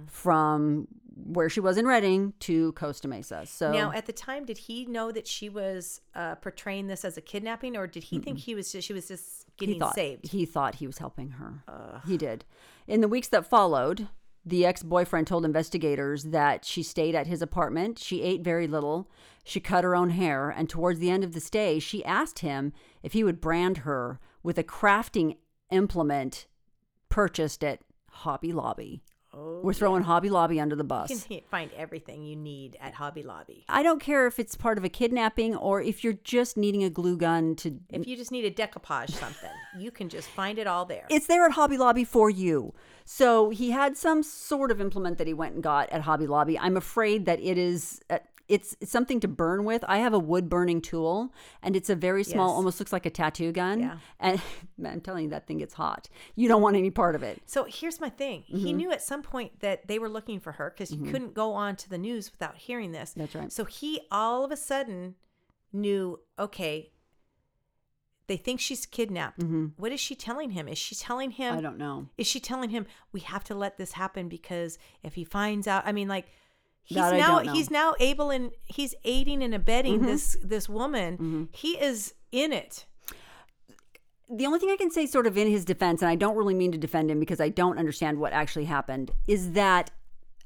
from 0.08 0.88
where 1.16 1.48
she 1.50 1.60
was 1.60 1.78
in 1.78 1.86
Redding 1.88 2.34
to 2.42 2.74
Costa 2.74 3.08
Mesa. 3.08 3.46
So 3.46 3.72
Now, 3.72 3.92
at 3.92 4.06
the 4.06 4.14
time, 4.14 4.46
did 4.46 4.58
he 4.58 4.86
know 4.86 5.12
that 5.12 5.28
she 5.28 5.48
was 5.48 6.02
uh, 6.16 6.36
portraying 6.36 6.88
this 6.88 7.06
as 7.06 7.18
a 7.18 7.22
kidnapping, 7.22 7.78
or 7.78 7.88
did 7.88 8.04
he 8.04 8.20
think 8.20 8.40
he 8.40 8.56
was 8.56 8.72
just, 8.72 8.86
she 8.88 8.94
was 8.94 9.08
just 9.08 9.46
getting 9.58 9.76
he 9.76 9.80
thought 9.80 9.96
saved? 9.96 10.28
he 10.28 10.46
thought 10.46 10.76
he 10.76 10.88
was 10.88 10.98
helping 10.98 11.30
her. 11.32 12.02
He 12.06 12.18
did. 12.18 12.46
In 12.88 13.02
the 13.02 13.08
weeks 13.08 13.28
that 13.30 13.46
followed, 13.46 14.10
the 14.46 14.66
ex-boyfriend 14.66 15.28
told 15.28 15.46
investigators 15.46 16.26
that 16.26 16.66
she 16.66 16.84
stayed 16.84 17.16
at 17.16 17.28
his 17.28 17.42
apartment. 17.42 17.98
She 17.98 18.22
ate 18.22 18.42
very 18.42 18.68
little. 18.68 19.10
She 19.44 19.60
cut 19.60 19.84
her 19.84 19.96
own 19.96 20.10
hair, 20.12 20.50
and 20.50 20.70
towards 20.70 21.00
the 21.00 21.10
end 21.10 21.24
of 21.24 21.34
the 21.34 21.40
stay, 21.40 21.80
she 21.80 22.04
asked 22.04 22.40
him 22.40 22.74
if 23.02 23.14
he 23.14 23.24
would 23.24 23.42
brand 23.42 23.80
her 23.80 24.20
with 24.42 24.58
a 24.58 24.64
crafting 24.64 25.38
implement 25.72 26.48
purchased 27.10 27.64
at 27.64 27.82
Hobby 28.10 28.52
Lobby. 28.52 29.02
Oh, 29.36 29.62
We're 29.64 29.74
throwing 29.74 30.04
Hobby 30.04 30.30
Lobby 30.30 30.60
under 30.60 30.76
the 30.76 30.84
bus. 30.84 31.10
you 31.10 31.18
can 31.18 31.42
find 31.50 31.72
everything 31.76 32.24
you 32.24 32.36
need 32.36 32.78
at 32.80 32.94
Hobby 32.94 33.24
Lobby. 33.24 33.66
I 33.68 33.82
don't 33.82 34.00
care 34.00 34.28
if 34.28 34.40
it's 34.40 34.56
part 34.56 34.78
of 34.78 34.84
a 34.84 34.90
kidnapping 34.90 35.56
or 35.56 35.82
if 35.82 36.04
you're 36.04 36.14
just 36.24 36.56
needing 36.58 36.84
a 36.84 36.90
glue 36.90 37.18
gun 37.18 37.56
to 37.58 37.80
If 37.90 38.06
you 38.08 38.16
just 38.16 38.32
need 38.32 38.46
a 38.46 38.52
decoupage 38.52 39.12
something, 39.12 39.50
you 39.78 39.90
can 39.92 40.10
just 40.10 40.30
find 40.30 40.60
it 40.60 40.68
all 40.68 40.86
there. 40.86 41.06
it's 41.10 41.28
there 41.28 41.46
at 41.46 41.52
Hobby 41.54 41.78
Lobby 41.78 42.04
for 42.04 42.30
you. 42.30 42.74
So 43.06 43.50
he 43.50 43.72
had 43.72 43.98
some 43.98 44.24
sort 44.24 44.72
of 44.72 44.80
implement 44.80 45.18
that 45.18 45.28
he 45.28 45.34
went 45.34 45.56
and 45.56 45.64
got 45.64 45.90
at 45.90 46.02
Hobby 46.02 46.28
Lobby. 46.28 46.58
I'm 46.60 46.78
afraid 46.78 47.26
that 47.26 47.40
it 47.42 47.58
is. 47.58 48.02
Uh, 48.10 48.20
It's, 48.50 48.76
it's 48.82 48.92
something 48.92 49.20
to 49.22 49.28
burn 49.28 49.64
with. 49.64 49.86
I 49.88 50.00
have 50.00 50.14
a 50.14 50.20
wood 50.20 50.50
burning 50.50 50.82
tool, 50.82 51.34
and 51.62 51.76
it's 51.78 51.90
a 51.90 51.96
very 51.96 52.24
small, 52.26 52.50
Yes. 52.50 52.56
almost 52.56 52.80
looks 52.80 52.92
like 52.92 53.06
a 53.06 53.10
tattoo 53.10 53.52
gun. 53.54 53.80
Yeah. 53.80 53.98
And 54.20 54.42
I'm 54.86 55.00
telling 55.02 55.24
you, 55.26 55.30
that 55.30 55.48
thing 55.48 55.60
gets 55.60 55.74
hot. 55.74 56.10
You 56.36 56.50
don't 56.50 56.62
want 56.62 56.76
any 56.76 56.92
part 56.92 57.16
of 57.16 57.24
it. 57.24 57.42
So 57.46 57.64
here's 57.64 58.02
my 58.02 58.10
thing. 58.10 58.42
Mm-hmm. 58.42 58.58
He 58.58 58.74
knew 58.74 58.92
at 58.92 59.02
some 59.02 59.22
point 59.24 59.62
that 59.62 59.88
they 59.88 59.98
were 59.98 60.10
looking 60.10 60.40
for 60.42 60.52
her 60.54 60.70
because 60.72 60.92
you 60.92 61.10
couldn't 61.10 61.34
go 61.34 61.54
on 61.54 61.78
to 61.78 61.90
the 61.90 61.98
news 61.98 62.32
without 62.32 62.58
hearing 62.58 62.92
this. 62.92 63.14
That's 63.16 63.34
right. 63.34 63.52
So 63.52 63.64
he 63.66 64.02
all 64.12 64.44
of 64.44 64.52
a 64.52 64.58
sudden 64.58 65.16
knew, 65.72 66.20
okay, 66.38 66.92
they 68.28 68.38
think 68.38 68.60
she's 68.60 68.86
kidnapped. 68.86 69.44
What 69.78 69.92
is 69.92 70.00
she 70.00 70.16
telling 70.16 70.52
him? 70.52 70.68
Is 70.68 70.78
she 70.78 70.96
telling 70.96 71.32
him 71.32 71.52
Mm-hmm. 71.52 71.60
I 71.60 71.62
don't 71.62 71.78
know. 71.78 72.08
Is 72.18 72.28
she 72.28 72.40
telling 72.40 72.70
him 72.70 72.86
we 73.12 73.20
have 73.22 73.44
to 73.46 73.56
let 73.56 73.78
this 73.78 73.94
happen 73.94 74.28
because 74.30 74.78
if 75.02 75.14
he 75.16 75.24
finds 75.24 75.68
out, 75.68 75.84
I 75.86 75.92
mean, 75.92 76.08
like 76.08 76.28
he's 76.84 76.98
That 76.98 77.18
now. 77.18 77.40
Mm-hmm. 77.40 77.54
he's 77.54 77.70
now 77.72 77.96
able 78.00 78.30
and 78.30 78.52
he's 78.66 78.94
aiding 79.04 79.42
and 79.44 79.54
abetting 79.54 80.02
this 80.02 80.38
this 80.44 80.70
woman. 80.70 81.50
He 81.52 81.80
is 81.80 82.14
in 82.32 82.54
it. 82.54 82.86
the 84.30 84.46
only 84.46 84.60
thing 84.60 84.70
I 84.70 84.78
can 84.78 84.90
say, 84.92 85.06
sort 85.06 85.28
of 85.28 85.38
in 85.38 85.48
his 85.50 85.66
defense, 85.66 86.02
and 86.02 86.10
I 86.10 86.16
don't 86.16 86.36
really 86.36 86.54
mean 86.54 86.72
to 86.72 86.78
defend 86.78 87.12
him 87.12 87.20
because 87.20 87.40
I 87.40 87.50
don't 87.50 87.78
understand 87.78 88.18
what 88.20 88.34
actually 88.34 88.66
happened, 88.66 89.12
is 89.28 89.52
that 89.52 89.92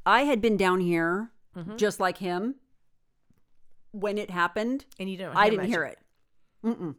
I 0.06 0.22
had 0.22 0.42
been 0.42 0.58
down 0.58 0.80
here 0.80 1.32
just 1.76 2.00
like 2.00 2.18
him 2.20 2.56
when 3.92 4.18
it 4.18 4.30
happened. 4.30 4.86
And 5.00 5.10
you 5.10 5.18
don't. 5.18 5.36
I 5.36 5.50
didn't 5.50 5.64
much 5.64 5.70
hear 5.70 5.84
it. 5.86 5.98
Mm-mm. 6.64 6.96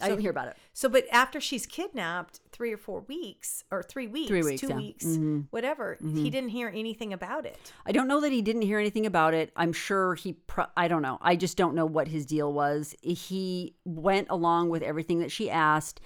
I 0.00 0.04
So 0.04 0.08
didn't 0.10 0.22
hear 0.22 0.30
about 0.30 0.48
it. 0.48 0.56
So, 0.72 0.88
but 0.88 1.04
after 1.12 1.40
she's 1.40 1.66
kidnapped, 1.66 2.40
three 2.50 2.72
or 2.72 2.76
four 2.76 3.00
weeks, 3.02 3.64
or 3.70 3.82
three 3.82 4.06
weeks, 4.06 4.28
three 4.28 4.42
weeks, 4.42 4.60
two 4.60 4.68
yeah. 4.68 4.76
weeks, 4.76 5.04
Mhm. 5.04 5.46
whatever, 5.50 5.98
he 6.00 6.30
didn't 6.30 6.50
hear 6.50 6.68
anything 6.74 7.12
about 7.12 7.46
it. 7.46 7.72
I 7.86 7.92
don't 7.92 8.08
know 8.08 8.20
that 8.20 8.32
he 8.32 8.42
didn't 8.42 8.62
hear 8.62 8.78
anything 8.78 9.06
about 9.06 9.34
it. 9.34 9.52
I'm 9.56 9.72
sure 9.72 10.14
he, 10.14 10.34
pro- 10.34 10.66
I 10.76 10.88
don't 10.88 11.02
know. 11.02 11.18
I 11.20 11.36
just 11.36 11.56
don't 11.56 11.74
know 11.74 11.86
what 11.86 12.08
his 12.08 12.26
deal 12.26 12.52
was. 12.52 12.94
He 13.02 13.74
went 13.84 14.28
along 14.30 14.68
with 14.70 14.82
everything 14.82 15.18
that 15.20 15.30
she 15.30 15.50
asked. 15.50 16.00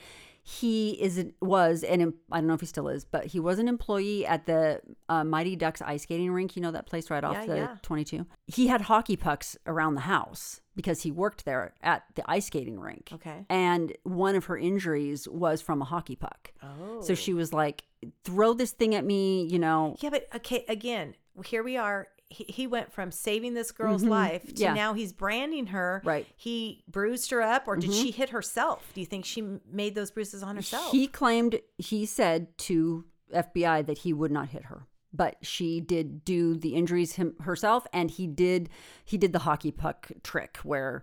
He 0.48 0.90
is 1.02 1.24
was 1.40 1.82
an 1.82 2.14
I 2.30 2.38
don't 2.38 2.46
know 2.46 2.54
if 2.54 2.60
he 2.60 2.66
still 2.66 2.86
is, 2.86 3.04
but 3.04 3.26
he 3.26 3.40
was 3.40 3.58
an 3.58 3.66
employee 3.66 4.24
at 4.24 4.46
the 4.46 4.80
uh, 5.08 5.24
Mighty 5.24 5.56
Ducks 5.56 5.82
ice 5.82 6.04
skating 6.04 6.30
rink. 6.30 6.54
You 6.54 6.62
know 6.62 6.70
that 6.70 6.86
place 6.86 7.10
right 7.10 7.24
off 7.24 7.34
Yeah, 7.34 7.46
the 7.46 7.56
yeah. 7.56 7.76
22. 7.82 8.24
He 8.46 8.68
had 8.68 8.82
hockey 8.82 9.16
pucks 9.16 9.56
around 9.66 9.96
the 9.96 10.02
house 10.02 10.60
because 10.76 11.02
he 11.02 11.10
worked 11.10 11.46
there 11.46 11.74
at 11.82 12.04
the 12.14 12.22
ice 12.30 12.46
skating 12.46 12.78
rink. 12.78 13.10
Okay. 13.14 13.44
And 13.50 13.92
one 14.04 14.36
of 14.36 14.44
her 14.44 14.56
injuries 14.56 15.26
was 15.26 15.60
from 15.60 15.82
a 15.82 15.84
hockey 15.84 16.14
puck. 16.14 16.52
Oh. 16.62 17.00
So 17.00 17.16
she 17.16 17.34
was 17.34 17.52
like, 17.52 17.82
"Throw 18.22 18.54
this 18.54 18.70
thing 18.70 18.94
at 18.94 19.04
me," 19.04 19.46
you 19.46 19.58
know. 19.58 19.96
Yeah, 19.98 20.10
but 20.10 20.28
okay, 20.36 20.64
again, 20.68 21.16
here 21.44 21.64
we 21.64 21.76
are. 21.76 22.06
He, 22.28 22.44
he 22.48 22.66
went 22.66 22.92
from 22.92 23.12
saving 23.12 23.54
this 23.54 23.70
girl's 23.70 24.02
life 24.02 24.42
to 24.46 24.52
Mm-hmm. 24.52 24.62
Yeah. 24.62 24.74
now 24.74 24.94
he's 24.94 25.12
branding 25.12 25.66
her. 25.68 26.02
Right. 26.04 26.24
Mm-hmm. 26.24 26.32
He 26.36 26.84
bruised 26.88 27.30
her 27.30 27.40
up, 27.40 27.68
or 27.68 27.76
did 27.76 27.92
she 27.92 28.10
hit 28.10 28.30
herself? 28.30 28.90
Do 28.94 29.00
you 29.00 29.06
think 29.06 29.24
she 29.24 29.42
made 29.70 29.94
those 29.94 30.10
bruises 30.10 30.42
on 30.42 30.56
herself? 30.56 30.90
He 30.90 31.06
claimed, 31.06 31.60
he 31.78 32.04
said 32.04 32.56
to 32.58 33.04
FBI 33.34 33.86
that 33.86 33.98
he 33.98 34.12
would 34.12 34.32
not 34.32 34.48
hit 34.48 34.64
her, 34.64 34.86
but 35.12 35.36
she 35.42 35.80
did 35.80 36.24
do 36.24 36.56
the 36.56 36.74
injuries 36.74 37.14
him, 37.14 37.34
herself, 37.40 37.86
and 37.92 38.10
he 38.10 38.26
did 38.26 38.68
he 39.04 39.16
did 39.16 39.32
the 39.32 39.40
hockey 39.40 39.70
puck 39.70 40.10
trick 40.22 40.58
where 40.62 41.02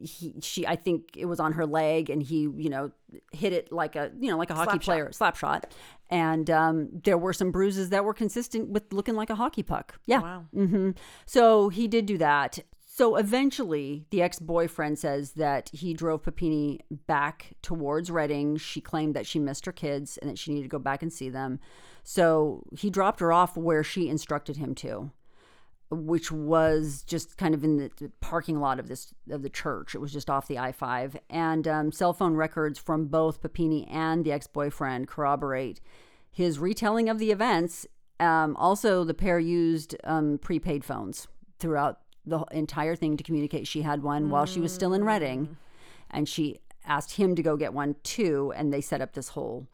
he 0.00 0.34
she 0.40 0.66
I 0.66 0.76
think 0.76 1.16
it 1.16 1.26
was 1.26 1.40
on 1.40 1.52
her 1.52 1.66
leg, 1.66 2.10
and 2.10 2.22
he 2.22 2.40
you 2.42 2.68
know 2.68 2.90
hit 3.32 3.52
it 3.52 3.72
like 3.72 3.96
a 3.96 4.10
you 4.18 4.30
know 4.30 4.36
like 4.36 4.50
a 4.50 4.54
hockey 4.54 4.70
Slap 4.70 4.82
shot. 4.82 4.84
player 4.84 5.12
slap 5.12 5.36
shot, 5.36 5.74
and 6.10 6.50
um, 6.50 6.88
there 7.04 7.18
were 7.18 7.32
some 7.32 7.50
bruises 7.50 7.90
that 7.90 8.04
were 8.04 8.14
consistent 8.14 8.68
with 8.70 8.92
looking 8.92 9.14
like 9.14 9.30
a 9.30 9.34
hockey 9.36 9.62
puck. 9.62 9.98
Yeah. 10.06 10.20
Wow. 10.20 10.44
hmm 10.52 10.90
So 11.26 11.68
he 11.68 11.88
did 11.88 12.06
do 12.06 12.18
that. 12.18 12.58
So 12.86 13.16
eventually, 13.16 14.04
the 14.10 14.22
ex 14.22 14.38
boyfriend 14.38 15.00
says 15.00 15.32
that 15.32 15.68
he 15.72 15.94
drove 15.94 16.22
Papini 16.22 16.78
back 17.08 17.54
towards 17.60 18.08
Redding. 18.08 18.56
She 18.56 18.80
claimed 18.80 19.14
that 19.16 19.26
she 19.26 19.40
missed 19.40 19.66
her 19.66 19.72
kids 19.72 20.16
and 20.18 20.30
that 20.30 20.38
she 20.38 20.52
needed 20.52 20.64
to 20.64 20.68
go 20.68 20.78
back 20.78 21.02
and 21.02 21.12
see 21.12 21.28
them. 21.28 21.58
So 22.04 22.62
he 22.78 22.90
dropped 22.90 23.18
her 23.18 23.32
off 23.32 23.56
where 23.56 23.82
she 23.82 24.08
instructed 24.08 24.58
him 24.58 24.76
to, 24.76 25.10
which 25.94 26.30
was 26.30 27.04
just 27.06 27.36
kind 27.36 27.54
of 27.54 27.64
in 27.64 27.76
the 27.76 28.10
parking 28.20 28.60
lot 28.60 28.78
of 28.78 28.88
this 28.88 29.14
of 29.30 29.42
the 29.42 29.48
church. 29.48 29.94
It 29.94 29.98
was 29.98 30.12
just 30.12 30.28
off 30.28 30.48
the 30.48 30.58
I 30.58 30.72
five, 30.72 31.16
and 31.30 31.66
um, 31.66 31.92
cell 31.92 32.12
phone 32.12 32.34
records 32.34 32.78
from 32.78 33.06
both 33.06 33.40
Papini 33.40 33.86
and 33.88 34.24
the 34.24 34.32
ex 34.32 34.46
boyfriend 34.46 35.08
corroborate 35.08 35.80
his 36.30 36.58
retelling 36.58 37.08
of 37.08 37.18
the 37.18 37.30
events. 37.30 37.86
Um, 38.20 38.56
also, 38.56 39.04
the 39.04 39.14
pair 39.14 39.38
used 39.38 39.96
um, 40.04 40.38
prepaid 40.38 40.84
phones 40.84 41.28
throughout 41.58 42.00
the 42.26 42.40
entire 42.52 42.96
thing 42.96 43.16
to 43.16 43.24
communicate. 43.24 43.66
She 43.66 43.82
had 43.82 44.02
one 44.02 44.30
while 44.30 44.46
she 44.46 44.60
was 44.60 44.72
still 44.72 44.94
in 44.94 45.04
Redding, 45.04 45.56
and 46.10 46.28
she 46.28 46.60
asked 46.84 47.12
him 47.12 47.34
to 47.36 47.42
go 47.42 47.56
get 47.56 47.72
one 47.72 47.96
too, 48.02 48.52
and 48.56 48.72
they 48.72 48.80
set 48.80 49.00
up 49.00 49.12
this 49.14 49.28
whole 49.28 49.66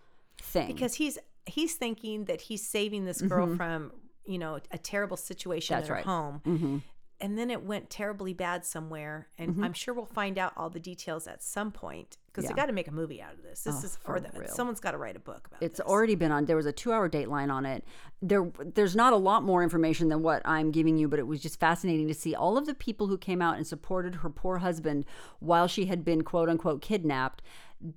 thing. 0.42 0.68
because 0.68 0.94
he's 0.94 1.18
he's 1.46 1.74
thinking 1.74 2.26
that 2.26 2.42
he's 2.42 2.66
saving 2.66 3.04
this 3.04 3.20
girl 3.22 3.54
from 3.56 3.92
you 4.24 4.38
know 4.38 4.58
a 4.70 4.78
terrible 4.78 5.16
situation 5.16 5.74
Mm-hmm. 5.74 5.80
That's 5.80 5.88
her 5.88 5.94
right. 5.94 6.04
home. 6.04 6.40
hmm 6.44 6.78
and 7.22 7.36
then 7.36 7.50
it 7.50 7.62
went 7.62 7.90
terribly 7.90 8.32
bad 8.32 8.64
somewhere 8.64 9.28
and 9.36 9.50
Mm-hmm. 9.50 9.64
i'm 9.64 9.72
sure 9.74 9.92
we'll 9.92 10.06
find 10.06 10.38
out 10.38 10.54
all 10.56 10.70
the 10.70 10.80
details 10.80 11.26
at 11.26 11.42
some 11.42 11.70
point 11.70 12.16
because 12.28 12.44
Yeah. 12.44 12.50
they 12.52 12.54
got 12.56 12.66
to 12.66 12.72
make 12.72 12.88
a 12.88 12.92
movie 12.92 13.20
out 13.20 13.34
of 13.34 13.42
this 13.42 13.62
this 13.64 13.74
Oh, 13.82 13.84
is 13.84 13.96
for 13.96 14.16
or 14.16 14.20
the, 14.20 14.30
real. 14.40 14.48
someone's 14.48 14.80
got 14.80 14.92
to 14.92 14.96
write 14.96 15.16
a 15.16 15.20
book 15.20 15.46
about 15.48 15.60
this. 15.60 15.66
It's 15.70 15.78
this. 15.80 15.86
already 15.86 16.14
been 16.14 16.32
on. 16.32 16.46
There 16.46 16.56
was 16.56 16.64
a 16.64 16.72
two-hour 16.72 17.10
dateline 17.10 17.52
on 17.52 17.66
it. 17.66 17.84
There, 18.22 18.50
there's 18.74 18.96
not 18.96 19.12
a 19.12 19.16
lot 19.16 19.42
more 19.42 19.62
information 19.62 20.08
than 20.08 20.22
what 20.22 20.40
I'm 20.46 20.70
giving 20.70 20.96
you, 20.96 21.08
but 21.08 21.18
it 21.18 21.26
was 21.26 21.40
just 21.42 21.60
fascinating 21.60 22.08
to 22.08 22.14
see 22.14 22.34
all 22.34 22.56
of 22.56 22.64
the 22.66 22.72
people 22.74 23.08
who 23.08 23.18
came 23.18 23.42
out 23.42 23.56
and 23.58 23.66
supported 23.66 24.14
her 24.16 24.30
poor 24.30 24.58
husband 24.58 25.04
while 25.40 25.66
she 25.68 25.86
had 25.86 26.04
been 26.04 26.22
quote 26.22 26.48
unquote 26.48 26.80
kidnapped. 26.80 27.42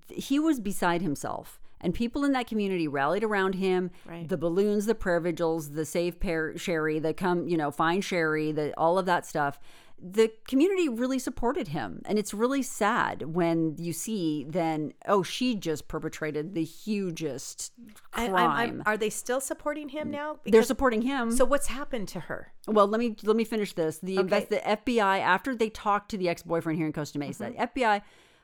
He 0.09 0.37
was 0.39 0.59
beside 0.59 1.01
himself, 1.01 1.61
and 1.83 1.93
people 1.93 2.23
in 2.23 2.31
that 2.31 2.47
community 2.47 2.87
rallied 2.87 3.23
around 3.23 3.55
him. 3.55 3.91
Right. 4.05 4.27
The 4.27 4.37
balloons, 4.37 4.85
the 4.87 4.95
prayer 4.95 5.19
vigils, 5.19 5.71
the 5.71 5.85
save 5.85 6.19
pair 6.19 6.57
Sherri, 6.57 6.97
the 6.99 7.13
come, 7.13 7.47
you 7.47 7.57
know, 7.57 7.69
find 7.69 8.03
Sherri, 8.03 8.51
the 8.51 8.73
all 8.77 8.97
of 8.97 9.05
that 9.05 9.25
stuff. 9.25 9.59
The 10.05 10.33
community 10.49 10.89
really 10.89 11.17
supported 11.19 11.69
him, 11.69 12.01
and 12.03 12.19
it's 12.19 12.33
really 12.33 12.61
sad 12.61 13.21
when 13.35 13.75
you 13.77 13.93
see 13.93 14.45
then, 14.49 14.91
oh, 15.07 15.23
she 15.23 15.55
just 15.55 15.87
perpetrated 15.87 16.55
the 16.55 16.63
hugest 16.65 17.71
crime. 18.11 18.35
I'm- 18.35 18.51
I'm- 18.51 18.83
are 18.85 18.97
they 18.97 19.09
still 19.09 19.39
supporting 19.39 19.89
him 19.89 20.11
now 20.11 20.39
They're 20.45 20.61
supporting 20.63 21.03
him. 21.03 21.31
so 21.31 21.45
what's 21.45 21.67
happened 21.67 22.09
to 22.09 22.21
her 22.21 22.51
well, 22.67 22.87
let 22.87 22.99
me 22.99 23.15
let 23.23 23.35
me 23.35 23.43
finish 23.43 23.73
this. 23.73 23.97
The 23.99 24.19
Okay. 24.19 24.47
the 24.49 24.67
FBI 24.67 25.19
after 25.19 25.53
they 25.55 25.69
talked 25.69 26.09
to 26.11 26.17
the 26.17 26.29
ex 26.29 26.43
boyfriend 26.43 26.77
here 26.77 26.87
in 26.87 26.93
Costa 26.93 27.19
Mesa, 27.19 27.49
mm-hmm. 27.49 27.61
FBI 27.61 28.01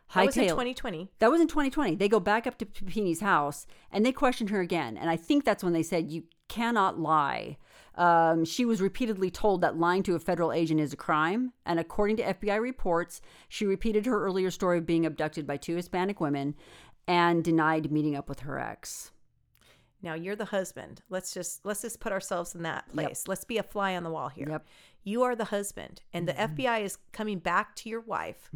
Mm-hmm. 0.09 0.19
that 0.19 0.25
was 0.25 0.37
in 0.37 0.43
2020 0.49 1.09
That 1.19 1.31
was 1.31 1.41
in 1.41 1.47
2020. 1.47 1.95
They 1.95 2.07
go 2.09 2.19
back 2.19 2.47
up 2.47 2.57
to 2.59 2.65
Papini's 2.65 3.21
house 3.21 3.65
and 3.91 4.05
they 4.05 4.11
question 4.11 4.47
her 4.47 4.59
again. 4.61 4.97
And 4.97 5.09
I 5.09 5.15
think 5.17 5.45
that's 5.45 5.63
when 5.63 5.73
they 5.73 5.83
said, 5.83 6.11
You 6.11 6.23
cannot 6.47 6.99
lie. 6.99 7.57
Um, 7.95 8.45
she 8.45 8.65
was 8.65 8.81
repeatedly 8.81 9.29
told 9.29 9.61
that 9.61 9.77
lying 9.77 10.03
to 10.03 10.15
a 10.15 10.19
federal 10.19 10.51
agent 10.53 10.79
is 10.79 10.93
a 10.93 10.97
crime. 10.97 11.53
And 11.65 11.79
according 11.79 12.17
to 12.17 12.23
FBI 12.33 12.59
reports, 12.61 13.21
she 13.49 13.65
repeated 13.65 14.05
her 14.05 14.23
earlier 14.23 14.49
story 14.51 14.77
of 14.77 14.85
being 14.85 15.05
abducted 15.05 15.45
by 15.45 15.57
two 15.57 15.75
Hispanic 15.75 16.19
women 16.19 16.55
and 17.07 17.43
denied 17.43 17.91
meeting 17.91 18.15
up 18.15 18.29
with 18.29 18.41
her 18.41 18.57
ex. 18.59 19.11
now 20.01 20.13
you're 20.13 20.35
the 20.35 20.45
husband 20.45 21.01
let's 21.09 21.33
just 21.33 21.65
let's 21.65 21.81
just 21.81 21.99
put 21.99 22.11
ourselves 22.11 22.53
in 22.55 22.61
that 22.63 22.87
place 22.93 23.23
let's 23.27 23.43
be 23.43 23.57
a 23.57 23.63
fly 23.63 23.95
on 23.95 24.03
the 24.03 24.09
wall 24.11 24.29
here 24.29 24.47
Yep. 24.49 24.67
you 25.03 25.23
are 25.23 25.35
the 25.35 25.45
husband 25.45 26.01
and 26.13 26.27
the 26.27 26.33
fbi 26.33 26.83
is 26.83 26.97
coming 27.11 27.39
back 27.39 27.75
to 27.77 27.89
your 27.89 27.99
wife 28.01 28.49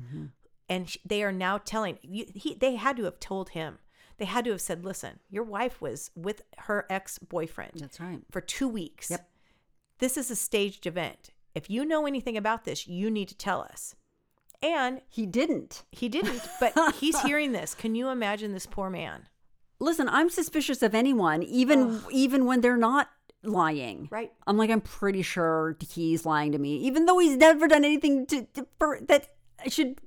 and 0.74 0.89
sh- 0.89 0.97
they 1.05 1.24
are 1.24 1.32
now 1.32 1.57
telling 1.57 1.97
you 2.01 2.26
he, 2.34 2.53
they 2.55 2.76
had 2.76 2.97
to 2.97 3.03
have 3.03 3.19
told 3.19 3.49
him 3.49 3.78
they 4.17 4.26
had 4.26 4.45
to 4.45 4.51
have 4.51 4.61
said 4.61 4.84
listen 4.86 5.19
your 5.30 5.43
wife 5.43 5.82
was 5.82 6.11
with 6.15 6.41
her 6.59 6.86
ex-boyfriend 6.89 7.71
That's 7.76 7.99
right. 7.99 8.21
for 8.32 8.41
two 8.41 8.67
weeks 8.67 9.09
Yep. 9.11 9.30
this 9.99 10.17
is 10.17 10.32
a 10.32 10.36
staged 10.36 10.86
event 10.88 11.30
if 11.55 11.69
you 11.69 11.86
know 11.86 12.05
anything 12.05 12.38
about 12.38 12.63
this 12.65 12.88
you 12.88 13.09
need 13.11 13.28
to 13.30 13.38
tell 13.38 13.61
us 13.61 13.95
and 14.61 15.01
He 15.09 15.26
didn't. 15.26 15.84
he 15.91 16.07
didn't 16.09 16.41
but 16.59 16.74
he's 16.95 17.19
hearing 17.21 17.51
this 17.51 17.74
can 17.76 17.95
you 17.95 18.09
imagine 18.09 18.53
this 18.53 18.65
poor 18.65 18.89
man 18.89 19.28
Listen, 19.80 20.07
I'm 20.07 20.30
suspicious 20.30 20.82
of 20.82 20.95
anyone, 20.95 21.43
even 21.43 21.99
even 22.09 22.45
when 22.45 22.61
they're 22.61 22.78
not 22.78 23.09
lying. 23.43 24.07
Right. 24.09 24.32
I'm 24.47 24.55
like, 24.55 24.69
I'm 24.69 24.80
pretty 24.80 25.24
sure 25.24 25.76
he's 25.89 26.26
lying 26.26 26.53
to 26.53 26.57
me, 26.57 26.78
even 26.78 27.05
though 27.05 27.19
he's 27.19 27.36
never 27.36 27.67
done 27.67 27.84
anything 27.84 28.26
to, 28.28 28.43
to 28.53 28.65
for, 28.80 28.99
that 29.09 29.28
I 29.66 29.70
should 29.70 29.99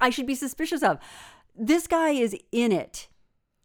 I 0.00 0.10
should 0.10 0.26
be 0.26 0.34
suspicious 0.34 0.82
of. 0.82 0.98
This 1.54 1.86
guy 1.86 2.10
is 2.10 2.36
in 2.50 2.72
it, 2.72 3.08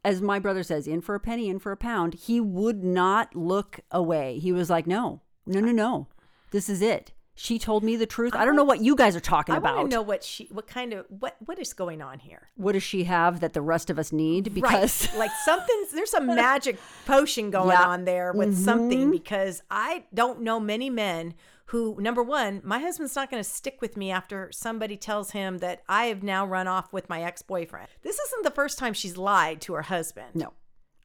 as 0.03 0.21
my 0.21 0.39
brother 0.39 0.63
says, 0.63 0.87
in 0.87 1.01
for 1.01 1.15
a 1.15 1.19
penny, 1.19 1.47
in 1.49 1.59
for 1.59 1.71
a 1.71 1.77
pound. 1.77 2.15
He 2.15 2.39
would 2.41 2.83
not 2.83 3.35
look 3.35 3.79
away. 3.91 4.39
He 4.39 4.51
was 4.51 4.69
like, 4.69 4.87
no, 4.87 5.21
no, 5.45 5.59
no, 5.59 5.71
no, 5.71 6.07
this 6.51 6.69
is 6.69 6.81
it. 6.81 7.13
She 7.39 7.59
told 7.59 7.83
me 7.83 7.95
the 7.95 8.07
truth. 8.07 8.33
I, 8.35 8.45
don't 8.45 8.55
know 8.55 8.63
what 8.63 8.81
you 8.81 8.95
guys 8.95 9.15
are 9.15 9.19
talking 9.19 9.53
about. 9.53 9.69
I 9.69 9.73
about. 9.81 9.91
to 9.91 9.95
know 9.95 10.01
what 10.01 10.23
she, 10.23 10.45
what 10.51 10.65
kind 10.65 10.91
of, 10.91 11.05
what, 11.07 11.35
what 11.45 11.59
is 11.59 11.71
going 11.71 12.01
on 12.01 12.17
here? 12.17 12.49
What 12.55 12.71
does 12.71 12.81
she 12.81 13.03
have 13.03 13.41
that 13.41 13.53
the 13.53 13.61
rest 13.61 13.91
of 13.91 13.99
us 13.99 14.11
need? 14.11 14.55
Because 14.55 15.07
right, 15.09 15.17
like 15.19 15.31
something's 15.45 15.91
there's 15.91 16.09
some 16.09 16.25
magic 16.25 16.79
potion 17.05 17.51
going 17.51 17.69
Yeah. 17.69 17.75
Mm-hmm. 17.81 17.89
on 17.91 18.05
there 18.05 18.33
with 18.33 18.57
something 18.57 19.11
because 19.11 19.61
I 19.69 20.05
don't 20.15 20.41
know 20.41 20.59
many 20.59 20.89
men 20.89 21.35
who 21.67 21.97
number 21.99 22.23
one, 22.23 22.61
my 22.63 22.79
husband's 22.79 23.15
not 23.15 23.29
going 23.29 23.43
to 23.43 23.49
stick 23.49 23.79
with 23.81 23.97
me 23.97 24.09
after 24.09 24.49
somebody 24.51 24.95
tells 24.95 25.31
him 25.31 25.57
that 25.59 25.83
I 25.89 26.05
have 26.05 26.23
now 26.23 26.45
run 26.45 26.67
off 26.67 26.93
with 26.93 27.09
my 27.09 27.21
ex-boyfriend. 27.23 27.87
This 28.03 28.17
isn't 28.19 28.43
the 28.43 28.51
first 28.51 28.77
time 28.77 28.93
she's 28.93 29.17
lied 29.17 29.59
to 29.61 29.73
her 29.73 29.81
husband. 29.83 30.29
No. 30.33 30.53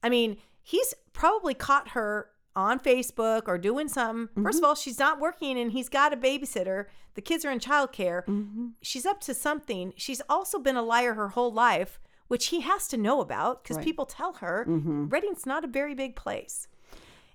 I 0.03 0.09
mean, 0.09 0.37
he's 0.63 0.95
probably 1.13 1.55
caught 1.55 1.91
her 1.91 2.29
on 2.55 2.79
Facebook 2.79 3.43
or 3.47 3.59
doing 3.59 3.89
something. 3.89 4.29
Mm-hmm. 4.29 4.45
First 4.45 4.59
of 4.59 4.65
all, 4.65 4.75
she's 4.75 4.99
not 4.99 5.19
working 5.19 5.59
and 5.59 5.73
he's 5.73 5.89
got 5.89 6.13
a 6.13 6.17
babysitter. 6.17 6.87
The 7.15 7.23
kids 7.23 7.45
are 7.45 7.51
in 7.51 7.59
childcare. 7.59 8.25
Mm-hmm. 8.27 8.69
She's 8.83 9.07
up 9.07 9.21
to 9.23 9.35
something. 9.35 9.93
She's 9.97 10.23
also 10.29 10.59
been 10.59 10.77
a 10.77 10.83
liar 10.83 11.15
her 11.15 11.31
whole 11.31 11.53
life, 11.53 11.99
which 12.29 12.47
he 12.47 12.61
has 12.61 12.87
to 12.89 12.97
know 12.97 13.21
about 13.21 13.63
because 13.63 13.79
Right. 13.79 13.85
people 13.85 14.07
tell 14.07 14.35
her 14.35 14.65
mm-hmm. 14.69 15.09
Redding's 15.09 15.45
not 15.45 15.65
a 15.65 15.69
very 15.69 15.95
big 15.95 16.15
place. 16.15 16.69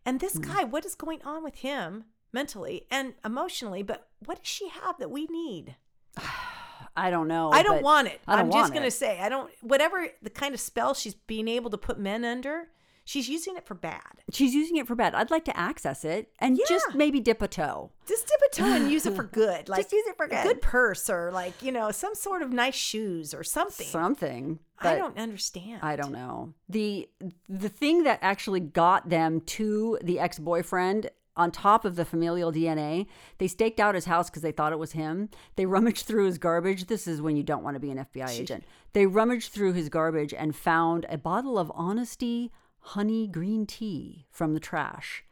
And 0.06 0.22
this 0.22 0.38
mm. 0.38 0.48
guy, 0.48 0.64
what 0.64 0.86
is 0.86 0.96
going 0.96 1.22
on 1.24 1.44
with 1.44 1.56
him 1.56 2.06
mentally 2.38 2.86
and 2.92 3.16
emotionally? 3.26 3.82
But 3.82 4.08
what 4.24 4.44
does 4.44 4.48
she 4.48 4.70
have 4.70 5.00
that 5.00 5.10
we 5.10 5.26
need? 5.26 5.76
I 6.96 7.10
don't 7.12 7.28
know. 7.28 7.52
I 7.52 7.64
don't 7.64 7.84
want 7.84 8.08
it. 8.08 8.22
I 8.28 8.40
I'm 8.40 8.52
just 8.52 8.74
going 8.74 8.86
to 8.86 8.92
say, 8.92 9.20
I 9.20 9.30
don't, 9.30 9.52
whatever 9.62 10.08
the 10.22 10.30
kind 10.30 10.54
of 10.54 10.60
spell 10.60 10.94
she's 10.94 11.14
being 11.14 11.48
able 11.48 11.70
to 11.70 11.78
put 11.78 12.00
men 12.00 12.26
under, 12.26 12.70
she's 13.06 13.30
using 13.30 13.56
it 13.56 13.68
for 13.68 13.76
bad. 13.76 14.02
She's 14.32 14.56
using 14.56 14.78
it 14.78 14.88
for 14.88 14.96
bad. 14.96 15.14
I'd 15.14 15.30
like 15.30 15.46
to 15.46 15.56
access 15.56 16.04
it 16.04 16.30
and 16.40 16.60
just 16.68 16.96
maybe 16.96 17.20
dip 17.20 17.42
a 17.44 17.48
toe. 17.48 17.92
Just 18.08 18.28
dip 18.28 18.42
a 18.52 18.56
toe 18.56 18.66
and 18.66 18.92
use 18.92 19.06
it 19.06 19.16
for 19.20 19.24
good. 19.24 19.70
Like 19.70 19.82
Just 19.82 19.94
use 19.94 20.08
it 20.08 20.18
for 20.18 20.26
a 20.26 20.30
good. 20.30 20.44
good 20.44 20.62
purse 20.62 21.08
or 21.08 21.32
like, 21.32 21.62
you 21.62 21.72
know, 21.72 21.92
some 21.92 22.16
sort 22.16 22.42
of 22.42 22.52
nice 22.52 22.76
shoes 22.76 23.34
or 23.34 23.44
something. 23.44 23.88
Something. 23.88 24.60
I 24.80 24.96
don't 24.96 25.18
understand. 25.18 25.80
I 25.84 25.96
don't 25.96 26.12
know. 26.12 26.54
The 26.70 27.10
the 27.50 27.70
thing 27.70 28.04
that 28.04 28.20
actually 28.22 28.60
got 28.60 29.10
them 29.10 29.42
to 29.58 29.98
the 30.04 30.20
ex-boyfriend 30.20 31.10
on 31.38 31.52
top 31.52 31.86
of 31.86 31.96
the 31.96 32.04
familial 32.04 32.52
DNA, 32.52 33.08
they 33.38 33.48
staked 33.48 33.80
out 33.80 33.96
his 33.96 34.06
house 34.06 34.30
because 34.30 34.42
they 34.42 34.52
thought 34.52 34.74
it 34.74 34.80
was 34.80 34.92
him. 34.92 35.30
They 35.56 35.66
rummaged 35.66 36.06
through 36.06 36.26
his 36.26 36.38
garbage. 36.38 36.88
This 36.88 37.08
is 37.08 37.22
when 37.22 37.38
you 37.38 37.44
don't 37.44 37.64
want 37.64 37.76
to 37.76 37.80
be 37.80 37.92
an 37.92 38.06
FBI 38.14 38.30
agent. 38.30 38.64
They 38.94 39.06
rummaged 39.06 39.52
through 39.54 39.74
his 39.74 39.88
garbage 39.90 40.34
and 40.34 40.56
found 40.56 41.06
a 41.08 41.18
bottle 41.18 41.58
of 41.58 41.72
Honest 41.76 42.20
Tea 42.20 42.52
honey 42.80 43.28
green 43.28 43.66
tea 43.66 44.26
from 44.32 44.54
the 44.54 44.60
trash. 44.60 45.24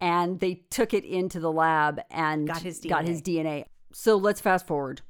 And 0.00 0.40
they 0.40 0.62
took 0.70 0.94
it 0.94 1.04
into 1.04 1.40
the 1.40 1.50
lab 1.50 2.00
and 2.10 2.46
Got 2.46 2.62
his 2.62 2.80
got 2.80 3.06
his 3.06 3.20
DNA. 3.20 3.64
So 3.92 4.16
let's 4.16 4.40
fast 4.40 4.66
forward 4.66 5.00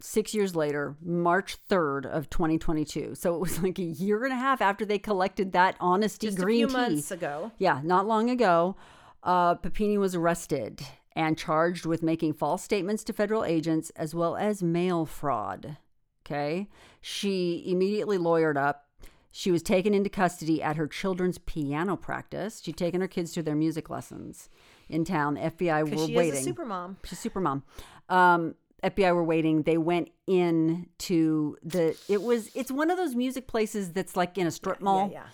six 0.00 0.34
years 0.34 0.54
later, 0.54 0.96
March 1.00 1.56
3rd 1.68 2.06
of 2.06 2.28
2022. 2.30 3.14
So 3.14 3.34
it 3.34 3.40
was 3.40 3.62
like 3.62 3.78
a 3.78 3.82
year 3.82 4.24
and 4.24 4.32
a 4.32 4.36
half 4.36 4.60
after 4.60 4.84
they 4.84 4.98
collected 4.98 5.52
that 5.52 5.76
honesty 5.80 6.26
Just 6.28 6.38
a 6.38 6.42
green 6.42 6.58
few 6.58 6.66
tea. 6.68 6.72
months 6.72 7.10
ago. 7.10 7.52
Yeah, 7.58 7.80
not 7.82 8.06
long 8.06 8.30
ago, 8.30 8.76
uh, 9.22 9.54
Papini 9.56 9.98
was 9.98 10.14
arrested 10.14 10.82
and 11.14 11.38
charged 11.38 11.86
with 11.86 12.02
making 12.02 12.34
false 12.34 12.62
statements 12.62 13.02
to 13.04 13.12
federal 13.12 13.44
agents 13.44 13.90
as 13.96 14.14
well 14.14 14.36
as 14.36 14.62
mail 14.62 15.06
fraud. 15.06 15.78
Okay. 16.24 16.68
She 17.00 17.64
immediately 17.66 18.18
lawyered 18.18 18.56
up. 18.56 18.84
She 19.30 19.50
was 19.50 19.62
taken 19.62 19.92
into 19.94 20.08
custody 20.10 20.62
at 20.62 20.76
her 20.76 20.86
children's 20.86 21.38
piano 21.38 21.96
practice. 21.96 22.62
She'd 22.62 22.76
taken 22.76 23.00
her 23.00 23.08
kids 23.08 23.32
to 23.32 23.42
their 23.42 23.54
music 23.54 23.90
lessons 23.90 24.48
in 24.88 25.04
town. 25.04 25.36
FBI 25.36 25.82
were 25.90 26.06
she 26.06 26.16
waiting. 26.16 26.34
is 26.34 26.40
a 26.40 26.44
super 26.44 26.64
mom. 26.64 26.96
She's 27.04 27.18
super 27.18 27.40
mom. 27.40 27.62
Um, 28.08 28.54
FBI 28.82 29.14
were 29.14 29.24
waiting. 29.24 29.62
They 29.62 29.76
went 29.78 30.08
in 30.26 30.86
to 30.98 31.56
the. 31.62 31.96
It 32.08 32.22
was. 32.22 32.50
It's 32.54 32.70
one 32.70 32.90
of 32.90 32.96
those 32.96 33.14
music 33.14 33.46
places 33.46 33.92
that's 33.92 34.16
like 34.16 34.38
in 34.38 34.46
a 34.46 34.50
strip 34.50 34.80
mall. 34.80 35.10
yeah. 35.12 35.24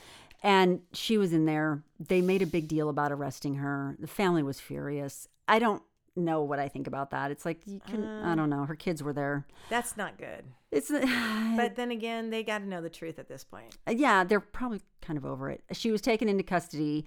And 0.43 0.81
she 0.93 1.19
was 1.19 1.33
in 1.33 1.47
there. 1.47 1.83
They 2.01 2.21
made 2.21 2.43
a 2.43 2.47
big 2.47 2.69
deal 2.69 2.89
about 2.89 3.13
arresting 3.13 3.57
her. 3.57 3.97
The 3.99 4.09
family 4.09 4.43
was 4.43 4.59
furious. 4.59 5.29
I 5.47 5.59
don't 5.59 5.83
know 6.17 6.43
what 6.43 6.59
I 6.59 6.69
think 6.69 6.87
about 6.87 7.11
that. 7.11 7.31
It's 7.31 7.45
like 7.45 7.61
you 7.67 7.81
can. 7.81 8.05
I 8.05 8.33
um, 8.33 8.39
don't 8.39 8.51
know. 8.51 8.65
Her 8.65 8.75
kids 8.75 9.03
were 9.03 9.13
there. 9.13 9.47
That's 9.71 9.97
not 9.97 10.19
good. 10.19 10.45
It's. 10.71 10.91
But 11.57 11.77
then 11.77 11.91
again, 11.91 12.31
they 12.31 12.43
got 12.43 12.59
to 12.59 12.67
know 12.67 12.81
the 12.81 12.91
truth 12.91 13.19
at 13.19 13.29
this 13.29 13.45
point. 13.45 13.77
Uh, 13.87 13.93
yeah, 13.93 14.25
they're 14.25 14.41
probably 14.41 14.81
kind 15.01 15.19
of 15.19 15.27
over 15.27 15.51
it. 15.51 15.63
She 15.73 15.91
was 15.91 16.01
taken 16.01 16.29
into 16.29 16.43
custody. 16.43 17.05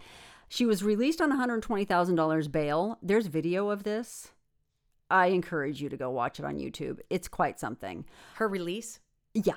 She 0.47 0.65
was 0.65 0.83
released 0.83 1.19
on 1.19 1.31
$120,000 1.31 2.51
bail. 2.51 2.99
There's 3.01 3.25
video 3.25 3.69
of 3.69 3.83
this. 3.83 4.31
I 5.09 5.27
encourage 5.27 5.81
you 5.81 5.89
to 5.89 5.97
go 5.97 6.09
watch 6.09 6.39
it 6.39 6.45
on 6.45 6.57
YouTube. 6.57 6.99
It's 7.09 7.27
quite 7.27 7.59
something. 7.59 8.05
Her 8.35 8.47
release 8.47 8.99
Yeah. 9.33 9.53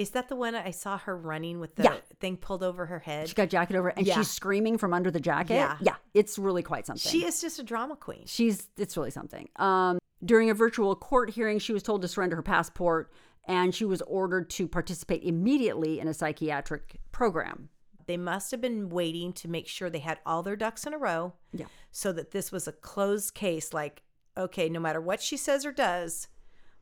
Is 0.00 0.10
that 0.10 0.28
the 0.28 0.36
one 0.36 0.54
I 0.54 0.70
saw 0.70 0.96
her 0.98 1.16
running 1.16 1.60
with 1.60 1.74
the 1.76 1.82
Yeah. 1.84 1.96
thing 2.20 2.36
pulled 2.38 2.62
over 2.62 2.86
her 2.86 3.00
head? 3.00 3.28
She 3.28 3.34
got 3.34 3.50
jacket 3.50 3.76
over 3.76 3.88
and 3.88 4.06
Yeah. 4.06 4.14
she's 4.14 4.30
screaming 4.30 4.78
from 4.78 4.94
under 4.94 5.10
the 5.10 5.20
jacket. 5.20 5.54
Yeah. 5.54 5.76
Yeah. 5.80 5.96
It's 6.14 6.38
really 6.38 6.62
quite 6.62 6.86
something. 6.86 7.10
She 7.10 7.24
is 7.26 7.40
just 7.40 7.58
a 7.58 7.62
drama 7.62 7.96
queen. 7.96 8.24
She's 8.26 8.68
it's 8.78 8.96
really 8.96 9.10
something. 9.10 9.48
Um, 9.56 9.98
during 10.24 10.48
a 10.48 10.54
virtual 10.54 10.96
court 10.96 11.30
hearing, 11.30 11.58
she 11.58 11.72
was 11.74 11.82
told 11.82 12.00
to 12.02 12.08
surrender 12.08 12.36
her 12.36 12.42
passport 12.42 13.12
and 13.44 13.74
she 13.74 13.84
was 13.84 14.00
ordered 14.02 14.48
to 14.50 14.66
participate 14.66 15.22
immediately 15.22 16.00
in 16.00 16.08
a 16.08 16.14
psychiatric 16.14 16.98
program. 17.12 17.68
They 18.06 18.16
must 18.16 18.50
have 18.52 18.60
been 18.62 18.88
waiting 18.88 19.32
to 19.34 19.48
make 19.48 19.68
sure 19.68 19.90
they 19.90 19.98
had 20.00 20.18
all 20.24 20.42
their 20.42 20.56
ducks 20.56 20.86
in 20.86 20.94
a 20.94 20.98
row. 20.98 21.34
Yeah. 21.52 21.66
So 21.90 22.10
that 22.12 22.30
this 22.30 22.50
was 22.50 22.66
a 22.66 22.72
closed 22.72 23.34
case. 23.34 23.72
Like, 23.74 24.02
okay, 24.36 24.68
no 24.70 24.80
matter 24.80 25.00
what 25.00 25.20
she 25.20 25.36
says 25.36 25.66
or 25.66 25.72
does, 25.72 26.26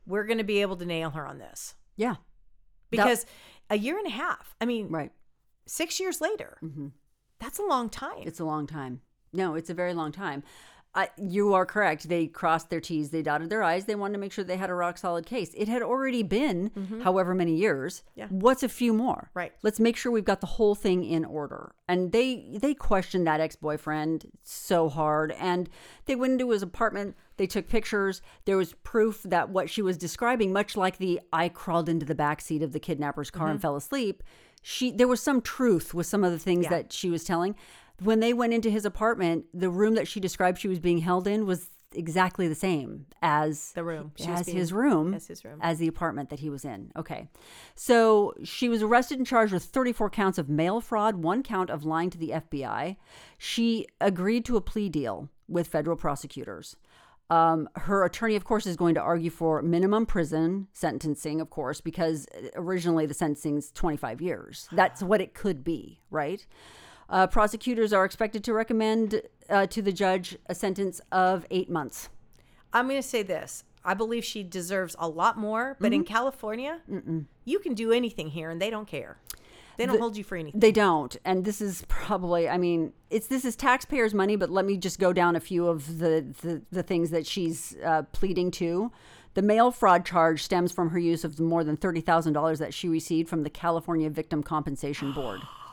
we're 0.05 0.23
going 0.25 0.37
to 0.37 0.43
be 0.45 0.61
able 0.61 0.77
to 0.77 0.85
nail 0.85 1.09
her 1.11 1.27
on 1.27 1.37
this. 1.37 1.75
Yeah. 1.97 2.15
Because 2.89 3.25
a 3.69 3.77
year 3.77 3.97
and 3.97 4.07
a 4.07 4.11
half, 4.11 4.55
I 4.59 4.65
mean, 4.65 4.89
Right. 4.89 5.11
six 5.65 5.99
years 5.99 6.21
later, 6.21 6.57
mm-hmm. 6.63 6.87
that's 7.39 7.59
a 7.59 7.63
long 7.63 7.89
time. 7.89 8.23
It's 8.25 8.39
a 8.39 8.45
long 8.45 8.67
time. 8.67 9.01
No, 9.31 9.55
it's 9.55 9.69
a 9.69 9.73
very 9.75 9.93
long 9.93 10.11
time. 10.11 10.43
You 11.17 11.53
are 11.53 11.65
correct. 11.65 12.09
They 12.09 12.27
crossed 12.27 12.69
their 12.69 12.81
T's, 12.81 13.11
they 13.11 13.21
dotted 13.21 13.49
their 13.49 13.63
I's. 13.63 13.85
They 13.85 13.95
wanted 13.95 14.13
to 14.13 14.19
make 14.19 14.31
sure 14.31 14.43
they 14.43 14.57
had 14.57 14.69
a 14.69 14.73
rock 14.73 14.97
solid 14.97 15.25
case. 15.25 15.51
It 15.55 15.67
had 15.67 15.81
already 15.81 16.23
been 16.23 16.71
mm-hmm. 16.71 17.01
however 17.01 17.35
many 17.35 17.55
years. 17.55 18.03
Yeah. 18.15 18.27
What's 18.29 18.63
a 18.63 18.69
few 18.69 18.93
more? 18.93 19.29
Right. 19.33 19.53
Let's 19.61 19.79
make 19.79 19.95
sure 19.95 20.11
we've 20.11 20.25
got 20.25 20.41
the 20.41 20.47
whole 20.47 20.75
thing 20.75 21.03
in 21.03 21.25
order. 21.25 21.73
And 21.87 22.11
they 22.11 22.57
they 22.59 22.73
questioned 22.73 23.27
that 23.27 23.39
ex 23.39 23.55
boyfriend 23.55 24.25
so 24.43 24.89
hard, 24.89 25.31
and 25.33 25.69
they 26.05 26.15
went 26.15 26.33
into 26.33 26.49
his 26.49 26.63
apartment. 26.63 27.15
They 27.37 27.47
took 27.47 27.67
pictures. 27.69 28.21
There 28.45 28.57
was 28.57 28.73
proof 28.83 29.23
that 29.23 29.49
what 29.49 29.69
she 29.69 29.81
was 29.81 29.97
describing, 29.97 30.51
much 30.51 30.75
like 30.75 30.97
the 30.97 31.21
I 31.31 31.49
crawled 31.49 31.87
into 31.87 32.05
the 32.05 32.15
back 32.15 32.41
seat 32.41 32.63
of 32.63 32.73
the 32.73 32.79
kidnapper's 32.79 33.31
car 33.31 33.47
and 33.47 33.57
mm-hmm. 33.57 33.61
fell 33.61 33.75
asleep. 33.75 34.23
She 34.61 34.91
there 34.91 35.07
was 35.07 35.21
some 35.21 35.41
truth 35.41 35.93
with 35.93 36.07
some 36.07 36.23
of 36.23 36.31
the 36.31 36.39
things 36.39 36.63
Yeah. 36.63 36.71
that 36.71 36.93
she 36.93 37.09
was 37.09 37.23
telling. 37.23 37.55
When 38.01 38.19
they 38.19 38.33
went 38.33 38.53
into 38.53 38.69
his 38.69 38.85
apartment, 38.85 39.45
the 39.53 39.69
room 39.69 39.95
that 39.95 40.07
she 40.07 40.19
described 40.19 40.59
she 40.59 40.67
was 40.67 40.79
being 40.79 40.99
held 40.99 41.27
in 41.27 41.45
was 41.45 41.69
exactly 41.93 42.47
the 42.47 42.55
same 42.55 43.07
as 43.21 43.71
The 43.73 43.83
room. 43.83 44.11
She 44.15 44.27
as 44.27 44.47
his 44.47 44.71
room 44.71 45.13
as 45.15 45.27
his 45.27 45.43
room. 45.43 45.59
as 45.61 45.79
the 45.79 45.87
apartment 45.87 46.29
that 46.29 46.39
he 46.39 46.49
was 46.49 46.63
in. 46.63 46.91
Okay. 46.95 47.27
So 47.75 48.33
she 48.43 48.69
was 48.69 48.83
arrested 48.83 49.17
and 49.17 49.25
charged 49.25 49.53
with 49.53 49.63
34 49.63 50.09
counts 50.11 50.37
of 50.37 50.49
mail 50.49 50.81
fraud, 50.81 51.15
one 51.15 51.41
count 51.41 51.69
of 51.69 51.83
lying 51.83 52.09
to 52.11 52.17
the 52.17 52.29
FBI. 52.29 52.95
She 53.37 53.87
agreed 53.99 54.45
to 54.45 54.55
a 54.55 54.61
plea 54.61 54.89
deal 54.89 55.29
with 55.47 55.67
federal 55.67 55.97
prosecutors. 55.97 56.75
Um, 57.31 57.69
her 57.75 58.03
attorney, 58.03 58.35
of 58.35 58.43
course, 58.43 58.65
is 58.65 58.75
going 58.75 58.95
to 58.95 59.01
argue 59.01 59.29
for 59.29 59.61
minimum 59.61 60.07
prison 60.07 60.67
sentencing, 60.73 61.39
of 61.41 61.51
course, 61.51 61.79
because 61.79 62.27
originally 62.55 63.05
the 63.05 63.13
sentencing's 63.13 63.71
25 63.71 64.19
years. 64.19 64.67
That's 64.71 65.03
what 65.03 65.21
it 65.21 65.35
could 65.35 65.63
be, 65.63 65.99
right? 66.09 66.45
Uh, 67.09 67.25
prosecutors 67.27 67.91
are 67.91 68.05
expected 68.05 68.43
to 68.43 68.53
recommend 68.53 69.21
uh, 69.49 69.65
to 69.67 69.81
the 69.81 69.91
judge 69.91 70.37
a 70.45 70.55
sentence 70.55 71.01
of 71.11 71.45
eight 71.49 71.69
months. 71.69 72.09
I'm 72.71 72.87
going 72.87 73.01
to 73.01 73.07
say 73.07 73.23
this. 73.23 73.63
I 73.83 73.93
believe 73.93 74.23
she 74.23 74.43
deserves 74.43 74.95
a 74.99 75.07
lot 75.07 75.37
more, 75.37 75.75
but 75.79 75.87
Mm-hmm. 75.87 75.93
in 75.93 76.03
California, 76.03 76.81
you 77.45 77.59
can 77.59 77.73
do 77.73 77.91
anything 77.91 78.29
here 78.29 78.49
and 78.49 78.61
they 78.61 78.69
don't 78.69 78.87
care. 78.87 79.17
They 79.77 79.85
don't 79.85 79.97
hold 79.99 80.17
you 80.17 80.25
for 80.25 80.35
anything. 80.35 80.59
They 80.59 80.73
don't, 80.73 81.15
and 81.23 81.45
this 81.45 81.61
is 81.61 81.85
probably. 81.87 82.49
I 82.49 82.57
mean, 82.57 82.91
it's 83.09 83.27
this 83.27 83.45
is 83.45 83.55
taxpayers' 83.55 84.13
money, 84.13 84.35
but 84.35 84.49
let 84.49 84.65
me 84.65 84.75
just 84.75 84.99
go 84.99 85.13
down 85.13 85.37
a 85.37 85.39
few 85.39 85.67
of 85.67 85.99
the 85.99 86.25
the, 86.41 86.61
the 86.69 86.83
things 86.83 87.11
that 87.11 87.25
she's 87.25 87.77
uh, 87.85 88.03
pleading 88.11 88.51
to. 88.51 88.91
The 89.35 89.41
mail 89.41 89.71
fraud 89.71 90.05
charge 90.05 90.43
stems 90.43 90.73
from 90.73 90.89
her 90.89 90.99
use 90.99 91.23
of 91.23 91.37
the 91.37 91.43
more 91.43 91.63
than 91.63 91.77
thirty 91.77 92.01
thousand 92.01 92.33
dollars 92.33 92.59
that 92.59 92.73
she 92.73 92.89
received 92.89 93.29
from 93.29 93.43
the 93.43 93.49
California 93.49 94.09
Victim 94.09 94.43
Compensation 94.43 95.13
Board. 95.13 95.39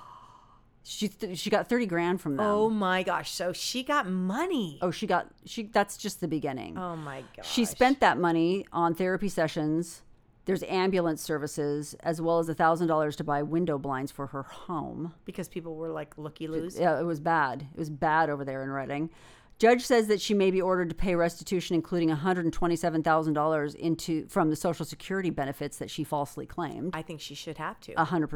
She 0.89 1.09
th- 1.09 1.37
she 1.37 1.51
got 1.51 1.69
thirty 1.69 1.85
grand 1.87 2.21
from 2.21 2.37
them. 2.37 2.47
Oh 2.47 2.71
my 2.71 3.03
gosh. 3.03 3.33
So 3.33 3.53
she 3.53 3.83
got 3.83 4.09
money. 4.09 4.79
Oh, 4.81 4.93
she 4.93 5.09
got 5.09 5.27
she. 5.45 5.65
That's 5.65 5.97
just 5.97 6.21
the 6.21 6.29
beginning. 6.29 6.79
Oh 6.79 6.95
my 6.95 7.25
gosh. 7.37 7.51
She 7.51 7.65
spent 7.65 7.99
that 8.01 8.19
money 8.19 8.65
on 8.73 8.95
therapy 8.95 9.29
sessions. 9.29 10.03
There's 10.45 10.63
ambulance 10.63 11.23
services 11.23 11.97
as 12.05 12.21
well 12.21 12.39
as 12.39 12.49
a 12.49 12.55
thousand 12.55 12.87
dollars 12.87 13.17
to 13.17 13.25
buy 13.25 13.43
window 13.43 13.79
blinds 13.79 14.13
for 14.13 14.29
her 14.29 14.45
home. 14.45 15.13
because 15.25 15.49
people 15.49 15.75
were 15.75 15.89
like 15.91 16.17
looky 16.17 16.47
loos. 16.47 16.79
Yeah, 16.79 17.01
it 17.01 17.05
was 17.05 17.19
bad. 17.19 17.67
It 17.75 17.79
was 17.79 17.91
bad 17.91 18.31
over 18.31 18.45
there 18.45 18.63
in 18.63 18.71
Redding. 18.71 19.11
Judge 19.59 19.83
says 19.87 20.07
that 20.09 20.21
she 20.21 20.35
may 20.35 20.51
be 20.51 20.61
ordered 20.61 20.91
to 20.91 20.95
pay 20.95 21.15
restitution, 21.15 21.75
including 21.75 22.11
one 22.11 22.19
hundred 22.19 22.53
twenty-seven 22.53 23.03
thousand 23.03 23.33
dollars 23.33 23.75
into 23.75 24.29
from 24.29 24.51
the 24.51 24.57
Social 24.57 24.85
Security 24.85 25.31
benefits 25.31 25.79
that 25.79 25.91
she 25.91 26.05
falsely 26.05 26.47
claimed. 26.47 26.95
I 26.95 27.03
think 27.03 27.21
she 27.21 27.35
should 27.35 27.59
have 27.59 27.81
to. 27.81 27.95
hundred 28.05 28.29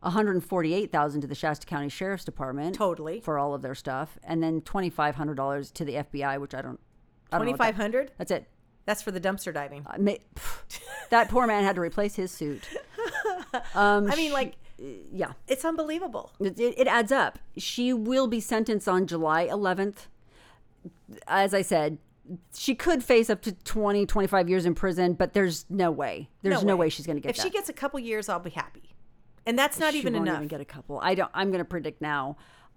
percent. 0.00 0.14
One 0.14 0.26
hundred 0.26 0.44
forty-eight 0.44 0.90
thousand 0.90 1.20
to 1.22 1.26
the 1.26 1.34
Shasta 1.34 1.66
County 1.66 1.88
Sheriff's 1.88 2.24
Department. 2.24 2.74
Totally. 2.74 3.20
for 3.20 3.38
all 3.38 3.54
of 3.54 3.62
their 3.62 3.74
stuff, 3.74 4.18
and 4.24 4.42
then 4.42 4.60
twenty-five 4.62 5.14
hundred 5.16 5.34
dollars 5.36 5.70
to 5.72 5.84
the 5.84 5.94
FBI, 5.94 6.40
which 6.40 6.54
I 6.54 6.62
don't 6.62 6.80
I 7.32 7.38
don't 7.38 7.46
know 7.46 7.52
what 7.52 7.58
that- 7.58 7.72
2500 7.76 8.12
That's 8.18 8.30
it. 8.30 8.48
That's 8.86 9.02
for 9.02 9.10
the 9.12 9.20
dumpster 9.20 9.52
diving. 9.54 9.84
I 9.86 9.98
ma- 9.98 10.14
that 11.10 11.28
poor 11.28 11.46
man 11.46 11.62
had 11.64 11.76
to 11.76 11.80
replace 11.80 12.14
his 12.16 12.30
suit. 12.30 12.62
Um, 13.74 14.08
I 14.10 14.14
mean, 14.14 14.32
like, 14.32 14.54
yeah, 14.78 15.32
it's 15.48 15.64
unbelievable. 15.64 16.32
it, 16.38 16.58
it 16.60 16.74
it 16.78 16.86
adds 16.86 17.10
up. 17.10 17.38
She 17.56 17.92
will 17.92 18.28
be 18.28 18.38
sentenced 18.38 18.88
on 18.88 19.06
July 19.08 19.48
11th. 19.48 20.06
As 21.26 21.52
I 21.52 21.62
said, 21.62 21.98
she 22.54 22.76
could 22.76 23.02
face 23.02 23.28
up 23.28 23.42
to 23.42 23.52
20, 23.52 24.06
25 24.06 24.48
years 24.48 24.66
in 24.66 24.74
prison, 24.76 25.14
but 25.14 25.32
there's 25.32 25.66
no 25.68 25.90
way. 25.90 26.28
There's 26.42 26.62
no, 26.62 26.76
way. 26.76 26.88
she's 26.90 27.06
going 27.06 27.16
to 27.16 27.20
get 27.20 27.28
that. 27.28 27.30
If 27.30 27.36
that. 27.38 27.42
she 27.42 27.50
gets 27.50 27.68
a 27.68 27.72
couple 27.72 27.98
years, 27.98 28.28
I'll 28.28 28.38
be 28.38 28.50
happy. 28.50 28.89
And 29.50 29.58
that's 29.58 29.80
not 29.80 29.92
She 29.94 29.98
even 29.98 30.14
won't 30.14 30.28
enough. 30.28 30.38
Even 30.38 30.48
get 30.48 30.60
a 30.60 30.64
couple. 30.64 31.00
I 31.02 31.16
don't. 31.16 31.30
I'm 31.34 31.48
going 31.50 31.58
to 31.58 31.64
predict 31.64 32.00
now. 32.00 32.36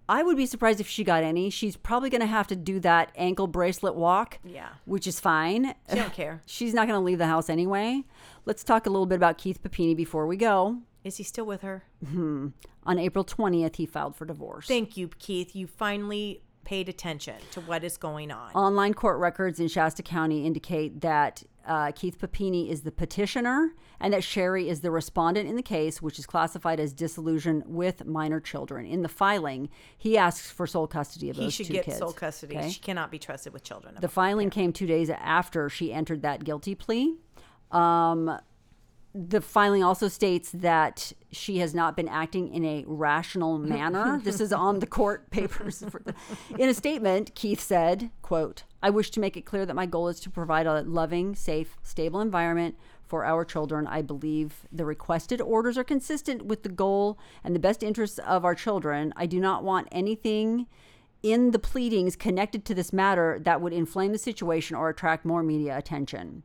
I 0.10 0.24
would 0.24 0.36
be 0.36 0.48
surprised 0.48 0.82
if 0.82 0.88
she 0.88 1.04
got 1.04 1.24
any. 1.24 1.52
She's 1.52 1.78
probably 1.78 2.10
going 2.10 2.22
to 2.22 2.28
have 2.28 2.48
to 2.48 2.56
do 2.56 2.80
that 2.80 3.12
ankle 3.16 3.46
bracelet 3.46 3.94
walk. 3.96 4.40
Yeah. 4.44 4.70
which 4.86 5.06
is 5.06 5.20
fine. 5.20 5.76
She 5.90 5.96
don't 5.96 6.12
care. 6.14 6.42
She's 6.48 6.74
not 6.74 6.88
going 6.88 7.00
to 7.00 7.04
leave 7.06 7.20
the 7.20 7.28
house 7.28 7.48
anyway. 7.48 8.04
Let's 8.46 8.64
talk 8.64 8.88
a 8.88 8.90
little 8.90 9.06
bit 9.06 9.16
about 9.16 9.38
Keith 9.38 9.62
Papini 9.62 9.94
before 9.94 10.26
we 10.26 10.36
go. 10.36 10.80
Is 11.04 11.18
he 11.18 11.24
still 11.24 11.46
with 11.46 11.62
her? 11.62 11.84
Hmm. 12.10 12.48
On 12.86 12.98
April 12.98 13.24
20th, 13.24 13.76
he 13.76 13.86
filed 13.86 14.16
for 14.16 14.26
divorce. 14.26 14.68
Thank 14.68 14.98
you, 14.98 15.10
Keith. 15.20 15.56
You 15.56 15.68
finally 15.68 16.42
paid 16.66 16.90
attention 16.90 17.36
to 17.52 17.62
what 17.62 17.84
is 17.84 17.98
going 17.98 18.32
on. 18.32 18.52
Online 18.54 18.94
court 18.94 19.20
records 19.20 19.60
in 19.60 19.68
Shasta 19.68 20.02
County 20.02 20.46
indicate 20.46 21.02
that 21.02 21.44
uh, 21.66 21.92
Keith 21.94 22.20
Papini 22.20 22.70
is 22.70 22.82
the 22.82 22.92
petitioner 22.92 23.74
and 24.00 24.14
that 24.14 24.24
Sherri 24.24 24.68
is 24.70 24.82
the 24.82 24.92
respondent 24.92 25.48
in 25.48 25.56
the 25.56 25.64
case, 25.64 26.02
which 26.02 26.20
is 26.20 26.26
classified 26.26 26.80
as 26.80 26.94
dissolution 26.94 27.64
with 27.66 28.06
minor 28.06 28.40
children. 28.40 28.86
In 28.86 29.02
the 29.02 29.10
filing, 29.10 29.70
he 29.98 30.18
asks 30.18 30.52
for 30.52 30.68
sole 30.68 30.88
custody 30.88 31.30
of 31.30 31.38
those 31.38 31.56
children. 31.56 31.76
he 31.76 31.82
should 31.82 31.86
get 31.86 31.98
sole 31.98 32.12
custody. 32.14 32.58
okay? 32.58 32.70
She 32.70 32.80
cannot 32.82 33.12
be 33.12 33.20
trusted 33.20 33.54
with 33.54 33.64
children. 33.64 33.96
The 34.00 34.10
filing 34.10 34.50
came 34.50 34.74
two 34.74 34.88
days 34.88 35.10
after 35.10 35.70
she 35.70 35.94
entered 35.94 36.22
that 36.24 36.44
guilty 36.44 36.76
plea. 36.76 37.16
Um, 37.72 38.40
the 39.16 39.42
filing 39.42 39.84
also 39.84 40.08
states 40.08 40.50
that 40.52 41.14
she 41.32 41.60
has 41.60 41.76
not 41.76 41.96
been 41.96 42.08
acting 42.08 42.52
in 42.54 42.66
a 42.66 42.84
rational 42.88 43.58
manner. 43.60 44.20
this 44.24 44.42
is 44.42 44.52
on 44.52 44.80
the 44.80 44.88
court 44.88 45.30
papers. 45.32 45.84
For 45.90 46.02
the, 46.04 46.16
in 46.58 46.68
a 46.68 46.74
statement, 46.74 47.36
Keith 47.36 47.60
said, 47.62 48.10
"quote 48.24 48.64
I 48.84 48.90
wish 48.90 49.10
to 49.12 49.22
make 49.22 49.38
it 49.38 49.46
clear 49.46 49.66
that 49.66 49.74
my 49.76 49.86
goal 49.86 50.10
is 50.10 50.20
to 50.20 50.30
provide 50.30 50.68
a 50.68 50.82
loving, 50.82 51.36
safe, 51.36 51.78
stable 51.82 52.20
environment 52.20 52.76
for 53.02 53.24
our 53.26 53.46
children. 53.46 53.88
I 53.88 54.02
believe 54.02 54.68
the 54.74 54.86
requested 54.86 55.40
orders 55.40 55.78
are 55.78 55.86
consistent 55.86 56.46
with 56.46 56.64
the 56.64 56.70
goal 56.70 57.18
and 57.46 57.56
the 57.56 57.60
best 57.60 57.82
interests 57.82 58.20
of 58.20 58.44
our 58.44 58.56
children. 58.56 59.14
I 59.16 59.26
do 59.26 59.40
not 59.40 59.64
want 59.64 59.88
anything." 59.92 60.68
in 61.24 61.52
the 61.52 61.60
pleadings 61.60 62.18
connected 62.18 62.66
to 62.66 62.76
this 62.76 62.92
matter 62.92 63.40
that 63.44 63.62
would 63.62 63.72
inflame 63.72 64.12
the 64.12 64.18
situation 64.18 64.76
or 64.76 64.90
attract 64.90 65.24
more 65.24 65.42
media 65.42 65.78
attention. 65.78 66.44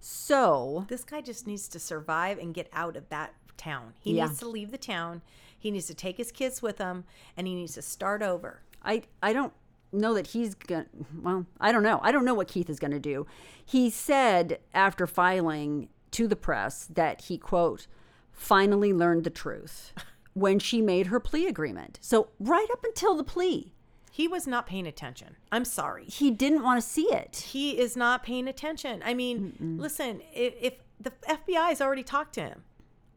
So, 0.00 0.84
This 0.88 1.02
guy 1.02 1.22
just 1.22 1.46
needs 1.46 1.66
to 1.68 1.78
survive 1.78 2.38
and 2.38 2.52
get 2.52 2.68
out 2.74 2.94
of 2.94 3.08
that 3.08 3.32
town. 3.56 3.94
He 3.98 4.12
Yeah. 4.16 4.26
needs 4.26 4.38
to 4.40 4.48
leave 4.48 4.70
the 4.70 4.76
town. 4.76 5.22
He 5.58 5.70
needs 5.70 5.86
to 5.86 5.94
take 5.94 6.18
his 6.18 6.30
kids 6.30 6.60
with 6.60 6.76
him 6.76 7.04
and 7.38 7.46
he 7.46 7.54
needs 7.54 7.72
to 7.74 7.82
start 7.82 8.20
over. 8.22 8.60
I 8.82 9.04
I 9.22 9.32
don't 9.32 9.54
know 9.92 10.14
that 10.14 10.28
he's 10.28 10.54
going 10.54 10.84
to 10.84 10.90
well, 11.22 11.46
I 11.60 11.72
don't 11.72 11.82
know. 11.82 12.00
I 12.02 12.12
don't 12.12 12.24
know 12.24 12.34
what 12.34 12.48
Keith 12.48 12.68
is 12.70 12.78
going 12.78 12.90
to 12.92 12.98
do. 13.00 13.26
He 13.64 13.90
said 13.90 14.58
after 14.74 15.06
filing 15.06 15.88
to 16.12 16.26
the 16.26 16.36
press 16.36 16.86
that 16.86 17.22
he 17.22 17.38
quote 17.38 17.86
finally 18.32 18.92
learned 18.92 19.24
the 19.24 19.30
truth 19.30 19.92
when 20.34 20.58
she 20.58 20.80
made 20.80 21.08
her 21.08 21.20
plea 21.20 21.46
agreement. 21.46 21.98
So, 22.00 22.28
right 22.38 22.66
up 22.72 22.84
until 22.84 23.14
the 23.16 23.24
plea, 23.24 23.72
He 24.12 24.28
was 24.28 24.46
not 24.46 24.66
paying 24.66 24.86
attention. 24.86 25.36
I'm 25.52 25.64
sorry. 25.64 26.04
he 26.04 26.30
didn't 26.30 26.62
want 26.62 26.80
to 26.80 26.88
see 26.88 27.06
it. 27.12 27.36
He 27.48 27.78
is 27.78 27.96
not 27.96 28.22
paying 28.22 28.46
attention. 28.48 29.02
I 29.04 29.14
mean, 29.14 29.76
listen, 29.78 30.22
if, 30.32 30.54
if 30.60 30.74
the 31.00 31.12
FBI 31.28 31.68
has 31.68 31.80
already 31.80 32.02
talked 32.04 32.34
to 32.34 32.42
him, 32.42 32.62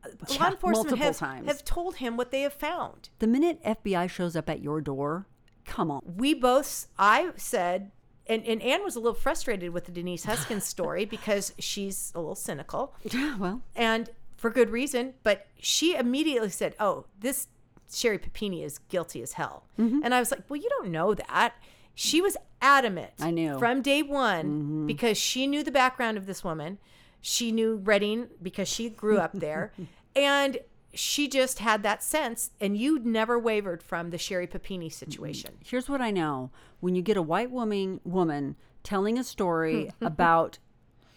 uh, 0.03 0.09
Yeah, 0.29 0.39
law 0.43 0.49
enforcement 0.51 0.97
have, 0.97 1.19
have 1.45 1.63
told 1.65 1.95
him 1.97 2.17
what 2.17 2.31
they 2.31 2.41
have 2.41 2.53
found. 2.53 3.09
The 3.19 3.27
minute 3.27 3.63
FBI 3.63 4.09
shows 4.09 4.35
up 4.35 4.49
at 4.49 4.61
your 4.61 4.81
door, 4.81 5.27
come 5.65 5.91
on. 5.91 6.01
we 6.17 6.33
both 6.33 6.87
i 6.97 7.29
said 7.35 7.91
and, 8.27 8.45
and 8.45 8.61
anne 8.61 8.83
was 8.83 8.95
a 8.95 8.99
little 8.99 9.13
frustrated 9.13 9.71
with 9.71 9.85
the 9.85 9.91
denise 9.91 10.25
huskins 10.25 10.63
story 10.75 11.05
because 11.05 11.53
she's 11.59 12.11
a 12.15 12.19
little 12.19 12.35
cynical 12.35 12.93
Yeah, 13.03 13.37
well, 13.39 13.61
and 13.75 14.09
for 14.37 14.49
good 14.49 14.69
reason 14.69 15.13
but 15.23 15.47
she 15.59 15.95
immediately 15.95 16.49
said 16.49 16.75
oh 16.79 17.05
this 17.19 17.47
sherri 17.93 18.17
papini 18.17 18.63
is 18.63 18.77
guilty 18.89 19.21
as 19.21 19.33
hell 19.33 19.63
Mm-hmm. 19.79 19.99
and 20.03 20.13
i 20.15 20.19
was 20.19 20.31
like 20.31 20.43
well 20.49 20.59
you 20.59 20.69
don't 20.69 20.89
know 20.89 21.13
that 21.13 21.53
she 21.93 22.21
was 22.21 22.37
adamant 22.61 23.11
I 23.19 23.31
knew. 23.31 23.49
Mm-hmm. 23.51 23.59
from 23.59 23.81
day 23.81 24.01
one 24.01 24.85
because 24.87 25.17
she 25.17 25.45
knew 25.47 25.63
the 25.63 25.71
background 25.71 26.17
of 26.17 26.25
this 26.25 26.43
woman 26.43 26.77
she 27.21 27.51
knew 27.51 27.75
redding 27.83 28.27
because 28.41 28.67
she 28.67 28.89
grew 28.89 29.17
up 29.19 29.31
there 29.33 29.73
and 30.15 30.57
she 30.93 31.27
just 31.27 31.59
had 31.59 31.83
that 31.83 32.03
sense 32.03 32.51
and 32.59 32.77
you 32.77 32.99
never 32.99 33.39
wavered 33.39 33.81
from 33.81 34.09
the 34.09 34.17
sherri 34.17 34.47
papini 34.47 34.89
situation 34.89 35.53
here's 35.63 35.87
what 35.87 36.01
I 36.01 36.11
know: 36.11 36.51
when 36.79 36.95
you 36.95 37.01
get 37.01 37.17
a 37.17 37.21
white 37.21 37.51
woman 37.51 37.99
woman 38.03 38.55
telling 38.83 39.17
a 39.17 39.23
story 39.23 39.91
about 40.01 40.57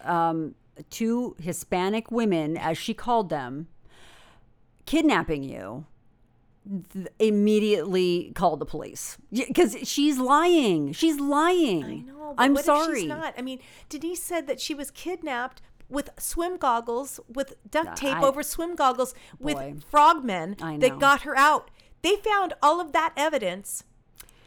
um, 0.01 0.55
two 0.89 1.35
Hispanic 1.39 2.11
women, 2.11 2.57
as 2.57 2.77
she 2.77 2.93
called 2.93 3.29
them, 3.29 3.67
kidnapping 4.85 5.43
you, 5.43 5.85
th- 6.93 7.07
immediately 7.19 8.31
call 8.35 8.57
the 8.57 8.65
police 8.65 9.17
because 9.31 9.75
she's 9.83 10.17
lying. 10.17 10.93
She's 10.93 11.19
lying. 11.19 11.83
I 11.83 11.95
know. 11.97 12.35
I'm 12.37 12.53
what 12.53 12.65
sorry. 12.65 12.93
If 12.93 12.99
she's 12.99 13.09
not. 13.09 13.33
I 13.37 13.41
mean, 13.41 13.59
Denise 13.89 14.21
said 14.21 14.47
that 14.47 14.59
she 14.59 14.73
was 14.73 14.91
kidnapped 14.91 15.61
with 15.89 16.09
swim 16.17 16.57
goggles, 16.57 17.19
with 17.27 17.55
duct 17.69 17.95
tape 17.97 18.17
I- 18.17 18.23
over 18.23 18.43
swim 18.43 18.75
goggles, 18.75 19.13
Boy. 19.39 19.53
with 19.55 19.83
frogmen 19.85 20.55
that 20.79 20.99
got 20.99 21.21
her 21.21 21.37
out. 21.37 21.69
They 22.01 22.15
found 22.17 22.53
all 22.61 22.79
of 22.79 22.91
that 22.93 23.13
evidence 23.17 23.83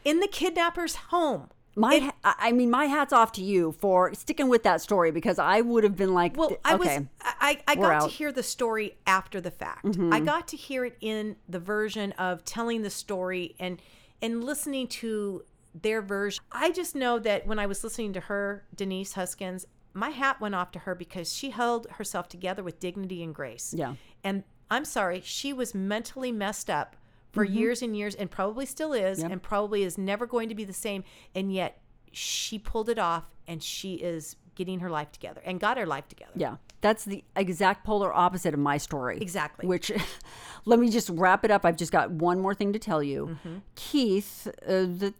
in 0.05 0.19
the 0.19 0.27
kidnapper's 0.27 0.95
home. 0.95 1.49
My, 1.75 1.95
It- 1.95 2.13
I 2.23 2.51
mean, 2.51 2.69
my 2.71 2.85
hat's 2.85 3.13
off 3.13 3.31
to 3.33 3.43
you 3.43 3.71
for 3.73 4.13
sticking 4.13 4.49
with 4.49 4.63
that 4.63 4.81
story 4.81 5.11
because 5.11 5.39
I 5.39 5.61
would 5.61 5.83
have 5.83 5.95
been 5.95 6.13
like, 6.13 6.35
Well, 6.35 6.51
I 6.65 6.73
okay, 6.75 6.97
was 6.99 7.07
I, 7.21 7.61
I 7.67 7.75
got 7.75 7.83
out. 7.85 7.99
Mm-hmm. 8.01 8.09
to 8.09 8.13
hear 8.15 8.31
the 8.31 8.43
story 8.43 8.97
after 9.07 9.39
the 9.39 9.51
fact. 9.51 9.85
I 10.11 10.19
got 10.19 10.47
to 10.49 10.57
hear 10.57 10.83
it 10.83 10.97
in 10.99 11.37
the 11.47 11.59
version 11.59 12.11
of 12.13 12.43
telling 12.43 12.81
the 12.81 12.89
story 12.89 13.55
and 13.59 13.81
and 14.21 14.43
listening 14.43 14.87
to 14.87 15.43
their 15.73 16.01
version. 16.01 16.43
I 16.51 16.71
just 16.71 16.95
know 16.95 17.19
that 17.19 17.47
when 17.47 17.59
I 17.59 17.65
was 17.67 17.83
listening 17.83 18.11
to 18.13 18.19
her, 18.21 18.65
Denise 18.75 19.13
Huskins, 19.13 19.65
my 19.93 20.09
hat 20.09 20.39
went 20.39 20.55
off 20.55 20.71
to 20.71 20.79
her 20.79 20.95
because 20.95 21.33
she 21.33 21.49
held 21.49 21.87
herself 21.91 22.27
together 22.29 22.63
with 22.63 22.79
dignity 22.79 23.23
and 23.23 23.33
grace. 23.33 23.73
Yeah. 23.75 23.95
And 24.23 24.43
I'm 24.69 24.85
sorry, 24.85 25.21
she 25.23 25.51
was 25.53 25.73
mentally 25.73 26.31
messed 26.31 26.69
up 26.69 26.95
for 27.31 27.43
years 27.43 27.81
and 27.81 27.95
years 27.95 28.15
and 28.15 28.29
probably 28.29 28.65
still 28.65 28.93
is 28.93 29.17
Mm-hmm. 29.19 29.23
Yep. 29.23 29.31
and 29.31 29.43
probably 29.43 29.83
is 29.83 29.97
never 29.97 30.25
going 30.25 30.49
to 30.49 30.55
be 30.55 30.63
the 30.63 30.73
same 30.73 31.03
and 31.35 31.53
yet 31.53 31.79
she 32.11 32.57
pulled 32.57 32.89
it 32.89 32.97
off 32.99 33.23
and 33.47 33.61
she 33.63 33.95
is 33.95 34.35
getting 34.55 34.79
her 34.79 34.89
life 34.89 35.11
together 35.11 35.41
and 35.45 35.59
got 35.59 35.77
her 35.77 35.85
life 35.85 36.07
together. 36.07 36.31
Yeah, 36.35 36.57
that's 36.81 37.05
the 37.05 37.23
exact 37.35 37.85
polar 37.85 38.11
opposite 38.13 38.53
of 38.53 38.59
my 38.59 38.77
story. 38.77 39.19
Exactly. 39.21 39.67
Which, 39.67 39.91
let 40.65 40.79
me 40.79 40.89
just 40.89 41.09
wrap 41.09 41.45
it 41.45 41.51
up. 41.51 41.65
I've 41.65 41.77
just 41.77 41.91
got 41.91 42.11
one 42.11 42.39
more 42.39 42.53
thing 42.53 42.73
to 42.73 42.79
tell 42.79 43.01
you. 43.01 43.37
Mm-hmm. 43.45 43.57
Keith, 43.75 44.47
uh, 44.67 44.71
the 44.71 45.13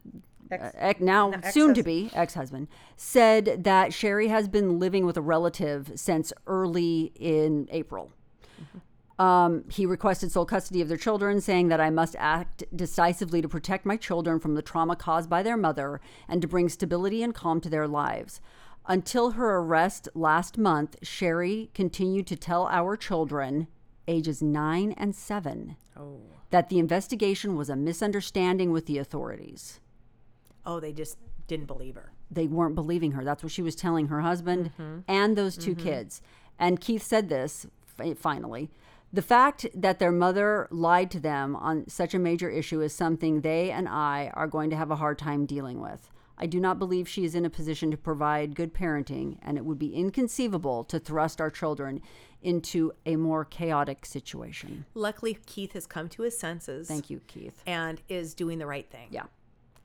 uh, 0.51 0.71
ex- 0.76 0.99
now 1.01 1.31
soon 1.51 1.73
to 1.73 1.84
be 1.84 2.09
ex 2.13 2.34
husband, 2.34 2.67
said 2.95 3.63
that 3.63 3.93
Sherri 3.93 4.27
has 4.27 4.47
been 4.47 4.80
living 4.80 5.05
with 5.05 5.17
a 5.17 5.21
relative 5.21 5.91
since 5.95 6.34
early 6.47 7.11
in 7.15 7.67
April. 7.71 8.11
Um, 9.19 9.65
he 9.69 9.85
requested 9.85 10.31
sole 10.31 10.45
custody 10.45 10.81
of 10.81 10.88
their 10.88 10.97
children, 10.97 11.41
saying 11.41 11.67
that 11.67 11.81
I 11.81 11.89
must 11.89 12.15
act 12.17 12.63
decisively 12.73 13.41
to 13.41 13.49
protect 13.49 13.85
my 13.85 13.97
children 13.97 14.39
from 14.39 14.55
the 14.55 14.61
trauma 14.61 14.95
caused 14.95 15.30
by 15.30 15.43
their 15.43 15.57
mother 15.57 15.99
and 16.30 16.41
to 16.41 16.47
bring 16.47 16.69
stability 16.69 17.21
and 17.21 17.35
calm 17.35 17.59
to 17.61 17.69
their 17.69 17.88
lives. 17.88 18.39
Until 18.88 19.31
her 19.31 19.57
arrest 19.57 20.07
last 20.15 20.57
month, 20.57 20.95
Sherri 21.03 21.69
continued 21.73 22.27
to 22.27 22.38
tell 22.38 22.67
our 22.67 22.95
children, 22.95 23.67
ages 24.07 24.41
nine 24.41 24.93
and 24.93 25.13
seven, 25.13 25.76
that 26.49 26.69
the 26.69 26.80
investigation 26.80 27.57
was 27.57 27.69
a 27.69 27.76
misunderstanding 27.76 28.71
with 28.71 28.85
the 28.85 28.97
authorities. 28.97 29.81
Oh, 30.65 30.80
they 30.80 30.94
just 30.94 31.18
didn't 31.48 31.65
believe 31.65 31.95
her. 31.95 32.11
They 32.31 32.48
weren't 32.48 32.76
believing 32.76 33.11
her. 33.14 33.23
That's 33.23 33.44
what 33.44 33.52
she 33.52 33.61
was 33.61 33.76
telling 33.76 34.07
her 34.07 34.22
husband 34.22 34.72
mm-hmm. 34.77 34.99
and 35.07 35.36
those 35.36 35.57
2 35.57 35.72
mm-hmm. 35.72 35.84
kids. 35.84 36.22
And 36.60 36.80
Keith 36.80 37.03
said 37.03 37.30
this 37.30 37.65
finally. 38.18 38.69
The 39.11 39.22
fact 39.23 39.65
that 39.73 39.98
their 39.98 40.11
mother 40.11 40.68
lied 40.69 41.10
to 41.11 41.19
them 41.19 41.56
on 41.56 41.90
such 41.90 42.14
a 42.14 42.19
major 42.19 42.49
issue 42.49 42.81
is 42.81 42.94
something 42.94 43.41
they 43.41 43.72
and 43.72 43.90
I 43.90 44.31
are 44.36 44.48
going 44.48 44.69
to 44.69 44.76
have 44.76 44.91
a 44.91 44.98
hard 44.98 45.18
time 45.18 45.45
dealing 45.48 45.81
with. 45.81 46.11
I 46.38 46.45
do 46.45 46.60
not 46.60 46.80
believe 46.80 47.10
she 47.10 47.26
is 47.26 47.36
in 47.36 47.44
a 47.44 47.49
position 47.49 47.91
to 47.91 47.98
provide 47.98 48.56
good 48.56 48.73
parenting, 48.73 49.38
and 49.41 49.57
it 49.57 49.65
would 49.65 49.80
be 49.80 49.94
inconceivable 49.94 50.86
to 50.86 50.98
thrust 50.98 51.41
our 51.41 51.49
children 51.49 52.02
into 52.41 52.94
a 53.06 53.18
more 53.18 53.44
chaotic 53.44 54.06
situation. 54.06 54.86
Luckily, 54.94 55.38
Keith 55.45 55.73
has 55.73 55.86
come 55.86 56.07
to 56.10 56.22
his 56.22 56.38
senses. 56.38 56.88
Thank 56.88 57.10
you, 57.10 57.19
Keith. 57.27 57.61
And 57.68 58.02
is 58.07 58.34
doing 58.34 58.60
the 58.60 58.68
right 58.68 58.90
thing. 58.90 59.10
Yeah. 59.11 59.23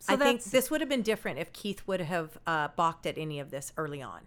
So 0.07 0.13
I 0.15 0.17
think 0.17 0.43
this 0.45 0.71
would 0.71 0.81
have 0.81 0.89
been 0.91 1.03
different 1.03 1.39
if 1.39 1.53
Keith 1.53 1.83
would 1.87 2.01
have 2.01 2.39
uh, 2.47 2.69
balked 2.77 3.07
at 3.07 3.17
any 3.17 3.41
of 3.41 3.51
this 3.51 3.73
early 3.77 4.03
on. 4.03 4.21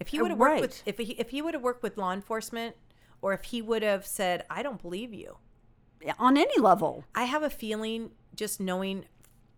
If 0.00 0.08
he 0.08 0.18
Uh, 0.18 0.22
would 0.22 0.30
have 0.30 0.38
worked 0.38 0.52
right. 0.52 0.60
with 0.60 0.82
if 0.86 0.98
he, 0.98 1.12
if 1.12 1.30
he 1.30 1.40
would 1.42 1.54
have 1.54 1.62
worked 1.62 1.82
with 1.82 1.96
law 1.96 2.12
enforcement, 2.12 2.74
or 3.22 3.32
if 3.32 3.44
he 3.44 3.62
would 3.62 3.82
have 3.82 4.04
said, 4.06 4.44
"I 4.50 4.62
don't 4.62 4.80
believe 4.82 5.12
you," 5.14 5.36
on 6.18 6.36
any 6.36 6.58
level. 6.60 7.04
I 7.14 7.24
have 7.24 7.42
a 7.42 7.50
feeling 7.50 8.10
just 8.34 8.60
knowing 8.60 9.04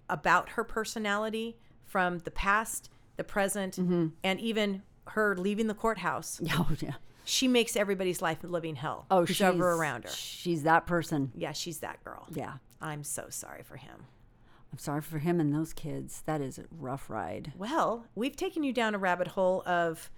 about 0.08 0.50
her 0.50 0.64
personality 0.64 1.56
from 1.84 2.18
the 2.20 2.30
past, 2.30 2.90
the 3.16 3.24
present, 3.24 3.76
Mm-hmm. 3.76 4.06
and 4.24 4.40
even 4.40 4.82
her 5.08 5.36
leaving 5.36 5.66
the 5.68 5.74
courthouse, 5.74 6.40
Oh 6.52 6.70
yeah. 6.80 6.94
she 7.24 7.48
makes 7.48 7.76
everybody's 7.76 8.20
life 8.22 8.44
a 8.44 8.46
living 8.46 8.76
hell. 8.76 9.06
Oh, 9.10 9.24
she's 9.24 9.40
ever 9.40 9.72
around 9.72 10.04
her. 10.04 10.10
She's 10.10 10.62
that 10.64 10.86
person. 10.86 11.32
Yeah, 11.34 11.52
she's 11.52 11.78
that 11.80 12.02
girl. 12.04 12.26
Yeah. 12.30 12.54
I'm 12.80 13.04
so 13.04 13.26
sorry 13.30 13.62
for 13.62 13.76
him. 13.76 14.06
I'm 14.72 14.78
sorry 14.78 15.02
for 15.02 15.18
him 15.18 15.40
and 15.40 15.54
those 15.54 15.72
kids. 15.72 16.22
That 16.26 16.40
is 16.40 16.58
a 16.58 16.64
rough 16.70 17.10
ride. 17.10 17.52
Well, 17.56 18.06
we've 18.14 18.36
taken 18.36 18.62
you 18.62 18.72
down 18.72 18.94
a 18.94 18.98
rabbit 18.98 19.28
hole 19.28 19.62
of 19.66 20.10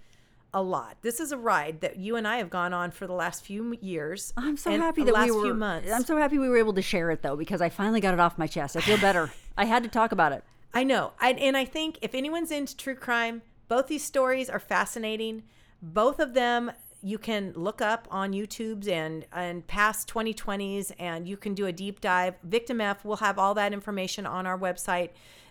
a 0.54 0.62
lot. 0.62 0.98
This 1.00 1.20
is 1.20 1.32
a 1.32 1.38
ride 1.38 1.80
that 1.80 1.96
you 1.96 2.16
and 2.16 2.28
I 2.28 2.36
have 2.36 2.50
gone 2.50 2.74
on 2.74 2.90
for 2.90 3.06
the 3.06 3.14
last 3.14 3.44
few 3.44 3.76
years. 3.80 4.32
I'm 4.36 4.56
so 4.56 4.70
happy 4.76 5.00
the 5.02 5.06
that 5.06 5.14
last 5.14 5.30
we 5.30 5.36
were. 5.36 5.42
few 5.44 5.54
months. 5.54 5.90
I'm 5.90 6.04
so 6.04 6.18
happy 6.18 6.38
we 6.38 6.48
were 6.48 6.58
able 6.58 6.74
to 6.74 6.82
share 6.82 7.10
it 7.10 7.22
though 7.22 7.36
because 7.36 7.62
I 7.62 7.70
finally 7.70 8.00
got 8.00 8.12
it 8.14 8.20
off 8.20 8.36
my 8.36 8.46
chest. 8.46 8.76
I 8.76 8.80
feel 8.80 8.98
better. 8.98 9.30
I 9.56 9.64
had 9.64 9.82
to 9.84 9.88
talk 9.88 10.12
about 10.12 10.32
it. 10.32 10.44
I 10.74 10.84
know. 10.84 11.12
I, 11.20 11.32
and 11.32 11.56
I 11.56 11.64
think 11.64 11.98
if 12.02 12.14
anyone's 12.14 12.50
into 12.50 12.76
true 12.76 12.94
crime, 12.94 13.42
both 13.68 13.86
these 13.86 14.04
stories 14.04 14.50
are 14.50 14.58
fascinating. 14.58 15.44
Both 15.80 16.20
of 16.20 16.34
them 16.34 16.72
you 17.02 17.18
can 17.18 17.52
look 17.54 17.80
up 17.82 18.06
on 18.10 18.32
YouTube's 18.32 18.88
and 18.88 19.26
and 19.32 19.66
past 19.66 20.08
2020s, 20.12 20.92
and 20.98 21.26
you 21.28 21.36
can 21.36 21.54
do 21.54 21.66
a 21.66 21.72
deep 21.72 22.00
dive. 22.00 22.34
Victim 22.44 22.80
F 22.80 23.04
will 23.04 23.16
have 23.16 23.38
all 23.38 23.54
that 23.54 23.72
information 23.72 24.24
on 24.26 24.46
our 24.46 24.58
website, 24.58 25.10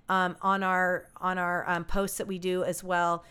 um, 0.09 0.35
on 0.41 0.63
our 0.63 1.07
on 1.17 1.37
our 1.37 1.69
um, 1.69 1.83
posts 1.83 2.17
that 2.17 2.27
we 2.27 2.39
do 2.39 2.63
as 2.63 2.83
well. 2.83 3.23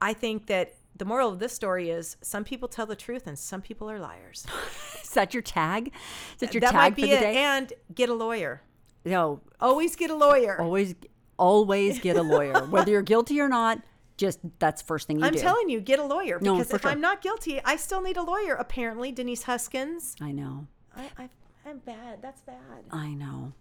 I 0.00 0.12
think 0.12 0.46
that 0.46 0.74
the 0.96 1.04
moral 1.04 1.30
of 1.30 1.38
this 1.38 1.52
story 1.52 1.90
is 1.90 2.16
some 2.20 2.44
people 2.44 2.68
tell 2.68 2.86
the 2.86 2.96
truth 2.96 3.26
and 3.26 3.38
some 3.38 3.62
people 3.62 3.90
are 3.90 3.98
liars. 3.98 4.46
Is 5.02 5.10
that 5.14 5.32
your 5.34 5.42
tag? 5.42 5.92
Is 6.34 6.40
that 6.40 6.54
your 6.54 6.60
that 6.60 6.72
tag 6.72 6.74
might 6.74 6.90
for 6.90 6.96
be 6.96 7.02
the 7.08 7.16
it. 7.16 7.20
day? 7.20 7.36
And 7.38 7.72
get 7.94 8.08
a 8.08 8.14
lawyer. 8.14 8.62
no, 9.04 9.40
Always 9.60 9.96
get 9.96 10.10
a 10.10 10.14
lawyer. 10.14 10.60
always, 10.60 10.94
always 11.38 11.98
get 11.98 12.16
a 12.16 12.22
lawyer, 12.22 12.64
whether 12.66 12.90
you're 12.90 13.02
guilty 13.02 13.40
or 13.40 13.48
not. 13.48 13.80
Just 14.22 14.38
that's 14.60 14.80
first 14.82 15.08
thing 15.08 15.16
you 15.16 15.22
need. 15.22 15.26
I'm 15.26 15.34
do. 15.34 15.40
telling 15.40 15.68
you, 15.68 15.80
get 15.80 15.98
a 15.98 16.04
lawyer 16.04 16.38
No, 16.40 16.54
because 16.54 16.70
for 16.70 16.76
if 16.76 16.82
sure. 16.82 16.92
I'm 16.92 17.00
not 17.00 17.22
guilty, 17.22 17.60
I 17.64 17.74
still 17.74 18.00
need 18.00 18.16
a 18.16 18.22
lawyer. 18.22 18.54
Apparently, 18.54 19.10
Denise 19.10 19.42
Huskins. 19.42 20.14
I 20.20 20.30
know. 20.30 20.68
I, 20.96 21.10
I, 21.18 21.28
I'm 21.66 21.78
bad. 21.78 22.22
That's 22.22 22.40
bad. 22.42 22.84
I 22.92 23.14
know. 23.14 23.52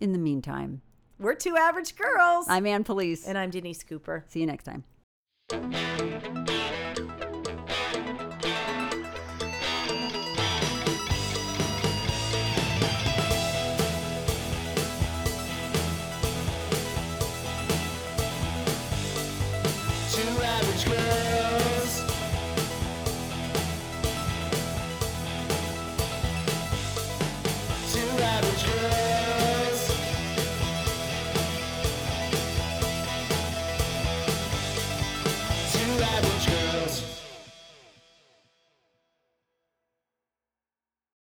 In 0.00 0.12
the 0.14 0.18
meantime, 0.18 0.80
We're 1.18 1.34
two 1.34 1.58
average 1.58 1.96
girls. 1.96 2.46
I'm 2.48 2.64
Ann 2.66 2.82
Police. 2.82 3.26
and 3.28 3.36
I'm 3.36 3.50
Denise 3.50 3.82
Cooper. 3.82 4.24
See 4.28 4.40
you 4.40 4.46
next 4.46 4.64
time. 4.64 4.84